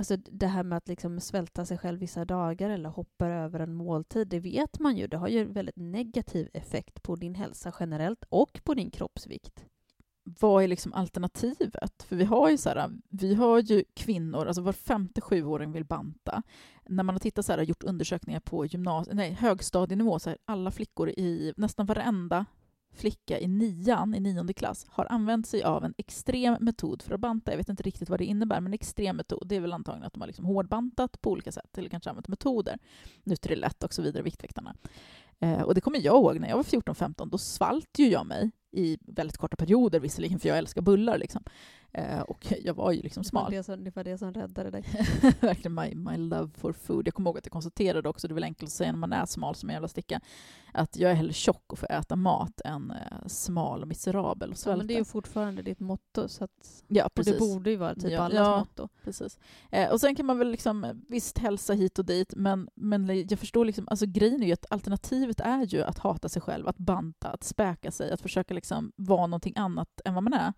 alltså, 0.00 0.16
det 0.16 0.46
här 0.46 0.62
med 0.62 0.76
att 0.78 0.88
liksom 0.88 1.20
svälta 1.20 1.64
sig 1.64 1.78
själv 1.78 2.00
vissa 2.00 2.24
dagar 2.24 2.70
eller 2.70 2.88
hoppa 2.88 3.26
över 3.26 3.60
en 3.60 3.74
måltid, 3.74 4.28
det 4.28 4.40
vet 4.40 4.78
man 4.78 4.96
ju. 4.96 5.06
Det 5.06 5.16
har 5.16 5.28
ju 5.28 5.40
en 5.40 5.52
väldigt 5.52 5.76
negativ 5.76 6.48
effekt 6.52 7.02
på 7.02 7.16
din 7.16 7.34
hälsa 7.34 7.72
generellt 7.80 8.24
och 8.28 8.60
på 8.64 8.74
din 8.74 8.90
kroppsvikt. 8.90 9.64
vad 10.40 10.64
är 10.64 10.68
liksom 10.68 10.92
alternativet? 10.92 12.02
För 12.02 12.16
vi 12.16 12.24
har 12.24 12.50
ju 12.50 12.56
så 12.56 12.68
här, 12.68 12.90
vi 13.08 13.34
har 13.34 13.58
ju 13.58 13.84
kvinnor, 13.94 14.46
alltså 14.46 14.62
var 14.62 14.72
femte 14.72 15.20
sjuåring 15.20 15.72
vill 15.72 15.84
banta. 15.84 16.42
När 16.88 17.02
man 17.02 17.14
har 17.14 17.20
tittat 17.20 17.46
så 17.46 17.52
här, 17.52 17.62
gjort 17.62 17.82
undersökningar 17.82 18.40
på 18.40 18.66
gymnasie, 18.66 19.14
nej, 19.14 19.32
högstadienivå, 19.32 20.18
så 20.18 20.30
här, 20.30 20.38
alla 20.44 20.70
flickor 20.70 21.08
i 21.08 21.52
nästan 21.56 21.86
varenda 21.86 22.46
flicka 22.98 23.40
i 23.40 23.48
nian, 23.48 24.14
i 24.14 24.20
nionde 24.20 24.52
klass, 24.52 24.86
har 24.88 25.06
använt 25.10 25.46
sig 25.46 25.62
av 25.62 25.84
en 25.84 25.94
extrem 25.96 26.56
metod 26.60 27.02
för 27.02 27.14
att 27.14 27.20
banta. 27.20 27.50
Jag 27.50 27.58
vet 27.58 27.68
inte 27.68 27.82
riktigt 27.82 28.08
vad 28.08 28.20
det 28.20 28.24
innebär, 28.24 28.60
men 28.60 28.74
extrem 28.74 29.16
metod, 29.16 29.48
det 29.48 29.56
är 29.56 29.60
väl 29.60 29.72
antagligen 29.72 30.06
att 30.06 30.12
de 30.12 30.20
har 30.20 30.26
liksom 30.26 30.44
hårdbantat 30.44 31.20
på 31.20 31.30
olika 31.30 31.52
sätt, 31.52 31.78
eller 31.78 31.88
kanske 31.88 32.10
använt 32.10 32.28
metoder. 32.28 32.78
Nutrilett 33.24 33.84
och 33.84 33.94
så 33.94 34.02
vidare, 34.02 34.22
Viktväktarna. 34.22 34.74
Eh, 35.38 35.62
och 35.62 35.74
det 35.74 35.80
kommer 35.80 35.98
jag 35.98 36.16
ihåg 36.16 36.40
när 36.40 36.48
jag 36.48 36.56
var 36.56 36.64
14-15, 36.64 37.30
då 37.30 37.38
svalt 37.38 37.98
ju 37.98 38.08
jag 38.08 38.26
mig 38.26 38.50
i 38.72 38.98
väldigt 39.00 39.36
korta 39.36 39.56
perioder 39.56 40.00
visserligen, 40.00 40.38
för 40.38 40.48
jag 40.48 40.58
älskar 40.58 40.82
bullar. 40.82 41.18
Liksom. 41.18 41.42
Eh, 41.92 42.20
och 42.20 42.46
jag 42.64 42.74
var 42.74 42.92
ju 42.92 43.02
liksom 43.02 43.22
Det 43.22 43.26
var 43.32 43.40
smal. 43.42 43.50
det 43.52 43.62
som, 43.62 43.84
det 43.84 43.96
var 43.96 44.04
det 44.04 44.18
som 44.18 44.32
räddade 44.34 44.70
dig. 44.70 44.84
Verkligen 45.40 45.74
my, 45.74 45.94
my 45.94 46.16
love 46.16 46.50
for 46.54 46.72
food. 46.72 47.06
Jag 47.06 47.14
kommer 47.14 47.30
ihåg 47.30 47.38
att 47.38 47.46
jag 47.46 47.52
konstaterade 47.52 48.08
också, 48.08 48.28
det 48.28 48.32
är 48.32 48.34
väl 48.34 48.44
enkelt 48.44 48.68
att 48.68 48.72
säga 48.72 48.92
när 48.92 48.98
man 48.98 49.12
är 49.12 49.26
smal 49.26 49.54
som 49.54 49.68
en 49.70 49.74
jävla 49.74 49.88
sticka, 49.88 50.20
att 50.72 50.96
jag 50.96 51.10
är 51.10 51.14
hellre 51.14 51.32
tjock 51.32 51.72
och 51.72 51.78
får 51.78 51.92
äta 51.92 52.16
mat 52.16 52.60
än 52.64 52.90
eh, 52.90 53.26
smal 53.26 53.82
och 53.82 53.88
miserabel 53.88 54.48
och 54.48 54.52
Ja, 54.52 54.56
svälta. 54.56 54.76
men 54.78 54.86
det 54.86 54.94
är 54.94 54.98
ju 54.98 55.04
fortfarande 55.04 55.62
ditt 55.62 55.80
motto, 55.80 56.28
så 56.28 56.44
att, 56.44 56.84
ja, 56.88 57.08
precis. 57.14 57.32
det 57.32 57.38
borde 57.38 57.70
ju 57.70 57.76
vara 57.76 57.94
typ 57.94 58.10
Ja, 58.10 58.20
allas 58.22 58.34
ja. 58.36 58.58
motto. 58.58 58.88
Precis. 59.04 59.38
Eh, 59.70 59.90
och 59.90 60.00
sen 60.00 60.14
kan 60.14 60.26
man 60.26 60.38
väl 60.38 60.50
liksom, 60.50 61.02
visst 61.08 61.38
hälsa 61.38 61.72
hit 61.72 61.98
och 61.98 62.04
dit, 62.04 62.34
men, 62.36 62.68
men 62.74 63.26
jag 63.28 63.38
förstår 63.38 63.64
liksom, 63.64 63.88
alltså 63.88 64.06
grejen 64.06 64.42
är 64.42 64.46
ju 64.46 64.52
att 64.52 64.66
alternativet 64.70 65.40
är 65.40 65.64
ju 65.66 65.82
att 65.82 65.98
hata 65.98 66.28
sig 66.28 66.42
själv, 66.42 66.68
att 66.68 66.78
banta, 66.78 67.28
att 67.28 67.44
späka 67.44 67.90
sig, 67.90 68.10
att 68.10 68.20
försöka 68.20 68.54
liksom 68.58 68.92
vara 68.96 69.26
någonting 69.26 69.52
annat 69.56 70.00
än 70.04 70.14
vad 70.14 70.22
man 70.22 70.32
är. 70.32 70.52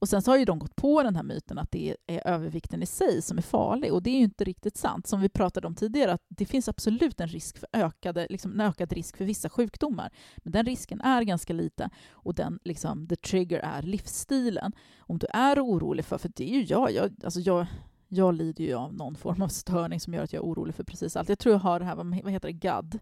Och 0.00 0.08
sen 0.08 0.22
så 0.22 0.30
har 0.30 0.38
ju 0.38 0.44
de 0.44 0.58
gått 0.58 0.76
på 0.76 1.02
den 1.02 1.16
här 1.16 1.22
myten 1.22 1.58
att 1.58 1.70
det 1.70 1.96
är 2.06 2.26
övervikten 2.26 2.82
i 2.82 2.86
sig 2.86 3.22
som 3.22 3.38
är 3.38 3.42
farlig, 3.42 3.92
och 3.92 4.02
det 4.02 4.10
är 4.10 4.16
ju 4.16 4.24
inte 4.24 4.44
riktigt 4.44 4.76
sant. 4.76 5.06
Som 5.06 5.20
vi 5.20 5.28
pratade 5.28 5.66
om 5.66 5.74
tidigare, 5.74 6.12
att 6.12 6.24
det 6.28 6.46
finns 6.46 6.68
absolut 6.68 7.20
en 7.20 7.28
risk 7.28 7.58
för 7.58 7.68
ökade, 7.72 8.26
liksom 8.30 8.52
en 8.52 8.60
ökad 8.60 8.92
risk 8.92 9.16
för 9.16 9.24
vissa 9.24 9.48
sjukdomar, 9.50 10.10
men 10.36 10.52
den 10.52 10.66
risken 10.66 11.00
är 11.00 11.22
ganska 11.22 11.52
liten, 11.52 11.90
och 12.10 12.34
den 12.34 12.58
liksom, 12.64 13.06
the 13.06 13.16
trigger 13.16 13.58
är 13.58 13.82
livsstilen. 13.82 14.72
Om 14.98 15.18
du 15.18 15.26
är 15.30 15.64
orolig 15.64 16.04
för, 16.04 16.18
för 16.18 16.30
det 16.36 16.50
är 16.50 16.54
ju 16.54 16.62
jag, 16.62 16.92
jag, 16.92 17.10
alltså 17.24 17.40
jag 17.40 17.66
jag 18.12 18.34
lider 18.34 18.64
ju 18.64 18.74
av 18.74 18.94
någon 18.94 19.16
form 19.16 19.42
av 19.42 19.48
störning 19.48 20.00
som 20.00 20.14
gör 20.14 20.24
att 20.24 20.32
jag 20.32 20.40
är 20.40 20.46
orolig 20.46 20.74
för 20.74 20.84
precis 20.84 21.16
allt. 21.16 21.28
Jag 21.28 21.38
tror 21.38 21.52
jag 21.52 21.60
har 21.60 21.78
det 21.78 21.84
här, 21.84 21.94
vad 21.94 22.32
heter 22.32 22.48
det, 22.48 22.52
GAD? 22.52 22.98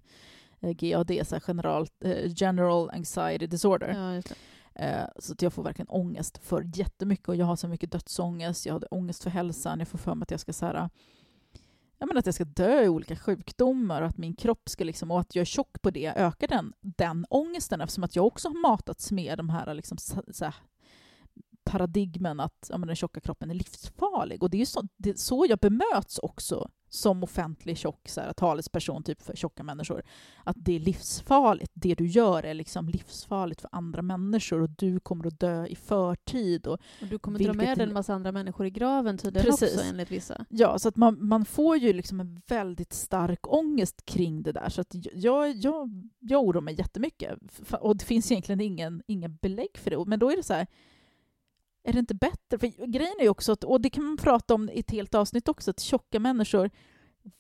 Eh, 0.60 0.72
GAD, 0.72 1.26
så 1.26 1.38
general, 1.46 1.86
eh, 2.04 2.32
general 2.36 2.90
Anxiety 2.90 3.46
Disorder. 3.46 3.88
Ja. 3.88 4.22
Eh, 4.84 5.06
Så 5.18 5.32
att 5.32 5.42
jag 5.42 5.52
får 5.52 5.62
verkligen 5.62 5.88
ångest 5.88 6.38
för 6.38 6.70
jättemycket 6.74 7.28
och 7.28 7.36
jag 7.36 7.46
har 7.46 7.56
så 7.56 7.68
mycket 7.68 7.92
dödsångest, 7.92 8.66
jag 8.66 8.72
hade 8.72 8.86
ångest 8.86 9.22
för 9.22 9.30
hälsan, 9.30 9.78
jag 9.78 9.88
får 9.88 9.98
för 9.98 10.14
mig 10.14 10.22
att 10.22 10.30
jag 10.30 10.40
ska 10.40 10.52
så 10.52 10.66
här, 10.66 10.88
jag 11.98 12.08
menar 12.08 12.18
att 12.18 12.26
jag 12.26 12.34
ska 12.34 12.44
dö 12.44 12.82
i 12.84 12.88
olika 12.88 13.16
sjukdomar 13.16 14.02
och 14.02 14.08
att 14.08 14.18
min 14.18 14.34
kropp 14.34 14.68
ska 14.68 14.84
liksom, 14.84 15.10
och 15.10 15.20
att 15.20 15.34
jag 15.34 15.40
är 15.40 15.44
tjock 15.44 15.82
på 15.82 15.90
det, 15.90 16.06
ökar 16.16 16.48
den, 16.48 16.72
den 16.80 17.26
ångesten 17.30 17.80
eftersom 17.80 18.04
att 18.04 18.16
jag 18.16 18.26
också 18.26 18.48
har 18.48 18.60
matats 18.60 19.12
med 19.12 19.38
de 19.38 19.50
här, 19.50 19.74
liksom, 19.74 19.98
så 19.98 20.44
här 20.44 20.54
paradigmen 21.70 22.40
att 22.40 22.66
ja, 22.70 22.78
men 22.78 22.86
den 22.86 22.96
tjocka 22.96 23.20
kroppen 23.20 23.50
är 23.50 23.54
livsfarlig. 23.54 24.42
Och 24.42 24.50
det 24.50 24.56
är 24.56 24.58
ju 24.60 24.66
så, 24.66 24.82
det 24.96 25.10
är 25.10 25.14
så 25.14 25.46
jag 25.48 25.58
bemöts 25.58 26.18
också 26.18 26.68
som 26.90 27.22
offentlig 27.22 27.78
tjock 27.78 28.08
så 28.08 28.20
här, 28.20 28.32
talesperson 28.32 29.02
typ 29.02 29.22
för 29.22 29.36
tjocka 29.36 29.62
människor. 29.62 30.02
Att 30.44 30.56
det 30.60 30.76
är 30.76 30.80
livsfarligt. 30.80 31.72
Det 31.74 31.94
du 31.94 32.06
gör 32.06 32.42
är 32.42 32.54
liksom 32.54 32.88
livsfarligt 32.88 33.60
för 33.60 33.68
andra 33.72 34.02
människor 34.02 34.62
och 34.62 34.70
du 34.70 35.00
kommer 35.00 35.26
att 35.26 35.40
dö 35.40 35.66
i 35.66 35.74
förtid. 35.76 36.66
Och, 36.66 36.72
Och 37.02 37.06
du 37.10 37.18
kommer 37.18 37.38
Vilket 37.38 37.56
dra 37.56 37.64
med 37.66 37.78
är- 37.78 37.82
en 37.82 37.92
massa 37.92 38.14
andra 38.14 38.32
människor 38.32 38.66
i 38.66 38.70
graven 38.70 39.18
tydligen 39.18 39.46
Precis. 39.50 39.74
också 39.74 39.88
enligt 39.88 40.10
vissa. 40.10 40.44
ja, 40.48 40.78
så 40.78 40.88
att 40.88 40.96
man, 40.96 41.26
man 41.28 41.44
får 41.44 41.76
ju 41.76 41.92
liksom 41.92 42.20
en 42.20 42.42
väldigt 42.48 42.92
stark 42.92 43.52
ångest 43.52 44.04
kring 44.06 44.42
det 44.42 44.52
där. 44.52 44.68
Så 44.68 44.80
att 44.80 44.94
jag, 45.14 45.52
jag, 45.56 45.90
jag 46.20 46.44
oroar 46.44 46.62
mig 46.62 46.74
jättemycket. 46.78 47.38
Och 47.80 47.96
det 47.96 48.04
finns 48.04 48.30
egentligen 48.32 48.60
ingen, 48.60 49.02
ingen 49.06 49.36
belägg 49.36 49.70
för 49.78 49.90
det. 49.90 50.04
Men 50.06 50.18
då 50.18 50.30
är 50.30 50.36
det 50.36 50.42
så 50.42 50.54
här, 50.54 50.66
är 51.88 51.92
det 51.92 51.98
inte 51.98 52.14
bättre? 52.14 52.58
För 52.58 52.86
grejen 52.86 53.14
är 53.18 53.22
ju 53.22 53.28
också 53.28 53.52
att, 53.52 53.64
och 53.64 53.80
det 53.80 53.90
kan 53.90 54.04
man 54.04 54.16
prata 54.16 54.54
om 54.54 54.70
i 54.70 54.80
ett 54.80 54.90
helt 54.90 55.14
avsnitt 55.14 55.48
också, 55.48 55.70
att 55.70 55.80
tjocka 55.80 56.20
människor 56.20 56.70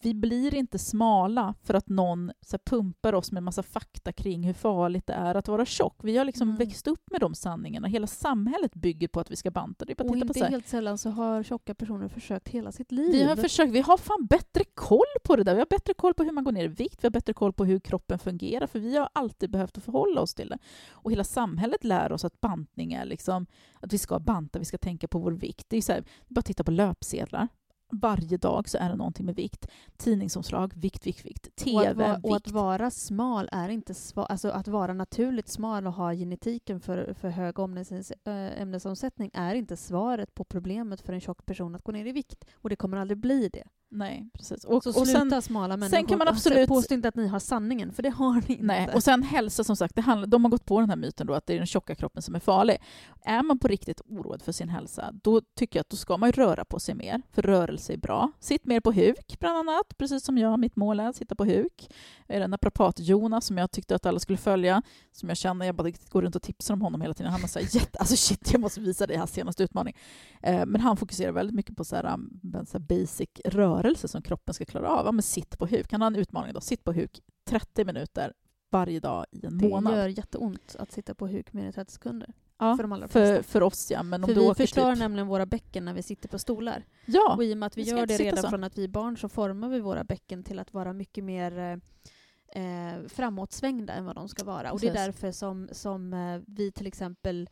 vi 0.02 0.14
blir 0.14 0.54
inte 0.54 0.78
smala 0.78 1.54
för 1.62 1.74
att 1.74 1.88
någon 1.88 2.32
så 2.40 2.52
här, 2.56 2.60
pumpar 2.64 3.12
oss 3.14 3.32
med 3.32 3.42
massa 3.42 3.62
fakta 3.62 4.12
kring 4.12 4.42
hur 4.42 4.52
farligt 4.52 5.06
det 5.06 5.12
är 5.12 5.34
att 5.34 5.48
vara 5.48 5.64
tjock. 5.64 5.96
Vi 6.02 6.16
har 6.16 6.24
liksom 6.24 6.48
Mm. 6.48 6.56
växt 6.58 6.86
upp 6.88 7.10
med 7.10 7.20
de 7.20 7.34
sanningarna. 7.34 7.88
Hela 7.88 8.06
samhället 8.06 8.74
bygger 8.74 9.08
på 9.08 9.20
att 9.20 9.30
vi 9.30 9.36
ska 9.36 9.50
banta. 9.50 9.84
Det 9.84 9.92
är 9.92 9.94
bara 9.94 10.04
att 10.04 10.10
Och 10.10 10.16
inte 10.16 10.34
så 10.34 10.44
här. 10.44 10.50
helt 10.50 10.68
sällan 10.68 10.98
så 10.98 11.10
har 11.10 11.42
tjocka 11.42 11.74
personer 11.74 12.08
försökt 12.08 12.48
hela 12.48 12.72
sitt 12.72 12.92
liv. 12.92 13.12
Vi 13.12 13.22
har 13.22 13.36
försökt, 13.36 13.72
vi 13.72 13.80
har 13.80 13.96
fan 13.96 14.26
bättre 14.26 14.64
koll 14.74 14.98
på 15.24 15.36
det 15.36 15.42
där. 15.44 15.54
Vi 15.54 15.60
har 15.60 15.66
bättre 15.70 15.94
koll 15.94 16.14
på 16.14 16.22
hur 16.24 16.32
man 16.32 16.44
går 16.44 16.52
ner 16.52 16.64
i 16.64 16.68
vikt, 16.68 17.04
vi 17.04 17.06
har 17.06 17.10
bättre 17.10 17.32
koll 17.32 17.52
på 17.52 17.64
hur 17.64 17.80
kroppen 17.80 18.18
fungerar, 18.18 18.66
för 18.66 18.78
vi 18.78 18.96
har 18.96 19.08
alltid 19.12 19.50
behövt 19.50 19.78
att 19.78 19.84
förhålla 19.84 20.20
oss 20.20 20.34
till 20.34 20.48
det. 20.48 20.58
Och 20.90 21.12
hela 21.12 21.24
samhället 21.24 21.84
lär 21.84 22.12
oss 22.12 22.24
att 22.24 22.40
bantning 22.40 22.92
är 22.92 23.04
liksom, 23.04 23.46
att 23.80 23.92
vi 23.92 23.98
ska 23.98 24.18
banta, 24.18 24.58
vi 24.58 24.64
ska 24.64 24.78
tänka 24.78 25.08
på 25.08 25.18
vår 25.18 25.32
vikt. 25.32 25.66
Det 25.68 25.76
är 25.76 25.82
så 25.82 25.92
här, 25.92 26.04
bara 26.28 26.42
titta 26.42 26.64
på 26.64 26.70
löpsedlar. 26.70 27.48
Varje 27.90 28.36
dag 28.36 28.68
så 28.68 28.78
är 28.78 28.88
det 28.88 28.96
någonting 28.96 29.26
med 29.26 29.34
vikt. 29.36 29.66
Tidningsomslag, 29.96 30.72
vikt, 30.76 31.06
vikt, 31.06 31.26
vikt. 31.26 31.46
och, 31.46 31.56
TV, 31.56 31.86
att 31.86 31.96
vara, 31.96 32.20
och 32.22 32.36
att 32.36 32.46
vikt. 32.46 32.54
vara 32.54 32.90
smal 32.90 33.48
är 33.52 33.68
inte 33.68 33.94
sva, 33.94 34.26
alltså 34.26 34.50
att 34.50 34.68
vara 34.68 34.92
naturligt 34.92 35.48
smal 35.48 35.86
och 35.86 35.92
ha 35.92 36.14
genetiken 36.14 36.80
för, 36.80 37.14
för 37.14 37.28
hög 37.28 37.58
äh, 37.58 38.62
ämnesomsättning 38.62 39.30
är 39.34 39.54
inte 39.54 39.76
svaret 39.76 40.34
på 40.34 40.44
problemet 40.44 41.00
för 41.00 41.12
en 41.12 41.20
tjock 41.20 41.46
person 41.46 41.74
att 41.74 41.82
gå 41.82 41.92
ner 41.92 42.06
i 42.06 42.12
vikt. 42.12 42.44
Och 42.54 42.68
det 42.68 42.76
kommer 42.76 42.96
aldrig 42.96 43.18
bli 43.18 43.48
det. 43.48 43.64
Nej, 43.90 44.30
precis. 44.32 44.64
Och, 44.64 44.82
Så 44.82 45.00
och 45.00 45.06
sluta 45.08 45.30
sen, 45.30 45.42
smala 45.42 45.76
människor. 45.76 45.96
sen 45.96 46.06
kan 46.06 46.18
man 46.18 46.28
Alltså, 46.28 46.48
absolut- 46.48 46.68
Påstå 46.68 46.94
inte 46.94 47.08
att 47.08 47.14
ni 47.14 47.26
har 47.26 47.38
sanningen, 47.38 47.92
för 47.92 48.02
det 48.02 48.10
har 48.10 48.34
ni 48.34 48.54
inte. 48.54 48.64
Nej, 48.64 48.88
och 48.94 49.02
sen 49.02 49.22
hälsa 49.22 49.64
som 49.64 49.76
sagt, 49.76 49.94
det 49.94 50.02
handlar, 50.02 50.26
de 50.26 50.44
har 50.44 50.50
gått 50.50 50.64
på 50.64 50.80
den 50.80 50.88
här 50.88 50.96
myten 50.96 51.26
då 51.26 51.34
att 51.34 51.46
det 51.46 51.52
är 51.52 51.56
den 51.58 51.66
tjocka 51.66 51.94
kroppen 51.94 52.22
som 52.22 52.34
är 52.34 52.40
farlig. 52.40 52.78
Är 53.24 53.42
man 53.42 53.58
på 53.58 53.68
riktigt 53.68 54.00
oroad 54.08 54.42
för 54.42 54.52
sin 54.52 54.68
hälsa, 54.68 55.10
då 55.22 55.40
tycker 55.56 55.78
jag 55.78 55.80
att 55.80 55.90
då 55.90 55.96
ska 55.96 56.16
man 56.16 56.32
röra 56.32 56.64
på 56.64 56.80
sig 56.80 56.94
mer, 56.94 57.22
för 57.32 57.42
rörelse 57.42 57.92
är 57.92 57.96
bra. 57.96 58.32
Sitt 58.40 58.64
mer 58.64 58.80
på 58.80 58.92
huk 58.92 59.36
bland 59.40 59.58
annat, 59.58 59.98
precis 59.98 60.24
som 60.24 60.38
jag, 60.38 60.58
mitt 60.60 60.76
mål 60.76 61.00
är 61.00 61.08
att 61.08 61.16
sitta 61.16 61.34
på 61.34 61.44
huk. 61.44 61.88
Är 62.26 62.40
det 62.40 62.46
naprapat-Jonas 62.46 63.46
som 63.46 63.58
jag 63.58 63.70
tyckte 63.70 63.94
att 63.94 64.06
alla 64.06 64.18
skulle 64.18 64.38
följa, 64.38 64.82
som 65.12 65.28
jag 65.28 65.38
känner, 65.38 65.66
jag 65.66 65.74
bara 65.74 65.90
går 66.10 66.22
runt 66.22 66.36
och 66.36 66.42
tipsar 66.42 66.74
om 66.74 66.82
honom 66.82 67.00
hela 67.00 67.14
tiden. 67.14 67.32
Han 67.32 67.40
har 67.40 67.48
så 67.48 67.58
här, 67.58 67.66
jätte, 67.76 67.98
alltså 67.98 68.16
shit, 68.16 68.52
jag 68.52 68.60
måste 68.60 68.80
visa 68.80 69.06
dig 69.06 69.16
hans 69.16 69.32
senaste 69.32 69.62
utmaning. 69.62 69.96
Eh, 70.42 70.66
men 70.66 70.80
han 70.80 70.96
fokuserar 70.96 71.32
väldigt 71.32 71.54
mycket 71.56 71.76
på 71.76 71.84
så 71.84 71.96
här, 71.96 72.14
um, 72.14 72.40
så 72.66 72.78
här 72.78 73.00
basic 73.00 73.28
rörelse 73.44 73.77
som 74.08 74.22
kroppen 74.22 74.54
ska 74.54 74.64
klara 74.64 74.88
av. 74.90 75.06
Ja, 75.06 75.12
men 75.12 75.22
sitt 75.22 75.58
på 75.58 75.66
huk. 75.66 75.92
Han 75.92 76.00
har 76.00 76.06
en 76.06 76.16
utmaning 76.16 76.52
då, 76.54 76.60
sitt 76.60 76.84
på 76.84 76.92
huk 76.92 77.20
30 77.44 77.84
minuter 77.84 78.32
varje 78.70 79.00
dag 79.00 79.26
i 79.30 79.46
en 79.46 79.58
det 79.58 79.68
månad. 79.68 79.96
gör 79.96 80.08
jätteont 80.08 80.76
att 80.78 80.92
sitta 80.92 81.14
på 81.14 81.26
huk 81.26 81.52
mer 81.52 81.64
än 81.66 81.72
30 81.72 81.92
sekunder. 81.92 82.34
ja, 82.58 82.76
för 82.76 82.82
de 82.82 82.92
allra 82.92 83.08
för, 83.08 83.42
för 83.42 83.62
oss 83.62 83.90
ja, 83.90 84.02
men 84.02 84.24
om 84.24 84.28
För 84.28 84.34
du 84.34 84.48
vi 84.48 84.54
förstör 84.54 84.92
typ... 84.92 84.98
nämligen 84.98 85.26
våra 85.26 85.46
bäcken 85.46 85.84
när 85.84 85.94
vi 85.94 86.02
sitter 86.02 86.28
på 86.28 86.38
stolar. 86.38 86.84
Ja, 87.06 87.34
Och 87.36 87.44
i 87.44 87.54
och 87.54 87.58
med 87.58 87.66
att 87.66 87.76
vi, 87.76 87.82
gör 87.82 88.06
det 88.06 88.16
redan 88.16 88.42
så. 88.42 88.48
från 88.48 88.64
att 88.64 88.78
vi 88.78 88.84
är 88.84 88.88
barn 88.88 89.16
så 89.16 89.28
formar 89.28 89.68
vi 89.68 89.80
våra 89.80 90.04
bäcken 90.04 90.44
till 90.44 90.58
att 90.58 90.72
vara 90.72 90.92
mycket 90.92 91.24
mer 91.24 91.58
eh, 91.58 91.72
eh, 92.62 93.06
framåtsvängda 93.08 93.92
än 93.92 94.04
vad 94.04 94.14
de 94.14 94.28
ska 94.28 94.44
vara. 94.44 94.72
Och 94.72 94.80
det 94.80 94.88
är 94.88 94.92
Precis. 94.92 95.06
därför 95.06 95.32
som, 95.32 95.68
som 95.72 96.12
eh, 96.14 96.40
vi 96.46 96.72
till 96.72 96.86
exempel 96.86 97.48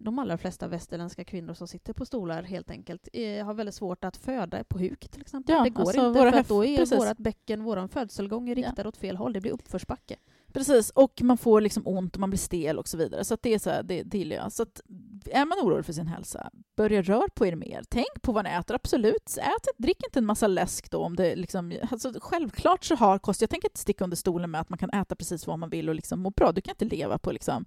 de 0.00 0.18
allra 0.18 0.38
flesta 0.38 0.68
västerländska 0.68 1.24
kvinnor 1.24 1.54
som 1.54 1.68
sitter 1.68 1.92
på 1.92 2.04
stolar 2.04 2.42
helt 2.42 2.70
enkelt 2.70 3.08
eh, 3.12 3.46
har 3.46 3.54
väldigt 3.54 3.74
svårt 3.74 4.04
att 4.04 4.16
föda 4.16 4.64
på 4.64 4.78
huk 4.78 5.08
till 5.08 5.20
exempel. 5.20 5.54
Ja, 5.54 5.64
det 5.64 5.70
går 5.70 5.82
alltså 5.82 6.06
inte 6.08 6.20
för 6.20 6.26
att 6.26 6.48
då 6.48 6.64
är 6.64 6.76
precis. 6.76 6.98
vårt 6.98 7.18
bäcken, 7.18 7.64
vår 7.64 7.88
födselgång 7.88 8.48
är 8.48 8.56
Ja. 8.58 8.68
riktad 8.68 8.88
åt 8.88 8.96
fel 8.96 9.16
håll. 9.16 9.32
Det 9.32 9.40
blir 9.40 9.52
uppförsbacke. 9.52 10.16
precis. 10.52 10.90
Och 10.90 11.22
man 11.22 11.38
får 11.38 11.60
liksom 11.60 11.82
ont 11.86 12.14
och 12.14 12.20
man 12.20 12.30
blir 12.30 12.38
stel 12.38 12.78
och 12.78 12.88
så 12.88 12.96
vidare. 12.96 13.24
Så 13.24 13.36
det 13.42 13.54
är 13.54 13.58
så 13.58 13.70
här, 13.70 13.82
det, 13.82 14.02
det 14.02 14.18
gillar 14.18 14.36
jag. 14.36 14.52
Så 14.52 14.62
att 14.62 14.80
är 15.30 15.44
man 15.44 15.58
orolig 15.58 15.84
för 15.86 15.92
sin 15.92 16.06
hälsa, 16.06 16.50
börja 16.76 17.02
röra 17.02 17.28
på 17.34 17.46
er 17.46 17.54
mer. 17.56 17.82
Tänk 17.88 18.22
på 18.22 18.32
vad 18.32 18.44
ni 18.44 18.50
äter, 18.50 18.74
absolut. 18.74 19.36
Ät, 19.38 19.68
drick 19.78 20.04
inte 20.04 20.18
en 20.18 20.26
massa 20.26 20.46
läsk 20.46 20.90
då. 20.90 20.98
Om 20.98 21.16
det 21.16 21.36
liksom, 21.36 21.78
alltså, 21.90 22.12
självklart 22.20 22.84
så 22.84 22.94
har 22.94 23.18
kost... 23.18 23.40
Jag 23.40 23.50
tänker 23.50 23.68
inte 23.68 23.80
sticka 23.80 24.04
under 24.04 24.16
stolen 24.16 24.50
med 24.50 24.60
att 24.60 24.68
man 24.68 24.78
kan 24.78 24.90
äta 24.90 25.14
precis 25.14 25.46
vad 25.46 25.58
man 25.58 25.70
vill 25.70 25.88
och 25.88 25.94
liksom 25.94 26.20
må 26.20 26.30
bra. 26.30 26.52
Du 26.52 26.60
kan 26.60 26.72
inte 26.72 26.96
leva 26.96 27.18
på 27.18 27.32
liksom 27.32 27.64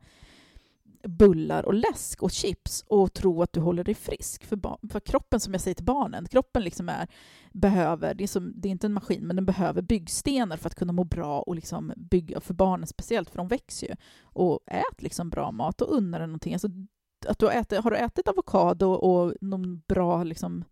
bullar 1.04 1.66
och 1.66 1.74
läsk 1.74 2.24
och 2.24 2.32
chips 2.32 2.84
och 2.88 3.14
tro 3.14 3.42
att 3.42 3.54
du 3.54 3.60
håller 3.60 3.84
dig 3.84 3.96
frisk. 3.96 4.46
För, 4.46 4.88
för 4.90 5.00
kroppen, 5.00 5.40
som 5.40 5.54
jag 5.54 5.62
säger 5.62 5.76
till 5.76 5.86
barnen, 5.86 6.26
kroppen 6.26 6.64
liksom 6.64 6.90
är, 6.90 7.08
behöver, 7.52 8.14
det 8.14 8.24
är, 8.24 8.28
som, 8.28 8.54
det 8.56 8.68
är 8.68 8.72
inte 8.72 8.88
en 8.88 8.94
maskin, 8.94 9.28
men 9.28 9.36
den 9.36 9.46
behöver 9.46 9.82
byggstenar 9.82 10.58
för 10.58 10.68
att 10.70 10.76
kunna 10.76 10.94
må 10.94 11.04
bra 11.04 11.42
och 11.42 11.56
liksom 11.56 11.94
bygga, 11.96 12.40
för 12.40 12.54
barnen 12.54 12.88
speciellt, 12.88 13.30
för 13.30 13.38
de 13.38 13.48
växer 13.48 13.88
ju. 13.88 13.96
Och 14.24 14.60
ät 14.68 15.02
liksom 15.02 15.30
bra 15.30 15.52
mat 15.52 15.82
och 15.82 15.96
unna 15.96 16.18
dig 16.18 16.28
någonting. 16.28 16.54
Alltså, 16.54 16.68
att 17.28 17.40
du 17.40 17.46
har, 17.46 17.54
ätit, 17.54 17.80
har 17.80 17.92
du 17.92 17.98
ätit 17.98 18.28
avokado 18.28 18.88
och 18.94 19.34
någon 19.42 19.82
bra 19.88 20.24
liksom 20.24 20.64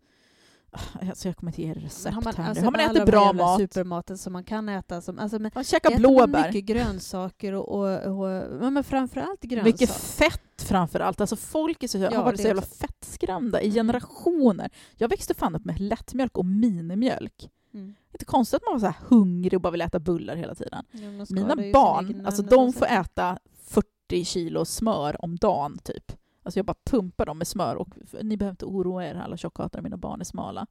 Alltså 1.09 1.27
jag 1.27 1.37
kommer 1.37 1.51
inte 1.51 1.61
ge 1.61 1.73
recept 1.73 2.15
har 2.15 2.21
man, 2.21 2.35
här 2.35 2.49
alltså 2.49 2.61
nu. 2.61 2.65
Har 2.65 2.71
man 2.71 2.95
ätit 2.95 3.05
bra 3.05 3.33
mat, 3.33 3.59
supermaten 3.59 4.17
som 4.17 4.33
man 4.33 4.43
kan 4.43 4.69
äta. 4.69 5.01
Som, 5.01 5.19
alltså 5.19 5.37
äter 5.37 5.89
man 5.91 5.99
blåbär. 5.99 6.47
mycket 6.47 6.65
grönsaker 6.65 7.53
och, 7.53 7.69
och, 7.69 8.03
och 8.05 8.73
men 8.73 8.83
framförallt 8.83 9.41
grönsaker. 9.41 9.71
Mycket 9.71 9.89
fett 9.91 10.61
framför 10.61 10.99
allt. 10.99 11.21
Alltså 11.21 11.35
folk 11.35 11.83
är 11.83 11.87
så, 11.87 11.97
Ja, 11.97 12.15
har 12.15 12.23
varit 12.23 12.37
det 12.37 12.41
så 12.41 12.47
jävla 12.47 12.61
också. 12.61 12.75
fettskrämda 12.75 13.61
i 13.61 13.71
generationer. 13.71 14.69
Jag 14.97 15.09
växte 15.09 15.33
fan 15.33 15.55
upp 15.55 15.65
med 15.65 15.79
lättmjölk 15.79 16.37
och 16.37 16.45
minimjölk. 16.45 17.49
Mm. 17.73 17.95
Inte 18.13 18.25
konstigt 18.25 18.57
att 18.57 18.63
man 18.65 18.73
var 18.73 18.79
så 18.79 18.85
här 18.85 18.95
hungrig 19.07 19.53
och 19.53 19.61
bara 19.61 19.71
vill 19.71 19.81
äta 19.81 19.99
bullar 19.99 20.35
hela 20.35 20.55
tiden. 20.55 20.85
Ja, 20.91 21.25
Mina 21.29 21.55
barn, 21.73 22.25
alltså 22.25 22.41
de 22.41 22.73
får 22.73 22.85
äta 22.85 23.39
40 24.09 24.25
kilo 24.25 24.65
smör 24.65 25.25
om 25.25 25.35
dagen 25.35 25.77
typ. 25.83 26.11
Alltså 26.43 26.59
jag 26.59 26.65
bara 26.65 26.77
pumpar 26.85 27.25
dem 27.25 27.37
med 27.37 27.47
smör 27.47 27.75
och 27.75 27.89
ni 28.23 28.37
behöver 28.37 28.53
inte 28.53 28.65
oroa 28.65 29.05
er 29.05 29.15
alla 29.15 29.37
tjockhatare, 29.37 29.81
mina 29.81 29.97
barn 29.97 30.21
är 30.21 30.25
smala. 30.25 30.67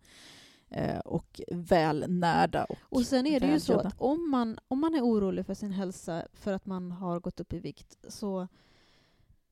Eh, 0.71 0.99
och 0.99 1.41
välnärda. 1.51 2.65
Och, 2.65 2.77
Och 2.89 3.03
sen 3.03 3.27
är 3.27 3.41
det 3.41 3.47
ju 3.47 3.61
så 3.61 3.79
att 3.79 3.95
om 3.99 4.31
man, 4.31 4.59
om 4.69 4.81
man 4.81 4.95
är 4.95 5.01
orolig 5.01 5.47
för 5.47 5.55
sin 5.55 5.73
hälsa 5.73 6.23
för 6.33 6.53
att 6.53 6.67
man 6.67 6.93
har 6.93 7.21
gått 7.21 7.41
upp 7.41 7.53
i 7.53 7.59
vikt 7.59 7.97
så 8.09 8.41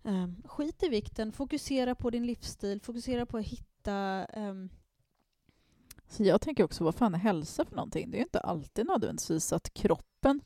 eh, 0.04 0.28
skit 0.44 0.82
i 0.82 0.88
vikten, 0.88 1.32
fokusera 1.32 1.94
på 1.94 2.10
din 2.10 2.26
livsstil, 2.26 2.80
fokusera 2.80 3.26
på 3.26 3.38
att 3.38 3.46
hitta 3.46 3.94
ehm, 4.24 4.68
Så 6.08 6.22
jag 6.22 6.40
tänker 6.40 6.64
också, 6.64 6.84
vad 6.84 6.94
fan 6.94 7.14
är 7.14 7.18
hälsa 7.18 7.64
för 7.64 7.76
någonting? 7.76 8.10
Det 8.10 8.16
är 8.16 8.18
ju 8.18 8.24
inte 8.24 8.40
alltid 8.40 8.86
nödvändigtvis 8.86 9.52
att 9.52 9.74
kroppen... 9.74 10.40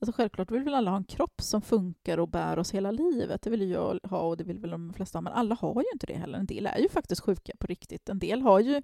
Alltså 0.00 0.12
självklart 0.12 0.50
vill 0.50 0.62
väl 0.62 0.74
alla 0.74 0.90
ha 0.90 0.96
en 0.96 1.04
kropp 1.04 1.40
som 1.42 1.62
funkar 1.62 2.18
och 2.18 2.28
bär 2.28 2.58
oss 2.58 2.74
hela 2.74 2.90
livet. 2.90 3.42
Det 3.42 3.50
vill 3.50 3.62
ju 3.62 3.68
jag 3.68 3.98
ha 4.02 4.20
och 4.20 4.36
det 4.36 4.44
vill 4.44 4.58
väl 4.58 4.70
de 4.70 4.92
flesta 4.92 5.18
ha. 5.18 5.22
Men 5.22 5.32
alla 5.32 5.54
har 5.54 5.82
ju 5.82 5.86
inte 5.92 6.06
det 6.06 6.14
heller. 6.14 6.38
En 6.38 6.46
del 6.46 6.66
är 6.66 6.78
ju 6.78 6.88
faktiskt 6.88 7.20
sjuka 7.20 7.52
på 7.58 7.66
riktigt. 7.66 8.08
En 8.08 8.18
del 8.18 8.42
har 8.42 8.60
ju 8.60 8.82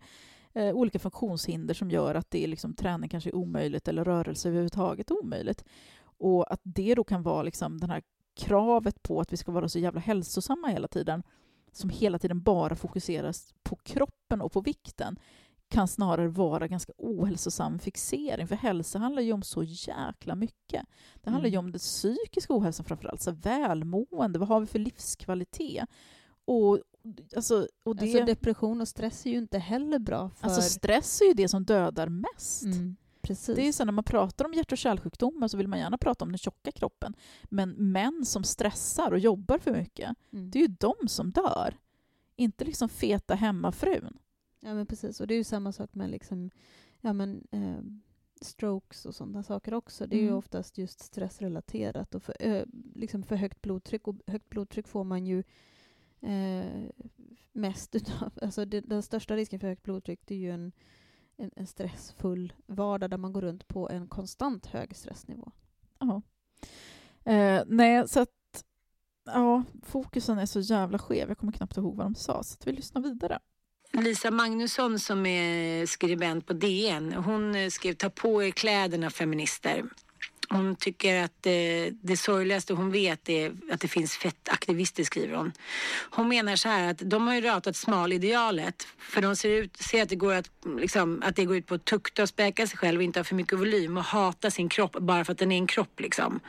eh, 0.52 0.74
olika 0.74 0.98
funktionshinder 0.98 1.74
som 1.74 1.90
gör 1.90 2.14
att 2.14 2.30
det 2.30 2.44
är 2.44 2.48
liksom, 2.48 2.74
träning 2.74 3.08
kanske 3.08 3.30
är 3.30 3.34
omöjligt 3.34 3.88
eller 3.88 4.04
rörelse 4.04 4.48
överhuvudtaget 4.48 5.10
är 5.10 5.22
omöjligt. 5.24 5.64
Och 6.02 6.52
att 6.52 6.60
det 6.62 6.94
då 6.94 7.04
kan 7.04 7.22
vara 7.22 7.42
liksom 7.42 7.80
den 7.80 7.90
här 7.90 8.02
kravet 8.36 9.02
på 9.02 9.20
att 9.20 9.32
vi 9.32 9.36
ska 9.36 9.52
vara 9.52 9.68
så 9.68 9.78
jävla 9.78 10.00
hälsosamma 10.00 10.68
hela 10.68 10.88
tiden 10.88 11.22
som 11.72 11.90
hela 11.90 12.18
tiden 12.18 12.42
bara 12.42 12.76
fokuseras 12.76 13.54
på 13.62 13.76
kroppen 13.76 14.40
och 14.40 14.52
på 14.52 14.60
vikten 14.60 15.16
kan 15.72 15.88
snarare 15.88 16.28
vara 16.28 16.68
ganska 16.68 16.92
ohälsosam 16.98 17.78
fixering. 17.78 18.48
För 18.48 18.56
hälsa 18.56 18.98
handlar 18.98 19.22
ju 19.22 19.32
om 19.32 19.42
så 19.42 19.62
jäkla 19.62 20.34
mycket. 20.34 20.86
Det 21.22 21.30
handlar 21.30 21.48
ju 21.48 21.54
Mm. 21.54 21.64
om 21.64 21.72
den 21.72 21.78
psykiska 21.78 22.54
ohälsan 22.56 22.84
framförallt. 22.84 23.22
Så 23.22 23.30
välmående, 23.32 24.38
vad 24.38 24.48
har 24.48 24.60
vi 24.60 24.66
för 24.66 24.78
livskvalitet? 24.78 25.88
Och, 26.44 26.78
alltså, 27.36 27.68
och 27.84 27.96
det, 27.96 28.04
Alltså 28.04 28.24
depression 28.24 28.80
och 28.80 28.88
stress 28.88 29.26
är 29.26 29.30
ju 29.30 29.38
inte 29.38 29.58
heller 29.58 29.98
bra 29.98 30.30
för... 30.30 30.44
alltså 30.46 30.62
stress 30.62 31.20
är 31.20 31.24
ju 31.26 31.32
det 31.34 31.48
som 31.48 31.64
dödar 31.64 32.08
mest. 32.08 32.62
mm, 32.62 32.96
precis. 33.22 33.56
Det 33.56 33.62
är 33.62 33.66
ju 33.66 33.72
så 33.72 33.84
när 33.84 33.92
man 33.92 34.04
pratar 34.04 34.44
om 34.44 34.54
hjärt 34.54 34.72
och 34.72 34.78
kärlsjukdomar 34.78 35.48
så 35.48 35.56
vill 35.56 35.68
man 35.68 35.78
gärna 35.78 35.98
prata 35.98 36.24
om 36.24 36.30
den 36.32 36.38
tjocka 36.38 36.72
kroppen. 36.72 37.14
Men 37.44 37.92
män 37.92 38.24
som 38.26 38.44
stressar 38.44 39.10
och 39.12 39.18
jobbar 39.18 39.58
för 39.58 39.72
mycket, 39.72 40.10
mm. 40.32 40.50
det 40.50 40.58
är 40.58 40.60
ju 40.68 40.74
de 40.80 40.94
som 41.08 41.30
dör. 41.30 41.76
Inte 42.36 42.64
liksom 42.64 42.88
feta 42.88 43.34
hemmafrun. 43.34 44.18
Ja 44.64 44.74
men 44.74 44.86
precis, 44.86 45.20
och 45.20 45.26
det 45.26 45.34
är 45.34 45.38
ju 45.38 45.44
samma 45.44 45.72
sak 45.72 45.94
med 45.94 46.10
liksom, 46.10 46.50
ja, 47.00 47.12
men, 47.12 47.46
eh, 47.50 47.82
strokes 48.40 49.06
och 49.06 49.14
sådana 49.14 49.42
saker 49.42 49.74
också. 49.74 50.06
Det 50.06 50.16
är 50.16 50.20
ju 50.20 50.26
Mm. 50.26 50.38
oftast 50.38 50.78
just 50.78 51.00
stressrelaterat 51.00 52.14
och 52.14 52.22
för, 52.22 52.36
eh, 52.40 52.64
liksom 52.94 53.22
för 53.22 53.36
högt 53.36 53.62
blodtryck. 53.62 54.08
Och 54.08 54.16
högt 54.26 54.48
blodtryck 54.48 54.88
får 54.88 55.04
man 55.04 55.26
ju 55.26 55.42
eh, 56.20 56.90
mest 57.52 57.94
utav. 57.94 58.32
Alltså 58.42 58.64
det, 58.64 58.80
den 58.80 59.02
största 59.02 59.36
risken 59.36 59.60
för 59.60 59.66
högt 59.68 59.82
blodtryck 59.82 60.20
det 60.24 60.34
är 60.34 60.38
ju 60.38 60.50
en, 60.50 60.72
en, 61.36 61.50
en 61.56 61.66
stressfull 61.66 62.52
vardag 62.66 63.10
där 63.10 63.18
man 63.18 63.32
går 63.32 63.40
runt 63.42 63.68
på 63.68 63.90
en 63.90 64.08
konstant 64.08 64.66
hög 64.66 64.96
stressnivå. 64.96 65.52
Ja. 65.98 66.22
Eh, 67.24 67.62
nej, 67.66 68.08
så 68.08 68.20
att 68.20 68.64
ja, 69.24 69.62
fokusen 69.82 70.38
är 70.38 70.46
så 70.46 70.60
jävla 70.60 70.98
skev. 70.98 71.28
Jag 71.28 71.38
kommer 71.38 71.52
knappt 71.52 71.76
ihåg 71.76 71.96
vad 71.96 72.06
de 72.06 72.14
sa, 72.14 72.42
så 72.42 72.56
vi 72.64 72.72
lyssnar 72.72 73.02
vidare. 73.02 73.38
Lisa 73.92 74.30
Magnusson 74.30 74.98
som 74.98 75.26
är 75.26 75.86
skribent 75.86 76.46
på 76.46 76.52
DN, 76.52 77.12
hon 77.12 77.54
eh, 77.54 77.68
skrev 77.68 77.94
ta 77.94 78.10
på 78.10 78.42
er 78.42 78.50
kläderna 78.50 79.10
feminister 79.10 79.84
hon 80.52 80.76
tycker 80.76 81.24
att 81.24 81.32
det, 81.40 81.90
det 82.02 82.16
sorgligaste 82.16 82.74
hon 82.74 82.90
vet 82.90 83.28
är 83.28 83.52
att 83.72 83.80
det 83.80 83.88
finns 83.88 84.16
fettaktivister, 84.16 85.04
skriver 85.04 85.36
hon. 85.36 85.52
Hon 86.10 86.28
menar 86.28 86.56
så 86.56 86.68
här 86.68 86.90
att 86.90 86.98
de 86.98 87.26
har 87.26 87.34
ju 87.34 87.40
ratat 87.40 87.76
smalidealet 87.76 88.86
för 88.98 89.22
de 89.22 89.36
ser, 89.36 89.48
ut, 89.48 89.76
ser 89.76 90.02
att, 90.02 90.08
det 90.08 90.16
går 90.16 90.34
att, 90.34 90.50
liksom, 90.78 91.22
att 91.24 91.36
det 91.36 91.44
går 91.44 91.56
ut 91.56 91.66
på 91.66 91.74
att 91.74 91.84
tukta 91.84 92.22
och 92.22 92.28
späka 92.28 92.66
sig 92.66 92.78
själv 92.78 92.98
och 92.98 93.02
inte 93.02 93.18
ha 93.18 93.24
för 93.24 93.34
mycket 93.34 93.58
volym 93.58 93.96
och 93.96 94.04
hata 94.04 94.50
sin 94.50 94.68
kropp 94.68 94.96
bara 95.00 95.24
för 95.24 95.32
att 95.32 95.38
den 95.38 95.52
är 95.52 95.56
en 95.56 95.66
kropp. 95.66 96.00
Liksom. 96.00 96.40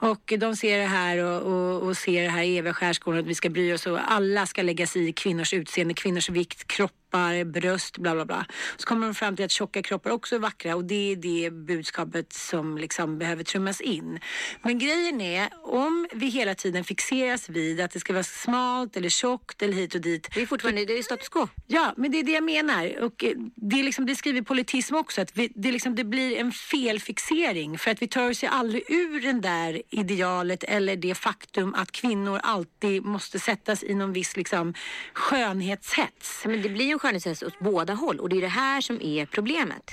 Och 0.00 0.32
de 0.38 0.56
ser 0.56 0.78
det 0.78 0.86
här 0.86 1.18
och, 1.18 1.42
och, 1.42 1.82
och 1.82 1.96
ser 1.96 2.22
det 2.22 2.28
här 2.28 2.42
i 2.42 2.58
eviga 2.58 2.74
Skärskolan 2.74 3.20
att 3.20 3.26
vi 3.26 3.34
ska 3.34 3.50
bry 3.50 3.72
oss 3.72 3.86
och 3.86 4.12
alla 4.12 4.46
ska 4.46 4.62
lägga 4.62 4.86
sig 4.86 5.08
i 5.08 5.12
kvinnors 5.12 5.54
utseende, 5.54 5.94
kvinnors 5.94 6.28
vikt, 6.30 6.66
kroppar, 7.12 7.44
bröst, 7.44 7.98
bla 7.98 8.14
bla 8.14 8.24
bla. 8.24 8.46
Så 8.76 8.86
kommer 8.86 9.06
de 9.06 9.14
fram 9.14 9.36
till 9.36 9.44
att 9.44 9.50
tjocka 9.50 9.82
kroppar 9.82 10.10
också 10.10 10.34
är 10.34 10.38
vackra 10.38 10.76
och 10.76 10.84
det 10.84 11.12
är 11.12 11.16
det 11.16 11.50
budskapet 11.50 12.32
som 12.32 12.78
liksom 12.78 13.18
behöver 13.18 13.44
trummas 13.44 13.80
in. 13.80 14.20
Men 14.62 14.78
grejen 14.78 15.20
är, 15.20 15.48
om 15.62 16.06
vi 16.12 16.26
hela 16.26 16.54
tiden 16.54 16.84
fixeras 16.84 17.48
vid 17.48 17.80
att 17.80 17.90
det 17.90 18.00
ska 18.00 18.12
vara 18.12 18.22
smalt 18.22 18.96
eller 18.96 19.08
tjockt 19.08 19.62
eller 19.62 19.74
hit 19.74 19.94
och 19.94 20.00
dit. 20.00 20.28
Det 20.34 20.42
är 20.42 20.46
fortfarande 20.46 20.84
det 20.84 20.98
är 20.98 21.02
status 21.02 21.28
quo. 21.28 21.48
Ja, 21.66 21.94
men 21.96 22.10
det 22.10 22.18
är 22.18 22.24
det 22.24 22.32
jag 22.32 22.44
menar. 22.44 23.02
Och 23.02 23.24
eh, 23.24 23.32
det, 23.54 23.80
är 23.80 23.84
liksom, 23.84 24.06
det 24.06 24.16
skriver 24.16 24.42
politism 24.42 24.94
också, 24.94 25.20
att 25.20 25.36
vi, 25.36 25.52
det, 25.54 25.68
är 25.68 25.72
liksom, 25.72 25.94
det 25.94 26.04
blir 26.04 26.36
en 26.36 26.52
felfixering 26.52 27.78
för 27.78 27.90
att 27.90 28.02
vi 28.02 28.08
tar 28.08 28.30
oss 28.30 28.44
ju 28.44 28.48
aldrig 28.48 28.82
ur 28.88 29.20
den 29.20 29.40
där 29.40 29.82
idealet 29.90 30.64
eller 30.64 30.96
det 30.96 31.14
faktum 31.14 31.74
att 31.74 31.92
kvinnor 31.92 32.40
alltid 32.42 33.04
måste 33.04 33.38
sättas 33.38 33.82
i 33.82 33.94
någon 33.94 34.12
viss 34.12 34.36
liksom, 34.36 34.74
skönhetshets. 35.14 36.44
Men 36.44 36.62
det 36.62 36.68
blir 36.68 36.84
ju 36.84 36.92
en 36.92 36.98
skönhetshets 37.02 37.42
åt 37.42 37.58
båda 37.58 37.94
håll 37.94 38.20
och 38.20 38.28
det 38.28 38.36
är 38.36 38.40
det 38.40 38.48
här 38.48 38.80
som 38.80 39.00
är 39.02 39.26
problemet. 39.26 39.90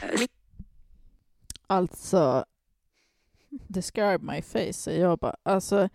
Alltså, 1.68 2.45
describe 3.49 4.20
my 4.20 4.41
face, 4.41 4.74
säger 4.74 5.01
jag 5.01 5.20
bara. 5.20 5.36
Alltså, 5.43 5.89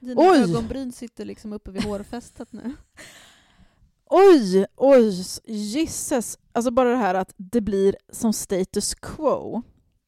Dina 0.00 0.20
Oj! 0.20 0.38
ögonbryn 0.38 0.92
sitter 0.92 1.24
liksom 1.24 1.52
uppe 1.52 1.70
vid 1.70 1.84
hårfästet 1.84 2.52
nu. 2.52 2.62
oj, 4.10 4.66
oj, 4.76 5.24
gisses. 5.44 6.38
Alltså 6.52 6.70
bara 6.70 6.90
det 6.90 6.96
här 6.96 7.14
att 7.14 7.34
det 7.36 7.60
blir 7.60 7.96
som 8.12 8.32
status 8.32 8.94
quo, 8.94 9.62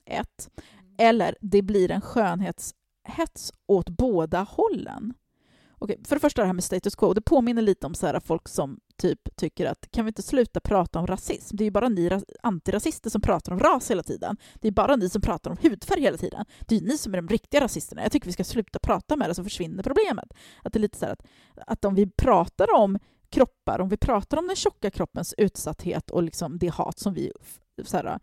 ett. 0.07 0.51
Eller 0.99 1.36
det 1.40 1.62
blir 1.62 1.90
en 1.90 2.01
skönhetshets 2.01 3.53
åt 3.66 3.88
båda 3.88 4.42
hållen. 4.42 5.14
Okej, 5.79 6.01
för 6.05 6.16
det 6.16 6.20
första 6.20 6.43
det 6.43 6.47
här 6.47 6.55
med 6.55 6.64
status 6.64 6.95
quo, 6.95 7.14
det 7.14 7.20
påminner 7.20 7.62
lite 7.62 7.87
om 7.87 7.95
så 7.95 8.07
här 8.07 8.20
folk 8.20 8.49
som 8.49 8.81
typ 8.97 9.37
tycker 9.37 9.66
att 9.66 9.91
kan 9.91 10.05
vi 10.05 10.09
inte 10.09 10.22
sluta 10.22 10.61
prata 10.61 10.99
om 10.99 11.07
rasism? 11.07 11.57
Det 11.57 11.62
är 11.62 11.66
ju 11.66 11.70
bara 11.70 11.89
ni 11.89 12.20
antirasister 12.43 13.11
som 13.11 13.20
pratar 13.20 13.53
om 13.53 13.59
ras 13.59 13.91
hela 13.91 14.03
tiden. 14.03 14.37
Det 14.55 14.68
är 14.68 14.72
bara 14.72 14.97
ni 14.97 15.09
som 15.09 15.22
pratar 15.22 15.51
om 15.51 15.57
hudfärg 15.62 16.01
hela 16.01 16.16
tiden. 16.16 16.45
Det 16.61 16.77
är 16.77 16.81
ju 16.81 16.87
ni 16.87 16.99
som 16.99 17.14
är 17.14 17.18
de 17.18 17.29
riktiga 17.29 17.61
rasisterna. 17.61 18.03
Jag 18.03 18.12
tycker 18.12 18.27
vi 18.27 18.33
ska 18.33 18.45
sluta 18.45 18.79
prata 18.79 19.16
med 19.16 19.31
det 19.31 19.35
så 19.35 19.45
försvinner 19.45 19.83
problemet. 19.83 20.33
Att 20.62 20.72
det 20.72 20.79
är 20.79 20.81
lite 20.81 20.99
så 20.99 21.05
här 21.05 21.12
att, 21.12 21.22
att 21.66 21.85
om 21.85 21.95
vi 21.95 22.07
pratar 22.07 22.74
om 22.74 22.99
kroppar, 23.29 23.81
om 23.81 23.89
vi 23.89 23.97
pratar 23.97 24.37
om 24.37 24.47
den 24.47 24.57
tjocka 24.57 24.91
kroppens 24.91 25.35
utsatthet 25.39 26.11
och 26.11 26.22
liksom 26.22 26.59
det 26.59 26.68
hat 26.68 26.99
som 26.99 27.14
vi 27.14 27.33
så 27.85 27.97
här, 27.97 28.18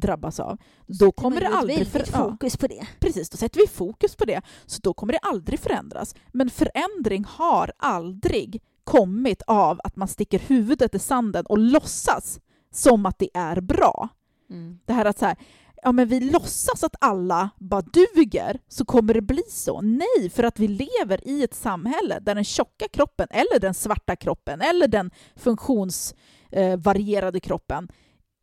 drabbas 0.00 0.40
av, 0.40 0.58
då 0.86 1.12
kommer 1.12 1.40
det 1.40 1.48
aldrig... 1.48 1.88
För, 1.88 2.04
fokus 2.04 2.56
på 2.56 2.66
det. 2.66 2.86
Precis, 3.00 3.30
då 3.30 3.36
sätter 3.36 3.60
vi 3.60 3.66
fokus 3.66 4.16
på 4.16 4.24
det. 4.24 4.42
Så 4.66 4.80
då 4.82 4.94
kommer 4.94 5.12
det 5.12 5.18
aldrig 5.18 5.60
förändras. 5.60 6.14
Men 6.32 6.50
förändring 6.50 7.24
har 7.28 7.72
aldrig 7.76 8.62
kommit 8.84 9.42
av 9.46 9.80
att 9.84 9.96
man 9.96 10.08
sticker 10.08 10.38
huvudet 10.38 10.94
i 10.94 10.98
sanden 10.98 11.46
och 11.46 11.58
låtsas 11.58 12.40
som 12.72 13.06
att 13.06 13.18
det 13.18 13.30
är 13.34 13.60
bra. 13.60 14.08
Mm. 14.50 14.78
Det 14.84 14.92
här 14.92 15.04
att 15.04 15.18
så 15.18 15.26
här, 15.26 15.36
ja 15.82 15.92
men 15.92 16.08
vi 16.08 16.20
låtsas 16.20 16.84
att 16.84 16.94
alla 17.00 17.50
bara 17.58 17.82
duger, 17.82 18.58
så 18.68 18.84
kommer 18.84 19.14
det 19.14 19.22
bli 19.22 19.42
så. 19.48 19.80
Nej, 19.80 20.30
för 20.30 20.42
att 20.42 20.58
vi 20.58 20.68
lever 20.68 21.28
i 21.28 21.42
ett 21.42 21.54
samhälle 21.54 22.18
där 22.20 22.34
den 22.34 22.44
tjocka 22.44 22.88
kroppen, 22.88 23.26
eller 23.30 23.60
den 23.60 23.74
svarta 23.74 24.16
kroppen, 24.16 24.60
eller 24.60 24.88
den 24.88 25.10
funktionsvarierade 25.36 27.40
kroppen 27.40 27.88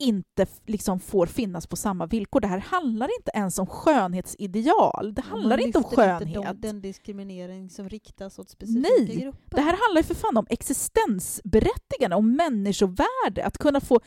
inte 0.03 0.45
liksom 0.65 0.99
får 0.99 1.25
finnas 1.25 1.67
på 1.67 1.75
samma 1.75 2.05
villkor. 2.05 2.39
Det 2.39 2.47
här 2.47 2.59
handlar 2.59 3.09
inte 3.19 3.31
ens 3.33 3.59
om 3.59 3.67
skönhetsideal. 3.67 5.13
Det 5.13 5.21
handlar 5.21 5.57
inte 5.61 5.77
om 5.77 5.83
inte 5.83 5.95
skönhet. 5.95 6.43
de, 6.43 6.61
den 6.61 6.81
diskriminering 6.81 7.69
som 7.69 7.89
riktas 7.89 8.39
åt 8.39 8.49
specifika 8.49 8.89
Nej, 8.97 9.15
grupper. 9.15 9.57
Det 9.57 9.61
här 9.61 9.77
handlar 9.85 9.99
ju 9.99 10.03
för 10.03 10.15
fan 10.15 10.37
om 10.37 10.47
existensberättigande, 10.49 12.15
om 12.15 12.35
människovärde. 12.35 13.45
Att 13.45 13.57
kunna 13.57 13.81
få 13.81 13.99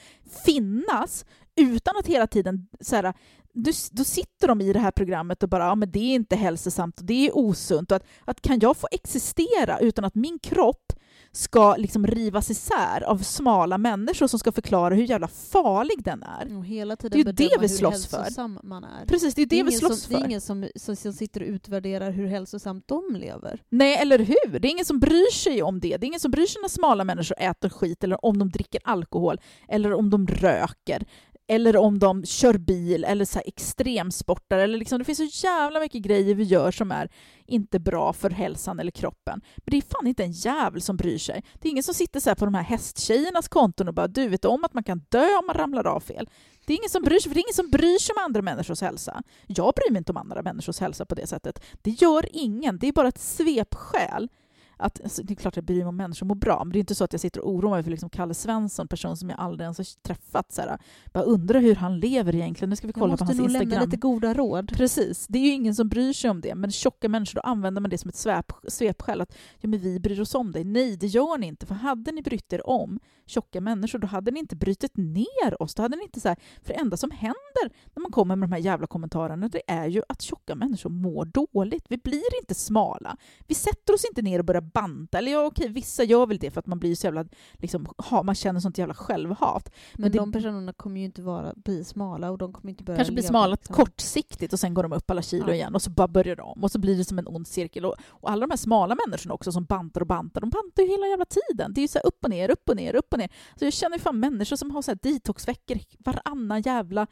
finnas 0.44 1.24
utan 1.56 1.96
att 1.96 2.06
hela 2.06 2.26
tiden... 2.26 2.68
Så 2.80 2.96
här, 2.96 3.14
då, 3.52 3.70
då 3.90 4.04
sitter 4.04 4.48
de 4.48 4.60
i 4.60 4.72
det 4.72 4.78
här 4.78 4.90
programmet 4.90 5.42
och 5.42 5.48
bara 5.48 5.64
ja, 5.64 5.74
men 5.74 5.90
det 5.90 5.98
är 5.98 6.14
inte 6.14 6.36
hälsosamt 6.36 6.98
och 6.98 7.06
det 7.06 7.26
är 7.26 7.36
osunt. 7.36 7.90
Och 7.90 7.96
att, 7.96 8.06
att 8.24 8.40
kan 8.40 8.58
jag 8.58 8.76
få 8.76 8.88
existera 8.90 9.78
utan 9.78 10.04
att 10.04 10.14
min 10.14 10.38
kropp 10.38 10.92
ska 11.36 11.76
liksom 11.76 12.06
rivas 12.06 12.50
isär 12.50 13.02
av 13.02 13.18
smala 13.18 13.78
människor 13.78 14.26
som 14.26 14.38
ska 14.38 14.52
förklara 14.52 14.94
hur 14.94 15.02
jävla 15.04 15.28
farlig 15.28 16.02
den 16.04 16.22
är. 16.22 16.58
Och 16.58 16.64
hela 16.66 16.96
tiden 16.96 17.34
Det 17.34 17.44
är 17.44 17.44
ju 17.44 17.48
det 17.48 17.60
vi 17.60 17.68
slåss 17.68 18.06
för. 18.06 18.66
man 18.66 18.84
är. 18.84 19.06
Precis, 19.06 19.34
det 19.34 19.42
är 19.42 19.46
det, 19.46 19.60
är 19.60 19.64
vi 19.64 19.72
slåss 19.72 20.00
som, 20.02 20.12
Det 20.12 20.16
är 20.16 20.20
för. 20.20 20.26
ingen 20.26 20.40
som, 20.40 20.68
som, 20.76 20.96
som 20.96 21.12
sitter 21.12 21.40
och 21.40 21.46
utvärderar 21.46 22.10
hur 22.10 22.26
hälsosamt 22.26 22.88
de 22.88 23.16
lever. 23.16 23.62
Nej, 23.68 23.96
eller 23.96 24.18
hur? 24.18 24.58
Det 24.58 24.68
är 24.68 24.70
ingen 24.70 24.84
som 24.84 24.98
bryr 25.00 25.32
sig 25.32 25.62
om 25.62 25.80
det. 25.80 25.96
Det 25.96 26.04
är 26.04 26.08
ingen 26.08 26.20
som 26.20 26.30
bryr 26.30 26.46
sig 26.46 26.62
när 26.62 26.68
smala 26.68 27.04
människor 27.04 27.36
äter 27.40 27.68
skit 27.68 28.04
eller 28.04 28.24
om 28.24 28.38
de 28.38 28.50
dricker 28.50 28.80
alkohol 28.84 29.40
eller 29.68 29.92
om 29.92 30.10
de 30.10 30.26
röker 30.26 31.06
eller 31.48 31.76
om 31.76 31.98
de 31.98 32.24
kör 32.24 32.58
bil 32.58 33.04
eller 33.04 33.24
så 33.24 33.38
här 33.38 33.48
extremsportar. 33.48 34.58
Eller 34.58 34.78
liksom, 34.78 34.98
det 34.98 35.04
finns 35.04 35.40
så 35.40 35.46
jävla 35.46 35.80
mycket 35.80 36.02
grejer 36.02 36.34
vi 36.34 36.44
gör 36.44 36.70
som 36.70 36.92
är 36.92 37.10
inte 37.46 37.78
bra 37.78 38.12
för 38.12 38.30
hälsan 38.30 38.80
eller 38.80 38.90
kroppen. 38.90 39.40
Men 39.56 39.70
det 39.70 39.76
är 39.76 39.82
fan 39.82 40.06
inte 40.06 40.24
en 40.24 40.32
jävel 40.32 40.80
som 40.80 40.96
bryr 40.96 41.18
sig. 41.18 41.44
Det 41.54 41.68
är 41.68 41.70
ingen 41.70 41.82
som 41.82 41.94
sitter 41.94 42.20
så 42.20 42.30
här 42.30 42.34
på 42.34 42.44
de 42.44 42.54
här 42.54 42.62
hästtjejernas 42.62 43.48
konton 43.48 43.88
och 43.88 43.94
bara 43.94 44.06
du 44.08 44.28
vet 44.28 44.44
om 44.44 44.64
att 44.64 44.74
man 44.74 44.84
kan 44.84 44.98
dö 45.08 45.26
om 45.38 45.46
man 45.46 45.56
ramlar 45.56 45.86
av 45.86 46.00
fel. 46.00 46.28
Det 46.66 46.72
är 46.72 46.76
ingen 46.76 46.90
som 46.90 47.02
bryr 47.02 47.18
sig, 47.18 47.30
för 47.30 47.34
det 47.34 47.40
är 47.40 47.46
ingen 47.46 47.54
som 47.54 47.70
bryr 47.70 47.98
sig 47.98 48.14
om 48.16 48.24
andra 48.24 48.42
människors 48.42 48.80
hälsa. 48.80 49.22
Jag 49.46 49.72
bryr 49.76 49.92
mig 49.92 49.98
inte 49.98 50.12
om 50.12 50.16
andra 50.16 50.42
människors 50.42 50.80
hälsa 50.80 51.06
på 51.06 51.14
det 51.14 51.26
sättet. 51.26 51.64
Det 51.82 51.90
gör 51.90 52.28
ingen. 52.32 52.78
Det 52.78 52.88
är 52.88 52.92
bara 52.92 53.08
ett 53.08 53.20
svepskäl. 53.20 54.28
Att, 54.76 55.00
alltså, 55.02 55.22
det 55.22 55.32
är 55.32 55.34
klart 55.34 55.52
att 55.52 55.56
jag 55.56 55.64
bryr 55.64 55.76
mig 55.76 55.86
om 55.86 55.96
människor 55.96 56.26
mår 56.26 56.34
bra, 56.34 56.64
men 56.64 56.72
det 56.72 56.78
är 56.78 56.80
inte 56.80 56.94
så 56.94 57.04
att 57.04 57.12
jag 57.12 57.20
sitter 57.20 57.40
och 57.40 57.50
oroar 57.50 57.70
mig 57.70 57.82
för 57.82 57.90
liksom 57.90 58.10
Kalle 58.10 58.34
Svensson, 58.34 58.88
person 58.88 59.16
som 59.16 59.30
jag 59.30 59.38
aldrig 59.40 59.64
ens 59.64 59.78
har 59.78 60.02
träffat. 60.02 60.52
Så 60.52 60.60
här, 60.60 60.78
bara 61.12 61.24
undrar 61.24 61.60
hur 61.60 61.74
han 61.74 62.00
lever 62.00 62.34
egentligen. 62.34 62.70
Nu 62.70 62.76
ska 62.76 62.86
vi 62.86 62.90
Jag 62.90 62.94
kolla 62.94 63.10
måste 63.10 63.24
på 63.24 63.26
hans 63.26 63.38
nog 63.38 63.50
lämna 63.50 63.62
Instagram. 63.62 63.84
lite 63.84 63.96
goda 63.96 64.34
råd. 64.34 64.72
Precis. 64.76 65.26
Det 65.26 65.38
är 65.38 65.42
ju 65.42 65.50
ingen 65.50 65.74
som 65.74 65.88
bryr 65.88 66.12
sig 66.12 66.30
om 66.30 66.40
det. 66.40 66.54
Men 66.54 66.70
tjocka 66.70 67.08
människor, 67.08 67.34
då 67.34 67.40
använder 67.40 67.80
man 67.80 67.90
det 67.90 67.98
som 67.98 68.08
ett 68.08 68.16
svep, 68.16 68.52
svepskäl. 68.68 69.20
Att 69.20 69.34
ja, 69.60 69.68
men 69.68 69.80
vi 69.80 70.00
bryr 70.00 70.20
oss 70.20 70.34
om 70.34 70.52
dig. 70.52 70.64
Nej, 70.64 70.96
det 70.96 71.06
gör 71.06 71.38
ni 71.38 71.46
inte. 71.46 71.66
För 71.66 71.74
hade 71.74 72.12
ni 72.12 72.22
brytt 72.22 72.52
er 72.52 72.66
om 72.66 73.00
tjocka 73.26 73.60
människor, 73.60 73.98
då 73.98 74.06
hade 74.06 74.30
ni 74.30 74.40
inte 74.40 74.56
brytit 74.56 74.96
ner 74.96 75.62
oss. 75.62 75.74
Då 75.74 75.82
hade 75.82 75.96
ni 75.96 76.02
inte 76.02 76.20
så 76.20 76.28
här, 76.28 76.36
för 76.62 76.68
det 76.74 76.80
enda 76.80 76.96
som 76.96 77.10
händer 77.10 77.70
när 77.94 78.00
man 78.00 78.12
kommer 78.12 78.36
med 78.36 78.48
de 78.48 78.52
här 78.52 78.62
jävla 78.62 78.86
kommentarerna, 78.86 79.48
det 79.48 79.62
är 79.66 79.86
ju 79.86 80.02
att 80.08 80.22
tjocka 80.22 80.54
människor 80.54 80.90
mår 80.90 81.24
dåligt. 81.24 81.84
Vi 81.88 81.98
blir 81.98 82.40
inte 82.40 82.54
smala. 82.54 83.16
Vi 83.46 83.54
sätter 83.54 83.94
oss 83.94 84.04
inte 84.04 84.22
ner 84.22 84.38
och 84.38 84.44
börjar 84.44 84.60
banta. 84.72 85.18
Eller 85.18 85.32
ja, 85.32 85.44
okej, 85.46 85.68
vissa 85.68 86.04
gör 86.04 86.26
väl 86.26 86.38
det 86.38 86.50
för 86.50 86.58
att 86.60 86.66
man 86.66 86.78
blir 86.78 86.94
så 86.94 87.06
jävla, 87.06 87.24
liksom, 87.54 87.86
ha, 87.98 88.22
man 88.22 88.34
känner 88.34 88.60
sånt 88.60 88.78
jävla 88.78 88.94
självhat. 88.94 89.70
Men, 89.94 90.02
Men 90.02 90.12
det- 90.12 90.18
de 90.18 90.32
personerna 90.32 90.72
kommer 90.72 91.00
ju 91.00 91.04
inte 91.06 91.22
vara, 91.22 91.52
bli 91.56 91.84
smala 91.84 92.30
och 92.30 92.38
de 92.38 92.52
kommer 92.52 92.70
inte 92.70 92.84
börja 92.84 92.96
kanske 92.96 93.14
leva 93.14 93.28
smala 93.28 93.52
liksom. 93.54 93.74
kortsiktigt 93.74 94.52
och 94.52 94.60
sen 94.60 94.74
går 94.74 94.82
de 94.82 94.92
upp 94.92 95.10
alla 95.10 95.22
kilo 95.22 95.48
Ja. 95.48 95.54
igen 95.54 95.74
och 95.74 95.82
så 95.82 95.90
bara 95.90 96.08
börjar 96.08 96.36
de 96.36 96.62
och 96.64 96.70
så 96.70 96.78
blir 96.78 96.96
det 96.98 97.04
som 97.04 97.18
en 97.18 97.26
ond 97.28 97.46
cirkel. 97.46 97.84
Och, 97.84 97.94
och 98.08 98.30
alla 98.30 98.40
de 98.46 98.50
här 98.50 98.56
smala 98.56 98.96
människorna 99.06 99.34
också 99.34 99.52
som 99.52 99.64
bantar 99.64 100.00
och 100.00 100.06
bantar, 100.06 100.40
de 100.40 100.50
bantar 100.50 100.82
ju 100.82 100.88
hela 100.88 101.06
jävla 101.06 101.24
tiden. 101.24 101.72
Det 101.74 101.80
är 101.80 101.82
ju 101.82 101.88
så 101.88 101.98
upp 101.98 102.24
och 102.24 102.30
ner, 102.30 102.50
upp 102.50 102.68
och 102.68 102.76
ner, 102.76 102.94
upp 102.96 103.12
och 103.12 103.18
ner. 103.18 103.28
Så 103.58 103.64
jag 103.64 103.72
känner 103.72 103.96
ju 103.96 104.00
fan 104.02 104.20
människor 104.20 104.56
som 104.56 104.70
har 104.70 104.82
så 104.82 104.90
här 104.90 104.98
detoxveckor 105.02 105.78
varannan 105.98 106.62
jävla 106.62 107.06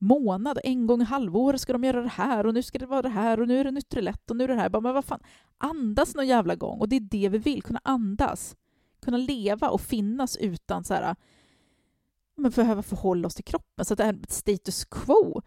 månad. 0.00 0.58
En 0.64 0.86
gång 0.86 1.02
i 1.02 1.04
halvåret 1.04 1.60
ska 1.60 1.72
de 1.72 1.84
göra 1.84 2.02
det 2.02 2.08
här 2.08 2.46
och 2.46 2.54
nu 2.54 2.62
ska 2.62 2.78
det 2.78 2.86
vara 2.86 3.02
det 3.02 3.08
här 3.08 3.40
och 3.40 3.48
nu 3.48 3.58
är 3.60 3.64
det 3.64 3.70
Nutrilett 3.70 4.30
och 4.30 4.36
nu 4.36 4.44
är 4.44 4.48
det 4.48 4.54
här. 4.54 4.68
Bara, 4.68 4.80
men 4.80 4.94
vad 4.94 5.04
fan, 5.04 5.20
andas 5.58 6.14
någon 6.14 6.26
jävla 6.26 6.54
gång. 6.54 6.78
Och 6.80 6.88
det 6.88 6.96
är 6.96 7.00
det 7.00 7.28
vi 7.28 7.38
vill, 7.38 7.62
kunna 7.62 7.80
andas. 7.84 8.56
Kunna 9.02 9.16
leva 9.16 9.68
och 9.70 9.80
finnas 9.80 10.36
utan 10.36 10.84
så 10.84 10.94
här 10.94 11.16
men 12.36 12.50
behöva 12.50 12.82
förhålla 12.82 13.26
oss 13.26 13.34
till 13.34 13.44
kroppen. 13.44 13.84
Så 13.84 13.94
att 13.94 13.98
det 13.98 14.04
är 14.04 14.12
ett 14.22 14.30
status 14.32 14.84
quo. 14.84 15.42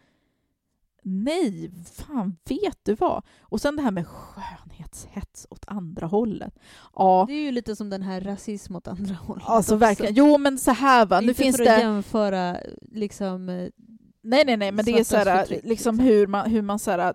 Nej, 1.06 1.72
fan 1.93 2.38
vet 2.49 2.80
du 2.84 2.95
vad? 2.95 3.24
Och 3.41 3.62
sen 3.62 3.76
det 3.76 3.82
här 3.82 3.91
med 3.91 4.08
skönhetshets 4.08 5.47
åt 5.49 5.64
andra 5.68 6.08
hållet. 6.08 6.60
Ja, 6.95 7.26
Det 7.28 7.34
är 7.34 7.41
ju 7.41 7.51
lite 7.51 7.76
som 7.76 7.89
den 7.89 8.01
här 8.01 8.22
rasism 8.22 8.76
åt 8.76 8.88
andra 8.88 9.16
hållet. 9.22 9.43
alltså 9.47 9.74
också. 9.76 9.80
verkligen. 9.86 10.14
Jo, 10.14 10.38
men 10.38 10.58
så 10.58 10.72
här 10.72 11.06
va. 11.06 11.22
Nu 11.22 11.28
Inte 11.28 11.43
finns 11.43 11.58
för 11.58 11.64
att 11.64 11.70
det... 11.70 11.82
jämföra 11.82 12.58
liksom, 12.82 13.49
eh, 13.49 13.70
Nej, 14.24 14.45
nej, 14.45 14.57
nej, 14.57 14.71
men 14.71 14.86
det 14.86 14.91
är 14.91 15.03
så 15.03 15.17
här, 15.17 15.45
liksom 15.47 15.69
liksom. 15.69 15.99
hur 15.99 16.28
man, 16.28 16.49
hur 16.51 16.61
man 16.61 16.80
så 16.80 16.91
här, 16.91 17.13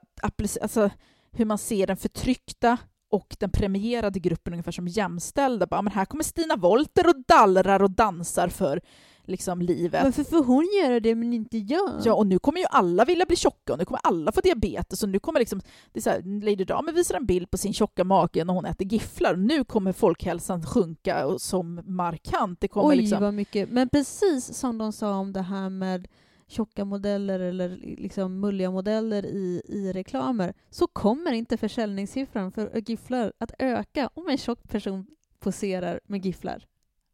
alltså, 0.62 0.90
hur 1.32 1.44
man 1.44 1.58
ser 1.58 1.86
den 1.86 1.96
förtryckta 1.96 2.78
och 3.10 3.36
den 3.38 3.50
premierade 3.50 4.18
gruppen 4.20 4.52
ungefär 4.52 4.72
som 4.72 4.88
jämställda. 4.88 5.66
Bara, 5.66 5.82
men 5.82 5.92
här 5.92 6.04
kommer 6.04 6.24
Stina 6.24 6.56
Wolter 6.56 7.08
och 7.08 7.24
dallrar 7.28 7.82
och 7.82 7.90
dansar 7.90 8.48
för 8.48 8.80
liksom 9.24 9.62
livet. 9.62 10.04
Varför 10.04 10.24
får 10.24 10.44
hon 10.44 10.68
göra 10.82 11.00
det 11.00 11.14
men 11.14 11.32
inte 11.32 11.58
jag? 11.58 11.90
Ja, 12.04 12.14
och 12.14 12.26
nu 12.26 12.38
kommer 12.38 12.58
ju 12.60 12.66
alla 12.70 13.04
vilja 13.04 13.26
bli 13.26 13.36
tjocka 13.36 13.72
och 13.72 13.78
nu 13.78 13.84
kommer 13.84 14.00
alla 14.04 14.32
få 14.32 14.40
diabetes 14.40 15.02
och 15.02 15.08
nu 15.08 15.18
kommer 15.18 15.40
liksom, 15.40 15.60
det 15.92 15.98
är 15.98 16.02
så 16.02 16.10
här, 16.10 16.40
Lady 16.40 16.64
Damer 16.64 16.92
visar 16.92 17.14
en 17.14 17.26
bild 17.26 17.50
på 17.50 17.58
sin 17.58 17.72
tjocka 17.72 18.04
mage 18.04 18.44
när 18.44 18.54
hon 18.54 18.64
äter 18.64 18.86
gifflar 18.86 19.32
och 19.32 19.38
nu 19.38 19.64
kommer 19.64 19.92
folkhälsan 19.92 20.66
sjunka 20.66 21.26
och- 21.26 21.40
som 21.40 21.80
markant. 21.84 22.60
Det 22.60 22.68
kommer 22.68 22.88
Oj, 22.88 22.96
liksom, 22.96 23.22
vad 23.22 23.34
mycket. 23.34 23.70
Men 23.70 23.88
precis 23.88 24.54
som 24.54 24.78
de 24.78 24.92
sa 24.92 25.14
om 25.14 25.32
det 25.32 25.42
här 25.42 25.70
med 25.70 26.08
tjocka 26.48 26.84
modeller 26.84 27.40
eller 27.40 27.68
liksom 27.98 28.40
mulliga 28.40 28.70
modeller 28.70 29.26
i, 29.26 29.62
i 29.64 29.92
reklamer 29.92 30.54
så 30.70 30.86
kommer 30.86 31.32
inte 31.32 31.56
försäljningssiffran 31.56 32.52
för 32.52 32.90
gifflar 32.90 33.32
att 33.38 33.52
öka 33.58 34.10
om 34.14 34.28
en 34.28 34.38
tjock 34.38 34.68
person 34.68 35.06
poserar 35.38 36.00
med 36.04 36.26
gifflar. 36.26 36.66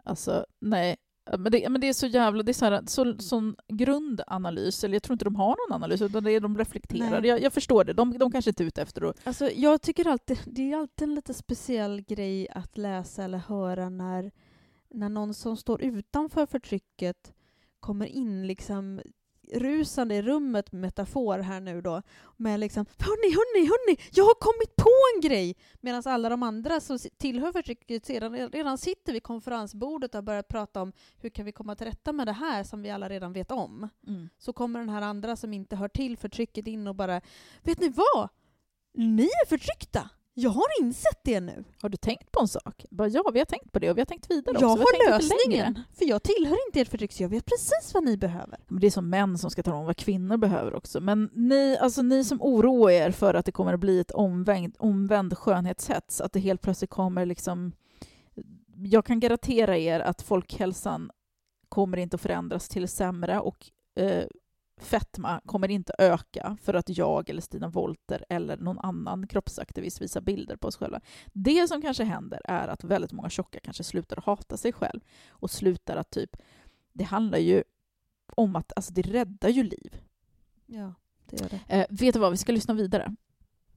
Alltså, 0.04 0.46
nej. 0.60 0.96
Men 1.38 1.52
det, 1.52 1.68
men 1.68 1.80
det 1.80 1.88
är 1.88 1.92
så 1.92 2.06
jävla... 2.06 2.42
Det 2.42 2.50
är 2.50 2.54
så 2.54 2.64
här, 2.64 2.82
så, 2.86 3.18
sån 3.18 3.56
grundanalys, 3.68 4.84
eller 4.84 4.94
jag 4.94 5.02
tror 5.02 5.14
inte 5.14 5.24
de 5.24 5.36
har 5.36 5.56
någon 5.68 5.74
analys, 5.74 6.02
utan 6.02 6.24
det 6.24 6.32
är 6.32 6.40
de 6.40 6.58
reflekterar. 6.58 7.22
Jag, 7.22 7.42
jag 7.42 7.52
förstår 7.52 7.84
det, 7.84 7.92
de, 7.92 8.18
de 8.18 8.32
kanske 8.32 8.50
inte 8.50 8.62
är 8.62 8.66
ute 8.66 8.82
efter 8.82 9.02
att... 9.02 9.26
Alltså, 9.26 9.50
jag 9.50 9.82
tycker 9.82 10.08
alltid, 10.08 10.38
det 10.46 10.72
är 10.72 10.76
alltid 10.76 11.08
en 11.08 11.14
lite 11.14 11.34
speciell 11.34 12.00
grej 12.02 12.48
att 12.48 12.78
läsa 12.78 13.24
eller 13.24 13.38
höra 13.38 13.88
när, 13.88 14.30
när 14.90 15.08
någon 15.08 15.34
som 15.34 15.56
står 15.56 15.82
utanför 15.82 16.46
förtrycket 16.46 17.32
kommer 17.80 18.06
in 18.06 18.46
liksom 18.46 19.00
rusande 19.52 20.14
i 20.14 20.22
rummet, 20.22 20.72
metafor 20.72 21.38
här 21.38 21.60
nu 21.60 21.80
då, 21.80 22.02
med 22.36 22.60
liksom 22.60 22.86
”Hörni, 22.98 23.34
hörni, 23.34 23.66
hörni, 23.66 24.10
jag 24.12 24.24
har 24.24 24.34
kommit 24.34 24.76
på 24.76 24.90
en 25.14 25.20
grej!” 25.20 25.56
Medan 25.80 26.02
alla 26.06 26.28
de 26.28 26.42
andra 26.42 26.80
som 26.80 26.98
tillhör 27.16 27.52
förtrycket 27.52 28.06
sedan, 28.06 28.48
redan 28.48 28.78
sitter 28.78 29.12
vid 29.12 29.22
konferensbordet 29.22 30.10
och 30.14 30.18
har 30.18 30.22
börjat 30.22 30.48
prata 30.48 30.82
om 30.82 30.92
hur 31.16 31.30
kan 31.30 31.44
vi 31.44 31.52
komma 31.52 31.76
till 31.76 31.86
rätta 31.86 32.12
med 32.12 32.26
det 32.26 32.32
här 32.32 32.64
som 32.64 32.82
vi 32.82 32.90
alla 32.90 33.08
redan 33.08 33.32
vet 33.32 33.50
om. 33.50 33.88
Så 34.38 34.52
kommer 34.52 34.78
den 34.80 34.88
här 34.88 35.02
andra 35.02 35.36
som 35.36 35.52
inte 35.52 35.76
hör 35.76 35.88
till 35.88 36.16
förtrycket 36.16 36.66
in 36.66 36.86
och 36.86 36.94
bara 36.94 37.20
”Vet 37.62 37.80
ni 37.80 37.88
vad? 37.88 38.28
Ni 38.94 39.24
är 39.24 39.46
förtryckta! 39.46 40.10
Jag 40.36 40.50
har 40.50 40.66
insett 40.80 41.20
det 41.24 41.40
nu. 41.40 41.64
Har 41.82 41.88
du 41.88 41.96
tänkt 41.96 42.32
på 42.32 42.40
en 42.40 42.48
sak? 42.48 42.84
Bara, 42.90 43.08
ja, 43.08 43.30
vi 43.32 43.38
har 43.38 43.46
tänkt 43.46 43.72
på 43.72 43.78
det 43.78 43.90
och 43.90 43.96
vi 43.96 44.00
har 44.00 44.06
tänkt 44.06 44.30
vidare 44.30 44.56
Jag 44.60 44.72
också. 44.72 44.84
Vi 44.92 45.10
har 45.10 45.18
lösningen. 45.18 45.80
För 45.98 46.04
jag 46.04 46.22
tillhör 46.22 46.58
inte 46.68 46.80
ert 46.80 46.88
förtryck, 46.88 47.12
så 47.12 47.22
jag 47.22 47.28
vet 47.28 47.44
precis 47.44 47.94
vad 47.94 48.04
ni 48.04 48.16
behöver. 48.16 48.58
Men 48.68 48.80
det 48.80 48.86
är 48.86 48.90
som 48.90 49.10
män 49.10 49.38
som 49.38 49.50
ska 49.50 49.62
tala 49.62 49.76
om 49.76 49.86
vad 49.86 49.96
kvinnor 49.96 50.36
behöver 50.36 50.74
också. 50.74 51.00
Men 51.00 51.30
ni, 51.32 51.76
alltså 51.80 52.02
ni 52.02 52.24
som 52.24 52.42
oroar 52.42 52.90
er 52.90 53.10
för 53.10 53.34
att 53.34 53.46
det 53.46 53.52
kommer 53.52 53.74
att 53.74 53.80
bli 53.80 54.00
ett 54.00 54.10
omvänd, 54.10 54.74
omvänd 54.78 55.38
skönhetshets, 55.38 56.20
att 56.20 56.32
det 56.32 56.40
helt 56.40 56.62
plötsligt 56.62 56.90
kommer 56.90 57.26
liksom... 57.26 57.72
Jag 58.76 59.04
kan 59.04 59.20
garantera 59.20 59.78
er 59.78 60.00
att 60.00 60.22
folkhälsan 60.22 61.10
kommer 61.68 61.96
inte 61.96 62.14
att 62.14 62.20
förändras 62.20 62.68
till 62.68 62.88
sämre 62.88 63.40
och 63.40 63.70
eh, 63.96 64.24
fetma 64.76 65.40
kommer 65.46 65.70
inte 65.70 65.94
öka 65.98 66.56
för 66.62 66.74
att 66.74 66.88
jag 66.88 67.30
eller 67.30 67.42
Stina 67.42 67.68
Wolter 67.68 68.24
eller 68.28 68.56
någon 68.56 68.78
annan 68.78 69.26
kroppsaktivist 69.26 70.00
visar 70.00 70.20
bilder 70.20 70.56
på 70.56 70.68
oss 70.68 70.76
själva. 70.76 71.00
Det 71.32 71.68
som 71.68 71.82
kanske 71.82 72.04
händer 72.04 72.40
är 72.44 72.68
att 72.68 72.84
väldigt 72.84 73.12
många 73.12 73.30
tjocka 73.30 73.60
kanske 73.60 73.84
slutar 73.84 74.18
att 74.18 74.24
hata 74.24 74.56
sig 74.56 74.72
själv 74.72 75.00
och 75.28 75.50
slutar 75.50 75.96
att 75.96 76.10
typ... 76.10 76.36
Det 76.92 77.04
handlar 77.04 77.38
ju 77.38 77.62
om 78.36 78.56
att 78.56 78.72
alltså, 78.76 78.92
det 78.92 79.02
räddar 79.02 79.48
ju 79.48 79.62
liv. 79.62 80.00
Ja, 80.66 80.94
det 81.26 81.40
gör 81.40 81.48
det. 81.48 81.60
Eh, 81.68 81.86
vet 81.90 82.14
du 82.14 82.20
vad, 82.20 82.30
vi 82.30 82.36
ska 82.36 82.52
lyssna 82.52 82.74
vidare. 82.74 83.16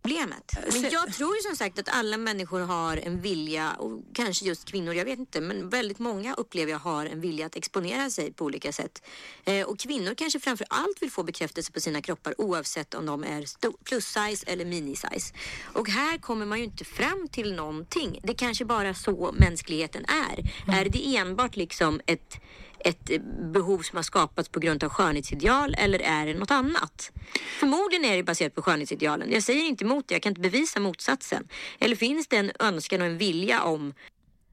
Problemet. 0.08 0.52
Men 0.82 0.92
jag 0.92 1.14
tror 1.14 1.36
ju 1.36 1.42
som 1.42 1.56
sagt 1.56 1.80
att 1.80 1.90
alla 1.90 2.18
människor 2.18 2.60
har 2.60 2.98
en 2.98 3.22
vilja, 3.22 3.72
och 3.74 4.02
kanske 4.14 4.46
just 4.46 4.66
kvinnor, 4.66 4.94
jag 4.94 5.06
vet 5.06 5.20
inte, 5.20 5.42
men 5.42 5.70
väldigt 5.70 6.00
många 6.00 6.34
upplever 6.34 6.72
jag 6.72 6.80
har 6.80 7.06
en 7.06 7.22
vilja 7.22 7.46
att 7.46 7.56
exponera 7.56 8.10
sig 8.10 8.34
på 8.34 8.46
olika 8.46 8.72
sätt. 8.72 9.02
Eh, 9.46 9.68
och 9.68 9.80
kvinnor 9.80 10.14
kanske 10.14 10.40
framför 10.40 10.68
allt 10.70 11.02
vill 11.02 11.12
få 11.12 11.24
bekräftelse 11.24 11.72
på 11.72 11.80
sina 11.80 12.02
kroppar 12.02 12.42
oavsett 12.42 12.94
om 12.94 13.06
de 13.06 13.24
är 13.24 13.46
plus 13.84 14.06
size 14.06 14.46
eller 14.48 14.66
mini 14.66 14.96
size. 14.96 15.34
Och 15.64 15.90
här 15.90 16.18
kommer 16.18 16.46
man 16.46 16.58
ju 16.58 16.64
inte 16.64 16.86
fram 16.86 17.28
till 17.28 17.54
någonting. 17.54 18.20
Det 18.24 18.34
kanske 18.34 18.66
bara 18.66 18.94
så 18.94 19.36
mänskligheten 19.40 20.06
är. 20.06 20.52
Är 20.80 20.90
det 20.90 21.16
enbart 21.18 21.56
liksom 21.56 22.02
ett 22.06 22.42
ett 22.80 23.10
eh, 23.10 23.22
behov 23.54 23.80
som 23.80 23.96
har 23.96 24.04
skapats 24.04 24.50
på 24.50 24.60
grund 24.60 24.84
av 24.84 24.90
skönhetsideal 24.90 25.76
eller 25.78 26.00
är 26.00 26.26
det 26.26 26.34
något 26.34 26.52
annat? 26.52 27.12
Förmodligen 27.60 28.06
är 28.06 28.18
det 28.18 28.24
baserat 28.24 28.56
på 28.56 28.62
skönhetsidealen. 28.62 29.32
Jag 29.32 29.44
säger 29.44 29.66
inte 29.66 29.86
emot 29.86 30.08
det, 30.08 30.16
jag 30.16 30.22
kan 30.22 30.32
inte 30.32 30.42
bevisa 30.42 30.80
motsatsen. 30.80 31.48
Eller 31.80 31.96
finns 31.96 32.28
det 32.28 32.38
en 32.38 32.52
önskan 32.60 33.02
och 33.02 33.08
en 33.08 33.18
vilja 33.18 33.64
om 33.64 33.94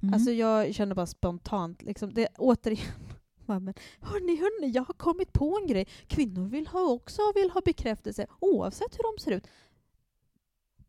Mm. 0.04 0.14
Alltså 0.14 0.30
jag 0.30 0.74
känner 0.74 0.94
bara 0.94 1.06
spontant, 1.06 1.82
liksom, 1.82 2.14
det, 2.14 2.28
återigen, 2.38 2.92
men, 3.46 3.74
hörni, 4.00 4.36
hörni, 4.36 4.70
jag 4.70 4.84
har 4.84 4.94
kommit 4.94 5.32
på 5.32 5.58
en 5.62 5.66
grej. 5.66 5.86
Kvinnor 6.06 6.48
vill 6.48 6.66
ha 6.66 6.80
också 6.80 7.22
vill 7.34 7.50
ha 7.50 7.60
bekräftelse, 7.60 8.26
oavsett 8.40 8.98
hur 8.98 9.12
de 9.12 9.22
ser 9.22 9.30
ut. 9.30 9.46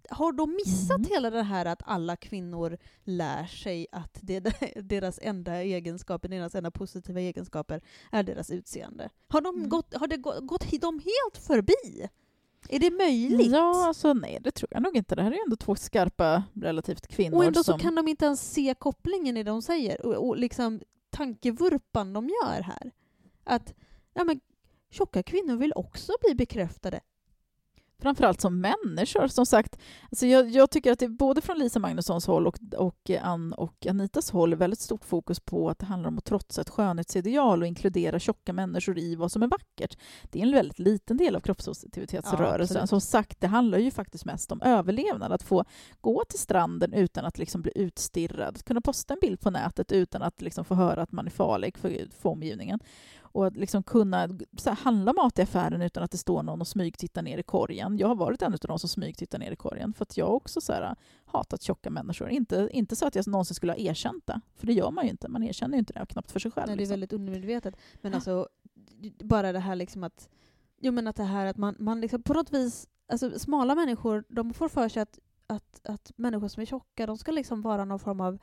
Har 0.10 0.32
de 0.32 0.56
missat 0.56 0.98
Mm. 0.98 1.10
hela 1.12 1.30
det 1.30 1.44
här 1.44 1.66
att 1.66 1.82
alla 1.86 2.16
kvinnor 2.16 2.78
lär 3.04 3.46
sig 3.46 3.88
att 3.92 4.18
det, 4.22 4.40
deras 4.84 5.20
enda 5.22 5.64
egenskaper, 5.64 6.30
deras 6.30 6.56
enda 6.56 6.72
positiva 6.72 7.20
egenskaper 7.20 7.82
är 8.12 8.24
deras 8.24 8.52
utseende? 8.52 9.10
Har, 9.28 9.42
de 9.42 9.56
Mm. 9.56 9.70
gått, 9.70 9.94
har 9.94 10.08
det 10.08 10.18
gått, 10.18 10.48
gått 10.48 10.82
dem 10.82 11.00
helt 11.00 11.46
förbi? 11.46 12.08
Är 12.70 12.80
det 12.80 12.92
möjligt? 12.92 13.52
Ja, 13.52 13.88
alltså 13.88 14.14
nej, 14.14 14.40
det 14.42 14.52
tror 14.52 14.70
jag 14.72 14.84
nog 14.84 14.98
inte. 14.98 15.16
Det 15.16 15.22
här 15.24 15.32
är 15.32 15.36
ju 15.36 15.42
ändå 15.46 15.56
två 15.56 15.76
skarpa, 15.76 16.44
relativt 16.54 17.08
kvinnor 17.08 17.38
Och 17.38 17.46
ändå 17.46 17.64
som... 17.64 17.80
så 17.80 17.84
kan 17.86 17.96
de 17.96 18.08
inte 18.08 18.26
ens 18.26 18.52
se 18.54 18.76
kopplingen 18.80 19.38
i 19.38 19.44
det 19.44 19.52
de 19.52 19.62
säger 19.62 20.06
och, 20.06 20.28
och 20.28 20.38
liksom 20.38 20.82
tankevurpan 21.10 22.14
de 22.14 22.30
gör 22.30 22.62
här. 22.62 22.92
Att 23.44 23.74
ja, 24.14 24.24
men, 24.24 24.40
tjocka 24.92 25.24
kvinnor 25.24 25.56
vill 25.58 25.74
också 25.76 26.14
bli 26.26 26.36
bekräftade. 26.36 27.00
Framförallt 28.02 28.42
som 28.42 28.62
människor. 28.62 29.28
Som 29.28 29.46
sagt, 29.46 29.80
alltså 30.12 30.26
jag, 30.26 30.50
jag 30.50 30.70
tycker 30.70 30.92
att 30.92 31.00
det 31.00 31.08
både 31.08 31.42
från 31.42 31.60
Lisa 31.60 31.80
Magnussons 31.80 32.28
håll 32.28 32.48
och, 32.48 32.60
och 32.78 33.12
Ann 33.22 33.54
och 33.54 33.86
Anitas 33.90 34.32
håll 34.32 34.54
är 34.54 34.58
väldigt 34.58 34.80
stort 34.80 35.06
fokus 35.06 35.40
på 35.40 35.70
att 35.70 35.80
det 35.80 35.86
handlar 35.86 36.08
om 36.08 36.18
att 36.18 36.26
trotsa 36.26 36.62
ett 36.62 36.70
skönhetsideal 36.70 37.62
och 37.62 37.68
inkludera 37.68 38.20
tjocka 38.20 38.54
människor 38.54 39.00
i 39.00 39.16
vad 39.16 39.32
som 39.32 39.44
är 39.44 39.48
vackert. 39.48 39.98
Det 40.24 40.40
är 40.40 40.44
en 40.44 40.52
väldigt 40.52 40.80
liten 40.80 41.18
del 41.18 41.36
av 41.36 41.40
kroppspositivitetsrörelsen. 41.40 42.78
Ja, 42.80 42.88
som 42.88 43.02
sagt, 43.02 43.42
det 43.42 43.48
handlar 43.48 43.78
ju 43.78 43.92
faktiskt 43.92 44.26
mest 44.26 44.52
om 44.52 44.62
överlevnad. 44.62 45.32
Att 45.32 45.44
få 45.44 45.66
gå 46.02 46.24
till 46.30 46.40
stranden 46.40 46.94
utan 46.94 47.26
att 47.26 47.38
liksom 47.38 47.62
bli 47.62 47.72
utstirrad. 47.76 48.64
Kunna 48.64 48.82
posta 48.82 49.14
en 49.14 49.20
bild 49.22 49.40
på 49.40 49.50
nätet 49.50 49.92
utan 49.92 50.22
att 50.22 50.42
liksom 50.42 50.66
få 50.66 50.76
höra 50.76 51.02
att 51.02 51.12
man 51.12 51.26
är 51.26 51.32
farlig 51.32 51.78
för, 51.78 52.08
för 52.22 52.30
omgivningen. 52.30 52.80
Och 53.36 53.48
att 53.48 53.58
liksom 53.58 53.84
kunna 53.84 54.18
här, 54.18 54.76
handla 54.76 55.14
mat 55.14 55.40
i 55.40 55.42
affären 55.42 55.82
utan 55.82 56.04
att 56.04 56.12
det 56.12 56.18
står 56.18 56.44
någon 56.44 56.62
och 56.62 56.68
smygtittar 56.68 57.22
ner 57.22 57.38
i 57.38 57.44
korgen. 57.44 57.98
Jag 57.98 58.08
har 58.08 58.16
varit 58.16 58.42
en 58.42 58.54
av 58.54 58.60
de 58.60 58.80
som 58.80 58.90
smygtittar 58.90 59.40
ner 59.40 59.52
i 59.52 59.56
korgen 59.56 59.94
för 59.94 60.04
att 60.04 60.18
jag 60.18 60.34
också 60.34 60.62
så 60.62 60.74
här, 60.74 60.96
hatat 61.26 61.62
tjocka 61.62 61.90
människor. 61.90 62.30
Inte, 62.30 62.70
inte 62.72 62.96
så 62.96 63.08
att 63.08 63.16
jag 63.16 63.28
någonsin 63.28 63.56
skulle 63.56 63.72
ha 63.72 63.78
erkänt 63.78 64.28
det, 64.28 64.42
för 64.56 64.68
det 64.68 64.74
gör 64.74 64.92
man 64.92 65.04
ju 65.04 65.12
inte. 65.12 65.28
Man 65.28 65.44
erkänner 65.44 65.74
ju 65.74 65.80
inte 65.80 65.94
det, 65.94 66.06
knappt 66.06 66.32
för 66.32 66.40
sig 66.40 66.52
själv. 66.52 66.68
Nej, 66.68 66.76
det 66.76 66.80
är 66.80 66.82
liksom. 66.82 66.94
väldigt 66.94 67.14
undermedvetet. 67.14 67.76
Men 68.02 68.14
alltså, 68.14 68.48
bara 69.24 69.52
det 69.52 69.60
här 69.60 69.76
liksom 69.76 70.04
att... 70.04 70.30
Jo 70.80 70.92
men 70.92 71.08
att 71.08 71.16
det 71.16 71.24
här 71.24 71.46
att 71.46 71.58
man, 71.58 71.76
man 71.80 72.02
liksom 72.02 72.24
på 72.24 72.34
något 72.34 72.54
vis... 72.54 72.88
Alltså 73.08 73.40
smala 73.40 73.76
människor, 73.76 74.24
de 74.30 74.54
får 74.54 74.70
för 74.70 74.90
sig 74.90 75.02
att, 75.02 75.20
att, 75.48 75.82
att 75.84 76.12
människor 76.16 76.48
som 76.48 76.62
är 76.62 76.66
tjocka, 76.66 77.06
de 77.06 77.18
ska 77.18 77.32
liksom 77.32 77.62
vara 77.62 77.86
någon 77.86 78.00
form 78.00 78.22
av... 78.22 78.40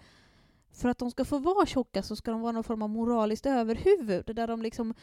För 0.73 0.89
att 0.89 0.99
de 0.99 1.11
ska 1.11 1.25
få 1.25 1.39
vara 1.39 1.66
tjocka 1.66 2.03
så 2.03 2.16
ska 2.16 2.31
de 2.31 2.41
vara 2.41 2.53
någon 2.53 2.64
form 2.64 2.83
av 2.83 2.91
moraliskt 2.91 3.47
överhuvud, 3.47 4.37
där 4.37 4.47
de 4.47 4.62
liksom 4.62 4.95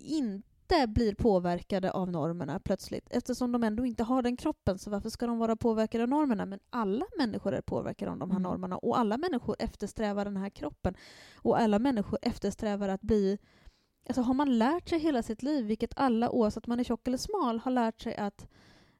inte 0.00 0.86
blir 0.86 1.14
påverkade 1.14 1.90
av 1.90 2.10
normerna 2.10 2.60
plötsligt. 2.60 3.08
Eftersom 3.10 3.52
de 3.52 3.64
ändå 3.64 3.86
inte 3.86 4.02
har 4.02 4.22
den 4.22 4.36
kroppen, 4.36 4.78
så 4.78 4.90
varför 4.90 5.10
ska 5.10 5.26
de 5.26 5.38
vara 5.38 5.56
påverkade 5.56 6.04
av 6.04 6.08
normerna? 6.10 6.46
Men 6.46 6.60
alla 6.70 7.06
människor 7.18 7.54
är 7.54 7.60
påverkade 7.60 8.10
av 8.10 8.18
de 8.18 8.30
här 8.30 8.38
Mm. 8.38 8.50
normerna 8.50 8.76
och 8.76 8.98
alla 8.98 9.16
människor 9.18 9.56
eftersträvar 9.58 10.24
den 10.24 10.36
här 10.36 10.50
kroppen. 10.50 10.94
Och 11.36 11.58
alla 11.60 11.78
människor 11.78 12.18
eftersträvar 12.22 12.88
att 12.88 13.02
bli... 13.02 13.38
Alltså 14.08 14.22
har 14.22 14.34
man 14.34 14.58
lärt 14.58 14.88
sig 14.88 14.98
hela 14.98 15.22
sitt 15.22 15.42
liv, 15.42 15.64
vilket 15.64 15.92
alla 15.96 16.30
oavsett 16.30 16.66
om 16.66 16.70
man 16.70 16.80
är 16.80 16.84
tjock 16.84 17.08
eller 17.08 17.18
smal 17.18 17.58
har 17.58 17.70
lärt 17.70 18.00
sig 18.00 18.16
att, 18.16 18.42
eh, 18.42 18.48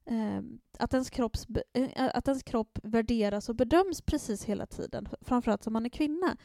Eh, 0.07 0.43
att, 0.79 0.95
ens 0.95 1.11
kropps, 1.11 1.47
eh, 1.73 2.11
att 2.15 2.29
ens 2.29 2.43
kropp 2.43 2.79
värderas 2.83 3.49
och 3.49 3.55
bedöms 3.55 4.03
precis 4.03 4.45
hela 4.45 4.67
tiden, 4.67 5.09
framförallt 5.21 5.63
som 5.63 5.73
man 5.73 5.87
är 5.87 5.91
kvinna, 5.91 6.37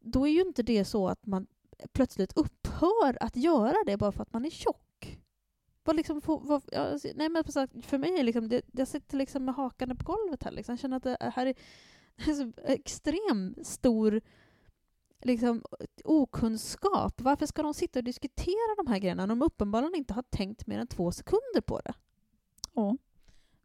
då 0.00 0.26
är 0.26 0.32
ju 0.32 0.40
inte 0.40 0.62
det 0.62 0.84
så 0.84 1.08
att 1.08 1.26
man 1.26 1.46
plötsligt 1.92 2.32
upphör 2.36 3.18
att 3.20 3.36
göra 3.36 3.76
det 3.86 3.96
bara 3.96 4.12
för 4.12 4.22
att 4.22 4.32
man 4.32 4.44
är 4.44 4.50
tjock. 4.50 5.18
Vad 5.84 5.96
liksom 5.96 6.20
får, 6.20 6.40
vad, 6.40 6.62
ja, 6.72 6.78
alltså, 6.80 7.08
nej 7.14 7.28
men 7.28 7.36
alltså, 7.36 7.66
för 7.82 7.98
mig 7.98 8.18
är 8.18 8.22
liksom, 8.22 8.48
det, 8.48 8.62
jag 8.72 8.88
sitter 8.88 9.16
liksom 9.16 9.44
med 9.44 9.54
hakan 9.54 9.96
på 9.96 10.12
golvet 10.12 10.42
här. 10.42 10.50
Liksom. 10.50 10.72
Jag 10.72 10.80
känner 10.80 10.96
att 10.96 11.02
det 11.02 11.16
här 11.34 11.46
är 11.46 11.54
en 12.40 12.52
extrem 12.64 13.54
stor 13.62 14.20
liksom, 15.22 15.62
okunskap. 16.04 17.20
Varför 17.20 17.46
ska 17.46 17.62
de 17.62 17.74
sitta 17.74 17.98
och 17.98 18.04
diskutera 18.04 18.74
de 18.76 18.86
här 18.86 18.98
grejerna 18.98 19.22
när 19.22 19.34
de 19.34 19.42
uppenbarligen 19.42 19.94
inte 19.94 20.14
har 20.14 20.22
tänkt 20.22 20.66
mer 20.66 20.78
än 20.78 20.86
två 20.86 21.12
sekunder 21.12 21.60
på 21.60 21.80
det? 21.80 21.94
Ja. 22.76 22.96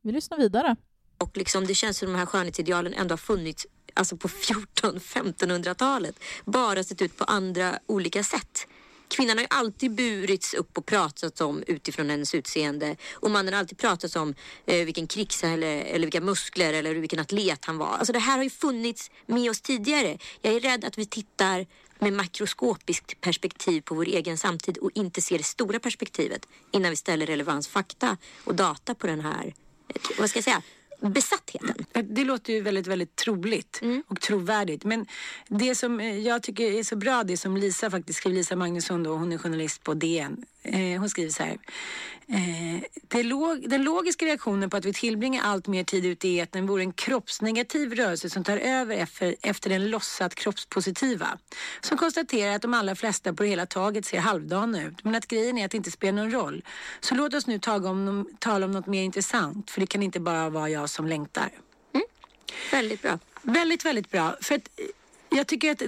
Vi 0.01 0.11
lyssnar 0.11 0.37
vidare. 0.37 0.75
Och 1.17 1.37
liksom, 1.37 1.67
det 1.67 1.75
känns 1.75 1.97
som 1.97 2.11
de 2.11 2.17
här 2.17 2.25
skönhetsidealen 2.25 2.93
ändå 2.93 3.13
har 3.13 3.17
funnits 3.17 3.67
alltså 3.93 4.17
på 4.17 4.27
14-1500-talet 4.27 6.15
bara 6.45 6.83
sett 6.83 7.01
ut 7.01 7.17
på 7.17 7.23
andra 7.23 7.79
olika 7.85 8.23
sätt. 8.23 8.67
Kvinnan 9.07 9.37
har 9.37 9.41
ju 9.41 9.47
alltid 9.49 9.95
burits 9.95 10.53
upp 10.53 10.77
och 10.77 10.85
pratats 10.85 11.41
om 11.41 11.63
utifrån 11.67 12.09
hennes 12.09 12.35
utseende 12.35 12.95
och 13.13 13.31
mannen 13.31 13.53
har 13.53 13.59
alltid 13.59 13.77
pratats 13.77 14.15
om 14.15 14.35
eh, 14.65 14.85
vilken 14.85 15.07
krigs 15.07 15.43
eller, 15.43 15.81
eller 15.81 16.05
vilka 16.07 16.21
muskler 16.21 16.73
eller 16.73 16.95
vilken 16.95 17.19
atlet 17.19 17.65
han 17.65 17.77
var. 17.77 17.87
Alltså 17.97 18.13
det 18.13 18.19
här 18.19 18.37
har 18.37 18.43
ju 18.43 18.49
funnits 18.49 19.11
med 19.25 19.49
oss 19.49 19.61
tidigare. 19.61 20.17
Jag 20.41 20.53
är 20.53 20.59
rädd 20.59 20.85
att 20.85 20.97
vi 20.97 21.05
tittar 21.05 21.65
med 22.01 22.13
makroskopiskt 22.13 23.21
perspektiv 23.21 23.81
på 23.81 23.95
vår 23.95 24.05
egen 24.05 24.37
samtid 24.37 24.77
och 24.77 24.91
inte 24.93 25.21
ser 25.21 25.37
det 25.37 25.43
stora 25.43 25.79
perspektivet 25.79 26.45
innan 26.71 26.89
vi 26.89 26.95
ställer 26.95 27.25
relevans, 27.25 27.67
fakta 27.67 28.17
och 28.43 28.55
data 28.55 28.95
på 28.95 29.07
den 29.07 29.21
här, 29.21 29.53
eh, 29.87 30.01
vad 30.19 30.29
ska 30.29 30.37
jag 30.37 30.43
säga, 30.43 30.61
besattheten. 30.99 31.85
Det 32.03 32.23
låter 32.23 32.53
ju 32.53 32.61
väldigt, 32.61 32.87
väldigt 32.87 33.15
troligt 33.15 33.79
Mm. 33.81 34.03
och 34.07 34.21
trovärdigt. 34.21 34.83
Men 34.83 35.05
det 35.47 35.75
som 35.75 35.99
eh, 35.99 36.17
jag 36.19 36.43
tycker 36.43 36.63
är 36.63 36.83
så 36.83 36.95
bra, 36.95 37.23
det 37.23 37.37
som 37.37 37.57
Lisa 37.57 37.91
faktiskt 37.91 38.19
skriver, 38.19 38.37
Lisa 38.37 38.55
Magnusson 38.55 39.03
då, 39.03 39.13
hon 39.15 39.31
är 39.31 39.37
journalist 39.37 39.83
på 39.83 39.93
DN. 39.93 40.45
Eh, 40.63 40.99
hon 40.99 41.09
skriver 41.09 41.31
så 41.31 41.43
här. 41.43 41.57
Eh, 42.27 42.83
det 43.07 43.23
log, 43.23 43.69
den 43.69 43.83
logiska 43.83 44.25
reaktionen 44.25 44.69
på 44.69 44.77
att 44.77 44.85
vi 44.85 44.93
tillbringar 44.93 45.43
allt 45.43 45.67
mer 45.67 45.83
tid 45.83 46.05
ute 46.05 46.27
i 46.27 46.39
etern 46.39 46.67
vore 46.67 46.81
en 46.81 46.93
kroppsnegativ 46.93 47.93
rörelse 47.93 48.29
som 48.29 48.43
tar 48.43 48.57
över 48.57 48.95
efter, 48.95 49.35
efter 49.41 49.69
den 49.69 49.89
låtsat 49.89 50.35
kroppspositiva. 50.35 51.37
Som 51.81 51.97
konstaterar 51.97 52.55
att 52.55 52.61
de 52.61 52.73
allra 52.73 52.95
flesta 52.95 53.33
på 53.33 53.43
det 53.43 53.49
hela 53.49 53.65
taget 53.65 54.05
ser 54.05 54.19
halvdana 54.19 54.83
ut. 54.83 55.03
Men 55.03 55.15
att 55.15 55.27
grejen 55.27 55.57
är 55.57 55.65
att 55.65 55.71
det 55.71 55.77
inte 55.77 55.91
spelar 55.91 56.23
någon 56.23 56.31
roll. 56.31 56.63
Så 56.99 57.15
låt 57.15 57.33
oss 57.33 57.47
nu 57.47 57.59
tala 57.59 57.89
om, 57.89 58.29
tala 58.39 58.65
om 58.65 58.71
något 58.71 58.87
mer 58.87 59.03
intressant. 59.03 59.71
För 59.71 59.81
det 59.81 59.87
kan 59.87 60.03
inte 60.03 60.19
bara 60.19 60.49
vara 60.49 60.69
jag 60.69 60.89
som 60.89 61.07
längtar. 61.07 61.49
Väldigt 62.71 63.01
bra. 63.01 63.19
Väldigt, 63.41 63.85
väldigt 63.85 64.11
bra. 64.11 64.35
För 64.41 64.55
att 64.55 64.69
jag 65.35 65.47
tycker 65.47 65.71
att 65.71 65.81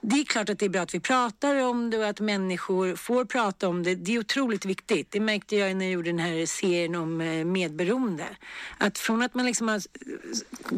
det 0.00 0.20
är 0.20 0.24
klart 0.24 0.48
att 0.48 0.58
det 0.58 0.64
är 0.64 0.70
bra 0.70 0.82
att 0.82 0.94
vi 0.94 1.00
pratar 1.00 1.56
om 1.56 1.90
det 1.90 1.98
och 1.98 2.06
att 2.06 2.20
människor 2.20 2.96
får 2.96 3.24
prata 3.24 3.68
om 3.68 3.82
det. 3.82 3.94
Det 3.94 4.14
är 4.14 4.18
otroligt 4.18 4.64
viktigt. 4.64 5.10
Det 5.10 5.20
märkte 5.20 5.56
jag 5.56 5.76
när 5.76 5.84
jag 5.84 5.92
gjorde 5.92 6.10
den 6.10 6.18
här 6.18 6.46
serien 6.46 6.94
om 6.94 7.20
eh, 7.20 7.44
medberoende. 7.44 8.24
Att 8.78 8.98
från 8.98 9.22
att 9.22 9.34
man 9.34 9.46
liksom 9.46 9.68
har 9.68 9.80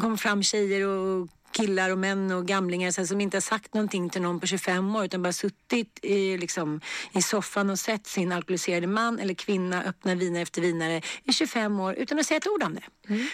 kom 0.01 0.19
fram 0.19 0.43
tjejer 0.43 0.87
och 0.87 1.29
killar 1.55 1.91
och 1.91 1.99
män 1.99 2.31
och 2.31 2.47
gamlingar 2.47 2.91
så 2.91 3.01
här, 3.01 3.07
som 3.07 3.21
inte 3.21 3.37
har 3.37 3.41
sagt 3.41 3.75
någonting 3.75 4.11
till 4.11 4.23
någon 4.23 4.41
på 4.41 4.47
25 4.47 4.97
år 4.97 5.05
utan 5.05 5.23
bara 5.23 5.33
suttit 5.33 5.99
i, 6.03 6.39
liksom, 6.39 6.81
i 7.13 7.23
soffan 7.23 7.71
och 7.71 7.79
sett 7.79 8.07
sin 8.07 8.33
alkoholiserade 8.33 8.87
man 8.87 9.19
eller 9.19 9.35
kvinna 9.35 9.83
öppna 9.85 10.15
viner 10.15 10.43
efter 10.43 10.63
vinare 10.63 11.03
i 11.25 11.33
25 11.33 11.81
år 11.81 11.95
utan 11.95 12.19
att 12.19 12.27
säga 12.27 12.39
ett 12.39 12.47
ord 12.47 12.63
om 12.63 12.75
det. 12.75 12.83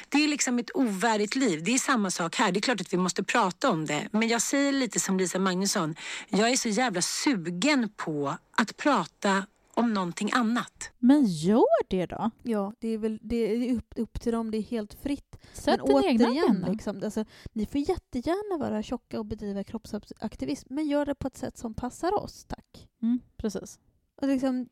Det 0.08 0.24
är 0.24 0.28
liksom 0.28 0.58
ett 0.58 0.70
ovärdigt 0.74 1.36
liv. 1.36 1.64
Det 1.64 1.74
är 1.74 1.78
samma 1.78 2.10
sak 2.10 2.36
här. 2.36 2.52
Det 2.52 2.58
är 2.58 2.62
klart 2.62 2.80
att 2.80 2.92
vi 2.92 2.96
måste 2.96 3.24
prata 3.24 3.70
om 3.70 3.86
det. 3.86 4.08
Men 4.12 4.28
jag 4.28 4.42
säger 4.42 4.72
lite 4.72 5.00
som 5.00 5.18
Lisa 5.18 5.38
Magnusson. 5.38 5.96
Jag 6.28 6.50
är 6.50 6.56
så 6.56 6.68
jävla 6.68 7.02
sugen 7.02 7.88
på 7.96 8.36
att 8.56 8.76
prata 8.76 9.46
om 9.80 9.94
någonting 9.94 10.30
annat. 10.32 10.92
Men 10.98 11.24
gör 11.24 11.88
det 11.88 12.06
då. 12.06 12.30
Ja, 12.42 12.72
det 12.78 12.88
är 12.88 12.98
väl 12.98 13.18
det 13.22 13.36
är 13.36 13.76
upp, 13.76 13.94
upp 13.96 14.20
till 14.20 14.32
dem, 14.32 14.50
det 14.50 14.58
är 14.58 14.62
helt 14.62 14.94
fritt. 14.94 15.36
Sätt 15.52 15.80
men 15.86 15.96
återigen, 15.96 16.66
liksom, 16.68 17.00
alltså, 17.04 17.24
ni 17.52 17.66
får 17.66 17.80
jättegärna 17.80 18.58
vara 18.68 18.82
tjocka 18.82 19.18
och 19.18 19.26
bedriva 19.26 19.64
kroppsaktivism, 19.64 20.74
men 20.74 20.86
gör 20.86 21.06
det 21.06 21.14
på 21.14 21.26
ett 21.26 21.36
sätt 21.36 21.58
som 21.58 21.74
passar 21.74 22.14
oss, 22.14 22.44
tack. 22.44 22.88
Mm, 23.02 23.20
precis. 23.36 23.78
Och 24.16 24.28
liksom, 24.28 24.68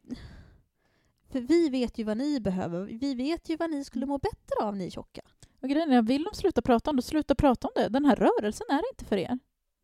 för 1.30 1.40
vi 1.40 1.68
vet 1.68 1.98
ju 1.98 2.04
vad 2.04 2.16
ni 2.16 2.40
behöver. 2.40 2.84
Vi 2.84 3.14
vet 3.14 3.48
ju 3.48 3.56
vad 3.56 3.70
ni 3.70 3.84
skulle 3.84 4.06
må 4.06 4.18
bättre 4.18 4.56
av, 4.60 4.76
ni 4.76 4.90
tjocka. 4.90 5.20
Och 5.60 5.68
grejen 5.68 5.92
är, 5.92 6.02
vill 6.02 6.24
de 6.24 6.34
sluta 6.34 6.62
prata 6.62 6.90
om 6.90 6.96
det, 6.96 7.02
sluta 7.02 7.34
prata 7.34 7.68
om 7.68 7.72
det. 7.74 7.88
Den 7.88 8.04
här 8.04 8.16
rörelsen 8.16 8.66
är 8.70 8.82
inte 8.92 9.04
för 9.04 9.16
er. 9.16 9.38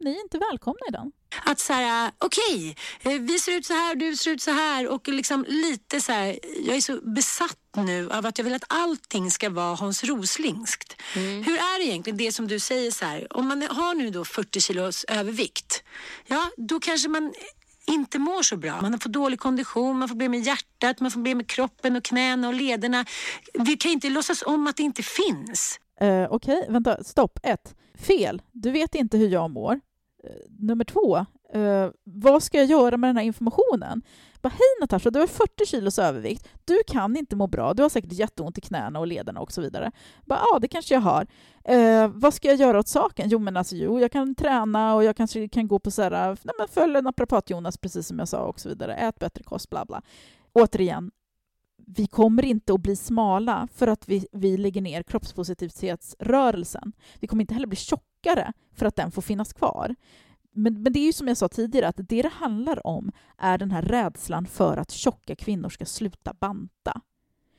Ni 0.05 0.11
är 0.11 0.23
inte 0.23 0.39
välkomna 0.39 0.79
i 0.89 0.93
den. 0.93 1.13
Att 1.45 1.59
så 1.59 1.73
här, 1.73 2.13
okej, 2.19 2.77
eh, 3.03 3.21
vi 3.21 3.39
ser 3.39 3.53
ut 3.53 3.67
så 3.67 3.73
här, 3.73 3.95
du 3.95 4.17
ser 4.17 4.31
ut 4.31 4.43
så 4.43 4.51
här 4.51 4.89
och 4.89 5.09
liksom 5.09 5.45
lite 5.49 6.01
så 6.01 6.13
här, 6.13 6.39
jag 6.67 6.77
är 6.77 6.81
så 6.81 7.01
besatt 7.01 7.59
nu 7.77 8.11
av 8.11 8.27
att 8.27 8.39
jag 8.39 8.45
vill 8.45 8.55
att 8.55 8.65
allting 8.69 9.31
ska 9.31 9.51
vara 9.51 9.75
Hans 9.75 10.05
Roslingskt. 10.05 11.03
Hur 11.15 11.55
är 11.55 11.79
det 11.79 11.85
egentligen, 11.85 12.17
det 12.17 12.33
som 12.33 12.49
du 12.49 12.59
säger 12.61 12.91
så 12.91 13.05
här, 13.05 13.37
om 13.37 13.49
man 13.49 13.63
har 13.63 13.95
nu 13.95 14.11
då 14.11 14.25
40 14.25 14.61
kilos 14.61 15.05
övervikt, 15.05 15.83
ja, 16.27 16.51
då 16.57 16.81
kanske 16.81 17.09
man 17.09 17.33
inte 17.87 18.19
mår 18.19 18.43
så 18.43 18.57
bra. 18.57 18.81
Man 18.81 19.01
får 19.01 19.11
dålig 19.11 19.39
kondition, 19.39 19.99
man 19.99 20.09
får 20.09 20.15
problem 20.15 20.31
med 20.31 20.41
hjärtat, 20.41 21.01
man 21.01 21.11
får 21.11 21.19
problem 21.19 21.39
med 21.39 21.49
kroppen 21.49 21.97
och 21.97 22.05
knäna 22.05 22.49
och 22.49 22.55
lederna. 22.55 23.05
Vi 23.55 23.77
kan 23.77 23.91
inte 23.91 24.11
låtsas 24.11 24.43
om 24.43 24.67
att 24.67 24.77
det 24.77 24.83
inte 24.83 25.03
finns. 25.03 25.81
Eh, 26.01 26.27
Okej, 26.31 26.67
vänta. 26.69 27.05
Stopp. 27.05 27.39
Ett. 27.43 27.75
Fel. 27.99 28.43
Du 28.53 28.71
vet 28.71 28.95
inte 28.95 29.19
hur 29.19 29.29
jag 29.29 29.51
mår. 29.51 29.81
Eh, 30.25 30.31
nummer 30.59 30.85
två. 30.85 31.17
Eh, 31.53 31.91
vad 32.05 32.43
ska 32.43 32.59
jag 32.59 32.67
göra 32.67 32.97
med 32.97 33.09
den 33.09 33.17
här 33.17 33.25
informationen? 33.25 34.03
Bara, 34.43 34.49
Hej 34.49 34.81
Natasha, 34.81 35.11
du 35.11 35.19
har 35.21 35.27
40 35.27 35.67
kilos 35.67 35.99
övervikt. 35.99 36.49
Du 36.65 36.79
kan 36.87 37.17
inte 37.17 37.37
må 37.37 37.47
bra. 37.47 37.75
Du 37.75 37.83
har 37.83 37.89
säkert 37.89 38.13
jätteont 38.13 38.59
i 38.59 38.61
knäna 38.61 38.99
och 38.99 39.07
lederna 39.07 39.41
och 39.41 39.53
så 39.53 39.61
vidare. 39.61 39.93
Bara, 40.27 40.39
ja, 40.53 40.59
det 40.59 40.69
kanske 40.69 40.95
jag 40.95 41.01
har. 41.01 41.27
Eh, 41.65 42.09
vad 42.09 42.35
ska 42.35 42.49
jag 42.49 42.57
göra 42.57 42.79
åt 42.79 42.89
saken? 42.89 43.29
Jo, 43.29 43.39
men 43.39 43.57
alltså, 43.57 43.77
jo, 43.77 44.01
jag 44.01 44.13
kan 44.13 44.35
träna 44.35 44.95
och 44.95 45.05
jag 45.05 45.17
kanske 45.17 45.49
kan 45.49 45.69
gå 45.69 45.79
på 45.79 45.91
så 45.91 46.03
här, 46.03 46.13
eh, 46.13 46.37
nej, 46.43 46.55
men 46.59 46.69
följ 46.69 47.03
naprapat-Jonas, 47.03 47.77
precis 47.79 48.07
som 48.07 48.19
jag 48.19 48.29
sa, 48.29 48.39
och 48.39 48.61
så 48.61 48.69
vidare. 48.69 48.95
Ät 48.95 49.19
bättre 49.19 49.45
kost, 49.45 49.71
bla 49.71 49.85
bla. 49.85 50.03
Återigen, 50.53 51.11
vi 51.87 52.07
kommer 52.07 52.45
inte 52.45 52.75
att 52.75 52.81
bli 52.81 52.97
smala 52.97 53.69
för 53.75 53.87
att 53.87 54.09
vi, 54.09 54.27
vi 54.33 54.57
lägger 54.57 54.81
ner 54.81 55.03
kroppspositivitetsrörelsen. 55.03 56.93
Vi 57.21 57.27
kommer 57.27 57.43
inte 57.43 57.55
heller 57.55 57.67
bli 57.67 57.77
tjocka 57.77 58.14
tjockare 58.25 58.53
för 58.73 58.87
att 58.87 58.97
den 58.97 59.11
får 59.11 59.23
finnas 59.23 59.53
kvar. 59.53 59.95
Men, 60.53 60.83
men 60.83 60.93
det 60.93 60.99
är 60.99 61.07
ju 61.07 61.13
som 61.13 61.29
jag 61.29 61.37
sa 61.37 61.49
tidigare, 61.49 61.89
att 61.89 61.97
det 61.97 62.23
det 62.23 62.33
handlar 62.33 62.87
om 62.87 63.13
är 63.39 63.59
den 63.59 63.71
här 63.71 63.83
rädslan 63.83 64.47
för 64.47 64.77
att 64.77 64.91
tjocka 64.91 65.37
kvinnor 65.37 65.69
ska 65.69 65.85
sluta 65.85 66.35
banta. 66.41 67.01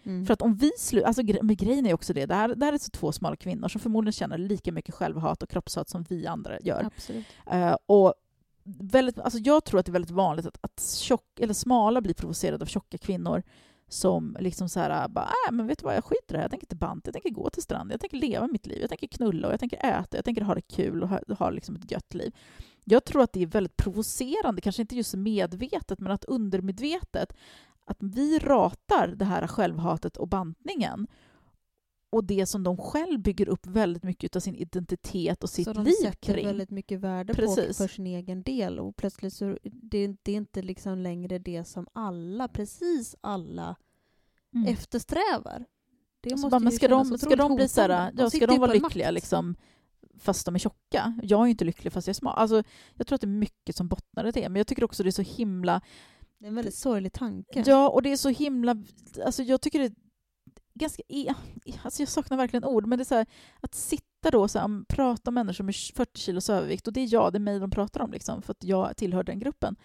Mm. 0.04 0.26
För 0.26 0.34
att 0.34 0.42
om 0.42 0.56
vi 0.56 0.72
slutar... 0.78 1.08
Alltså, 1.08 1.22
gre- 1.22 1.44
men 1.44 1.56
grejen 1.56 1.86
är 1.86 1.94
också 1.94 2.14
det, 2.14 2.26
det 2.26 2.36
här, 2.36 2.56
det 2.56 2.66
här 2.66 2.74
är 2.74 2.78
så 2.78 2.92
två 2.92 3.12
smala 3.12 3.36
kvinnor 3.36 3.68
som 3.68 3.82
förmodligen 3.82 4.14
känner 4.14 4.38
lika 4.38 4.72
mycket 4.72 4.96
självhat 4.96 5.44
och 5.44 5.50
kroppshat 5.50 5.90
som 5.90 6.04
vi 6.10 6.28
andra 6.28 6.60
gör. 6.60 6.90
Eh, 7.52 7.76
och 7.86 8.14
väldigt, 8.64 9.20
alltså 9.20 9.40
jag 9.40 9.64
tror 9.64 9.80
att 9.80 9.86
det 9.86 9.90
är 9.90 9.94
väldigt 9.94 10.12
vanligt 10.12 10.46
att, 10.46 10.58
att 10.62 10.84
tjock, 11.00 11.40
eller 11.40 11.54
smala 11.54 12.02
blir 12.02 12.14
provocerade 12.14 12.64
av 12.64 12.68
tjocka 12.68 12.98
kvinnor 12.98 13.44
som 13.88 14.38
liksom 14.40 14.70
så 14.70 14.80
här, 14.80 15.04
äh, 15.04 15.08
bara, 15.08 15.26
äh, 15.26 15.52
men 15.52 15.68
vet 15.68 15.80
du 15.80 15.86
vad, 15.86 15.96
jag 15.96 16.04
skiter 16.04 16.26
i 16.30 16.32
det 16.34 16.38
här. 16.38 16.44
Jag 16.44 16.52
tänker 16.52 16.66
inte 16.66 16.76
banta, 16.76 17.08
jag 17.08 17.14
tänker 17.14 17.30
gå 17.30 17.50
till 17.50 17.64
stranden, 17.64 17.92
jag 17.92 18.02
tänker 18.02 18.18
leva 18.18 18.48
mitt 18.48 18.66
liv, 18.66 18.78
jag 18.82 18.90
tänker 18.90 19.08
knulla 19.08 19.48
och 19.48 19.54
jag 19.54 19.60
tänker 19.60 19.86
äta, 19.86 20.18
jag 20.18 20.26
tänker 20.26 20.42
ha 20.42 20.56
det 20.56 20.62
kul 20.62 21.04
och 21.04 21.10
ha, 21.10 21.20
ha 21.40 21.50
liksom 21.50 21.76
ett 21.76 21.92
gött 21.92 22.14
liv. 22.14 22.36
Jag 22.84 23.06
tror 23.06 23.22
att 23.22 23.34
det 23.34 23.42
är 23.42 23.48
väldigt 23.48 23.78
provocerande, 23.78 24.62
kanske 24.62 24.82
inte 24.82 24.96
just 24.96 25.16
medvetet, 25.16 26.00
men 26.00 26.12
att 26.12 26.26
undermedvetet, 26.26 27.34
att 27.86 27.98
vi 28.00 28.40
ratar 28.40 29.08
det 29.08 29.26
här 29.26 29.48
självhatet 29.48 30.18
och 30.18 30.28
bantningen 30.28 31.08
och 32.16 32.24
det 32.24 32.46
som 32.46 32.64
de 32.64 32.78
själv 32.78 33.20
bygger 33.20 33.50
upp 33.50 33.68
väldigt 33.68 34.04
mycket 34.04 34.36
av 34.36 34.40
sin 34.40 34.56
identitet 34.56 35.44
och 35.44 35.50
sitt 35.50 35.66
så 35.66 35.74
de 35.74 35.84
liv 35.86 35.92
sätter 35.92 36.34
kring. 36.34 36.46
väldigt 36.46 36.70
mycket 36.72 37.00
värde 37.00 37.34
på 37.34 37.42
Precis. 37.42 37.78
för 37.78 37.88
sin 37.88 38.08
egen 38.08 38.44
del 38.44 38.80
och 38.80 38.96
plötsligt 38.96 39.34
så 39.34 39.58
det, 39.64 40.08
det 40.24 40.32
är 40.32 40.36
inte 40.36 40.62
liksom 40.62 40.98
längre 40.98 41.40
det 41.40 41.64
som 41.66 41.88
alla, 41.94 42.48
precis 42.48 43.16
alla, 43.22 43.76
Mm. 44.54 44.68
eftersträvar. 44.68 45.66
Det 46.22 46.30
Så 46.30 46.36
måste 46.36 46.50
bara, 46.50 46.60
men 46.60 46.72
ska 46.72 46.88
de, 46.88 47.18
ska 47.18 47.36
de 47.36 47.56
bli 47.56 47.68
så 47.68 47.82
här, 47.82 47.90
hotande. 47.90 48.24
ja, 48.24 48.30
ska 48.30 48.48
de 48.48 48.60
vara 48.60 48.68
på 48.72 48.74
lyckliga 48.74 49.08
makt. 49.08 49.14
liksom, 49.14 49.56
fast 50.20 50.46
de 50.46 50.56
är 50.56 50.60
tjocka? 50.60 51.20
Jag 51.24 51.40
är 51.42 51.46
ju 51.46 51.52
inte 51.52 51.66
lycklig 51.66 51.94
fast 51.94 52.08
jag 52.08 52.12
är 52.14 52.16
smal. 52.16 52.34
Alltså, 52.38 52.64
jag 52.94 53.08
tror 53.08 53.16
att 53.16 53.22
det 53.22 53.26
är 53.28 53.40
mycket 53.40 53.76
som 53.76 53.88
bottnar 53.88 54.26
i 54.28 54.32
det, 54.32 54.50
men 54.50 54.56
jag 54.60 54.68
tycker 54.68 54.84
också 54.84 55.04
det 55.04 55.10
är 55.10 55.12
så 55.12 55.22
himla... 55.22 55.82
Det 56.40 56.46
är 56.46 56.50
en 56.50 56.56
väldigt 56.56 56.76
sorglig 56.76 57.14
tanke. 57.14 57.64
Ja, 57.66 57.90
och 57.90 58.02
det 58.02 58.12
är 58.12 58.18
så 58.18 58.30
himla... 58.30 58.84
Alltså, 59.26 59.44
jag 59.44 59.62
tycker 59.62 59.80
det 59.80 59.94
ganska... 60.76 61.04
e- 61.08 61.34
Alltså, 61.84 62.02
jag 62.02 62.10
saknar 62.10 62.38
verkligen 62.38 62.64
ord, 62.66 62.86
men 62.88 62.98
det 63.00 63.04
är 63.04 63.06
så 63.06 63.16
här, 63.16 63.26
att 63.62 63.76
sitta 63.76 64.32
då 64.32 64.42
och 64.42 64.52
så 64.52 64.60
här, 64.60 64.86
prata 64.88 65.30
om 65.30 65.34
människor 65.34 65.64
med 65.64 65.76
40 65.76 66.20
kilos 66.20 66.50
övervikt, 66.50 66.88
och 66.88 66.94
det 66.94 67.02
är 67.02 67.14
jag, 67.14 67.34
det 67.34 67.38
är 67.38 67.40
mig 67.40 67.60
de 67.60 67.70
pratar 67.72 68.02
om, 68.02 68.12
liksom, 68.12 68.42
för 68.42 68.52
att 68.52 68.64
jag 68.64 68.98
tillhör 68.98 69.24
den 69.24 69.40
gruppen. 69.40 69.76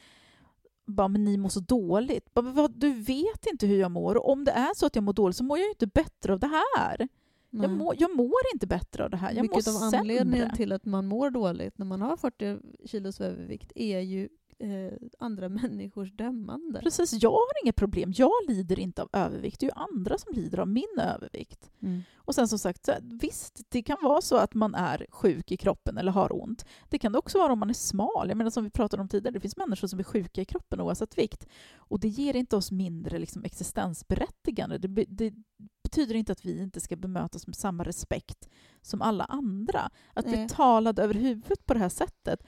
Bara, 0.87 1.09
men 1.09 1.25
ni 1.25 1.37
mår 1.37 1.49
så 1.49 1.61
dåligt. 1.61 2.35
Bara, 2.35 2.43
vad, 2.53 2.73
du 2.81 2.93
vet 2.93 3.47
inte 3.53 3.67
hur 3.67 3.81
jag 3.81 3.91
mår, 3.91 4.17
och 4.17 4.29
om 4.33 4.45
det 4.45 4.51
är 4.53 4.75
så 4.77 4.87
att 4.87 4.95
jag 4.95 5.05
mår 5.05 5.13
dåligt 5.13 5.37
så 5.37 5.45
mår 5.45 5.59
jag 5.59 5.65
ju 5.65 5.71
inte 5.71 5.87
bättre 5.87 6.33
av 6.33 6.39
det 6.41 6.47
här. 6.77 7.09
Nej. 7.51 7.63
Jag, 7.63 7.71
mår, 7.71 7.95
jag 7.99 8.17
mår 8.17 8.41
inte 8.55 8.67
bättre 8.67 9.05
av 9.05 9.11
det 9.11 9.17
här. 9.17 9.33
Jag 9.33 9.43
Mycket 9.43 9.67
mår 9.67 9.77
av 9.77 9.83
anledningen 9.95 10.43
sämre. 10.47 10.57
till 10.57 10.73
att 10.73 10.85
man 10.85 11.07
mår 11.07 11.31
dåligt 11.31 11.79
när 11.79 11.87
man 11.87 12.03
har 12.03 12.17
40 12.17 12.59
kilos 12.89 13.21
övervikt 13.21 13.73
är 13.75 14.01
ju 14.01 14.29
eh, 14.61 14.93
andra 15.19 15.49
människors 15.63 16.13
dömande. 16.13 16.81
Precis, 16.81 17.23
jag 17.23 17.31
har 17.31 17.63
inget 17.65 17.77
problem. 17.77 18.13
Jag 18.17 18.33
lider 18.49 18.79
inte 18.79 19.03
av 19.03 19.09
övervikt. 19.13 19.61
Det 19.61 19.67
är 19.67 19.69
ju 19.69 19.83
andra 19.83 20.19
som 20.19 20.35
lider 20.35 20.59
av 20.59 20.69
min 20.69 20.99
övervikt. 20.99 21.71
Mm. 21.83 22.03
Och 22.15 22.35
sen 22.35 22.49
som 22.49 22.59
sagt, 22.59 22.89
visst, 23.03 23.61
det 23.69 23.83
kan 23.83 23.97
vara 24.03 24.21
så 24.21 24.37
att 24.37 24.55
man 24.55 24.75
är 24.75 25.07
sjuk 25.11 25.53
i 25.53 25.57
kroppen 25.57 25.99
eller 25.99 26.13
har 26.13 26.43
ont. 26.43 26.65
Det 26.89 26.99
kan 26.99 27.13
det 27.13 27.19
också 27.19 27.39
vara 27.39 27.53
om 27.53 27.59
man 27.59 27.71
är 27.71 27.75
smal. 27.75 28.29
Jag 28.29 28.37
menar 28.37 28.51
som 28.51 28.65
vi 28.65 28.71
pratade 28.71 29.03
om 29.03 29.09
tidigare, 29.09 29.33
det 29.35 29.41
finns 29.41 29.57
människor 29.57 29.89
som 29.89 29.99
är 29.99 30.03
sjuka 30.05 30.41
i 30.41 30.45
kroppen 30.45 30.81
oavsett 30.81 31.19
vikt. 31.19 31.47
Och 31.77 32.01
det 32.01 32.09
ger 32.09 32.37
inte 32.37 32.57
oss 32.57 32.71
mindre 32.71 33.19
liksom, 33.19 33.45
existensberättigande. 33.45 34.79
Det, 34.79 34.89
be- 34.89 35.05
det 35.09 35.35
betyder 35.83 36.15
inte 36.15 36.33
att 36.33 36.45
vi 36.45 36.63
inte 36.63 36.81
ska 36.81 36.97
bemötas 36.97 37.47
med 37.47 37.57
samma 37.57 37.85
respekt 37.85 38.49
som 38.83 39.03
alla 39.03 39.25
andra. 39.25 39.91
Att 40.15 40.25
bli 40.27 40.49
talad 40.49 40.99
över 40.99 41.15
huvudet 41.15 41.67
på 41.67 41.75
det 41.75 41.81
här 41.81 41.89
sättet. 41.89 42.43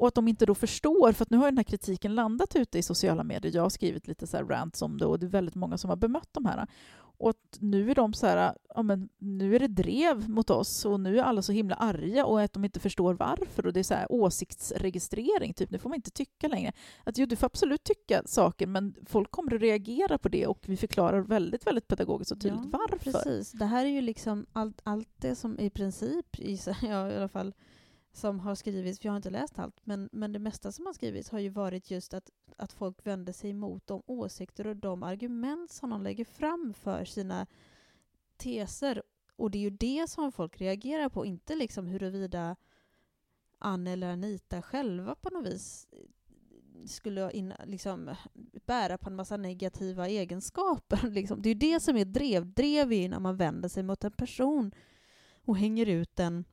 Och 0.00 0.08
att 0.08 0.14
de 0.14 0.28
inte 0.28 0.46
då 0.46 0.54
förstår, 0.54 1.12
för 1.12 1.22
att 1.22 1.30
nu 1.30 1.36
har 1.36 1.44
den 1.44 1.56
här 1.56 1.64
kritiken 1.64 2.14
landat 2.14 2.56
ute 2.56 2.78
i 2.78 2.82
sociala 2.82 3.24
medier. 3.24 3.54
Jag 3.54 3.62
har 3.62 3.70
skrivit 3.70 4.08
lite 4.08 4.26
så 4.26 4.36
här 4.36 4.44
rants 4.44 4.82
om 4.82 4.98
det 4.98 5.06
och 5.06 5.18
det 5.18 5.26
är 5.26 5.28
väldigt 5.28 5.54
många 5.54 5.78
som 5.78 5.90
har 5.90 5.96
bemött 5.96 6.28
de 6.32 6.46
här. 6.46 6.66
Och 7.00 7.36
nu 7.58 7.90
är 7.90 7.94
de 7.94 8.12
så 8.12 8.26
här, 8.26 8.54
ja 8.74 8.82
men 8.82 9.08
nu 9.18 9.54
är 9.54 9.58
det 9.58 9.68
drev 9.68 10.28
mot 10.28 10.50
oss 10.50 10.84
och 10.84 11.00
nu 11.00 11.18
är 11.18 11.22
alla 11.22 11.42
så 11.42 11.52
himla 11.52 11.74
arga 11.74 12.26
och 12.26 12.42
att 12.42 12.52
de 12.52 12.64
inte 12.64 12.80
förstår 12.80 13.14
varför. 13.14 13.66
Och 13.66 13.72
det 13.72 13.80
är 13.80 13.84
så 13.84 13.94
här 13.94 14.12
åsiktsregistrering, 14.12 15.54
typ. 15.54 15.70
Nu 15.70 15.78
får 15.78 15.88
man 15.88 15.96
inte 15.96 16.10
tycka 16.10 16.48
längre. 16.48 16.72
Att 17.04 17.18
jo, 17.18 17.26
du 17.26 17.36
får 17.36 17.46
absolut 17.46 17.84
tycka 17.84 18.22
saker, 18.26 18.66
men 18.66 18.94
folk 19.06 19.30
kommer 19.30 19.54
att 19.54 19.62
reagera 19.62 20.18
på 20.18 20.28
det 20.28 20.46
och 20.46 20.64
vi 20.66 20.76
förklarar 20.76 21.20
väldigt, 21.20 21.66
väldigt 21.66 21.88
pedagogiskt 21.88 22.32
och 22.32 22.40
tydligt 22.40 22.68
Ja, 22.72 22.78
varför. 22.78 23.12
Precis. 23.12 23.52
Det 23.52 23.66
här 23.66 23.84
är 23.84 23.90
ju 23.90 24.00
liksom 24.00 24.46
allt, 24.52 24.80
allt 24.84 25.08
det 25.16 25.34
som 25.34 25.58
i 25.58 25.70
princip, 25.70 26.38
gissar 26.38 26.76
jag 26.82 27.12
i 27.12 27.16
alla 27.16 27.28
fall, 27.28 27.54
som 28.12 28.40
har 28.40 28.54
skrivits, 28.54 28.98
för 28.98 29.06
jag 29.06 29.12
har 29.12 29.16
inte 29.16 29.30
läst 29.30 29.58
allt, 29.58 29.86
men, 29.86 30.08
men 30.12 30.32
det 30.32 30.38
mesta 30.38 30.72
som 30.72 30.86
har 30.86 30.92
skrivits 30.92 31.30
har 31.30 31.38
ju 31.38 31.48
varit 31.48 31.90
just 31.90 32.14
att, 32.14 32.30
att 32.56 32.72
folk 32.72 33.06
vänder 33.06 33.32
sig 33.32 33.50
emot 33.50 33.86
de 33.86 34.02
åsikter 34.06 34.66
och 34.66 34.76
de 34.76 35.02
argument 35.02 35.72
som 35.72 35.90
de 35.90 36.02
lägger 36.02 36.24
fram 36.24 36.74
för 36.74 37.04
sina 37.04 37.46
teser. 38.36 39.02
Och 39.36 39.50
det 39.50 39.58
är 39.58 39.62
ju 39.62 39.70
det 39.70 40.10
som 40.10 40.32
folk 40.32 40.60
reagerar 40.60 41.08
på, 41.08 41.26
inte 41.26 41.56
liksom 41.56 41.86
huruvida 41.86 42.56
Ann 43.58 43.86
eller 43.86 44.12
Anita 44.12 44.62
själva 44.62 45.14
på 45.14 45.30
något 45.30 45.46
vis 45.46 45.88
skulle 46.86 47.32
in, 47.32 47.52
liksom, 47.64 48.14
bära 48.66 48.98
på 48.98 49.10
en 49.10 49.16
massa 49.16 49.36
negativa 49.36 50.08
egenskaper. 50.08 51.10
Liksom. 51.10 51.42
Det 51.42 51.48
är 51.48 51.54
ju 51.54 51.60
det 51.60 51.80
som 51.80 51.96
är 51.96 52.04
drev. 52.04 52.52
Drev 52.52 52.92
är 52.92 53.02
ju 53.02 53.08
när 53.08 53.20
man 53.20 53.36
vänder 53.36 53.68
sig 53.68 53.82
mot 53.82 54.04
en 54.04 54.12
person 54.12 54.72
och 55.44 55.56
hänger 55.56 55.86
ut 55.86 56.16
den 56.16 56.44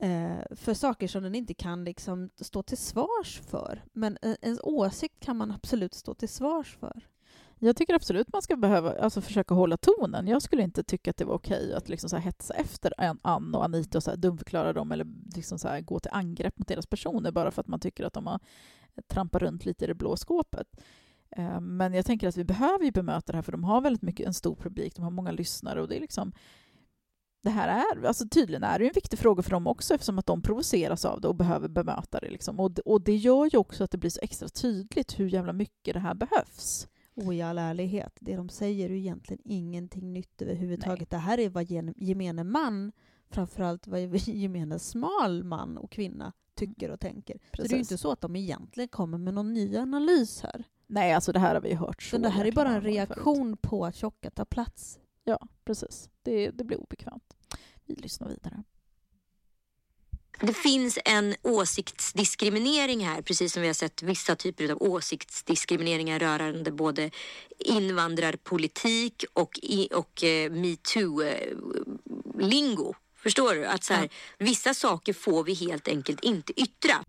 Eh, 0.00 0.56
för 0.56 0.74
saker 0.74 1.08
som 1.08 1.22
den 1.22 1.34
inte 1.34 1.54
kan 1.54 1.84
liksom, 1.84 2.30
stå 2.40 2.62
till 2.62 2.78
svars 2.78 3.40
för. 3.46 3.84
Men 3.92 4.18
eh, 4.22 4.34
ens 4.42 4.60
åsikt 4.62 5.20
kan 5.20 5.36
man 5.36 5.50
absolut 5.50 5.94
stå 5.94 6.14
till 6.14 6.28
svars 6.28 6.76
för. 6.80 7.02
Jag 7.58 7.76
tycker 7.76 7.94
absolut 7.94 8.32
man 8.32 8.42
ska 8.42 8.56
behöva 8.56 9.00
alltså, 9.00 9.20
försöka 9.20 9.54
hålla 9.54 9.76
tonen. 9.76 10.26
Jag 10.26 10.42
skulle 10.42 10.62
inte 10.62 10.84
tycka 10.84 11.10
att 11.10 11.16
det 11.16 11.24
var 11.24 11.34
okej 11.34 11.74
att 11.74 11.88
liksom, 11.88 12.10
så 12.10 12.16
här, 12.16 12.22
hetsa 12.22 12.54
efter 12.54 12.92
Ann- 12.98 13.20
Ann 13.22 13.54
och 13.54 13.64
Anita 13.64 13.98
och 13.98 14.02
så 14.02 14.10
här, 14.10 14.16
dumförklara 14.16 14.72
dem 14.72 14.92
eller 14.92 15.06
liksom, 15.36 15.58
så 15.58 15.68
här, 15.68 15.80
gå 15.80 16.00
till 16.00 16.10
angrepp 16.14 16.58
mot 16.58 16.68
deras 16.68 16.86
personer 16.86 17.32
bara 17.32 17.50
för 17.50 17.60
att 17.60 17.68
man 17.68 17.80
tycker 17.80 18.04
att 18.04 18.12
de 18.12 18.26
har 18.26 18.40
trampat 19.08 19.42
runt 19.42 19.64
lite 19.64 19.84
i 19.84 19.88
det 19.88 19.94
blå 19.94 20.16
skåpet. 20.16 20.68
Eh, 21.30 21.60
men 21.60 21.94
jag 21.94 22.06
tänker 22.06 22.28
att 22.28 22.36
vi 22.36 22.44
behöver 22.44 22.84
ju 22.84 22.90
bemöta 22.90 23.32
det 23.32 23.36
här 23.36 23.42
för 23.42 23.52
de 23.52 23.64
har 23.64 23.80
väldigt 23.80 24.02
mycket, 24.02 24.26
en 24.26 24.34
stor 24.34 24.56
publik, 24.56 24.96
de 24.96 25.02
har 25.02 25.10
många 25.10 25.30
lyssnare 25.30 25.82
och 25.82 25.88
det 25.88 25.96
är 25.96 26.00
liksom 26.00 26.32
det 27.46 27.50
här 27.50 27.68
är, 27.68 28.06
alltså 28.06 28.28
tydligen 28.28 28.62
är 28.64 28.78
det 28.78 28.84
ju 28.84 28.88
en 28.88 28.94
viktig 28.94 29.18
fråga 29.18 29.42
för 29.42 29.50
dem 29.50 29.66
också 29.66 29.94
eftersom 29.94 30.18
att 30.18 30.26
de 30.26 30.42
provoceras 30.42 31.04
av 31.04 31.20
det 31.20 31.28
och 31.28 31.34
behöver 31.34 31.68
bemöta 31.68 32.20
det. 32.20 32.30
Liksom. 32.30 32.60
Och, 32.60 32.78
och 32.78 33.02
det 33.02 33.16
gör 33.16 33.48
ju 33.52 33.58
också 33.58 33.84
att 33.84 33.90
det 33.90 33.98
blir 33.98 34.10
så 34.10 34.20
extra 34.22 34.48
tydligt 34.48 35.18
hur 35.18 35.28
jävla 35.28 35.52
mycket 35.52 35.94
det 35.94 36.00
här 36.00 36.14
behövs. 36.14 36.88
Och 37.14 37.34
i 37.34 37.42
all 37.42 37.58
ärlighet, 37.58 38.16
det 38.20 38.36
de 38.36 38.48
säger 38.48 38.84
är 38.90 38.94
ju 38.94 38.98
egentligen 38.98 39.42
ingenting 39.44 40.12
nytt 40.12 40.42
överhuvudtaget. 40.42 41.10
Det 41.10 41.16
här 41.16 41.38
är 41.38 41.48
vad 41.48 41.70
gemene 41.96 42.44
man, 42.44 42.92
framförallt 43.30 43.86
vad 43.86 44.00
gemene 44.26 44.78
smal 44.78 45.44
man 45.44 45.78
och 45.78 45.90
kvinna 45.90 46.32
tycker 46.54 46.90
och 46.90 47.00
tänker. 47.00 47.34
Så 47.34 47.40
det 47.56 47.58
är 47.62 47.62
ju 47.62 47.68
Precis. 47.68 47.92
inte 47.92 47.98
så 47.98 48.12
att 48.12 48.20
de 48.20 48.36
egentligen 48.36 48.88
kommer 48.88 49.18
med 49.18 49.34
någon 49.34 49.52
ny 49.52 49.76
analys 49.76 50.40
här. 50.42 50.64
Nej, 50.86 51.12
alltså 51.12 51.32
det 51.32 51.38
här 51.38 51.54
har 51.54 51.62
vi 51.62 51.68
ju 51.68 51.76
hört 51.76 52.02
så 52.02 52.16
Utan 52.16 52.22
det 52.22 52.28
här 52.28 52.44
är 52.44 52.52
bara 52.52 52.68
en 52.68 52.74
gånger 52.74 52.80
förut. 52.80 52.94
reaktion 52.94 53.56
på 53.56 53.86
att 53.86 53.96
tjocka 53.96 54.30
tar 54.30 54.44
plats. 54.44 54.98
Ja, 55.28 55.48
precis. 55.64 56.08
Det, 56.22 56.50
det 56.50 56.64
blir 56.64 56.80
obekvämt. 56.80 57.34
Vi 57.86 57.94
lyssnar 57.94 58.28
vidare. 58.28 58.62
Det 60.40 60.52
finns 60.52 60.98
en 61.04 61.34
åsiktsdiskriminering 61.42 63.06
här, 63.06 63.22
precis 63.22 63.52
som 63.52 63.62
vi 63.62 63.68
har 63.68 63.74
sett 63.74 64.02
vissa 64.02 64.36
typer 64.36 64.72
av 64.72 64.82
åsiktsdiskrimineringar 64.82 66.18
rörande 66.18 66.72
både 66.72 67.10
invandrarpolitik 67.58 69.24
och, 69.32 69.58
och 69.92 70.24
eh, 70.24 70.50
metoo-lingo. 70.50 72.94
Förstår 73.14 73.54
du? 73.54 73.66
Att 73.66 73.84
så 73.84 73.94
här, 73.94 74.08
Vissa 74.38 74.74
saker 74.74 75.12
får 75.12 75.44
vi 75.44 75.54
helt 75.54 75.88
enkelt 75.88 76.20
inte 76.20 76.60
yttra. 76.60 77.04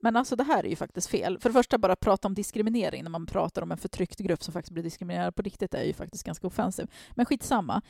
Men 0.00 0.16
alltså 0.16 0.36
det 0.36 0.44
här 0.44 0.64
är 0.64 0.68
ju 0.68 0.76
faktiskt 0.76 1.08
fel. 1.08 1.38
För 1.38 1.48
det 1.48 1.52
första, 1.52 1.78
bara 1.78 1.96
prata 1.96 2.28
om 2.28 2.34
diskriminering 2.34 3.02
när 3.02 3.10
man 3.10 3.26
pratar 3.26 3.62
om 3.62 3.72
en 3.72 3.78
förtryckt 3.78 4.18
grupp 4.18 4.42
som 4.42 4.52
faktiskt 4.52 4.72
blir 4.72 4.82
diskriminerad 4.82 5.34
på 5.34 5.42
riktigt 5.42 5.74
är 5.74 5.84
ju 5.84 5.92
faktiskt 5.92 6.24
ganska 6.24 6.46
offensivt. 6.46 6.90
Men 7.14 7.26
skitsamma. 7.26 7.82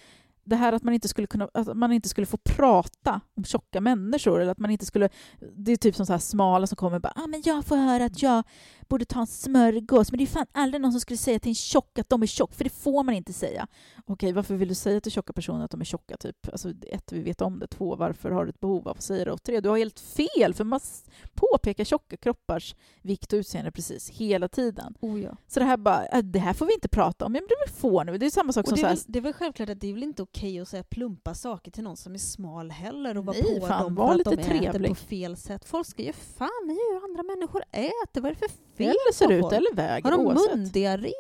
Det 0.45 0.57
här 0.57 0.73
att 0.73 0.83
man 0.83 0.95
inte 0.95 1.09
skulle, 1.09 1.27
kunna, 1.27 1.49
att 1.55 1.77
man 1.77 1.93
inte 1.93 2.09
skulle 2.09 2.27
få 2.27 2.37
prata 2.37 3.21
om 3.37 3.45
tjocka 3.45 3.81
människor 3.81 4.41
eller 4.41 4.53
att 4.53 4.59
man 4.59 4.71
inte 4.71 4.87
skulle... 4.87 5.09
Det 5.57 5.73
är 5.73 5.77
typ 5.77 5.97
som 5.97 6.07
så 6.07 6.13
här 6.13 6.21
smala 6.21 6.67
som 6.67 6.77
kommer 6.77 6.97
och 6.97 7.03
bara 7.03 7.13
ah, 7.17 7.27
men 7.27 7.43
jag 7.45 7.65
får 7.65 7.77
höra 7.77 8.05
att 8.05 8.23
jag 8.23 8.43
borde 8.89 9.05
ta 9.05 9.21
en 9.21 9.27
smörgås 9.27 10.13
men 10.13 10.19
det 10.19 10.25
är 10.25 10.27
fan 10.27 10.47
aldrig 10.53 10.81
någon 10.81 10.93
som 10.93 11.01
skulle 11.01 11.17
säga 11.17 11.39
till 11.39 11.49
en 11.49 11.55
tjock 11.55 11.99
att 11.99 12.09
de 12.09 12.23
är 12.23 12.27
tjock 12.27 12.55
för 12.55 12.65
det 12.65 12.71
får 12.71 13.05
man 13.05 13.15
inte 13.15 13.33
säga. 13.33 13.67
Okej, 14.07 14.33
varför 14.33 14.55
vill 14.55 14.69
du 14.69 14.75
säga 14.75 15.01
till 15.01 15.13
tjocka 15.13 15.33
personer 15.33 15.65
att 15.65 15.71
de 15.71 15.81
är 15.81 15.85
tjocka? 15.85 16.17
Typ? 16.17 16.49
Alltså, 16.53 16.71
ett, 16.87 17.13
vi 17.13 17.23
vet 17.23 17.41
om 17.41 17.59
det. 17.59 17.67
Två, 17.67 17.97
varför 17.97 18.31
har 18.31 18.45
du 18.45 18.51
ett 18.51 18.61
behov 18.61 18.89
av 18.89 18.97
att 18.97 19.03
säga 19.03 19.25
det? 19.25 19.33
Och 19.33 19.43
tre, 19.43 19.61
du 19.61 19.69
har 19.69 19.79
helt 19.79 20.01
fel 20.01 20.55
för 20.55 20.65
man 20.65 20.81
påpekar 21.35 21.85
tjocka 21.85 22.17
kroppars 22.17 22.75
vikt 23.03 23.33
och 23.33 23.37
utseende 23.37 23.73
precis 23.73 24.11
hela 24.11 24.49
tiden. 24.49 24.95
Oh 25.01 25.21
ja. 25.21 25.37
Så 25.49 25.61
det 25.61 25.67
här 25.67 25.77
bara, 25.77 26.07
äh, 26.07 26.19
det 26.23 26.39
här 26.39 26.53
får 26.53 26.67
vi 26.67 26.75
inte 26.75 26.89
prata 26.89 27.27
om. 27.27 27.35
Ja, 27.35 27.41
men 27.41 27.49
det 27.67 27.73
får 27.73 28.05
nu. 28.05 28.19
Det 28.19 28.27
är 28.27 28.31
samma 28.31 28.53
sak 28.53 28.63
Och 28.63 28.69
som 28.69 28.77
det, 28.77 28.81
så 28.81 28.87
är 28.87 28.89
här, 28.89 28.97
väl, 28.97 29.05
det 29.07 29.19
är 29.19 29.23
väl 29.23 29.33
självklart 29.33 29.69
att 29.69 29.81
det 29.81 29.89
är 29.89 29.93
väl 29.93 30.03
inte 30.03 30.23
okej 30.23 30.40
att 30.63 30.69
säga 30.69 30.83
plumpa 30.83 31.35
saker 31.35 31.71
till 31.71 31.85
någon 31.85 31.97
som 31.97 32.15
är 32.15 32.19
smal 32.19 32.71
heller 32.71 33.17
och 33.19 33.25
vara 33.25 33.37
på 33.61 33.67
fan, 33.67 33.83
dem 33.85 33.95
var 33.95 34.13
för 34.13 34.21
att 34.21 34.25
de 34.25 34.33
äter 34.33 34.59
trevlig. 34.59 34.89
på 34.89 34.95
fel 34.95 35.37
sätt. 35.37 35.65
Folk 35.65 35.87
ska 35.87 36.03
ju 36.03 36.13
fan 36.13 36.71
i 36.71 36.75
hur 36.93 37.05
andra 37.05 37.23
människor 37.23 37.63
äter. 37.73 38.21
Vad 38.21 38.25
är 38.31 38.35
det 38.35 38.39
för 38.39 38.77
fel 38.77 38.87
eller 38.87 39.13
ser 39.13 39.27
på 39.27 39.33
ut 39.33 39.41
folk? 39.41 39.53
eller 39.53 39.75
väger 39.75 40.11
Har 40.11 40.11
de 40.11 40.57
mundiarré 40.57 41.13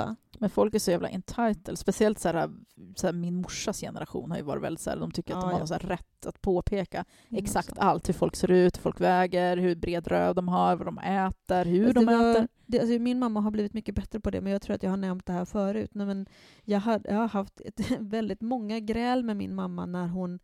allihopa? 0.00 0.16
Men 0.38 0.50
folk 0.50 0.74
är 0.74 0.78
så 0.78 0.90
jävla 0.90 1.08
entitled. 1.08 1.78
Speciellt 1.78 2.18
så 2.18 2.28
här, 2.28 2.50
så 2.96 3.06
här, 3.06 3.12
min 3.14 3.34
morsas 3.36 3.80
generation 3.80 4.30
har 4.30 4.38
ju 4.38 4.44
varit 4.44 4.62
väldigt 4.62 4.80
så 4.80 4.90
här, 4.90 4.96
de 4.96 5.10
tycker 5.10 5.34
att 5.34 5.42
Ja, 5.42 5.48
de 5.48 5.52
har 5.52 5.60
ja. 5.60 5.66
så 5.66 5.74
rätt 5.74 6.26
att 6.26 6.40
påpeka 6.42 7.04
Min 7.28 7.42
exakt 7.44 7.70
också. 7.70 7.80
allt. 7.82 8.08
Hur 8.08 8.14
folk 8.14 8.36
ser 8.36 8.50
ut, 8.50 8.76
hur 8.76 8.82
folk 8.82 9.00
väger, 9.00 9.56
hur 9.56 9.74
bred 9.76 10.06
röv 10.06 10.34
de 10.34 10.48
har, 10.48 10.76
vad 10.76 10.86
de 10.86 10.98
äter, 10.98 11.64
hur 11.64 11.84
Alltså, 11.86 12.00
de 12.00 12.06
var- 12.06 12.30
äter. 12.30 12.48
Det, 12.66 12.80
alltså, 12.80 12.98
min 12.98 13.18
mamma 13.18 13.40
har 13.40 13.50
blivit 13.50 13.74
mycket 13.74 13.94
bättre 13.94 14.20
på 14.20 14.30
det, 14.30 14.40
men 14.40 14.52
jag 14.52 14.62
tror 14.62 14.74
att 14.76 14.82
jag 14.82 14.90
har 14.90 14.96
nämnt 14.96 15.26
det 15.26 15.32
här 15.32 15.44
förut. 15.44 15.90
Nej, 15.94 16.06
men 16.06 16.26
jag, 16.64 16.80
hade, 16.80 17.10
jag 17.10 17.18
har 17.18 17.28
haft 17.28 17.60
ett, 17.60 17.90
väldigt 18.00 18.40
många 18.40 18.80
gräl 18.80 19.22
med 19.24 19.36
min 19.36 19.54
mamma 19.54 19.86
när 19.86 20.06
hon 20.08 20.38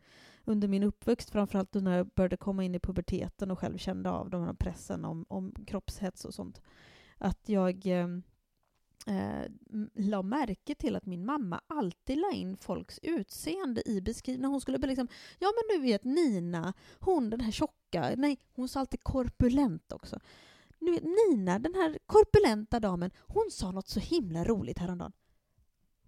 under 0.44 0.68
min 0.68 0.82
uppväxt, 0.82 1.30
framförallt 1.30 1.74
när 1.74 1.96
jag 1.96 2.06
började 2.06 2.36
komma 2.36 2.64
in 2.64 2.74
i 2.74 2.80
puberteten 2.80 3.50
och 3.50 3.58
själv 3.58 3.78
kände 3.78 4.10
av 4.10 4.30
den 4.30 4.42
här 4.44 4.52
pressen 4.52 5.04
om, 5.04 5.24
om 5.28 5.54
kroppshets 5.66 6.24
och 6.24 6.34
sånt, 6.34 6.60
att 7.18 7.48
jag 7.48 7.86
eh, 9.06 9.44
la 9.94 10.22
märke 10.22 10.74
till 10.74 10.96
att 10.96 11.06
min 11.06 11.26
mamma 11.26 11.60
alltid 11.66 12.18
la 12.18 12.32
in 12.32 12.56
folks 12.56 12.98
utseende 13.02 13.88
i 13.88 14.00
beskrivningen. 14.00 14.50
Hon 14.50 14.60
skulle 14.60 14.78
bara 14.78 14.86
liksom, 14.86 15.08
ja 15.38 15.52
men 15.56 15.76
du 15.76 15.82
vet 15.86 16.04
Nina, 16.04 16.72
hon 17.00 17.30
den 17.30 17.40
här 17.40 17.52
tjocka, 17.52 18.14
nej 18.16 18.38
hon 18.52 18.68
sa 18.68 18.80
alltid 18.80 19.02
korpulent 19.02 19.92
också. 19.92 20.20
Nu 20.78 20.90
vet, 20.90 21.02
Nina, 21.02 21.58
den 21.58 21.74
här 21.74 21.98
korpulenta 22.06 22.80
damen, 22.80 23.10
hon 23.18 23.50
sa 23.50 23.70
något 23.70 23.88
så 23.88 24.00
himla 24.00 24.44
roligt 24.44 24.78
häromdagen. 24.78 25.12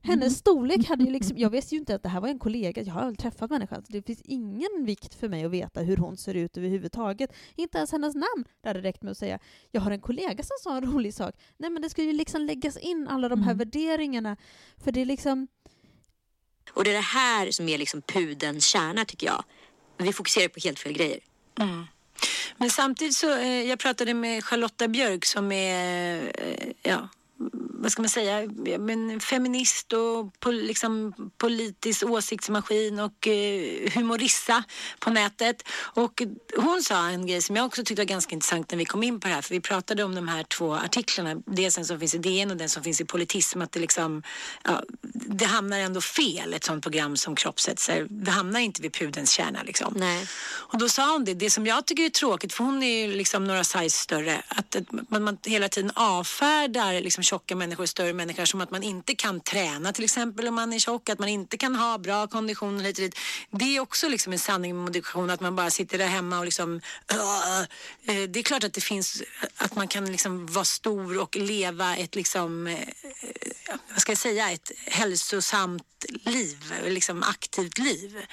Hennes 0.02 0.32
Mhm. 0.32 0.34
storlek 0.34 0.88
hade 0.88 1.04
ju 1.04 1.10
liksom, 1.10 1.38
jag 1.38 1.50
visste 1.50 1.74
ju 1.74 1.78
inte 1.78 1.94
att 1.94 2.02
det 2.02 2.08
här 2.08 2.20
var 2.20 2.28
en 2.28 2.38
kollega, 2.38 2.82
jag 2.82 2.94
har 2.94 3.00
aldrig 3.00 3.18
träffat 3.18 3.50
människan, 3.50 3.82
så 3.86 3.92
det 3.92 4.02
finns 4.02 4.20
ingen 4.24 4.84
vikt 4.84 5.14
för 5.14 5.28
mig 5.28 5.44
att 5.44 5.50
veta 5.50 5.80
hur 5.80 5.96
hon 5.96 6.16
ser 6.16 6.34
ut 6.34 6.56
överhuvudtaget. 6.56 7.32
Inte 7.56 7.78
ens 7.78 7.92
hennes 7.92 8.14
namn. 8.14 8.44
Det 8.62 8.68
hade 8.68 8.80
räckt 8.80 9.02
med 9.02 9.10
att 9.10 9.18
säga, 9.18 9.38
jag 9.70 9.80
har 9.80 9.90
en 9.90 10.00
kollega 10.00 10.42
som 10.42 10.56
sa 10.62 10.76
en 10.76 10.92
rolig 10.92 11.14
sak. 11.14 11.34
Nej 11.58 11.70
men 11.70 11.82
det 11.82 11.90
ska 11.90 12.02
ju 12.02 12.12
liksom 12.12 12.42
läggas 12.42 12.76
in 12.76 13.08
alla 13.08 13.28
de 13.28 13.42
här 13.42 13.50
Mm. 13.52 13.58
värderingarna, 13.58 14.36
för 14.84 14.92
det 14.92 15.00
är 15.00 15.04
liksom, 15.06 15.48
Och 16.74 16.84
det 16.84 16.90
är 16.90 16.94
det 16.94 17.00
här 17.00 17.50
som 17.50 17.68
är 17.68 17.78
liksom 17.78 18.02
pudens 18.02 18.66
kärna 18.66 19.04
tycker 19.04 19.26
jag. 19.26 19.44
Vi 19.98 20.12
fokuserar 20.12 20.48
på 20.48 20.60
helt 20.64 20.78
fel 20.78 20.92
grejer. 20.92 21.18
Mm. 21.60 21.84
Men 22.56 22.70
samtidigt 22.70 23.14
så, 23.14 23.36
eh, 23.38 23.62
jag 23.62 23.78
pratade 23.78 24.14
med 24.14 24.44
Charlotta 24.44 24.88
Björk 24.88 25.24
som 25.24 25.52
är, 25.52 26.22
eh, 26.38 26.72
ja, 26.82 27.08
vad 27.82 27.92
ska 27.92 28.02
man 28.02 28.08
säga, 28.08 28.48
men 28.78 29.20
feminist 29.20 29.92
och 29.92 30.40
pol, 30.40 30.54
liksom, 30.54 31.14
politisk 31.38 32.02
åsiktsmaskin 32.02 33.00
och 33.00 33.28
eh, 33.28 33.90
humorissa 33.94 34.64
på 34.98 35.10
nätet. 35.10 35.62
Och 35.72 36.22
hon 36.56 36.82
sa 36.82 37.08
en 37.08 37.26
grej 37.26 37.42
som 37.42 37.56
jag 37.56 37.66
också 37.66 37.84
tyckte 37.84 38.00
var 38.00 38.06
ganska 38.06 38.34
intressant 38.34 38.70
när 38.70 38.78
vi 38.78 38.84
kom 38.84 39.02
in 39.02 39.20
på 39.20 39.28
det 39.28 39.34
här, 39.34 39.42
för 39.42 39.54
vi 39.54 39.60
pratade 39.60 40.04
om 40.04 40.14
de 40.14 40.28
här 40.28 40.42
två 40.42 40.74
artiklarna, 40.74 41.42
dels 41.46 41.74
den 41.74 41.84
som 41.84 42.00
finns 42.00 42.14
i 42.14 42.18
DN 42.18 42.50
och 42.50 42.56
den 42.56 42.68
som 42.68 42.82
finns 42.82 43.00
i 43.00 43.04
Politism, 43.04 43.62
att 43.62 43.72
det 43.72 43.80
liksom, 43.80 44.22
ja, 44.64 44.82
det 45.12 45.44
hamnar 45.44 45.78
ändå 45.78 46.00
fel, 46.00 46.54
ett 46.54 46.64
sånt 46.64 46.82
program 46.82 47.16
som 47.16 47.34
Kroppshetser. 47.34 48.06
Det 48.10 48.30
hamnar 48.30 48.60
inte 48.60 48.82
vid 48.82 48.92
pudelns 48.92 49.30
kärna 49.30 49.62
liksom. 49.62 49.94
Nej. 49.96 50.26
Och 50.42 50.78
då 50.78 50.88
sa 50.88 51.12
hon 51.12 51.24
det, 51.24 51.34
det 51.34 51.50
som 51.50 51.66
jag 51.66 51.86
tycker 51.86 52.02
är 52.02 52.10
tråkigt, 52.10 52.52
för 52.52 52.64
hon 52.64 52.82
är 52.82 53.06
ju 53.06 53.14
liksom 53.14 53.44
några 53.44 53.64
size 53.64 53.98
större, 53.98 54.42
att 54.48 54.70
att 54.76 55.10
man, 55.10 55.22
man 55.22 55.38
hela 55.44 55.68
tiden 55.68 55.90
avfärdar 55.94 57.00
liksom 57.00 57.24
tjocka 57.30 57.56
människor, 57.56 57.86
större 57.86 58.12
människor 58.12 58.44
som 58.44 58.60
att 58.60 58.70
man 58.70 58.82
inte 58.82 59.14
kan 59.14 59.40
träna 59.40 59.92
till 59.92 60.04
exempel 60.04 60.48
om 60.48 60.54
man 60.54 60.72
är 60.72 60.78
tjock, 60.78 61.08
att 61.08 61.18
man 61.18 61.28
inte 61.28 61.56
kan 61.56 61.74
ha 61.76 61.98
bra 61.98 62.26
kondition 62.26 62.80
hit 62.80 62.98
och 62.98 63.02
dit. 63.02 63.18
Det 63.50 63.76
är 63.76 63.80
också 63.80 64.08
liksom 64.08 64.32
en 64.32 64.38
sanning 64.38 64.76
med 64.76 64.84
modifikation, 64.84 65.30
att 65.30 65.40
man 65.40 65.56
bara 65.56 65.70
sitter 65.70 65.98
där 65.98 66.06
hemma 66.06 66.38
och 66.38 66.44
liksom 66.44 66.80
Uh, 67.12 68.26
Det 68.28 68.38
är 68.40 68.42
klart 68.42 68.64
att 68.64 68.72
det 68.72 68.80
finns, 68.80 69.22
att 69.56 69.74
man 69.74 69.88
kan 69.88 70.12
liksom 70.12 70.46
vara 70.46 70.64
stor 70.64 71.18
och 71.18 71.36
leva 71.36 71.96
ett 71.96 72.14
liksom, 72.14 72.66
uh, 72.66 72.78
vad 73.90 74.00
ska 74.00 74.12
jag 74.12 74.18
säga, 74.18 74.50
ett 74.50 74.72
hälsosamt 74.86 76.04
liv, 76.24 76.58
liksom 76.84 77.22
aktivt 77.22 77.78
liv. 77.78 78.26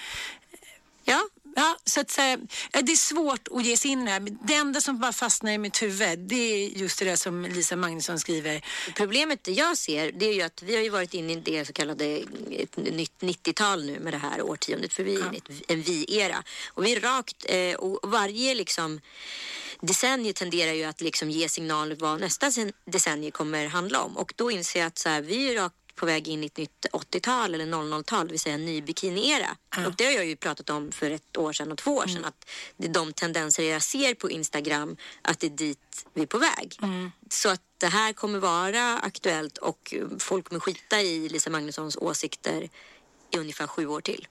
Ja, 1.03 1.21
Ja, 1.59 1.77
så 1.85 1.99
att 1.99 2.11
säga, 2.11 2.38
ja, 2.71 2.81
det 2.81 2.91
är 2.91 2.95
svårt 2.95 3.47
att 3.51 3.65
ge 3.65 3.77
sig 3.77 3.91
in 3.91 4.01
i 4.01 4.05
det 4.05 4.11
här. 4.11 4.19
Det 4.47 4.53
enda 4.53 4.81
som 4.81 4.99
bara 4.99 5.11
fastnar 5.13 5.51
i 5.51 5.57
mitt 5.57 5.81
huvud, 5.81 6.19
det 6.19 6.35
är 6.35 6.67
just 6.69 6.99
det 6.99 7.05
där 7.05 7.15
som 7.15 7.45
Lisa 7.45 7.75
Magnusson 7.75 8.19
skriver. 8.19 8.65
Problemet 8.95 9.47
jag 9.47 9.77
ser 9.77 10.11
det 10.11 10.25
är 10.25 10.34
ju 10.34 10.41
att 10.41 10.61
vi 10.61 10.75
har 10.75 10.84
ju 10.84 10.89
varit 10.89 11.13
inne 11.13 11.34
i 11.34 11.35
det 11.35 11.65
så 11.65 11.73
kallade 11.73 12.05
ett 12.51 12.77
nytt 12.77 13.19
90-tal 13.21 13.85
nu 13.85 13.99
med 13.99 14.13
det 14.13 14.17
här 14.17 14.41
årtiondet 14.41 14.93
för 14.93 15.03
vi 15.03 15.15
är 15.15 15.34
ett- 15.38 15.61
en 15.71 15.81
vi-era. 15.81 16.43
Och 16.67 16.85
vi 16.85 16.93
är 16.95 16.99
rakt 16.99 17.45
eh, 17.49 17.73
och 17.75 18.09
varje 18.11 18.55
liksom 18.55 19.01
decennium 19.81 20.34
tenderar 20.34 20.73
ju 20.73 20.84
att 20.84 21.01
liksom 21.01 21.29
ge 21.29 21.49
signaler 21.49 21.95
vad 21.95 22.19
nästa 22.19 22.51
decennium 22.85 23.31
kommer 23.31 23.67
handla 23.67 24.01
om. 24.01 24.17
Och 24.17 24.34
då 24.35 24.51
inser 24.51 24.79
jag 24.79 24.88
att 24.88 24.97
så 24.97 25.09
här, 25.09 25.21
vi 25.21 25.51
är 25.51 25.55
rakt 25.55 25.75
på 25.97 26.05
väg 26.05 26.27
in 26.27 26.43
i 26.43 26.45
ett 26.45 26.57
nytt 26.57 26.85
80-tal 26.91 27.53
eller 27.55 27.65
00-tal, 27.65 28.27
det 28.27 28.31
vill 28.31 28.39
säga 28.39 28.55
en 28.55 28.65
ny 28.65 28.81
bikini-era. 28.81 29.57
Och 29.85 29.93
det 29.95 30.05
har 30.05 30.11
jag 30.11 30.25
ju 30.25 30.35
pratat 30.35 30.69
om 30.69 30.91
för 30.91 31.11
ett 31.11 31.37
år 31.37 31.53
sedan 31.53 31.71
och 31.71 31.77
två 31.77 31.95
år 31.95 32.07
sedan. 32.07 32.25
Att 32.25 32.49
det 32.77 32.87
är 32.87 32.93
de 32.93 33.13
tendenser 33.13 33.63
jag 33.63 33.81
ser 33.81 34.13
på 34.13 34.29
Instagram, 34.31 34.97
att 35.21 35.39
det 35.39 35.47
är 35.47 35.51
dit 35.51 36.05
vi 36.13 36.21
är 36.21 36.25
på 36.25 36.37
väg. 36.37 36.79
Så 37.29 37.49
att 37.49 37.61
det 37.77 37.87
här 37.87 38.13
kommer 38.13 38.39
vara 38.39 38.97
aktuellt 38.97 39.57
och 39.57 39.93
folk 40.19 40.47
kommer 40.47 40.59
skita 40.59 41.01
i 41.01 41.29
Lisa 41.29 41.49
Magnussons 41.49 41.95
åsikter 41.97 42.69
i 43.31 43.37
ungefär 43.37 43.67
sju 43.67 43.87
år 43.87 44.01
till. 44.01 44.27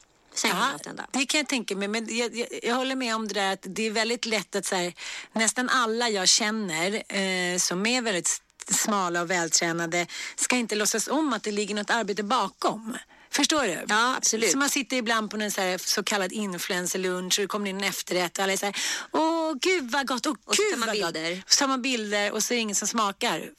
Ja, 1.09 1.15
det 1.21 1.27
kan 1.27 1.39
jag 1.39 1.49
tänka 1.49 1.77
mig. 1.77 1.89
Men 1.89 2.17
jag, 2.17 2.37
jag, 2.37 2.49
jag 2.63 2.75
håller 2.75 2.97
med 2.97 3.15
om 3.15 3.29
det 3.29 3.35
där 3.35 3.53
att 3.53 3.63
det 3.63 3.87
är 3.87 3.91
väldigt 3.91 4.27
lätt 4.27 4.57
att 4.57 4.65
så 4.65 4.75
här, 4.77 4.93
nästan 5.33 5.69
alla 5.69 6.09
jag 6.09 6.29
känner 6.29 7.17
eh, 7.17 7.59
som 7.59 7.87
är 7.87 8.03
väldigt 8.03 8.43
smala 8.75 9.23
och 9.23 9.31
vältränade 9.31 10.07
ska 10.37 10.57
inte 10.57 10.75
låtsas 10.75 11.09
om 11.09 11.33
att 11.33 11.43
det 11.43 11.53
ligger 11.53 11.75
något 11.75 11.91
arbete 11.91 12.23
bakom. 12.23 12.97
Förstår 13.31 13.63
du? 13.63 13.85
Ja, 13.89 14.15
absolut. 14.17 14.51
Så 14.51 14.59
man 14.59 14.71
sitter 14.71 14.97
ibland 14.97 15.31
på 15.31 15.37
en 15.37 15.51
så, 15.51 15.77
så 15.79 16.03
kallad 16.03 16.33
influencerlunch 16.33 17.39
och 17.39 17.43
det 17.43 17.49
kommer 17.49 17.71
in 17.71 17.77
en 17.77 17.85
efterrätt 17.85 18.39
och 18.39 18.45
alla 18.45 18.53
är 18.53 18.57
så 18.57 18.67
här, 18.67 18.77
åh 19.13 19.55
gud 19.61 19.91
vad 19.91 20.07
gott, 20.07 20.27
åh 20.27 20.37
Och 20.45 20.57
så 20.57 20.63
gud 20.63 20.79
man 20.79 20.87
vad 20.87 20.97
bilder. 20.97 21.35
gott. 21.37 21.51
Så 21.53 21.59
tar 21.59 21.69
man 21.69 21.83
bilder 21.83 22.33
och 22.33 22.43
så 22.43 22.55
är 22.55 22.57
det 22.57 22.63
ingen 22.63 22.77
som 22.77 22.89
smakar. 22.89 23.51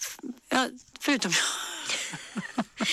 Ja, 0.49 0.67
förutom 0.99 1.31
jag. 1.31 2.43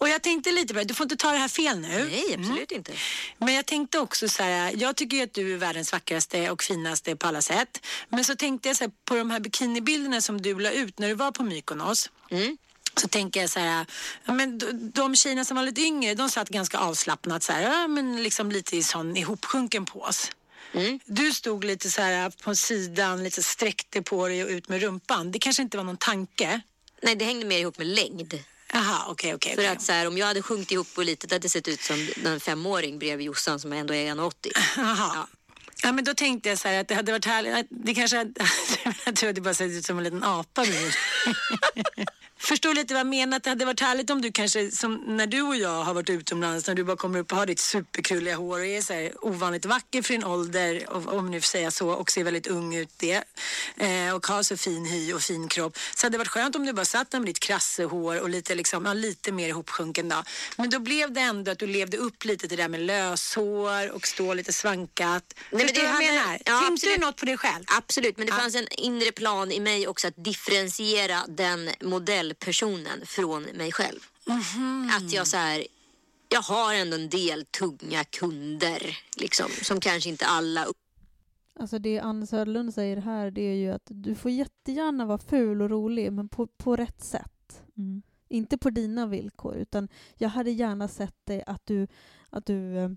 och 0.00 0.08
jag 0.08 0.22
tänkte 0.22 0.52
lite 0.52 0.74
på 0.74 0.78
det, 0.78 0.84
du 0.84 0.94
får 0.94 1.04
inte 1.04 1.16
ta 1.16 1.32
det 1.32 1.38
här 1.38 1.48
fel 1.48 1.80
nu. 1.80 2.08
Nej, 2.10 2.34
absolut 2.38 2.72
inte. 2.72 2.92
Men 3.38 3.54
jag 3.54 3.66
tänkte 3.66 3.98
också 3.98 4.28
så 4.28 4.42
här, 4.42 4.74
jag 4.76 4.96
tycker 4.96 5.16
ju 5.16 5.22
att 5.22 5.34
du 5.34 5.54
är 5.54 5.56
världens 5.56 5.92
vackraste 5.92 6.50
och 6.50 6.62
finaste 6.62 7.16
på 7.16 7.26
alla 7.26 7.42
sätt. 7.42 7.86
Men 8.08 8.24
så 8.24 8.36
tänkte 8.36 8.68
jag 8.68 8.76
så 8.76 8.84
här, 8.84 8.92
på 9.04 9.14
de 9.14 9.30
här 9.30 9.40
bikinibilderna 9.40 10.20
som 10.20 10.42
du 10.42 10.58
la 10.58 10.70
ut 10.70 10.98
när 10.98 11.08
du 11.08 11.14
var 11.14 11.32
på 11.32 11.42
Mykonos. 11.42 12.10
Mm. 12.30 12.56
Så 12.96 13.08
tänker 13.08 13.40
jag 13.40 13.50
så 13.50 13.60
här, 13.60 13.86
men 14.24 14.58
de, 14.94 15.16
tjejerna 15.16 15.44
som 15.44 15.56
var 15.56 15.64
lite 15.64 15.80
yngre, 15.80 16.14
de 16.14 16.30
satt 16.30 16.48
ganska 16.48 16.78
avslappnat 16.78 17.42
så 17.42 17.52
här, 17.52 17.88
men 17.88 18.22
liksom 18.22 18.52
lite 18.52 18.76
i 18.76 18.82
sån 18.82 19.16
ihopsjunken 19.16 19.84
pås. 19.84 20.30
Mm. 20.72 21.00
Du 21.04 21.32
stod 21.32 21.64
lite 21.64 21.90
så 21.90 22.02
här 22.02 22.30
på 22.30 22.54
sidan, 22.54 23.24
lite 23.24 23.42
sträckte 23.42 24.02
på 24.02 24.28
dig 24.28 24.44
och 24.44 24.50
ut 24.50 24.68
med 24.68 24.82
rumpan. 24.82 25.32
Det 25.32 25.38
kanske 25.38 25.62
inte 25.62 25.76
var 25.76 25.84
någon 25.84 25.96
tanke? 25.96 26.60
Nej, 27.02 27.16
det 27.16 27.24
hängde 27.24 27.46
mer 27.46 27.58
ihop 27.58 27.78
med 27.78 27.86
längd. 27.86 28.44
Jaha, 28.72 29.04
okej, 29.08 29.34
okej. 29.34 29.54
För 29.54 29.62
okej. 29.62 29.72
att 29.72 29.82
så 29.82 29.92
här, 29.92 30.06
om 30.08 30.18
jag 30.18 30.26
hade 30.26 30.42
sjunkit 30.42 30.70
ihop 30.72 30.94
på 30.94 31.02
lite, 31.02 31.26
det 31.26 31.34
hade 31.34 31.48
sett 31.48 31.68
ut 31.68 31.80
som 31.80 32.08
en 32.24 32.40
femåring 32.40 32.98
bredvid 32.98 33.26
Jossan 33.26 33.60
som 33.60 33.72
ändå 33.72 33.94
är 33.94 34.14
1,80. 34.14 34.32
Jaha. 34.76 35.12
Ja. 35.14 35.26
Ja. 35.82 35.92
men 35.92 36.04
då 36.04 36.14
tänkte 36.14 36.48
jag 36.48 36.58
så 36.58 36.68
här 36.68 36.80
att 36.80 36.88
det 36.88 36.94
hade 36.94 37.12
varit 37.12 37.24
härligt. 37.24 37.66
Det 37.70 37.94
kanske 37.94 38.16
hade, 38.16 38.32
jag 39.04 39.16
tror 39.16 39.28
att 39.28 39.34
det 39.34 39.40
bara 39.40 39.54
sett 39.54 39.70
ut 39.70 39.84
som 39.84 39.98
en 39.98 40.04
liten 40.04 40.24
apa 40.24 40.62
nu. 40.62 40.90
Förstår 42.42 42.74
lite 42.74 42.94
vad 42.94 43.00
jag 43.00 43.06
menar? 43.06 43.36
Att 43.36 43.42
det 43.44 43.50
hade 43.50 43.64
varit 43.64 43.80
härligt 43.80 44.10
om 44.10 44.20
du 44.22 44.32
kanske, 44.32 44.70
som 44.70 44.94
när 45.06 45.26
du 45.26 45.42
och 45.42 45.56
jag 45.56 45.84
har 45.84 45.94
varit 45.94 46.10
utomlands, 46.10 46.66
när 46.66 46.74
du 46.74 46.84
bara 46.84 46.96
kommer 46.96 47.18
upp 47.18 47.32
och 47.32 47.38
har 47.38 47.46
ditt 47.46 47.58
superkrulliga 47.60 48.36
hår 48.36 48.58
och 48.58 48.66
är 48.66 48.82
så 48.82 48.92
här 48.92 49.12
ovanligt 49.26 49.64
vacker 49.66 50.02
för 50.02 50.12
din 50.14 50.24
ålder, 50.24 50.86
om 51.08 51.30
nu 51.30 51.40
får 51.40 51.46
säga 51.46 51.70
så, 51.70 51.88
och 51.90 52.10
ser 52.10 52.24
väldigt 52.24 52.46
ung 52.46 52.74
ut 52.76 52.88
det, 52.96 53.24
eh, 53.76 54.14
och 54.14 54.26
har 54.26 54.42
så 54.42 54.56
fin 54.56 54.84
hy 54.86 55.12
och 55.12 55.22
fin 55.22 55.48
kropp. 55.48 55.78
Så 55.94 56.06
hade 56.06 56.14
det 56.14 56.18
varit 56.18 56.28
skönt 56.28 56.56
om 56.56 56.66
du 56.66 56.72
bara 56.72 56.84
satt 56.84 57.10
där 57.10 57.18
med 57.18 57.26
ditt 57.28 57.40
krassehår 57.40 58.20
och 58.20 58.28
lite, 58.30 58.54
liksom, 58.54 58.86
ja, 58.86 58.92
lite 58.92 59.32
mer 59.32 59.48
ihopsjunken 59.48 60.08
då. 60.08 60.22
Men 60.56 60.70
då 60.70 60.78
blev 60.78 61.12
det 61.12 61.20
ändå 61.20 61.50
att 61.50 61.58
du 61.58 61.66
levde 61.66 61.96
upp 61.96 62.24
lite 62.24 62.48
till 62.48 62.56
det 62.56 62.62
där 62.62 62.68
med 62.68 62.80
löshår 62.80 63.90
och 63.90 64.06
stå 64.06 64.34
lite 64.34 64.52
svankat. 64.52 65.34
men 65.50 65.60
Förstår 65.60 65.74
det 65.82 65.86
du 65.88 65.92
vad 65.92 66.02
jag 66.02 66.14
menar? 66.14 66.38
ja, 66.44 66.60
Tänkte 66.66 66.86
du 66.86 66.98
något 66.98 67.16
på 67.16 67.26
det 67.26 67.36
själv? 67.36 67.64
Absolut, 67.66 68.16
men 68.18 68.26
det 68.26 68.32
Ja. 68.32 68.38
fanns 68.38 68.54
en 68.54 68.68
inre 68.78 69.12
plan 69.12 69.52
i 69.52 69.60
mig 69.60 69.88
också 69.88 70.08
att 70.08 70.24
differentiera 70.24 71.18
den 71.28 71.70
modellpersonen 72.30 73.06
från 73.06 73.42
mig 73.42 73.72
själv. 73.72 73.98
Mhm. 74.26 74.90
Att 74.96 75.12
jag 75.12 75.26
så 75.26 75.36
här, 75.36 75.66
jag 76.28 76.42
har 76.42 76.74
ändå 76.74 76.96
en 76.96 77.08
del 77.08 77.44
tunga 77.46 78.04
kunder 78.04 78.98
liksom, 79.16 79.46
som 79.62 79.80
kanske 79.80 80.10
inte 80.10 80.26
alla 80.26 80.64
upp- 80.64 80.76
Alltså 81.54 81.78
det 81.78 81.98
Ann 81.98 82.26
Söderlund 82.26 82.74
säger 82.74 82.96
här 82.96 83.30
det 83.30 83.42
är 83.42 83.54
ju 83.54 83.70
att 83.70 83.86
du 83.86 84.14
får 84.14 84.30
jättegärna 84.30 85.06
vara 85.06 85.18
ful 85.18 85.62
och 85.62 85.70
rolig 85.70 86.12
men 86.12 86.28
på, 86.28 86.46
på 86.46 86.76
rätt 86.76 87.04
sätt. 87.04 87.62
Mm. 87.76 88.02
Inte 88.28 88.58
på 88.58 88.70
dina 88.70 89.06
villkor 89.06 89.56
utan 89.56 89.88
jag 90.14 90.28
hade 90.28 90.50
gärna 90.50 90.88
sett 90.88 91.26
dig 91.26 91.42
att 91.46 91.66
du, 91.66 91.86
att 92.30 92.46
du 92.46 92.76
eh, 92.78 92.90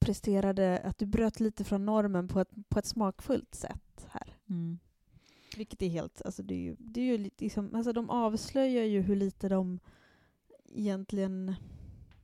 presterade, 0.00 0.78
att 0.84 0.98
du 0.98 1.06
bröt 1.06 1.40
lite 1.40 1.64
från 1.64 1.86
normen 1.86 2.28
på 2.28 2.40
ett, 2.40 2.50
på 2.68 2.78
ett 2.78 2.86
smakfullt 2.86 3.54
sätt 3.54 4.06
här. 4.10 4.36
Mm. 4.50 4.78
Vilket 5.58 5.82
är 5.82 5.88
helt, 5.88 6.22
alltså 6.24 6.42
det 6.42 6.54
är 6.54 6.58
ju, 6.58 6.76
det 6.78 7.00
är 7.00 7.04
ju 7.04 7.30
liksom, 7.38 7.74
alltså 7.74 7.92
de 7.92 8.10
avslöjar 8.10 8.84
ju 8.84 9.00
hur 9.00 9.16
lite 9.16 9.48
de 9.48 9.80
egentligen 10.74 11.54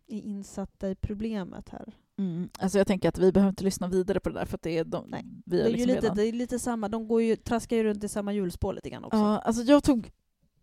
är 0.07 0.21
insatta 0.21 0.91
i 0.91 0.95
problemet 0.95 1.69
här. 1.69 1.95
Mm. 2.19 2.49
Alltså 2.59 2.79
jag 2.79 2.87
tänker 2.87 3.09
att 3.09 3.19
vi 3.19 3.33
behöver 3.33 3.51
inte 3.51 3.65
lyssna 3.65 3.89
vidare 3.89 4.21
på 4.21 4.29
det 4.29 4.35
där 4.35 4.47
för 4.47 4.59
det 4.63 4.79
är 4.79 4.85
de, 4.85 5.07
Nej. 5.09 5.25
vi 5.47 5.57
Det 5.57 5.63
har 5.63 5.69
är, 5.69 5.71
ju 5.71 5.77
liksom 5.77 5.89
lite, 5.89 6.01
redan... 6.01 6.17
det 6.17 6.27
är 6.27 6.33
lite 6.33 6.59
samma, 6.59 6.89
de 6.89 7.09
går 7.09 7.23
ju, 7.23 7.37
traskar 7.37 7.77
ju 7.77 7.85
runt 7.85 8.05
i 8.05 8.09
samma 8.09 8.33
hjulspår 8.33 8.73
lite 8.73 8.91
grann 8.91 9.05
också. 9.05 9.19
Ja, 9.19 9.39
alltså 9.39 9.63
jag 9.63 9.85
tog 9.85 10.11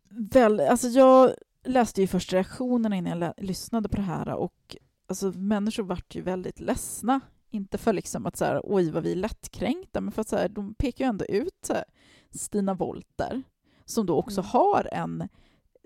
väl, 0.10 0.60
alltså 0.60 0.88
jag 0.88 1.32
läste 1.64 2.02
ju 2.02 2.08
först 2.08 2.34
reaktionerna 2.34 2.96
innan 2.96 3.22
jag 3.22 3.34
lyssnade 3.38 3.90
på 3.90 3.96
det 3.96 4.02
här 4.02 4.34
och 4.34 4.78
alltså 5.08 5.32
människor 5.32 5.84
vart 5.84 6.16
ju 6.16 6.22
väldigt 6.22 6.60
ledsna. 6.60 7.20
Inte 7.50 7.78
för 7.78 7.94
liksom 7.94 8.26
att 8.26 8.38
så 8.38 8.46
här, 8.46 8.62
oj 8.64 8.92
vad 8.92 9.04
vi 9.04 9.12
är 9.12 9.16
lättkränkta, 9.16 10.02
men 10.02 10.12
för 10.12 10.22
att 10.22 10.28
så 10.28 10.36
här, 10.36 10.50
de 10.50 10.74
pekar 10.74 11.06
ju 11.06 11.10
ändå 11.10 11.26
ut 11.26 11.58
så 11.62 11.74
här, 11.74 11.84
Stina 12.32 12.74
Wolter 12.74 13.44
som 13.86 14.06
då 14.06 14.18
också 14.18 14.42
Mm. 14.42 14.50
har 14.50 14.90
en, 14.92 15.30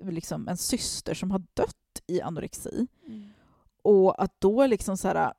liksom, 0.04 0.48
en 0.48 0.58
syster 0.58 1.14
som 1.14 1.32
har 1.32 1.44
dött 1.54 2.02
i 2.08 2.22
anorexi. 2.22 2.88
Mm. 3.08 3.30
Och 3.82 4.24
att 4.24 4.42
då 4.42 4.68
liksom 4.68 4.98
så 4.98 5.08
här, 5.08 5.34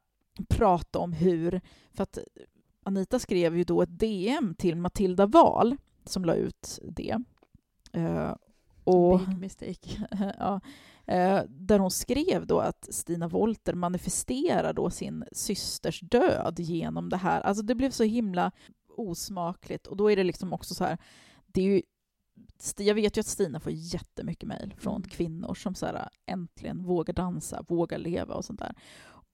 prata 0.48 0.98
om 0.98 1.12
hur... 1.12 1.60
För 1.92 2.02
att 2.02 2.18
Anita 2.82 3.18
skrev 3.18 3.56
ju 3.56 3.64
då 3.64 3.82
ett 3.82 3.98
DM 3.98 4.54
till 4.54 4.76
Matilda 4.76 5.26
Wahl 5.26 5.76
som 6.04 6.24
la 6.24 6.34
ut 6.34 6.78
det. 6.82 7.16
Eh, 7.92 8.34
och, 8.84 9.18
Big 9.20 9.38
mistake. 9.38 10.08
ja, 10.38 10.60
eh, 11.06 11.42
där 11.48 11.78
hon 11.78 11.90
skrev 11.90 12.46
då 12.46 12.58
att 12.58 12.88
Stina 12.94 13.28
Wolter 13.28 13.74
manifesterar 13.74 14.72
då 14.72 14.90
sin 14.90 15.24
systers 15.32 16.00
död 16.00 16.58
genom 16.58 17.08
det 17.08 17.16
här. 17.16 17.40
Alltså 17.40 17.62
det 17.62 17.74
blev 17.74 17.90
så 17.90 18.04
himla 18.04 18.52
osmakligt. 19.00 19.86
Och 19.86 19.96
då 19.96 20.10
är 20.10 20.16
det 20.16 20.24
liksom 20.24 20.52
också 20.52 20.74
så 20.74 20.84
här... 20.84 20.98
Det 21.46 21.60
är 21.60 21.64
ju, 21.64 21.82
jag 22.76 22.94
vet 22.94 23.16
ju 23.16 23.20
att 23.20 23.26
Stina 23.26 23.60
får 23.60 23.72
jättemycket 23.72 24.48
mejl 24.48 24.74
från 24.78 24.96
Mm. 24.96 25.08
kvinnor 25.08 25.54
som 25.54 25.74
så 25.74 25.86
här, 25.86 26.08
äntligen 26.26 26.84
vågar 26.84 27.14
dansa, 27.14 27.64
vågar 27.68 27.98
leva 27.98 28.34
och 28.34 28.44
sånt 28.44 28.58
där. 28.58 28.74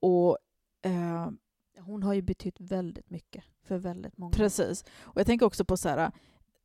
Och 0.01 0.39
eh, 0.83 1.31
Hon 1.79 2.03
har 2.03 2.15
ju 2.15 2.23
betytt 2.23 2.61
väldigt 2.61 3.11
mycket 3.11 3.45
för 3.63 3.79
väldigt 3.79 4.19
många. 4.19 4.33
Precis. 4.33 4.85
Och 5.01 5.21
jag 5.21 5.27
tänker 5.27 5.47
också 5.47 5.65
på 5.65 5.77
så 5.77 5.89
här, 5.89 6.13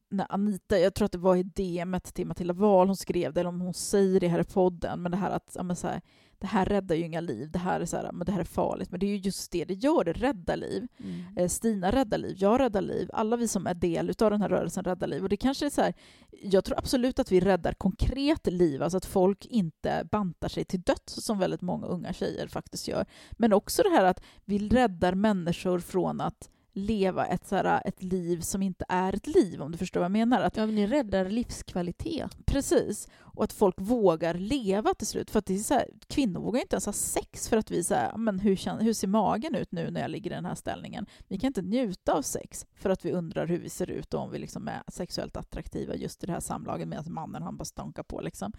när 0.10 0.26
Anita, 0.30 0.80
jag 0.80 0.94
tror 0.94 1.06
att 1.06 1.12
det 1.12 1.18
var 1.18 1.36
i 1.36 1.44
DMet 1.44 2.14
till 2.14 2.28
Matilda 2.28 2.54
Wahl 2.54 2.88
hon 2.88 2.96
skrev 2.96 3.34
det, 3.34 3.40
eller 3.40 3.50
om 3.50 3.62
hon 3.62 3.74
säger 3.74 4.20
det 4.20 4.28
här 4.28 4.40
i 4.40 4.44
podden, 4.44 5.02
men 5.02 5.12
det 5.12 5.18
här 5.18 5.32
att 5.32 5.58
ja, 5.60 5.76
så 5.76 5.88
här, 5.88 6.02
det 6.40 6.48
här 6.48 6.66
räddar 6.66 6.96
ju 6.96 7.06
inga 7.06 7.22
liv, 7.22 7.52
det 7.52 7.60
här, 7.60 7.82
är 7.82 7.86
så 7.86 7.98
här, 7.98 8.12
men 8.12 8.26
det 8.26 8.32
här 8.32 8.40
är 8.40 8.44
farligt. 8.44 8.92
Men 8.92 9.00
det 9.00 9.06
är 9.06 9.08
ju 9.08 9.18
just 9.18 9.52
det 9.52 9.66
det 9.66 9.74
gör, 9.74 10.04
det 10.04 10.14
räddar 10.14 10.58
liv. 10.58 10.88
Mm. 11.00 11.38
Eh, 11.38 11.48
Stina 11.48 11.92
räddar 11.92 12.18
liv, 12.18 12.36
jag 12.40 12.60
räddar 12.60 12.82
liv, 12.82 13.10
alla 13.14 13.36
vi 13.36 13.48
som 13.48 13.68
är 13.68 13.74
del 13.74 14.10
av 14.10 14.32
den 14.32 14.42
här 14.42 14.50
rörelsen 14.50 14.84
räddar 14.84 15.08
liv. 15.08 15.24
Och 15.24 15.30
det 15.30 15.38
kanske 15.38 15.66
är 15.66 15.70
så 15.70 15.82
här, 15.82 15.94
jag 16.42 16.66
tror 16.66 16.78
absolut 16.78 17.20
att 17.20 17.32
vi 17.32 17.40
räddar 17.40 17.74
konkret 17.74 18.48
liv, 18.48 18.84
alltså 18.84 18.98
att 18.98 19.06
folk 19.06 19.46
inte 19.46 20.08
bantar 20.12 20.48
sig 20.48 20.66
till 20.66 20.82
döds 20.82 21.26
som 21.26 21.40
väldigt 21.40 21.62
många 21.62 21.88
unga 21.88 22.14
tjejer 22.14 22.48
faktiskt 22.48 22.88
gör. 22.88 23.06
Men 23.32 23.54
också 23.54 23.84
det 23.84 23.90
här 23.90 24.06
att 24.06 24.24
vi 24.46 24.70
räddar 24.70 25.14
människor 25.14 25.80
från 25.80 26.22
att 26.22 26.50
leva 26.78 27.26
ett, 27.26 27.48
så 27.48 27.56
här, 27.56 27.82
ett 27.86 28.04
liv 28.04 28.40
som 28.40 28.62
inte 28.62 28.86
är 28.90 29.16
ett 29.16 29.28
liv, 29.28 29.62
om 29.62 29.72
du 29.72 29.78
förstår 29.78 30.00
vad 30.00 30.06
jag 30.06 30.12
menar. 30.12 30.42
Att 30.42 30.58
Ja, 30.58 30.66
men 30.66 30.76
ni 30.76 30.88
räddar 30.88 31.26
livskvalitet. 31.26 32.38
Precis. 32.46 33.08
Och 33.20 33.44
att 33.44 33.54
folk 33.54 33.76
vågar 33.78 34.34
leva 34.34 34.94
till 34.94 35.08
slut. 35.08 35.32
För 35.32 35.40
att 35.40 35.46
det 35.46 35.54
är 35.54 35.58
så 35.58 35.74
här, 35.74 35.88
kvinnor 36.08 36.42
vågar 36.42 36.62
inte 36.62 36.76
ens 36.76 36.86
ha 36.86 36.94
sex 36.94 37.50
för 37.50 37.58
att 37.58 37.72
vi 37.72 37.84
säger 37.84 38.18
men 38.18 38.40
hur, 38.40 38.82
hur 38.84 38.94
ser 38.94 39.08
magen 39.08 39.56
ut 39.56 39.72
nu 39.72 39.92
när 39.92 40.02
jag 40.02 40.12
ligger 40.12 40.32
i 40.32 40.34
den 40.34 40.46
här 40.46 40.56
ställningen? 40.56 41.06
Vi 41.28 41.40
kan 41.40 41.48
inte 41.48 41.62
njuta 41.62 42.14
av 42.14 42.22
sex 42.22 42.66
för 42.76 42.90
att 42.90 43.06
vi 43.06 43.12
undrar 43.12 43.48
hur 43.48 43.60
vi 43.60 43.70
ser 43.70 43.90
ut 43.90 44.14
och 44.14 44.22
om 44.22 44.32
vi 44.32 44.40
liksom 44.40 44.68
är 44.68 44.84
sexuellt 44.88 45.38
attraktiva 45.38 45.96
just 45.96 46.24
i 46.24 46.28
det 46.28 46.34
här 46.34 46.40
samlaget 46.40 46.88
medan 46.88 47.14
mannen 47.14 47.44
han 47.44 47.58
bara 47.58 47.66
stånkar 47.66 48.04
på. 48.04 48.22
Liksom. 48.22 48.52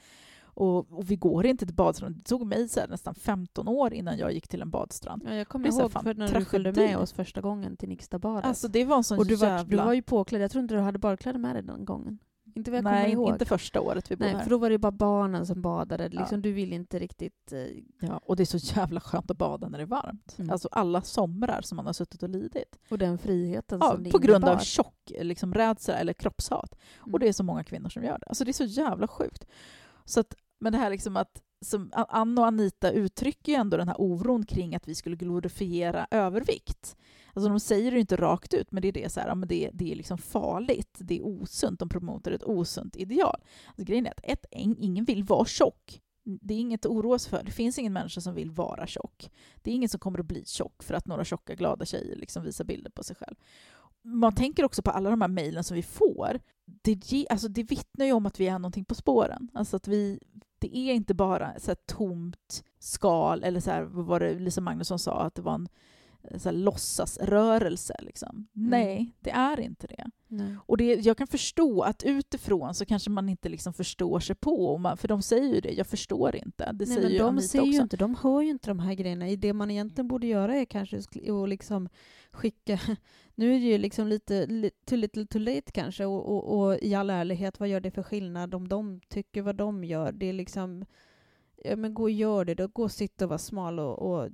Och, 0.59 0.93
och 0.93 1.11
vi 1.11 1.17
går 1.17 1.47
inte 1.47 1.67
till 1.67 1.75
badstrand. 1.75 2.17
Det 2.17 2.23
tog 2.23 2.47
mig 2.47 2.69
så 2.69 2.81
här, 2.81 2.89
nästan 2.89 3.15
15 3.15 3.69
år 3.69 3.95
innan 3.95 4.19
jag 4.19 4.33
gick 4.33 4.49
till 4.49 4.63
en 4.63 4.71
badstrand. 4.71 5.23
Ja, 5.27 5.35
jag 5.35 5.49
kommer 5.49 5.69
ihåg 5.69 5.93
för 5.93 6.15
när 6.15 6.35
du 6.39 6.45
följde 6.45 6.73
med 6.73 6.97
oss 6.99 7.13
första 7.13 7.41
gången 7.41 7.77
till 7.77 7.89
Nixtabadet. 7.89 8.45
Alltså 8.45 8.69
det 8.69 8.85
var 8.85 8.97
en 8.97 9.05
sån 9.05 9.19
och 9.19 9.27
du 9.27 9.35
var, 9.35 9.47
jävla... 9.49 9.65
du 9.65 9.77
var 9.77 9.93
ju 9.93 10.03
påklädd. 10.03 10.43
Jag 10.43 10.51
tror 10.51 10.63
inte 10.63 10.75
du 10.75 10.81
hade 10.81 10.99
badkläder 10.99 11.39
med 11.39 11.55
dig 11.57 11.63
den 11.63 11.85
gången. 11.85 12.19
Inte 12.55 12.71
vad 12.71 12.79
jag 12.79 12.85
Nej, 12.85 13.13
ihåg. 13.13 13.29
inte 13.29 13.45
första 13.45 13.81
året 13.81 14.11
vi 14.11 14.17
bodde 14.17 14.27
Nej, 14.27 14.35
här. 14.37 14.43
för 14.43 14.51
då 14.51 14.59
var 14.59 14.71
det 14.71 14.79
bara 14.79 14.93
barnen 14.93 15.47
som 15.47 15.63
badade. 15.63 16.09
Ja. 16.13 16.21
Liksom, 16.21 16.43
Du 16.43 16.53
ville 16.53 16.75
inte 16.75 16.99
riktigt... 16.99 17.53
Eh, 17.53 17.59
Ja, 18.01 18.21
och 18.25 18.37
det 18.37 18.43
är 18.43 18.59
så 18.59 18.77
jävla 18.77 19.01
skönt 19.01 19.31
att 19.31 19.39
bada 19.39 19.69
när 19.69 19.79
det 19.79 19.85
är 19.85 19.87
varmt. 19.87 20.35
Mm. 20.39 20.51
Alltså 20.51 20.69
alla 20.73 21.03
somrar 21.03 21.61
som 21.63 21.77
man 21.77 21.87
har 21.87 21.93
suttit 21.93 22.23
och 22.23 22.29
lidit. 22.29 22.79
och 22.91 22.99
den 22.99 23.19
friheten 23.19 23.79
Ja, 23.83 23.93
som 23.93 24.03
det 24.05 24.11
på 24.11 24.19
grund 24.19 24.45
innebar. 24.45 24.55
av 24.55 24.59
tjock 24.59 25.13
liksom, 25.21 25.55
rädsla 25.55 25.95
eller 25.95 26.13
kroppshat. 26.13 26.75
Mm. 27.03 27.15
Och 27.15 27.21
det 27.21 27.29
är 27.29 27.33
så 27.33 27.43
många 27.45 27.65
kvinnor 27.65 27.89
som 27.89 28.05
gör 28.05 28.19
det. 28.19 28.27
Alltså 28.27 28.45
det 28.45 28.51
är 28.51 28.53
så 28.53 28.65
jävla 28.65 29.09
sjukt. 29.09 29.47
Så 30.05 30.21
att, 30.21 30.35
men 30.61 30.73
det 30.73 30.79
här 30.79 30.91
liksom 30.91 31.17
att 31.17 31.43
som 31.61 31.91
Anna 31.93 32.41
och 32.41 32.47
Anita 32.47 32.91
uttrycker 32.91 33.53
ju 33.53 33.59
ändå 33.59 33.77
den 33.77 33.89
här 33.89 34.01
oron 34.01 34.47
kring 34.47 34.75
att 34.75 34.89
vi 34.89 34.95
skulle 34.95 35.17
glorifiera 35.17 36.07
övervikt. 36.11 36.97
Alltså 37.33 37.49
de 37.49 37.61
säger 37.61 37.91
det 37.91 37.95
ju 37.95 38.01
inte 38.01 38.17
rakt 38.17 38.55
ut, 38.55 38.73
men 38.73 38.83
det 38.83 38.89
är 38.89 38.93
det 38.93 39.13
så 39.13 39.21
här, 39.21 39.29
ja, 39.29 39.35
men 39.35 39.49
det, 39.49 39.71
det 39.73 39.93
är 39.93 39.97
liksom 39.97 40.19
farligt, 40.19 40.99
det 40.99 41.19
är 41.19 41.27
osunt, 41.27 41.81
de 41.81 41.89
promotar 41.89 42.33
ett 42.33 42.45
osunt 42.45 42.97
ideal. 42.97 43.41
Alltså 43.67 43.85
grejen 43.85 44.07
är 44.07 44.11
att 44.11 44.21
ett, 44.23 44.45
ingen 44.51 45.05
vill 45.05 45.25
vara 45.25 45.45
tjock. 45.45 46.01
Det 46.25 46.55
är 46.55 46.59
inget 46.59 46.87
att 46.87 46.93
oroa 46.93 47.19
sig 47.19 47.31
för. 47.31 47.43
Det 47.43 47.51
finns 47.51 47.79
ingen 47.79 47.93
människa 47.93 48.21
som 48.21 48.35
vill 48.35 48.51
vara 48.51 48.87
tjock. 48.87 49.31
Det 49.63 49.71
är 49.71 49.75
ingen 49.75 49.89
som 49.89 50.01
kommer 50.01 50.19
att 50.19 50.27
bli 50.27 50.45
tjock 50.45 50.83
för 50.83 50.95
att 50.95 51.07
några 51.07 51.25
tjocka 51.25 51.55
glada 51.55 51.85
tjejer 51.85 52.17
liksom 52.17 52.43
visar 52.43 52.65
bilder 52.65 52.91
på 52.91 53.03
sig 53.03 53.17
själv. 53.17 53.37
Man 54.03 54.35
tänker 54.35 54.65
också 54.65 54.83
på 54.83 54.91
alla 54.91 55.11
de 55.11 55.21
här 55.21 55.29
mejlen 55.29 55.65
som 55.65 55.75
vi 55.75 55.83
får. 55.83 56.41
Det, 56.83 57.13
ge, 57.13 57.27
alltså 57.31 57.49
det 57.49 57.63
vittnar 57.63 58.07
ju 58.07 58.13
om 58.13 58.27
att 58.27 58.41
vi 58.41 58.49
är 58.49 58.59
någonting 58.59 58.85
på 58.85 58.95
spåren. 58.95 59.51
Alltså 59.55 59.77
att 59.77 59.89
vi, 59.89 60.21
det 60.61 60.77
är 60.77 60.95
inte 60.95 61.15
bara 61.15 61.59
så 61.59 61.71
här 61.71 61.79
tomt 61.87 62.65
skal, 62.79 63.45
eller 63.45 63.61
så 63.61 63.71
här, 63.71 63.83
vad 63.83 64.05
var 64.05 64.21
det 64.21 64.35
Lisa 64.35 64.61
Magnusson 64.61 64.99
sa, 64.99 65.21
att 65.21 65.35
det 65.35 65.43
var 65.43 65.55
en 65.55 65.69
så 66.37 66.49
här, 66.49 66.57
låtsasrörelse. 66.57 67.97
Liksom. 68.01 68.47
Nej, 68.53 69.13
det 69.21 69.31
är 69.31 69.61
inte 69.61 69.87
det. 69.87 70.11
Nej. 70.29 70.57
Och 70.67 70.77
det, 70.77 70.85
jag 70.85 71.19
kan 71.19 71.27
förstå 71.27 71.83
att 71.83 72.03
utifrån 72.03 72.75
så 72.75 72.85
kanske 72.85 73.11
man 73.11 73.29
inte 73.29 73.49
liksom 73.49 73.73
förstår 73.73 74.21
sig 74.21 74.37
på, 74.37 74.79
man, 74.79 74.97
för 74.97 75.09
de 75.09 75.23
säger 75.23 75.55
ju 75.55 75.61
det, 75.61 75.73
jag 75.73 75.87
förstår 75.87 76.37
inte. 76.37 76.73
Det 76.73 76.85
Nej, 76.85 76.87
säger 76.87 77.09
men 77.09 77.19
de 77.19 77.29
Anita 77.29 77.49
ser 77.49 77.61
också. 77.61 77.71
ju 77.71 77.81
inte, 77.81 77.97
de 77.97 78.15
hör 78.15 78.41
ju 78.41 78.51
inte 78.51 78.71
de 78.71 78.79
här 78.79 78.95
grejerna. 78.95 79.27
Det 79.37 79.53
man 79.53 79.71
egentligen 79.71 80.09
borde 80.09 80.27
göra 80.27 80.55
är 80.55 80.65
kanske 80.65 80.99
att 80.99 81.49
liksom 81.49 81.89
skicka... 82.31 82.81
Nu 83.39 83.55
är 83.55 83.61
det 83.61 83.67
ju 83.67 83.79
liksom 83.79 84.09
lite 84.09 84.47
too 84.85 84.97
little 84.97 85.27
too 85.27 85.39
late 85.39 85.73
kanske 85.73 86.05
och, 86.05 86.29
och, 86.29 86.59
och 86.59 86.79
i 86.83 86.95
all 86.95 87.11
ärlighet, 87.11 87.61
vad 87.61 87.69
gör 87.69 87.81
det 87.81 87.91
för 87.91 88.03
skillnad 88.03 88.55
om 88.55 88.69
de 88.69 89.01
tycker 89.09 89.43
vad 89.43 89.57
de 89.57 89.85
gör? 89.85 90.13
Det 90.13 90.27
är 90.27 90.33
liksom... 90.33 90.85
Ja, 91.65 91.77
men 91.77 91.95
gå 91.95 92.03
och 92.03 92.11
gör 92.11 92.45
det 92.45 92.55
då. 92.55 92.69
Gå 92.69 92.83
och 92.83 92.93
sitta 92.93 93.25
och 93.25 93.29
vara 93.29 93.39
smal 93.39 93.79
och, 93.79 93.99
och 93.99 94.31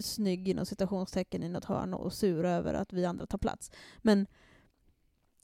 snygg 0.00 0.48
inom 0.48 0.66
citationstecken 0.66 1.42
i 1.42 1.48
något 1.48 1.64
hörn 1.64 1.94
och 1.94 2.12
sura 2.12 2.50
över 2.50 2.74
att 2.74 2.92
vi 2.92 3.04
andra 3.04 3.26
tar 3.26 3.38
plats. 3.38 3.70
Men 3.98 4.26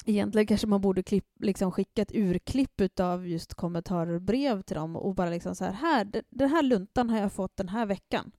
egentligen 0.04 0.46
kanske 0.46 0.66
man 0.66 0.80
borde 0.80 1.02
klipp, 1.02 1.26
liksom 1.40 1.72
skicka 1.72 2.02
ett 2.02 2.14
urklipp 2.14 2.80
utav 2.80 3.28
just 3.28 3.54
kommentarer 3.54 4.14
och 4.14 4.22
brev 4.22 4.62
till 4.62 4.76
dem 4.76 4.96
och 4.96 5.14
bara 5.14 5.30
liksom 5.30 5.54
så 5.54 5.64
här, 5.64 5.72
här 5.72 6.22
den 6.30 6.50
här 6.50 6.62
luntan 6.62 7.10
har 7.10 7.18
jag 7.18 7.32
fått 7.32 7.56
den 7.56 7.68
här 7.68 7.86
veckan. 7.86 8.32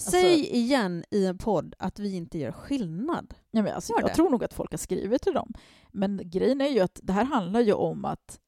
Säg 0.00 0.56
igen 0.56 1.04
i 1.10 1.26
en 1.26 1.38
podd 1.38 1.74
att 1.78 1.98
vi 1.98 2.14
inte 2.16 2.38
gör 2.38 2.52
skillnad. 2.52 3.34
Ja, 3.50 3.62
men 3.62 3.74
alltså, 3.74 3.92
Gör 3.92 4.00
jag 4.00 4.10
det. 4.10 4.14
tror 4.14 4.30
nog 4.30 4.44
att 4.44 4.54
folk 4.54 4.70
har 4.70 4.78
skrivit 4.78 5.22
till 5.22 5.34
dem. 5.34 5.52
Men 5.92 6.20
grejen 6.24 6.60
är 6.60 6.68
ju 6.68 6.80
att 6.80 7.00
det 7.02 7.12
här 7.12 7.24
handlar 7.24 7.60
ju 7.60 7.72
om 7.72 8.04
att, 8.04 8.40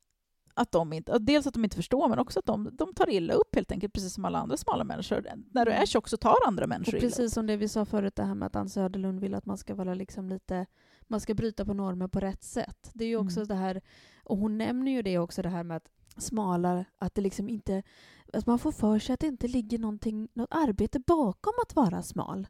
att 0.55 0.73
de 0.73 0.93
inte, 0.93 1.19
dels 1.19 1.47
att 1.47 1.55
de 1.55 1.65
inte 1.65 1.77
förstår, 1.77 2.09
men 2.09 2.19
också 2.19 2.39
att 2.39 2.47
de, 2.47 2.69
de 2.73 2.95
tar 2.95 3.11
illa 3.11 3.35
upp 3.35 3.55
helt 3.55 3.73
enkelt, 3.73 3.93
precis 3.93 4.15
som 4.15 4.25
alla 4.25 4.39
andra 4.39 4.57
smala 4.57 4.85
människor. 4.85 5.25
När 5.53 5.65
du 5.65 5.73
är 5.73 5.87
tjock 5.87 6.09
så 6.09 6.17
tar 6.17 6.37
andra 6.47 6.63
Och 6.63 6.69
människor 6.69 6.95
illa 6.95 7.07
upp. 7.07 7.11
precis 7.13 7.33
som 7.35 7.47
det 7.47 7.57
vi 7.57 7.69
sa 7.69 7.85
förut, 7.85 8.17
det 8.17 8.23
här 8.25 8.35
med 8.35 8.47
att 8.47 8.57
Ann 8.57 8.69
Söderlund 8.69 9.21
vill 9.21 9.35
att 9.35 9.47
man 9.47 9.59
ska 9.59 9.75
vara 9.75 9.95
liksom 9.95 10.29
lite 10.29 10.67
man 11.09 11.21
ska 11.21 11.35
bryta 11.35 11.65
på 11.65 11.75
normer 11.75 12.09
på 12.09 12.21
rätt 12.21 12.43
sätt. 12.43 12.91
Det 12.95 13.05
är 13.05 13.09
ju 13.09 13.17
också 13.17 13.39
Mm. 13.41 13.49
det 13.49 13.55
här, 13.55 13.81
och 14.25 14.39
hon 14.39 14.59
nämner 14.59 14.93
ju 14.93 15.03
det 15.03 15.19
också, 15.19 15.43
det 15.43 15.49
här 15.49 15.63
med 15.65 15.77
att 15.77 15.89
smalare, 16.17 16.85
att 16.99 17.15
det 17.15 17.21
liksom 17.21 17.49
inte, 17.49 17.83
att 18.33 18.47
man 18.47 18.59
får 18.59 18.73
för 18.73 18.99
sig 18.99 19.15
att 19.15 19.21
det 19.21 19.27
inte 19.27 19.49
ligger 19.49 19.79
någonting, 19.79 20.29
något 20.35 20.49
arbete 20.51 21.01
bakom 21.01 21.53
att 21.67 21.77
vara 21.77 22.03
smal. 22.03 22.47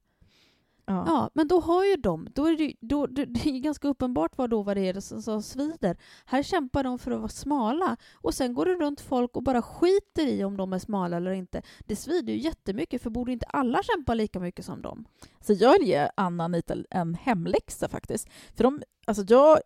Ja. 0.91 1.05
Ja, 1.07 1.31
men 1.35 1.49
då 1.49 1.61
har 1.61 1.85
ju 1.85 1.97
de, 1.97 2.28
då 2.35 2.47
är 2.47 2.57
det, 2.57 2.74
då, 2.81 3.07
det, 3.07 3.24
det 3.24 3.51
är 3.51 3.59
ganska 3.59 3.89
uppenbart 3.89 4.39
vad 4.39 4.51
då 4.51 4.62
vad 4.62 4.77
det 4.77 4.89
är 4.89 5.01
som, 5.01 5.23
som 5.23 5.43
svider. 5.43 5.97
Här 6.24 6.43
kämpar 6.43 6.85
de 6.85 6.99
för 6.99 7.11
att 7.11 7.19
vara 7.19 7.28
smala 7.28 7.97
och 8.15 8.35
sen 8.35 8.55
går 8.55 8.66
det 8.66 8.74
runt 8.74 9.01
folk 9.01 9.37
och 9.37 9.43
bara 9.43 9.62
skiter 9.62 10.27
i 10.27 10.45
om 10.45 10.57
de 10.57 10.73
är 10.73 10.78
smala 10.78 11.16
eller 11.16 11.31
inte. 11.31 11.62
Det 11.81 11.97
svider 11.97 12.32
ju 12.32 12.39
jättemycket 12.39 13.03
för 13.03 13.11
borde 13.11 13.32
inte 13.32 13.47
alla 13.47 13.82
kämpa 13.82 14.15
lika 14.15 14.41
mycket 14.41 14.65
som 14.65 14.82
dem? 14.82 15.05
Så 15.41 15.53
jag 15.53 15.78
vill 15.78 15.89
ge 15.89 16.09
Anna 16.15 16.45
och 16.45 16.45
Anita 16.45 16.74
en 16.91 17.15
hemläxa 17.15 17.89
faktiskt. 17.89 18.28
För 18.57 18.65
de, 18.65 18.82
alltså 19.07 19.24
jag 19.28 19.59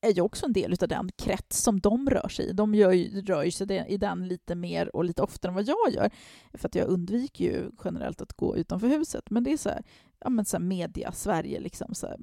är 0.00 0.10
ju 0.12 0.20
också 0.20 0.46
en 0.46 0.52
del 0.52 0.76
av 0.80 0.88
den 0.88 1.10
krets 1.18 1.62
som 1.62 1.80
de 1.80 2.10
rör 2.10 2.28
sig 2.28 2.46
i. 2.48 2.52
De 2.52 2.74
gör 2.74 2.92
ju, 2.92 3.20
rör 3.22 3.50
sig 3.50 3.84
i 3.88 3.96
den 3.96 4.28
lite 4.28 4.54
mer 4.54 4.96
och 4.96 5.04
lite 5.04 5.22
oftare 5.22 5.50
än 5.50 5.54
vad 5.54 5.68
jag 5.68 5.92
gör. 5.92 6.10
För 6.54 6.68
att 6.68 6.74
jag 6.74 6.88
undviker 6.88 7.44
ju 7.44 7.70
generellt 7.84 8.22
att 8.22 8.32
gå 8.32 8.56
utanför 8.56 8.86
huset. 8.88 9.30
Men 9.30 9.44
det 9.44 9.52
är 9.52 9.56
så 9.56 9.68
här, 9.68 9.82
ja 10.20 10.30
men 10.30 10.44
så 10.44 10.58
media, 10.58 11.12
Sverige 11.12 11.60
liksom, 11.60 11.94
så 11.94 12.06
här, 12.06 12.16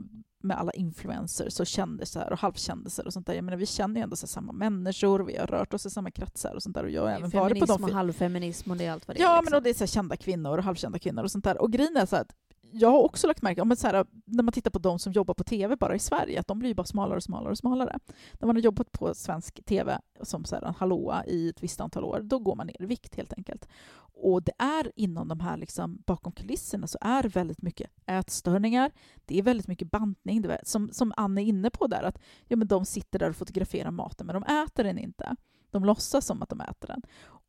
med 0.44 0.58
alla 0.58 0.72
influencers 0.72 1.60
och 1.60 1.68
kändisar 1.68 2.32
och 2.32 2.40
halvkändisar 2.40 3.06
och 3.06 3.14
sånt 3.14 3.28
där. 3.28 3.34
Jag 3.34 3.44
menar, 3.44 3.58
vi 3.58 3.66
känner 3.66 3.95
ju 3.95 4.04
ändå 4.04 4.16
så 4.16 4.28
samma 4.28 4.52
människor, 4.54 5.20
vi 5.24 5.38
har 5.38 5.48
rört 5.48 5.74
oss 5.74 5.86
i 5.86 5.90
samma 5.90 6.12
kretsar 6.12 6.56
och 6.56 6.64
sånt 6.64 6.76
där. 6.76 6.84
Och 6.84 6.91
jag 6.91 7.02
har 7.02 7.10
även 7.10 7.30
varit 7.30 7.34
på 7.60 7.66
Feminism 7.68 7.82
de 7.82 7.84
och 7.84 7.90
halvfeminism 7.91 8.72
och 8.72 8.78
det 8.78 8.86
är 8.86 8.91
allt 8.91 9.08
vad 9.08 9.18
det 9.18 9.22
Ja, 9.24 9.38
är. 9.38 9.44
men 9.44 9.54
och 9.54 9.64
det 9.64 9.70
är 9.70 9.74
så 9.74 9.88
kända 9.88 10.18
kvinnor 10.18 10.58
och 10.58 10.64
halvkända 10.64 11.00
kvinnor 11.00 11.24
och 11.24 11.32
sånt 11.32 11.44
där. 11.44 11.62
Och 11.62 11.72
grejen 11.72 11.98
är 11.98 12.06
så 12.06 12.16
att 12.16 12.36
jag 12.74 12.91
har 12.91 13.00
också 13.00 13.28
lagt 13.28 13.41
märke 13.41 13.76
till, 13.76 14.24
när 14.26 14.44
man 14.44 14.52
tittar 14.52 14.72
på 14.72 14.80
de 14.80 15.00
som 15.00 15.14
jobbar 15.14 15.34
på 15.34 15.44
tv 15.44 15.76
bara 15.76 15.95
i 15.95 16.00
Sverige, 16.00 16.40
att 16.40 16.48
de 16.48 16.60
blir 16.60 16.74
bara 16.74 16.86
smalare 16.86 17.16
och 17.16 17.24
smalare 17.24 17.52
och 17.52 17.58
smalare. 17.58 18.00
När 18.34 18.45
man 18.48 18.56
har 18.56 18.62
jobbat 18.62 18.91
på 18.91 19.14
svensk 19.14 19.66
tv 19.66 20.00
som 20.22 20.45
så 20.45 20.56
här, 20.56 20.64
en 20.64 20.74
hallåa 20.74 21.26
i 21.26 21.50
ett 21.50 21.64
visst 21.64 21.82
antal 21.82 22.04
år, 22.04 22.20
då 22.24 22.40
går 22.40 22.56
man 22.56 22.68
ner 22.68 22.82
i 22.82 22.86
vikt 22.86 23.16
helt 23.16 23.34
enkelt. 23.34 23.68
Och 24.16 24.44
det 24.44 24.52
är 24.58 24.91
inom 24.95 25.28
de 25.28 25.40
här, 25.40 25.58
liksom, 25.58 26.04
bakom 26.06 26.32
kulisserna, 26.32 26.88
så 26.88 26.98
är 27.02 27.24
väldigt 27.24 27.62
mycket 27.62 27.91
ätstörningar, 28.06 28.91
det 29.26 29.40
är 29.40 29.44
väldigt 29.44 29.68
mycket 29.68 29.91
bantning, 29.91 30.41
det 30.41 30.54
är, 30.54 30.62
som, 30.64 30.90
som 30.91 31.14
Anne 31.18 31.41
är 31.41 31.45
inne 31.45 31.70
på 31.70 31.88
där, 31.88 32.04
att 32.04 32.20
ja, 32.48 32.56
men 32.56 32.68
de 32.68 32.86
sitter 32.86 33.20
där 33.20 33.30
och 33.30 33.36
fotograferar 33.36 33.91
maten, 33.91 34.28
men 34.28 34.34
de 34.41 34.44
äter 34.44 34.84
den 34.84 34.98
inte. 34.98 35.36
De 35.72 35.86
låtsas 35.86 36.26
som 36.26 36.41
att 36.41 36.50
de 36.50 36.62
äter 36.62 36.88
den. 36.88 37.02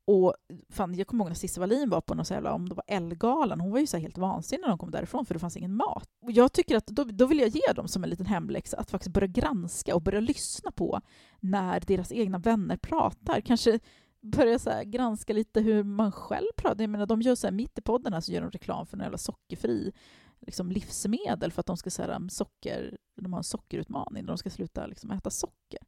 Och 0.06 0.34
fan, 0.68 0.94
jag 0.94 1.06
kommer 1.06 1.24
ihåg 1.24 1.30
när 1.30 1.34
Cissi 1.34 1.60
Wallin 1.60 1.90
var 1.90 2.00
på 2.00 2.14
någon 2.14 2.24
så 2.24 2.34
jävla, 2.34 2.52
om 2.52 2.68
det 2.68 2.74
var 2.74 2.84
Ellegalan, 2.86 3.60
hon 3.60 3.70
var 3.70 3.78
ju 3.78 3.86
så 3.86 3.96
helt 3.96 4.18
vansinnig 4.18 4.60
när 4.62 4.68
de 4.68 4.78
kom 4.78 4.90
därifrån 4.90 5.26
för 5.26 5.34
det 5.34 5.40
fanns 5.40 5.56
ingen 5.56 5.76
mat. 5.76 6.08
Och 6.22 6.32
jag 6.32 6.52
tycker 6.52 6.76
att 6.76 6.86
då, 6.86 7.04
då 7.04 7.26
vill 7.26 7.38
jag 7.38 7.48
ge 7.48 7.72
dem 7.74 7.88
som 7.88 8.04
en 8.04 8.10
liten 8.10 8.26
hemläxa 8.26 8.76
att 8.76 8.90
faktiskt 8.90 9.12
börja 9.12 9.26
granska 9.26 9.94
och 9.94 10.02
börja 10.02 10.20
lyssna 10.20 10.70
på 10.70 11.00
när 11.40 11.80
deras 11.80 12.12
egna 12.12 12.38
vänner 12.38 12.76
pratar. 12.76 13.40
Kanske 13.40 13.80
börja 14.20 14.58
så 14.58 14.70
här 14.70 14.84
granska 14.84 15.32
lite 15.32 15.60
hur 15.60 15.82
man 15.82 16.12
själv 16.12 16.48
pratar. 16.56 16.82
Jag 16.82 16.90
menar, 16.90 17.06
de 17.06 17.22
gör 17.22 17.34
så 17.34 17.46
här, 17.46 17.52
mitt 17.52 17.78
i 17.78 17.82
podden 17.82 18.12
här 18.12 18.20
så 18.20 18.32
gör 18.32 18.40
de 18.40 18.50
reklam 18.50 18.86
för 18.86 18.96
en 18.96 19.02
jävla 19.02 19.18
sockerfri 19.18 19.92
liksom, 20.40 20.70
livsmedel 20.70 21.52
för 21.52 21.60
att 21.60 21.66
de 21.66 21.76
ska 21.76 21.90
så 21.90 22.02
här, 22.02 22.16
um, 22.16 22.30
socker, 22.30 22.98
de 23.16 23.32
har 23.32 23.40
en 23.40 23.44
sockerutmaning 23.44 24.22
där 24.22 24.28
de 24.28 24.38
ska 24.38 24.50
sluta 24.50 24.86
liksom, 24.86 25.10
äta 25.10 25.30
socker. 25.30 25.80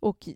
Och 0.00 0.28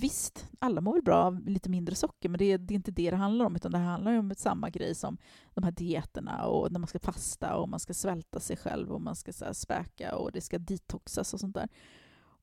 Visst, 0.00 0.48
alla 0.58 0.80
mår 0.80 0.92
väl 0.92 1.02
bra 1.02 1.24
av 1.24 1.48
lite 1.48 1.70
mindre 1.70 1.94
socker, 1.94 2.28
men 2.28 2.38
det 2.38 2.44
är, 2.44 2.58
det 2.58 2.74
är 2.74 2.76
inte 2.76 2.90
det 2.90 3.10
det 3.10 3.16
handlar 3.16 3.44
om, 3.44 3.56
utan 3.56 3.72
det 3.72 3.78
handlar 3.78 4.12
ju 4.12 4.18
om 4.18 4.34
samma 4.36 4.70
grej 4.70 4.94
som 4.94 5.18
de 5.54 5.64
här 5.64 5.70
dieterna 5.70 6.46
och 6.46 6.72
när 6.72 6.78
man 6.78 6.86
ska 6.86 6.98
fasta 6.98 7.56
och 7.56 7.68
man 7.68 7.80
ska 7.80 7.94
svälta 7.94 8.40
sig 8.40 8.56
själv 8.56 8.92
och 8.92 9.00
man 9.00 9.16
ska 9.16 9.32
så 9.32 9.54
späka 9.54 10.16
och 10.16 10.32
det 10.32 10.40
ska 10.40 10.58
detoxas 10.58 11.34
och 11.34 11.40
sånt 11.40 11.54
där. 11.54 11.68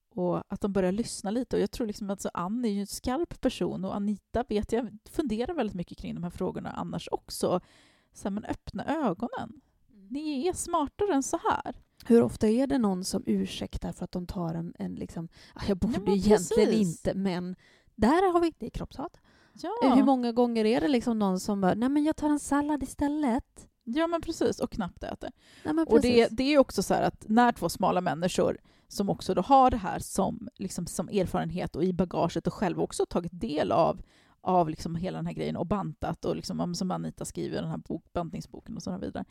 och 0.10 0.44
att 0.48 0.61
de 0.61 0.73
börjar 0.73 0.91
lyssna 0.91 1.32
lite. 1.32 1.56
Och 1.56 1.61
jag 1.61 1.72
tror 1.72 1.88
liksom 1.88 2.10
att 2.10 2.22
så 2.22 2.30
Ann 2.34 2.65
är 2.65 2.69
ju 2.69 2.80
en 2.80 2.88
skarp 2.88 3.41
person 3.41 3.86
och 3.86 3.95
Anita 3.95 4.44
vet 4.49 4.72
jag 4.72 4.98
funderar 5.10 5.53
väldigt 5.53 5.76
mycket 5.76 5.98
kring 5.98 6.15
de 6.15 6.23
här 6.23 6.30
frågorna 6.30 6.69
annars 6.72 7.10
också. 7.11 7.61
Så 8.14 8.23
här, 8.23 8.32
men 8.32 8.45
öppna 8.45 8.86
ögonen. 8.86 9.61
Ni 10.10 10.48
är 10.48 10.53
smartare 10.53 11.14
än 11.14 11.23
så 11.23 11.40
här. 11.49 11.76
Hur 12.07 12.22
ofta 12.22 12.48
är 12.48 12.68
det 12.68 12.77
någon 12.77 13.03
som 13.03 13.23
ursäktar 13.26 13.91
för 13.91 14.03
att 14.03 14.11
de 14.11 14.27
tar 14.27 14.53
en, 14.56 14.73
en 14.80 14.95
liksom, 14.95 15.27
"Ah, 15.53 15.61
jag 15.68 15.77
borde 15.77 15.99
men 15.99 16.10
egentligen 16.14 16.69
precis. 16.69 16.88
inte, 16.88 17.14
men 17.14 17.56
där 17.95 18.34
har 18.34 18.40
vi 18.40 18.53
det 18.60 18.65
är 18.65 18.69
kroppshat. 18.69 19.18
Ja, 19.53 19.94
Hur 19.95 20.03
många 20.03 20.32
gånger 20.32 20.65
är 20.65 20.82
det 20.82 20.88
liksom 20.88 21.19
någon 21.19 21.40
som 21.40 21.61
bara, 21.61 21.73
nej 21.73 21.90
men 21.90 22.03
jag 22.03 22.15
tar 22.15 22.30
en 22.30 22.40
sallad 22.40 22.84
istället? 22.84 23.68
ja 23.84 24.07
men 24.07 24.22
precis. 24.22 24.60
Och 24.60 24.72
knappt 24.72 25.03
äter. 25.03 25.32
Nej, 25.64 25.73
men 25.73 25.88
Och 25.88 26.02
det, 26.02 26.27
det 26.32 26.53
är 26.53 26.57
också 26.57 26.84
så 26.84 26.94
här 26.94 27.02
att 27.02 27.26
när 27.30 27.52
två 27.52 27.69
smala 27.69 28.02
människor 28.02 28.57
som 28.88 29.10
också 29.10 29.34
då 29.34 29.41
har 29.41 29.72
det 29.72 29.77
här 29.77 29.99
som, 29.99 30.48
liksom, 30.56 30.88
som 30.88 31.07
erfarenhet 31.10 31.76
och 31.76 31.84
i 31.84 31.94
bagaget 31.94 32.48
och 32.48 32.53
själva 32.53 32.84
också 32.84 33.06
tagit 33.06 33.40
del 33.41 33.72
av, 33.72 34.02
av 34.41 34.69
liksom 34.69 34.95
hela 34.95 35.18
den 35.18 35.26
här 35.26 35.34
grejen 35.34 35.56
och 35.57 35.65
bantat 35.68 36.26
och 36.26 36.36
liksom, 36.36 36.76
som 36.76 36.91
Anita 36.91 37.26
skriver 37.26 37.57
i 37.57 37.61
den 37.61 37.69
här 37.69 37.77
bok, 37.77 38.03
bantningsboken 38.14 38.76
och 38.76 38.84
så 38.84 38.98
vidare. 38.98 39.26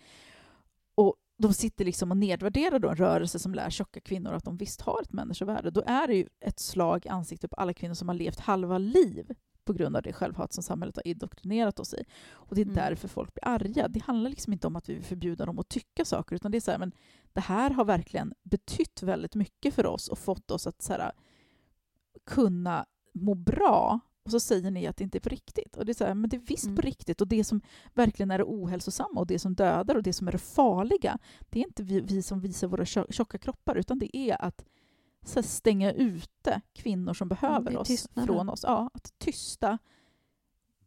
De 1.36 1.54
sitter 1.54 1.84
liksom 1.84 2.10
och 2.10 2.16
nedvärderar 2.16 2.78
då 2.78 2.88
en 2.88 2.96
rörelse 2.96 3.38
som 3.38 3.54
lär 3.54 3.70
tjocka 3.70 4.00
kvinnor 4.00 4.32
att 4.32 4.44
de 4.44 4.56
visst 4.56 4.80
har 4.80 5.02
ett 5.02 5.12
människovärde. 5.12 5.70
Då 5.70 5.82
är 5.86 6.06
det 6.06 6.14
ju 6.14 6.28
ett 6.40 6.58
slag 6.58 7.06
i 7.06 7.08
ansiktet 7.08 7.50
på 7.50 7.56
alla 7.56 7.74
kvinnor 7.74 7.94
som 7.94 8.08
har 8.08 8.14
levt 8.14 8.40
halva 8.40 8.78
liv 8.78 9.32
på 9.64 9.72
grund 9.72 9.96
av 9.96 10.02
det 10.02 10.12
självhat 10.12 10.52
som 10.52 10.62
samhället 10.62 10.96
har 10.96 11.06
indoktrinerat 11.06 11.80
oss 11.80 11.94
i. 11.94 12.04
Och 12.30 12.54
det 12.54 12.60
är 12.60 12.64
Mm. 12.64 12.74
därför 12.74 13.08
folk 13.08 13.34
blir 13.34 13.44
arga. 13.48 13.88
Det 13.88 14.02
handlar 14.02 14.30
liksom 14.30 14.52
inte 14.52 14.66
om 14.66 14.76
att 14.76 14.88
vi 14.88 14.94
vill 14.94 15.04
förbjuda 15.04 15.46
dem 15.46 15.58
att 15.58 15.68
tycka 15.68 16.04
saker, 16.04 16.36
utan 16.36 16.50
det 16.50 16.58
är 16.58 16.60
så 16.60 16.70
här, 16.70 16.78
men 16.78 16.92
det 17.32 17.40
här 17.40 17.70
har 17.70 17.84
verkligen 17.84 18.34
betytt 18.42 19.02
väldigt 19.02 19.34
mycket 19.34 19.74
för 19.74 19.86
oss 19.86 20.08
och 20.08 20.18
fått 20.18 20.50
oss 20.50 20.66
att 20.66 20.82
så 20.82 20.92
här, 20.92 21.12
kunna 22.26 22.86
må 23.12 23.34
bra. 23.34 24.00
Och 24.24 24.30
så 24.30 24.40
säger 24.40 24.70
ni 24.70 24.86
att 24.86 24.96
det 24.96 25.04
inte 25.04 25.18
är 25.18 25.20
på 25.20 25.28
riktigt. 25.28 25.76
Och 25.76 25.84
det 25.86 25.92
är 25.92 25.94
så 25.94 26.04
här, 26.04 26.14
men 26.14 26.30
det 26.30 26.36
är 26.36 26.40
visst 26.46 26.64
Mm. 26.64 26.76
på 26.76 26.82
riktigt. 26.82 27.20
Och 27.20 27.28
det 27.28 27.44
som 27.44 27.60
verkligen 27.94 28.30
är 28.30 28.38
det 28.38 28.44
ohälsosamma 28.44 29.20
och 29.20 29.26
det 29.26 29.38
som 29.38 29.54
dödar 29.54 29.94
och 29.94 30.02
det 30.02 30.12
som 30.12 30.28
är 30.28 30.32
det 30.32 30.38
farliga, 30.38 31.18
det 31.50 31.58
är 31.60 31.64
inte 31.66 31.82
vi, 31.82 32.00
vi 32.00 32.22
som 32.22 32.40
visar 32.40 32.66
våra 32.68 32.84
tjo- 32.84 33.12
tjocka 33.12 33.38
kroppar, 33.38 33.76
utan 33.76 33.98
det 33.98 34.16
är 34.16 34.42
att 34.42 34.64
så 35.26 35.34
här, 35.34 35.42
stänga 35.42 35.92
ute 35.92 36.60
kvinnor 36.72 37.14
som 37.14 37.28
behöver 37.28 37.70
det 37.70 37.76
är 37.76 37.78
oss 37.80 37.88
tystnaden. 37.88 38.26
från 38.26 38.48
oss. 38.48 38.60
Ja, 38.62 38.90
att 38.94 39.12
tysta 39.18 39.78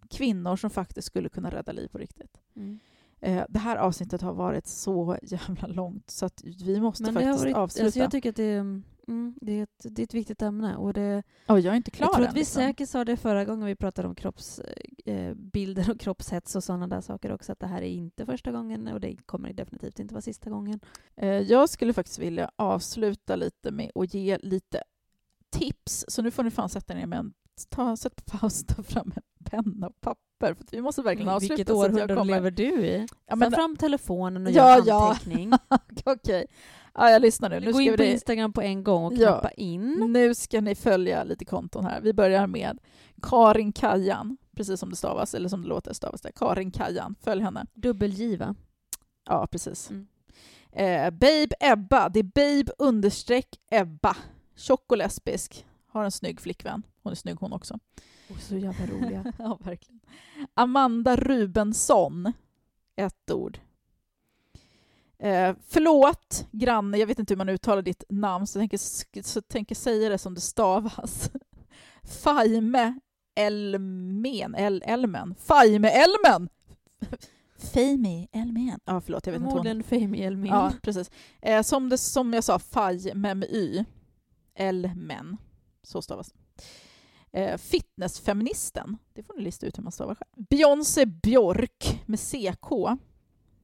kvinnor 0.10 0.56
som 0.56 0.70
faktiskt 0.70 1.08
skulle 1.08 1.30
kunna 1.30 1.50
rädda 1.50 1.72
liv 1.72 1.88
på 1.88 1.98
riktigt. 1.98 2.42
Mm. 2.56 2.80
Eh, 3.20 3.44
det 3.50 3.60
här 3.60 3.76
avsnittet 3.76 4.22
har 4.22 4.34
varit 4.34 4.68
så 4.68 5.18
jävla 5.22 5.68
långt 5.68 6.10
så 6.10 6.26
att 6.26 6.44
vi 6.44 6.80
måste 6.82 7.04
Men 7.04 7.14
faktiskt 7.14 7.40
varit, 7.40 7.56
avsluta. 7.56 7.86
alltså 7.86 8.00
jag 8.00 8.12
tycker 8.12 8.30
att 8.30 8.36
det 8.36 8.64
mm, 9.08 9.36
det, 9.42 9.52
är 9.60 9.64
ett, 9.64 9.86
det 9.90 10.02
är 10.02 10.04
ett 10.04 10.14
viktigt 10.14 10.42
ämne. 10.42 10.76
Och 10.76 10.94
det, 10.94 11.24
Ja, 11.46 11.60
jag 11.60 11.72
är 11.74 11.78
inte 11.78 11.92
klar 11.92 12.08
jag 12.08 12.14
tror 12.14 12.24
än, 12.24 12.30
att 12.30 12.36
vi 12.36 12.40
liksom. 12.40 12.62
säkert 12.62 12.90
sa 12.90 13.06
det 13.06 13.18
förra 13.18 13.46
gången 13.46 13.66
vi 13.66 13.76
pratade 13.76 14.08
om 14.08 14.16
kroppsbilder 14.16 15.82
eh, 15.84 15.90
och 15.90 16.00
kroppshets 16.00 16.56
och 16.56 16.64
sådana 16.64 16.88
där 16.88 17.02
saker 17.02 17.32
också, 17.32 17.52
att 17.52 17.60
det 17.60 17.68
här 17.68 17.82
är 17.82 17.90
inte 17.90 18.26
första 18.26 18.52
gången 18.52 18.88
och 18.88 19.00
det 19.00 19.16
kommer 19.26 19.54
definitivt 19.54 20.00
inte 20.00 20.14
vara 20.14 20.22
sista 20.22 20.50
gången. 20.50 20.80
Eh, 21.16 21.28
Jag 21.30 21.70
skulle 21.70 21.94
faktiskt 21.94 22.20
vilja 22.20 22.52
avsluta 22.56 23.36
lite 23.36 23.72
med 23.72 23.92
att 23.96 24.14
ge 24.14 24.38
lite 24.38 24.84
tips. 25.50 26.06
Så 26.08 26.22
nu 26.22 26.32
får 26.32 26.44
ni 26.44 26.52
fan 26.52 26.70
sätta 26.70 26.94
ner 26.94 27.06
med 27.06 27.20
en... 27.20 27.34
Ta, 27.70 27.98
sätt 27.98 28.16
på 28.26 28.38
paus, 28.38 28.64
ta 28.66 28.84
fram 28.84 29.14
en 29.16 29.22
penna 29.44 29.88
och 29.88 30.02
papper. 30.02 30.54
För 30.54 30.66
vi 30.72 30.82
måste 30.82 31.02
verkligen 31.02 31.30
avsluta. 31.30 31.56
Vilket 31.56 31.70
århundrade 31.76 32.24
lever 32.24 32.52
du 32.52 32.86
i? 32.86 33.08
Ja, 33.26 33.36
men, 33.36 33.52
fram 33.52 33.76
telefonen 33.78 34.48
och 34.48 34.52
Ja, 34.52 34.78
gör 34.78 34.84
ja. 34.88 35.10
anteckning. 35.10 35.52
Okej. 36.06 36.46
Ja, 36.98 37.10
jag 37.10 37.22
lyssnar 37.22 37.50
nu. 37.50 37.60
Nu 37.60 37.72
Gå 37.72 37.82
in 37.82 37.98
på 37.98 38.04
vi, 38.04 38.12
Instagram 38.12 38.54
på 38.54 38.62
en 38.62 38.84
gång 38.84 39.06
och 39.06 39.14
Ja. 39.14 39.18
knappa 39.32 39.52
in. 39.52 40.10
nu 40.14 40.36
ska 40.36 40.62
ni 40.62 40.76
följa 40.76 41.24
lite 41.24 41.46
konton 41.46 41.86
här. 41.86 42.02
Vi 42.02 42.14
börjar 42.14 42.48
med 42.48 42.80
Karin 43.22 43.72
Kajan, 43.72 44.38
precis 44.56 44.80
som 44.80 44.90
det 44.90 44.96
stavas, 44.96 45.34
eller 45.34 45.50
som 45.50 45.62
det 45.62 45.68
låter 45.68 45.94
stavas 45.94 46.22
det. 46.22 46.32
Karin 46.36 46.72
Kajan. 46.72 47.16
Följ 47.22 47.42
henne. 47.42 47.66
Dubbelgiva. 47.74 48.56
Ja, 49.30 49.48
precis. 49.48 49.90
Mm. 49.90 50.08
Eh, 50.72 51.10
Babe 51.12 51.48
Ebba, 51.60 52.10
det 52.10 52.20
är 52.20 52.24
Babe 52.24 52.72
understreck 52.78 53.48
Ebba. 53.72 54.16
Tjock 54.56 54.92
och 54.92 54.98
lesbisk. 54.98 55.66
Har 55.88 56.04
en 56.04 56.12
snygg 56.12 56.42
flickvän. 56.42 56.84
Hon 57.04 57.12
är 57.12 57.16
snygg 57.16 57.38
hon 57.40 57.54
också. 57.54 57.80
Oh, 58.30 58.38
så 58.40 58.58
jävla 58.58 58.86
roliga. 58.86 59.34
ja, 59.40 59.58
verkligen. 59.64 60.00
Amanda 60.54 61.16
Rubensson. 61.16 62.34
Ett 62.96 63.32
ord. 63.32 63.60
Eh, 65.20 65.56
förlåt, 65.68 66.48
granne, 66.52 66.98
jag 66.98 67.08
vet 67.08 67.20
inte 67.20 67.34
hur 67.34 67.38
man 67.38 67.50
uttalar 67.50 67.82
ditt 67.82 68.04
namn, 68.10 68.48
så 68.48 68.60
jag 68.60 68.62
tänker, 68.62 69.24
så 69.24 69.42
tänker 69.42 69.76
säga 69.76 70.10
det 70.10 70.18
som 70.18 70.34
det 70.34 70.42
stavas. 70.42 71.32
Faime 72.24 73.00
Elmen. 73.36 74.56
El, 74.56 74.84
Elmen. 74.86 75.36
Faime 75.36 75.90
Elmen! 75.90 76.50
Faime 77.74 78.28
Elmen. 78.32 78.80
Ja, 78.86 79.02
förlåt, 79.02 79.26
jag 79.26 79.34
vet 79.34 79.42
inte 79.42 79.56
vad 79.56 79.68
hon 79.68 79.84
Fame 79.84 80.18
Elmin. 80.18 80.52
Ja, 80.52 80.74
precis. 80.82 81.12
Eh, 81.42 81.62
som, 81.62 81.90
det, 81.90 81.98
som 81.98 82.34
jag 82.34 82.44
sa, 82.44 82.60
faj 82.60 83.14
med 83.14 83.44
y. 83.44 83.86
L-men. 84.56 85.38
Så 85.84 86.02
stavas. 86.02 86.34
Eh, 87.32 87.58
fitnessfeministen. 87.58 88.98
Det 89.14 89.24
får 89.24 89.34
ni 89.34 89.44
lista 89.44 89.66
ut 89.66 89.78
hur 89.78 89.84
man 89.84 89.92
stavar 89.92 90.16
själv. 90.16 90.46
Beyoncé 90.50 91.06
Björk 91.06 92.04
med 92.06 92.20
CK. 92.20 92.72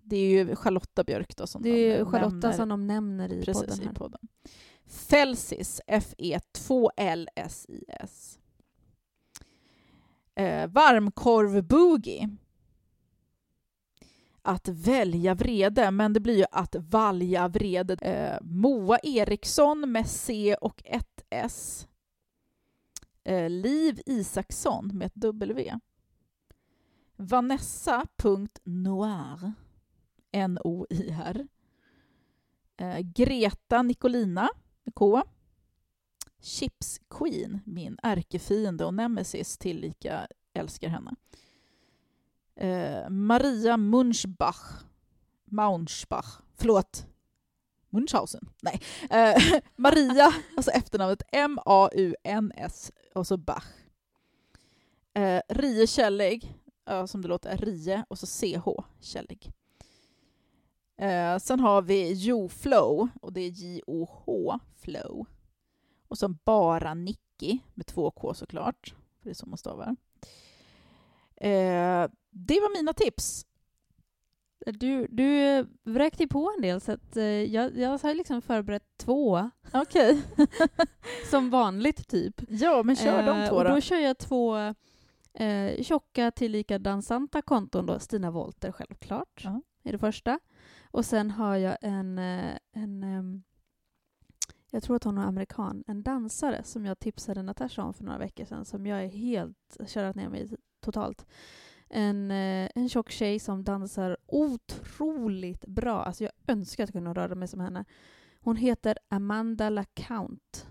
Det 0.06 0.16
är 0.18 0.30
ju 0.46 0.56
Charlotta 0.56 1.04
Björk 1.04 1.38
då 1.38 1.48
som 1.48 1.62
Det 1.62 1.70
är 1.70 2.00
de 2.00 2.06
Charlotta 2.12 2.30
nämner. 2.36 2.52
som 2.54 2.70
de 2.70 2.88
nämner 2.88 3.34
i 3.34 3.46
Precis, 3.46 3.62
podden 3.64 3.82
i 3.82 3.86
här. 3.86 3.94
podden. 3.94 4.28
Felsis, 4.86 5.80
E 5.80 5.84
F-E-2-L-S-I-S. 5.88 8.40
Eh, 10.36 10.68
varmkorv-boogie. 10.68 12.38
Att 14.42 14.68
välja 14.68 15.34
vrede, 15.34 15.92
men 15.92 16.14
det 16.14 16.20
blir 16.20 16.38
ju 16.38 16.46
att 16.52 16.76
valja 16.80 17.48
vrede. 17.48 17.94
Eh, 17.94 18.38
Moa 18.42 19.00
Eriksson 19.04 19.92
med 19.92 20.10
C 20.10 20.56
och 20.62 20.82
ett 20.86 21.24
S. 21.30 21.88
Eh, 23.24 23.50
Liv 23.50 24.02
Isaksson 24.06 24.98
med 24.98 25.06
ett 25.06 25.16
W. 25.16 25.80
Vanessa.noir. 28.14 29.54
N-O-I-R. 30.34 31.48
Eh, 32.78 33.00
Greta 33.00 33.82
Nicolina 33.82 34.50
med 34.84 34.96
K. 34.96 35.24
Chips 36.42 37.02
Queen, 37.10 37.60
min 37.66 37.98
ärkefiende 38.04 38.86
och 38.86 38.94
nemesis, 38.94 39.58
tillika 39.58 40.28
älskar 40.54 40.90
henne. 40.90 41.16
Eh, 42.56 43.10
Maria 43.10 43.78
Munchbach. 43.78 44.84
Maunschbach. 45.46 46.42
Förlåt. 46.56 47.06
Munchhausen? 47.90 48.50
Nej. 48.62 48.82
Eh, 49.10 49.62
Maria, 49.76 50.34
alltså 50.58 50.72
efternamnet 50.72 51.22
M-A-U-N-S 51.32 52.92
och 53.16 53.28
så 53.28 53.38
Bach. 53.38 53.66
Eh, 55.14 55.42
Rie 55.50 55.88
Källig, 55.88 56.58
som 57.08 57.22
det 57.22 57.28
låter, 57.28 57.58
Rie 57.58 58.06
och 58.08 58.20
så 58.20 58.28
CH 58.28 58.68
Källig. 59.00 59.52
Eh, 61.04 61.38
sen 61.38 61.60
har 61.60 61.82
vi 61.82 62.14
Jo 62.14 62.50
Flow 62.50 63.08
och 63.22 63.34
det 63.34 63.42
är 63.42 63.50
J-O-H 63.50 64.60
Flow. 64.76 65.26
Och 66.08 66.18
sen 66.18 66.38
bara 66.46 66.94
Nicky 66.94 67.60
med 67.74 67.86
två 67.86 68.12
K 68.12 68.34
såklart, 68.34 68.94
för 69.20 69.24
det 69.26 69.30
är 69.30 69.34
så 69.34 69.46
man 69.46 69.58
stavar. 69.58 69.96
Eh, 71.36 72.08
det 72.30 72.60
var 72.60 72.78
mina 72.78 72.94
tips. 72.94 73.46
Du, 74.66 75.08
du 75.10 75.40
eh, 75.46 75.66
vräkte 75.84 76.28
på 76.28 76.52
en 76.56 76.62
del, 76.62 76.82
så 76.82 76.92
att, 76.92 77.18
eh, 77.18 77.24
jag, 77.26 77.78
jag 77.78 77.90
har 77.90 78.14
liksom 78.14 78.42
förberett 78.42 78.98
två, 78.98 79.50
Okej. 79.74 80.22
som 81.30 81.50
vanligt 81.50 82.08
typ. 82.08 82.42
ja, 82.50 82.84
men 82.84 82.96
kör 82.96 83.24
de 83.24 83.38
Eh, 83.38 83.50
två 83.50 83.56
och 83.56 83.64
då. 83.64 83.70
då 83.70 83.82
kör 83.82 83.98
jag 84.00 84.18
två 84.18 84.58
eh, 85.34 85.82
tjocka 85.84 86.32
tillika 86.32 86.80
dansanta 86.80 87.42
konton. 87.42 87.86
Då. 87.86 88.00
Stina 88.00 88.32
Wolter 88.32 88.72
självklart, 88.72 89.42
Ja. 89.44 89.62
är 89.84 89.92
det 89.92 89.98
första. 90.00 90.40
Och 90.94 91.06
sen 91.06 91.32
har 91.32 91.56
jag 91.56 91.78
en, 91.82 92.20
eh, 92.20 92.58
en 92.72 93.04
ehm, 93.04 93.44
jag 94.72 94.84
tror 94.84 94.96
att 94.96 95.04
hon 95.04 95.18
är 95.18 95.26
amerikan, 95.26 95.84
en 95.88 96.04
dansare 96.04 96.64
som 96.64 96.86
jag 96.86 97.00
tipsade 97.00 97.44
Natasha 97.44 97.84
om 97.84 97.94
för 97.94 98.04
några 98.04 98.18
veckor 98.18 98.46
sedan, 98.46 98.66
som 98.66 98.86
jag 98.86 99.04
är 99.04 99.08
helt 99.08 99.78
körat 99.88 100.16
ner 100.16 100.30
mig 100.30 100.44
i 100.44 100.56
totalt. 100.80 101.26
En, 101.90 102.32
eh, 102.32 102.70
en 102.76 102.90
tjock 102.90 103.12
tjej 103.12 103.40
som 103.40 103.64
dansar 103.64 104.18
otroligt 104.26 105.66
bra. 105.66 106.04
Alltså 106.04 106.24
jag 106.24 106.34
önskar 106.48 106.84
att 106.84 106.90
jag 106.90 107.04
kunde 107.04 107.22
röra 107.22 107.36
mig 107.36 107.48
som 107.48 107.60
henne. 107.60 107.86
Hon 108.40 108.56
heter 108.56 108.98
Amanda 109.08 109.70
LaCount. 109.70 110.68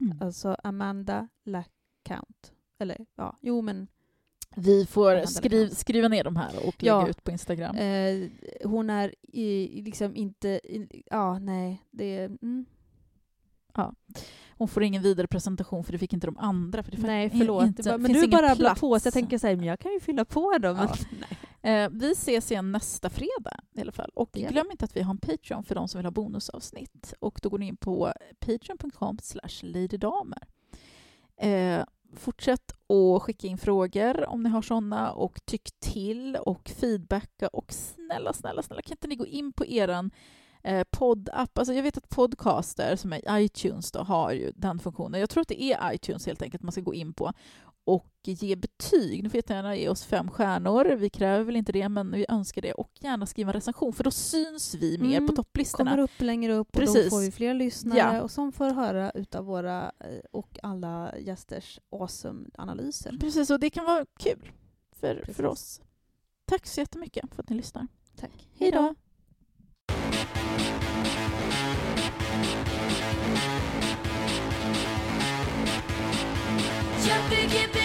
Mm. 0.00 0.18
Alltså 0.20 0.56
Amanda 0.64 1.28
LaCount. 1.44 2.52
Eller 2.78 3.06
ja, 3.14 3.38
jo 3.40 3.62
men 3.62 3.88
Vi 4.56 4.86
får 4.86 5.26
skriv, 5.26 5.68
skriva 5.68 6.08
ner 6.08 6.24
de 6.24 6.36
här 6.36 6.66
och 6.68 6.74
Ja. 6.78 6.98
lägga 6.98 7.10
ut 7.10 7.24
på 7.24 7.30
Instagram. 7.30 7.76
eh, 7.76 8.28
hon 8.64 8.90
är 8.90 9.14
i, 9.22 9.82
liksom 9.82 10.16
inte... 10.16 10.48
I, 10.48 11.02
ja, 11.10 11.38
nej. 11.38 11.82
Det. 11.90 12.24
Mm. 12.24 12.64
hon 14.58 14.68
får 14.68 14.82
ingen 14.82 15.02
vidare 15.02 15.26
presentation 15.26 15.84
för 15.84 15.92
det 15.92 15.98
fick 15.98 16.12
inte 16.12 16.26
de 16.26 16.38
andra. 16.38 16.82
För 16.82 16.92
det 16.92 16.98
Nej, 16.98 17.30
förlåt. 17.30 17.64
inte- 17.66 17.82
Det 17.82 17.88
bara, 17.90 17.98
men 17.98 18.12
du 18.12 18.28
bara 18.28 18.54
plats. 18.56 18.80
på, 18.80 19.00
så 19.00 19.06
jag 19.06 19.12
tänker 19.14 19.38
säga, 19.38 19.56
men 19.56 19.66
jag 19.66 19.78
kan 19.80 19.92
ju 19.92 20.00
fylla 20.00 20.24
på 20.24 20.58
dem. 20.58 20.76
Ja. 20.76 20.94
Eh, 21.64 21.88
vi 21.92 22.12
ses 22.12 22.50
igen 22.50 22.72
nästa 22.72 23.10
fredag 23.10 23.60
i 23.74 23.80
alla 23.80 23.92
fall. 23.92 24.10
Och 24.14 24.30
Det 24.32 24.40
glöm 24.50 24.70
inte 24.70 24.84
att 24.84 24.96
vi 24.96 25.02
har 25.02 25.10
en 25.10 25.18
Patreon 25.18 25.64
för 25.64 25.74
de 25.74 25.88
som 25.88 25.98
vill 25.98 26.06
ha 26.06 26.10
bonusavsnitt. 26.10 27.14
Och 27.20 27.38
då 27.42 27.48
går 27.48 27.58
ni 27.58 27.66
in 27.66 27.76
på 27.76 28.12
patreon.com 28.40 29.18
ladydamer. 29.62 30.42
Eh, 31.36 31.84
fortsätt 32.16 32.72
att 32.72 33.22
skicka 33.22 33.46
in 33.46 33.58
frågor 33.58 34.28
om 34.28 34.42
ni 34.42 34.48
har 34.48 34.62
sådana 34.62 35.12
och 35.12 35.40
tyck 35.44 35.70
till 35.80 36.36
och 36.36 36.68
feedbacka 36.68 37.48
och 37.48 37.72
snälla, 37.72 38.32
snälla, 38.32 38.62
snälla 38.62 38.82
kan 38.82 38.92
inte 38.92 39.08
ni 39.08 39.16
gå 39.16 39.26
in 39.26 39.52
på 39.52 39.66
eran 39.66 40.10
eh, 40.62 40.86
poddapp. 40.90 41.58
Alltså 41.58 41.74
jag 41.74 41.82
vet 41.82 41.96
att 41.96 42.08
podcaster 42.08 42.96
som 42.96 43.12
är 43.12 43.38
iTunes 43.38 43.92
då, 43.92 44.00
har 44.00 44.32
ju 44.32 44.52
den 44.56 44.78
funktionen. 44.78 45.20
Jag 45.20 45.30
tror 45.30 45.40
att 45.40 45.48
det 45.48 45.62
är 45.62 45.94
iTunes 45.94 46.26
helt 46.26 46.42
enkelt 46.42 46.62
man 46.62 46.72
ska 46.72 46.80
gå 46.80 46.94
in 46.94 47.12
på 47.12 47.32
och 47.84 48.08
ge 48.24 48.56
betyg. 48.56 49.22
Ni 49.22 49.28
får 49.28 49.36
jättegärna 49.38 49.76
ge 49.76 49.88
oss 49.88 50.04
fem 50.04 50.30
stjärnor. 50.30 50.84
Vi 50.84 51.10
kräver 51.10 51.44
väl 51.44 51.56
inte 51.56 51.72
det, 51.72 51.88
men 51.88 52.10
vi 52.12 52.26
önskar 52.28 52.62
det. 52.62 52.72
Och 52.72 52.90
gärna 53.00 53.26
skriva 53.26 53.50
en 53.50 53.54
recension, 53.54 53.92
för 53.92 54.04
då 54.04 54.10
syns 54.10 54.74
vi 54.74 54.98
mer 54.98 55.16
Mm, 55.16 55.26
på 55.26 55.32
topplistorna. 55.36 55.90
Kommer 55.90 56.02
upp 56.02 56.20
längre 56.20 56.52
upp 56.54 56.76
och 56.76 56.80
då 56.80 56.92
får 56.92 57.20
vi 57.20 57.30
fler 57.30 57.54
lyssnare 57.54 57.98
Ja. 57.98 58.22
och 58.22 58.30
som 58.30 58.52
får 58.52 58.70
höra 58.70 59.10
utav 59.10 59.44
våra 59.44 59.92
eh, 60.00 60.18
och 60.30 60.58
alla 60.62 61.18
gästers 61.18 61.80
awesome 61.90 62.48
analyser. 62.58 63.16
Precis, 63.20 63.50
och 63.50 63.60
det 63.60 63.70
kan 63.70 63.84
vara 63.84 64.06
kul 64.18 64.52
för, 64.92 65.14
Precis. 65.14 65.36
för 65.36 65.46
oss. 65.46 65.80
Tack 66.44 66.66
så 66.66 66.80
jättemycket 66.80 67.34
för 67.34 67.42
att 67.42 67.48
ni 67.48 67.56
lyssnar. 67.56 67.86
Tack. 68.16 68.48
Hej 68.58 68.70
då! 68.70 68.94
Just 77.04 77.30
to 77.30 77.46
give 77.48 77.81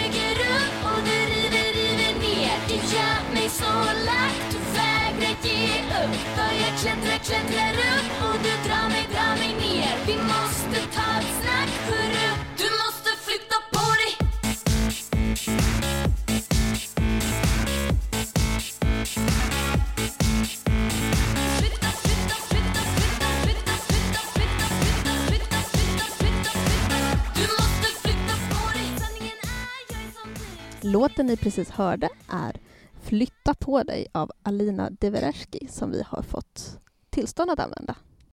Låten 30.92 31.26
ni 31.26 31.36
precis 31.36 31.70
hörde 31.70 32.08
är 32.28 32.60
Flytta 33.02 33.54
på 33.54 33.82
dig 33.82 34.06
av 34.12 34.32
Alina 34.42 34.90
Devereski 34.90 35.68
som 35.70 35.90
vi 35.90 36.02
har 36.06 36.22
fått 36.22 36.78
tillstånd 37.10 37.50
att 37.50 37.60
använda. 37.60 37.94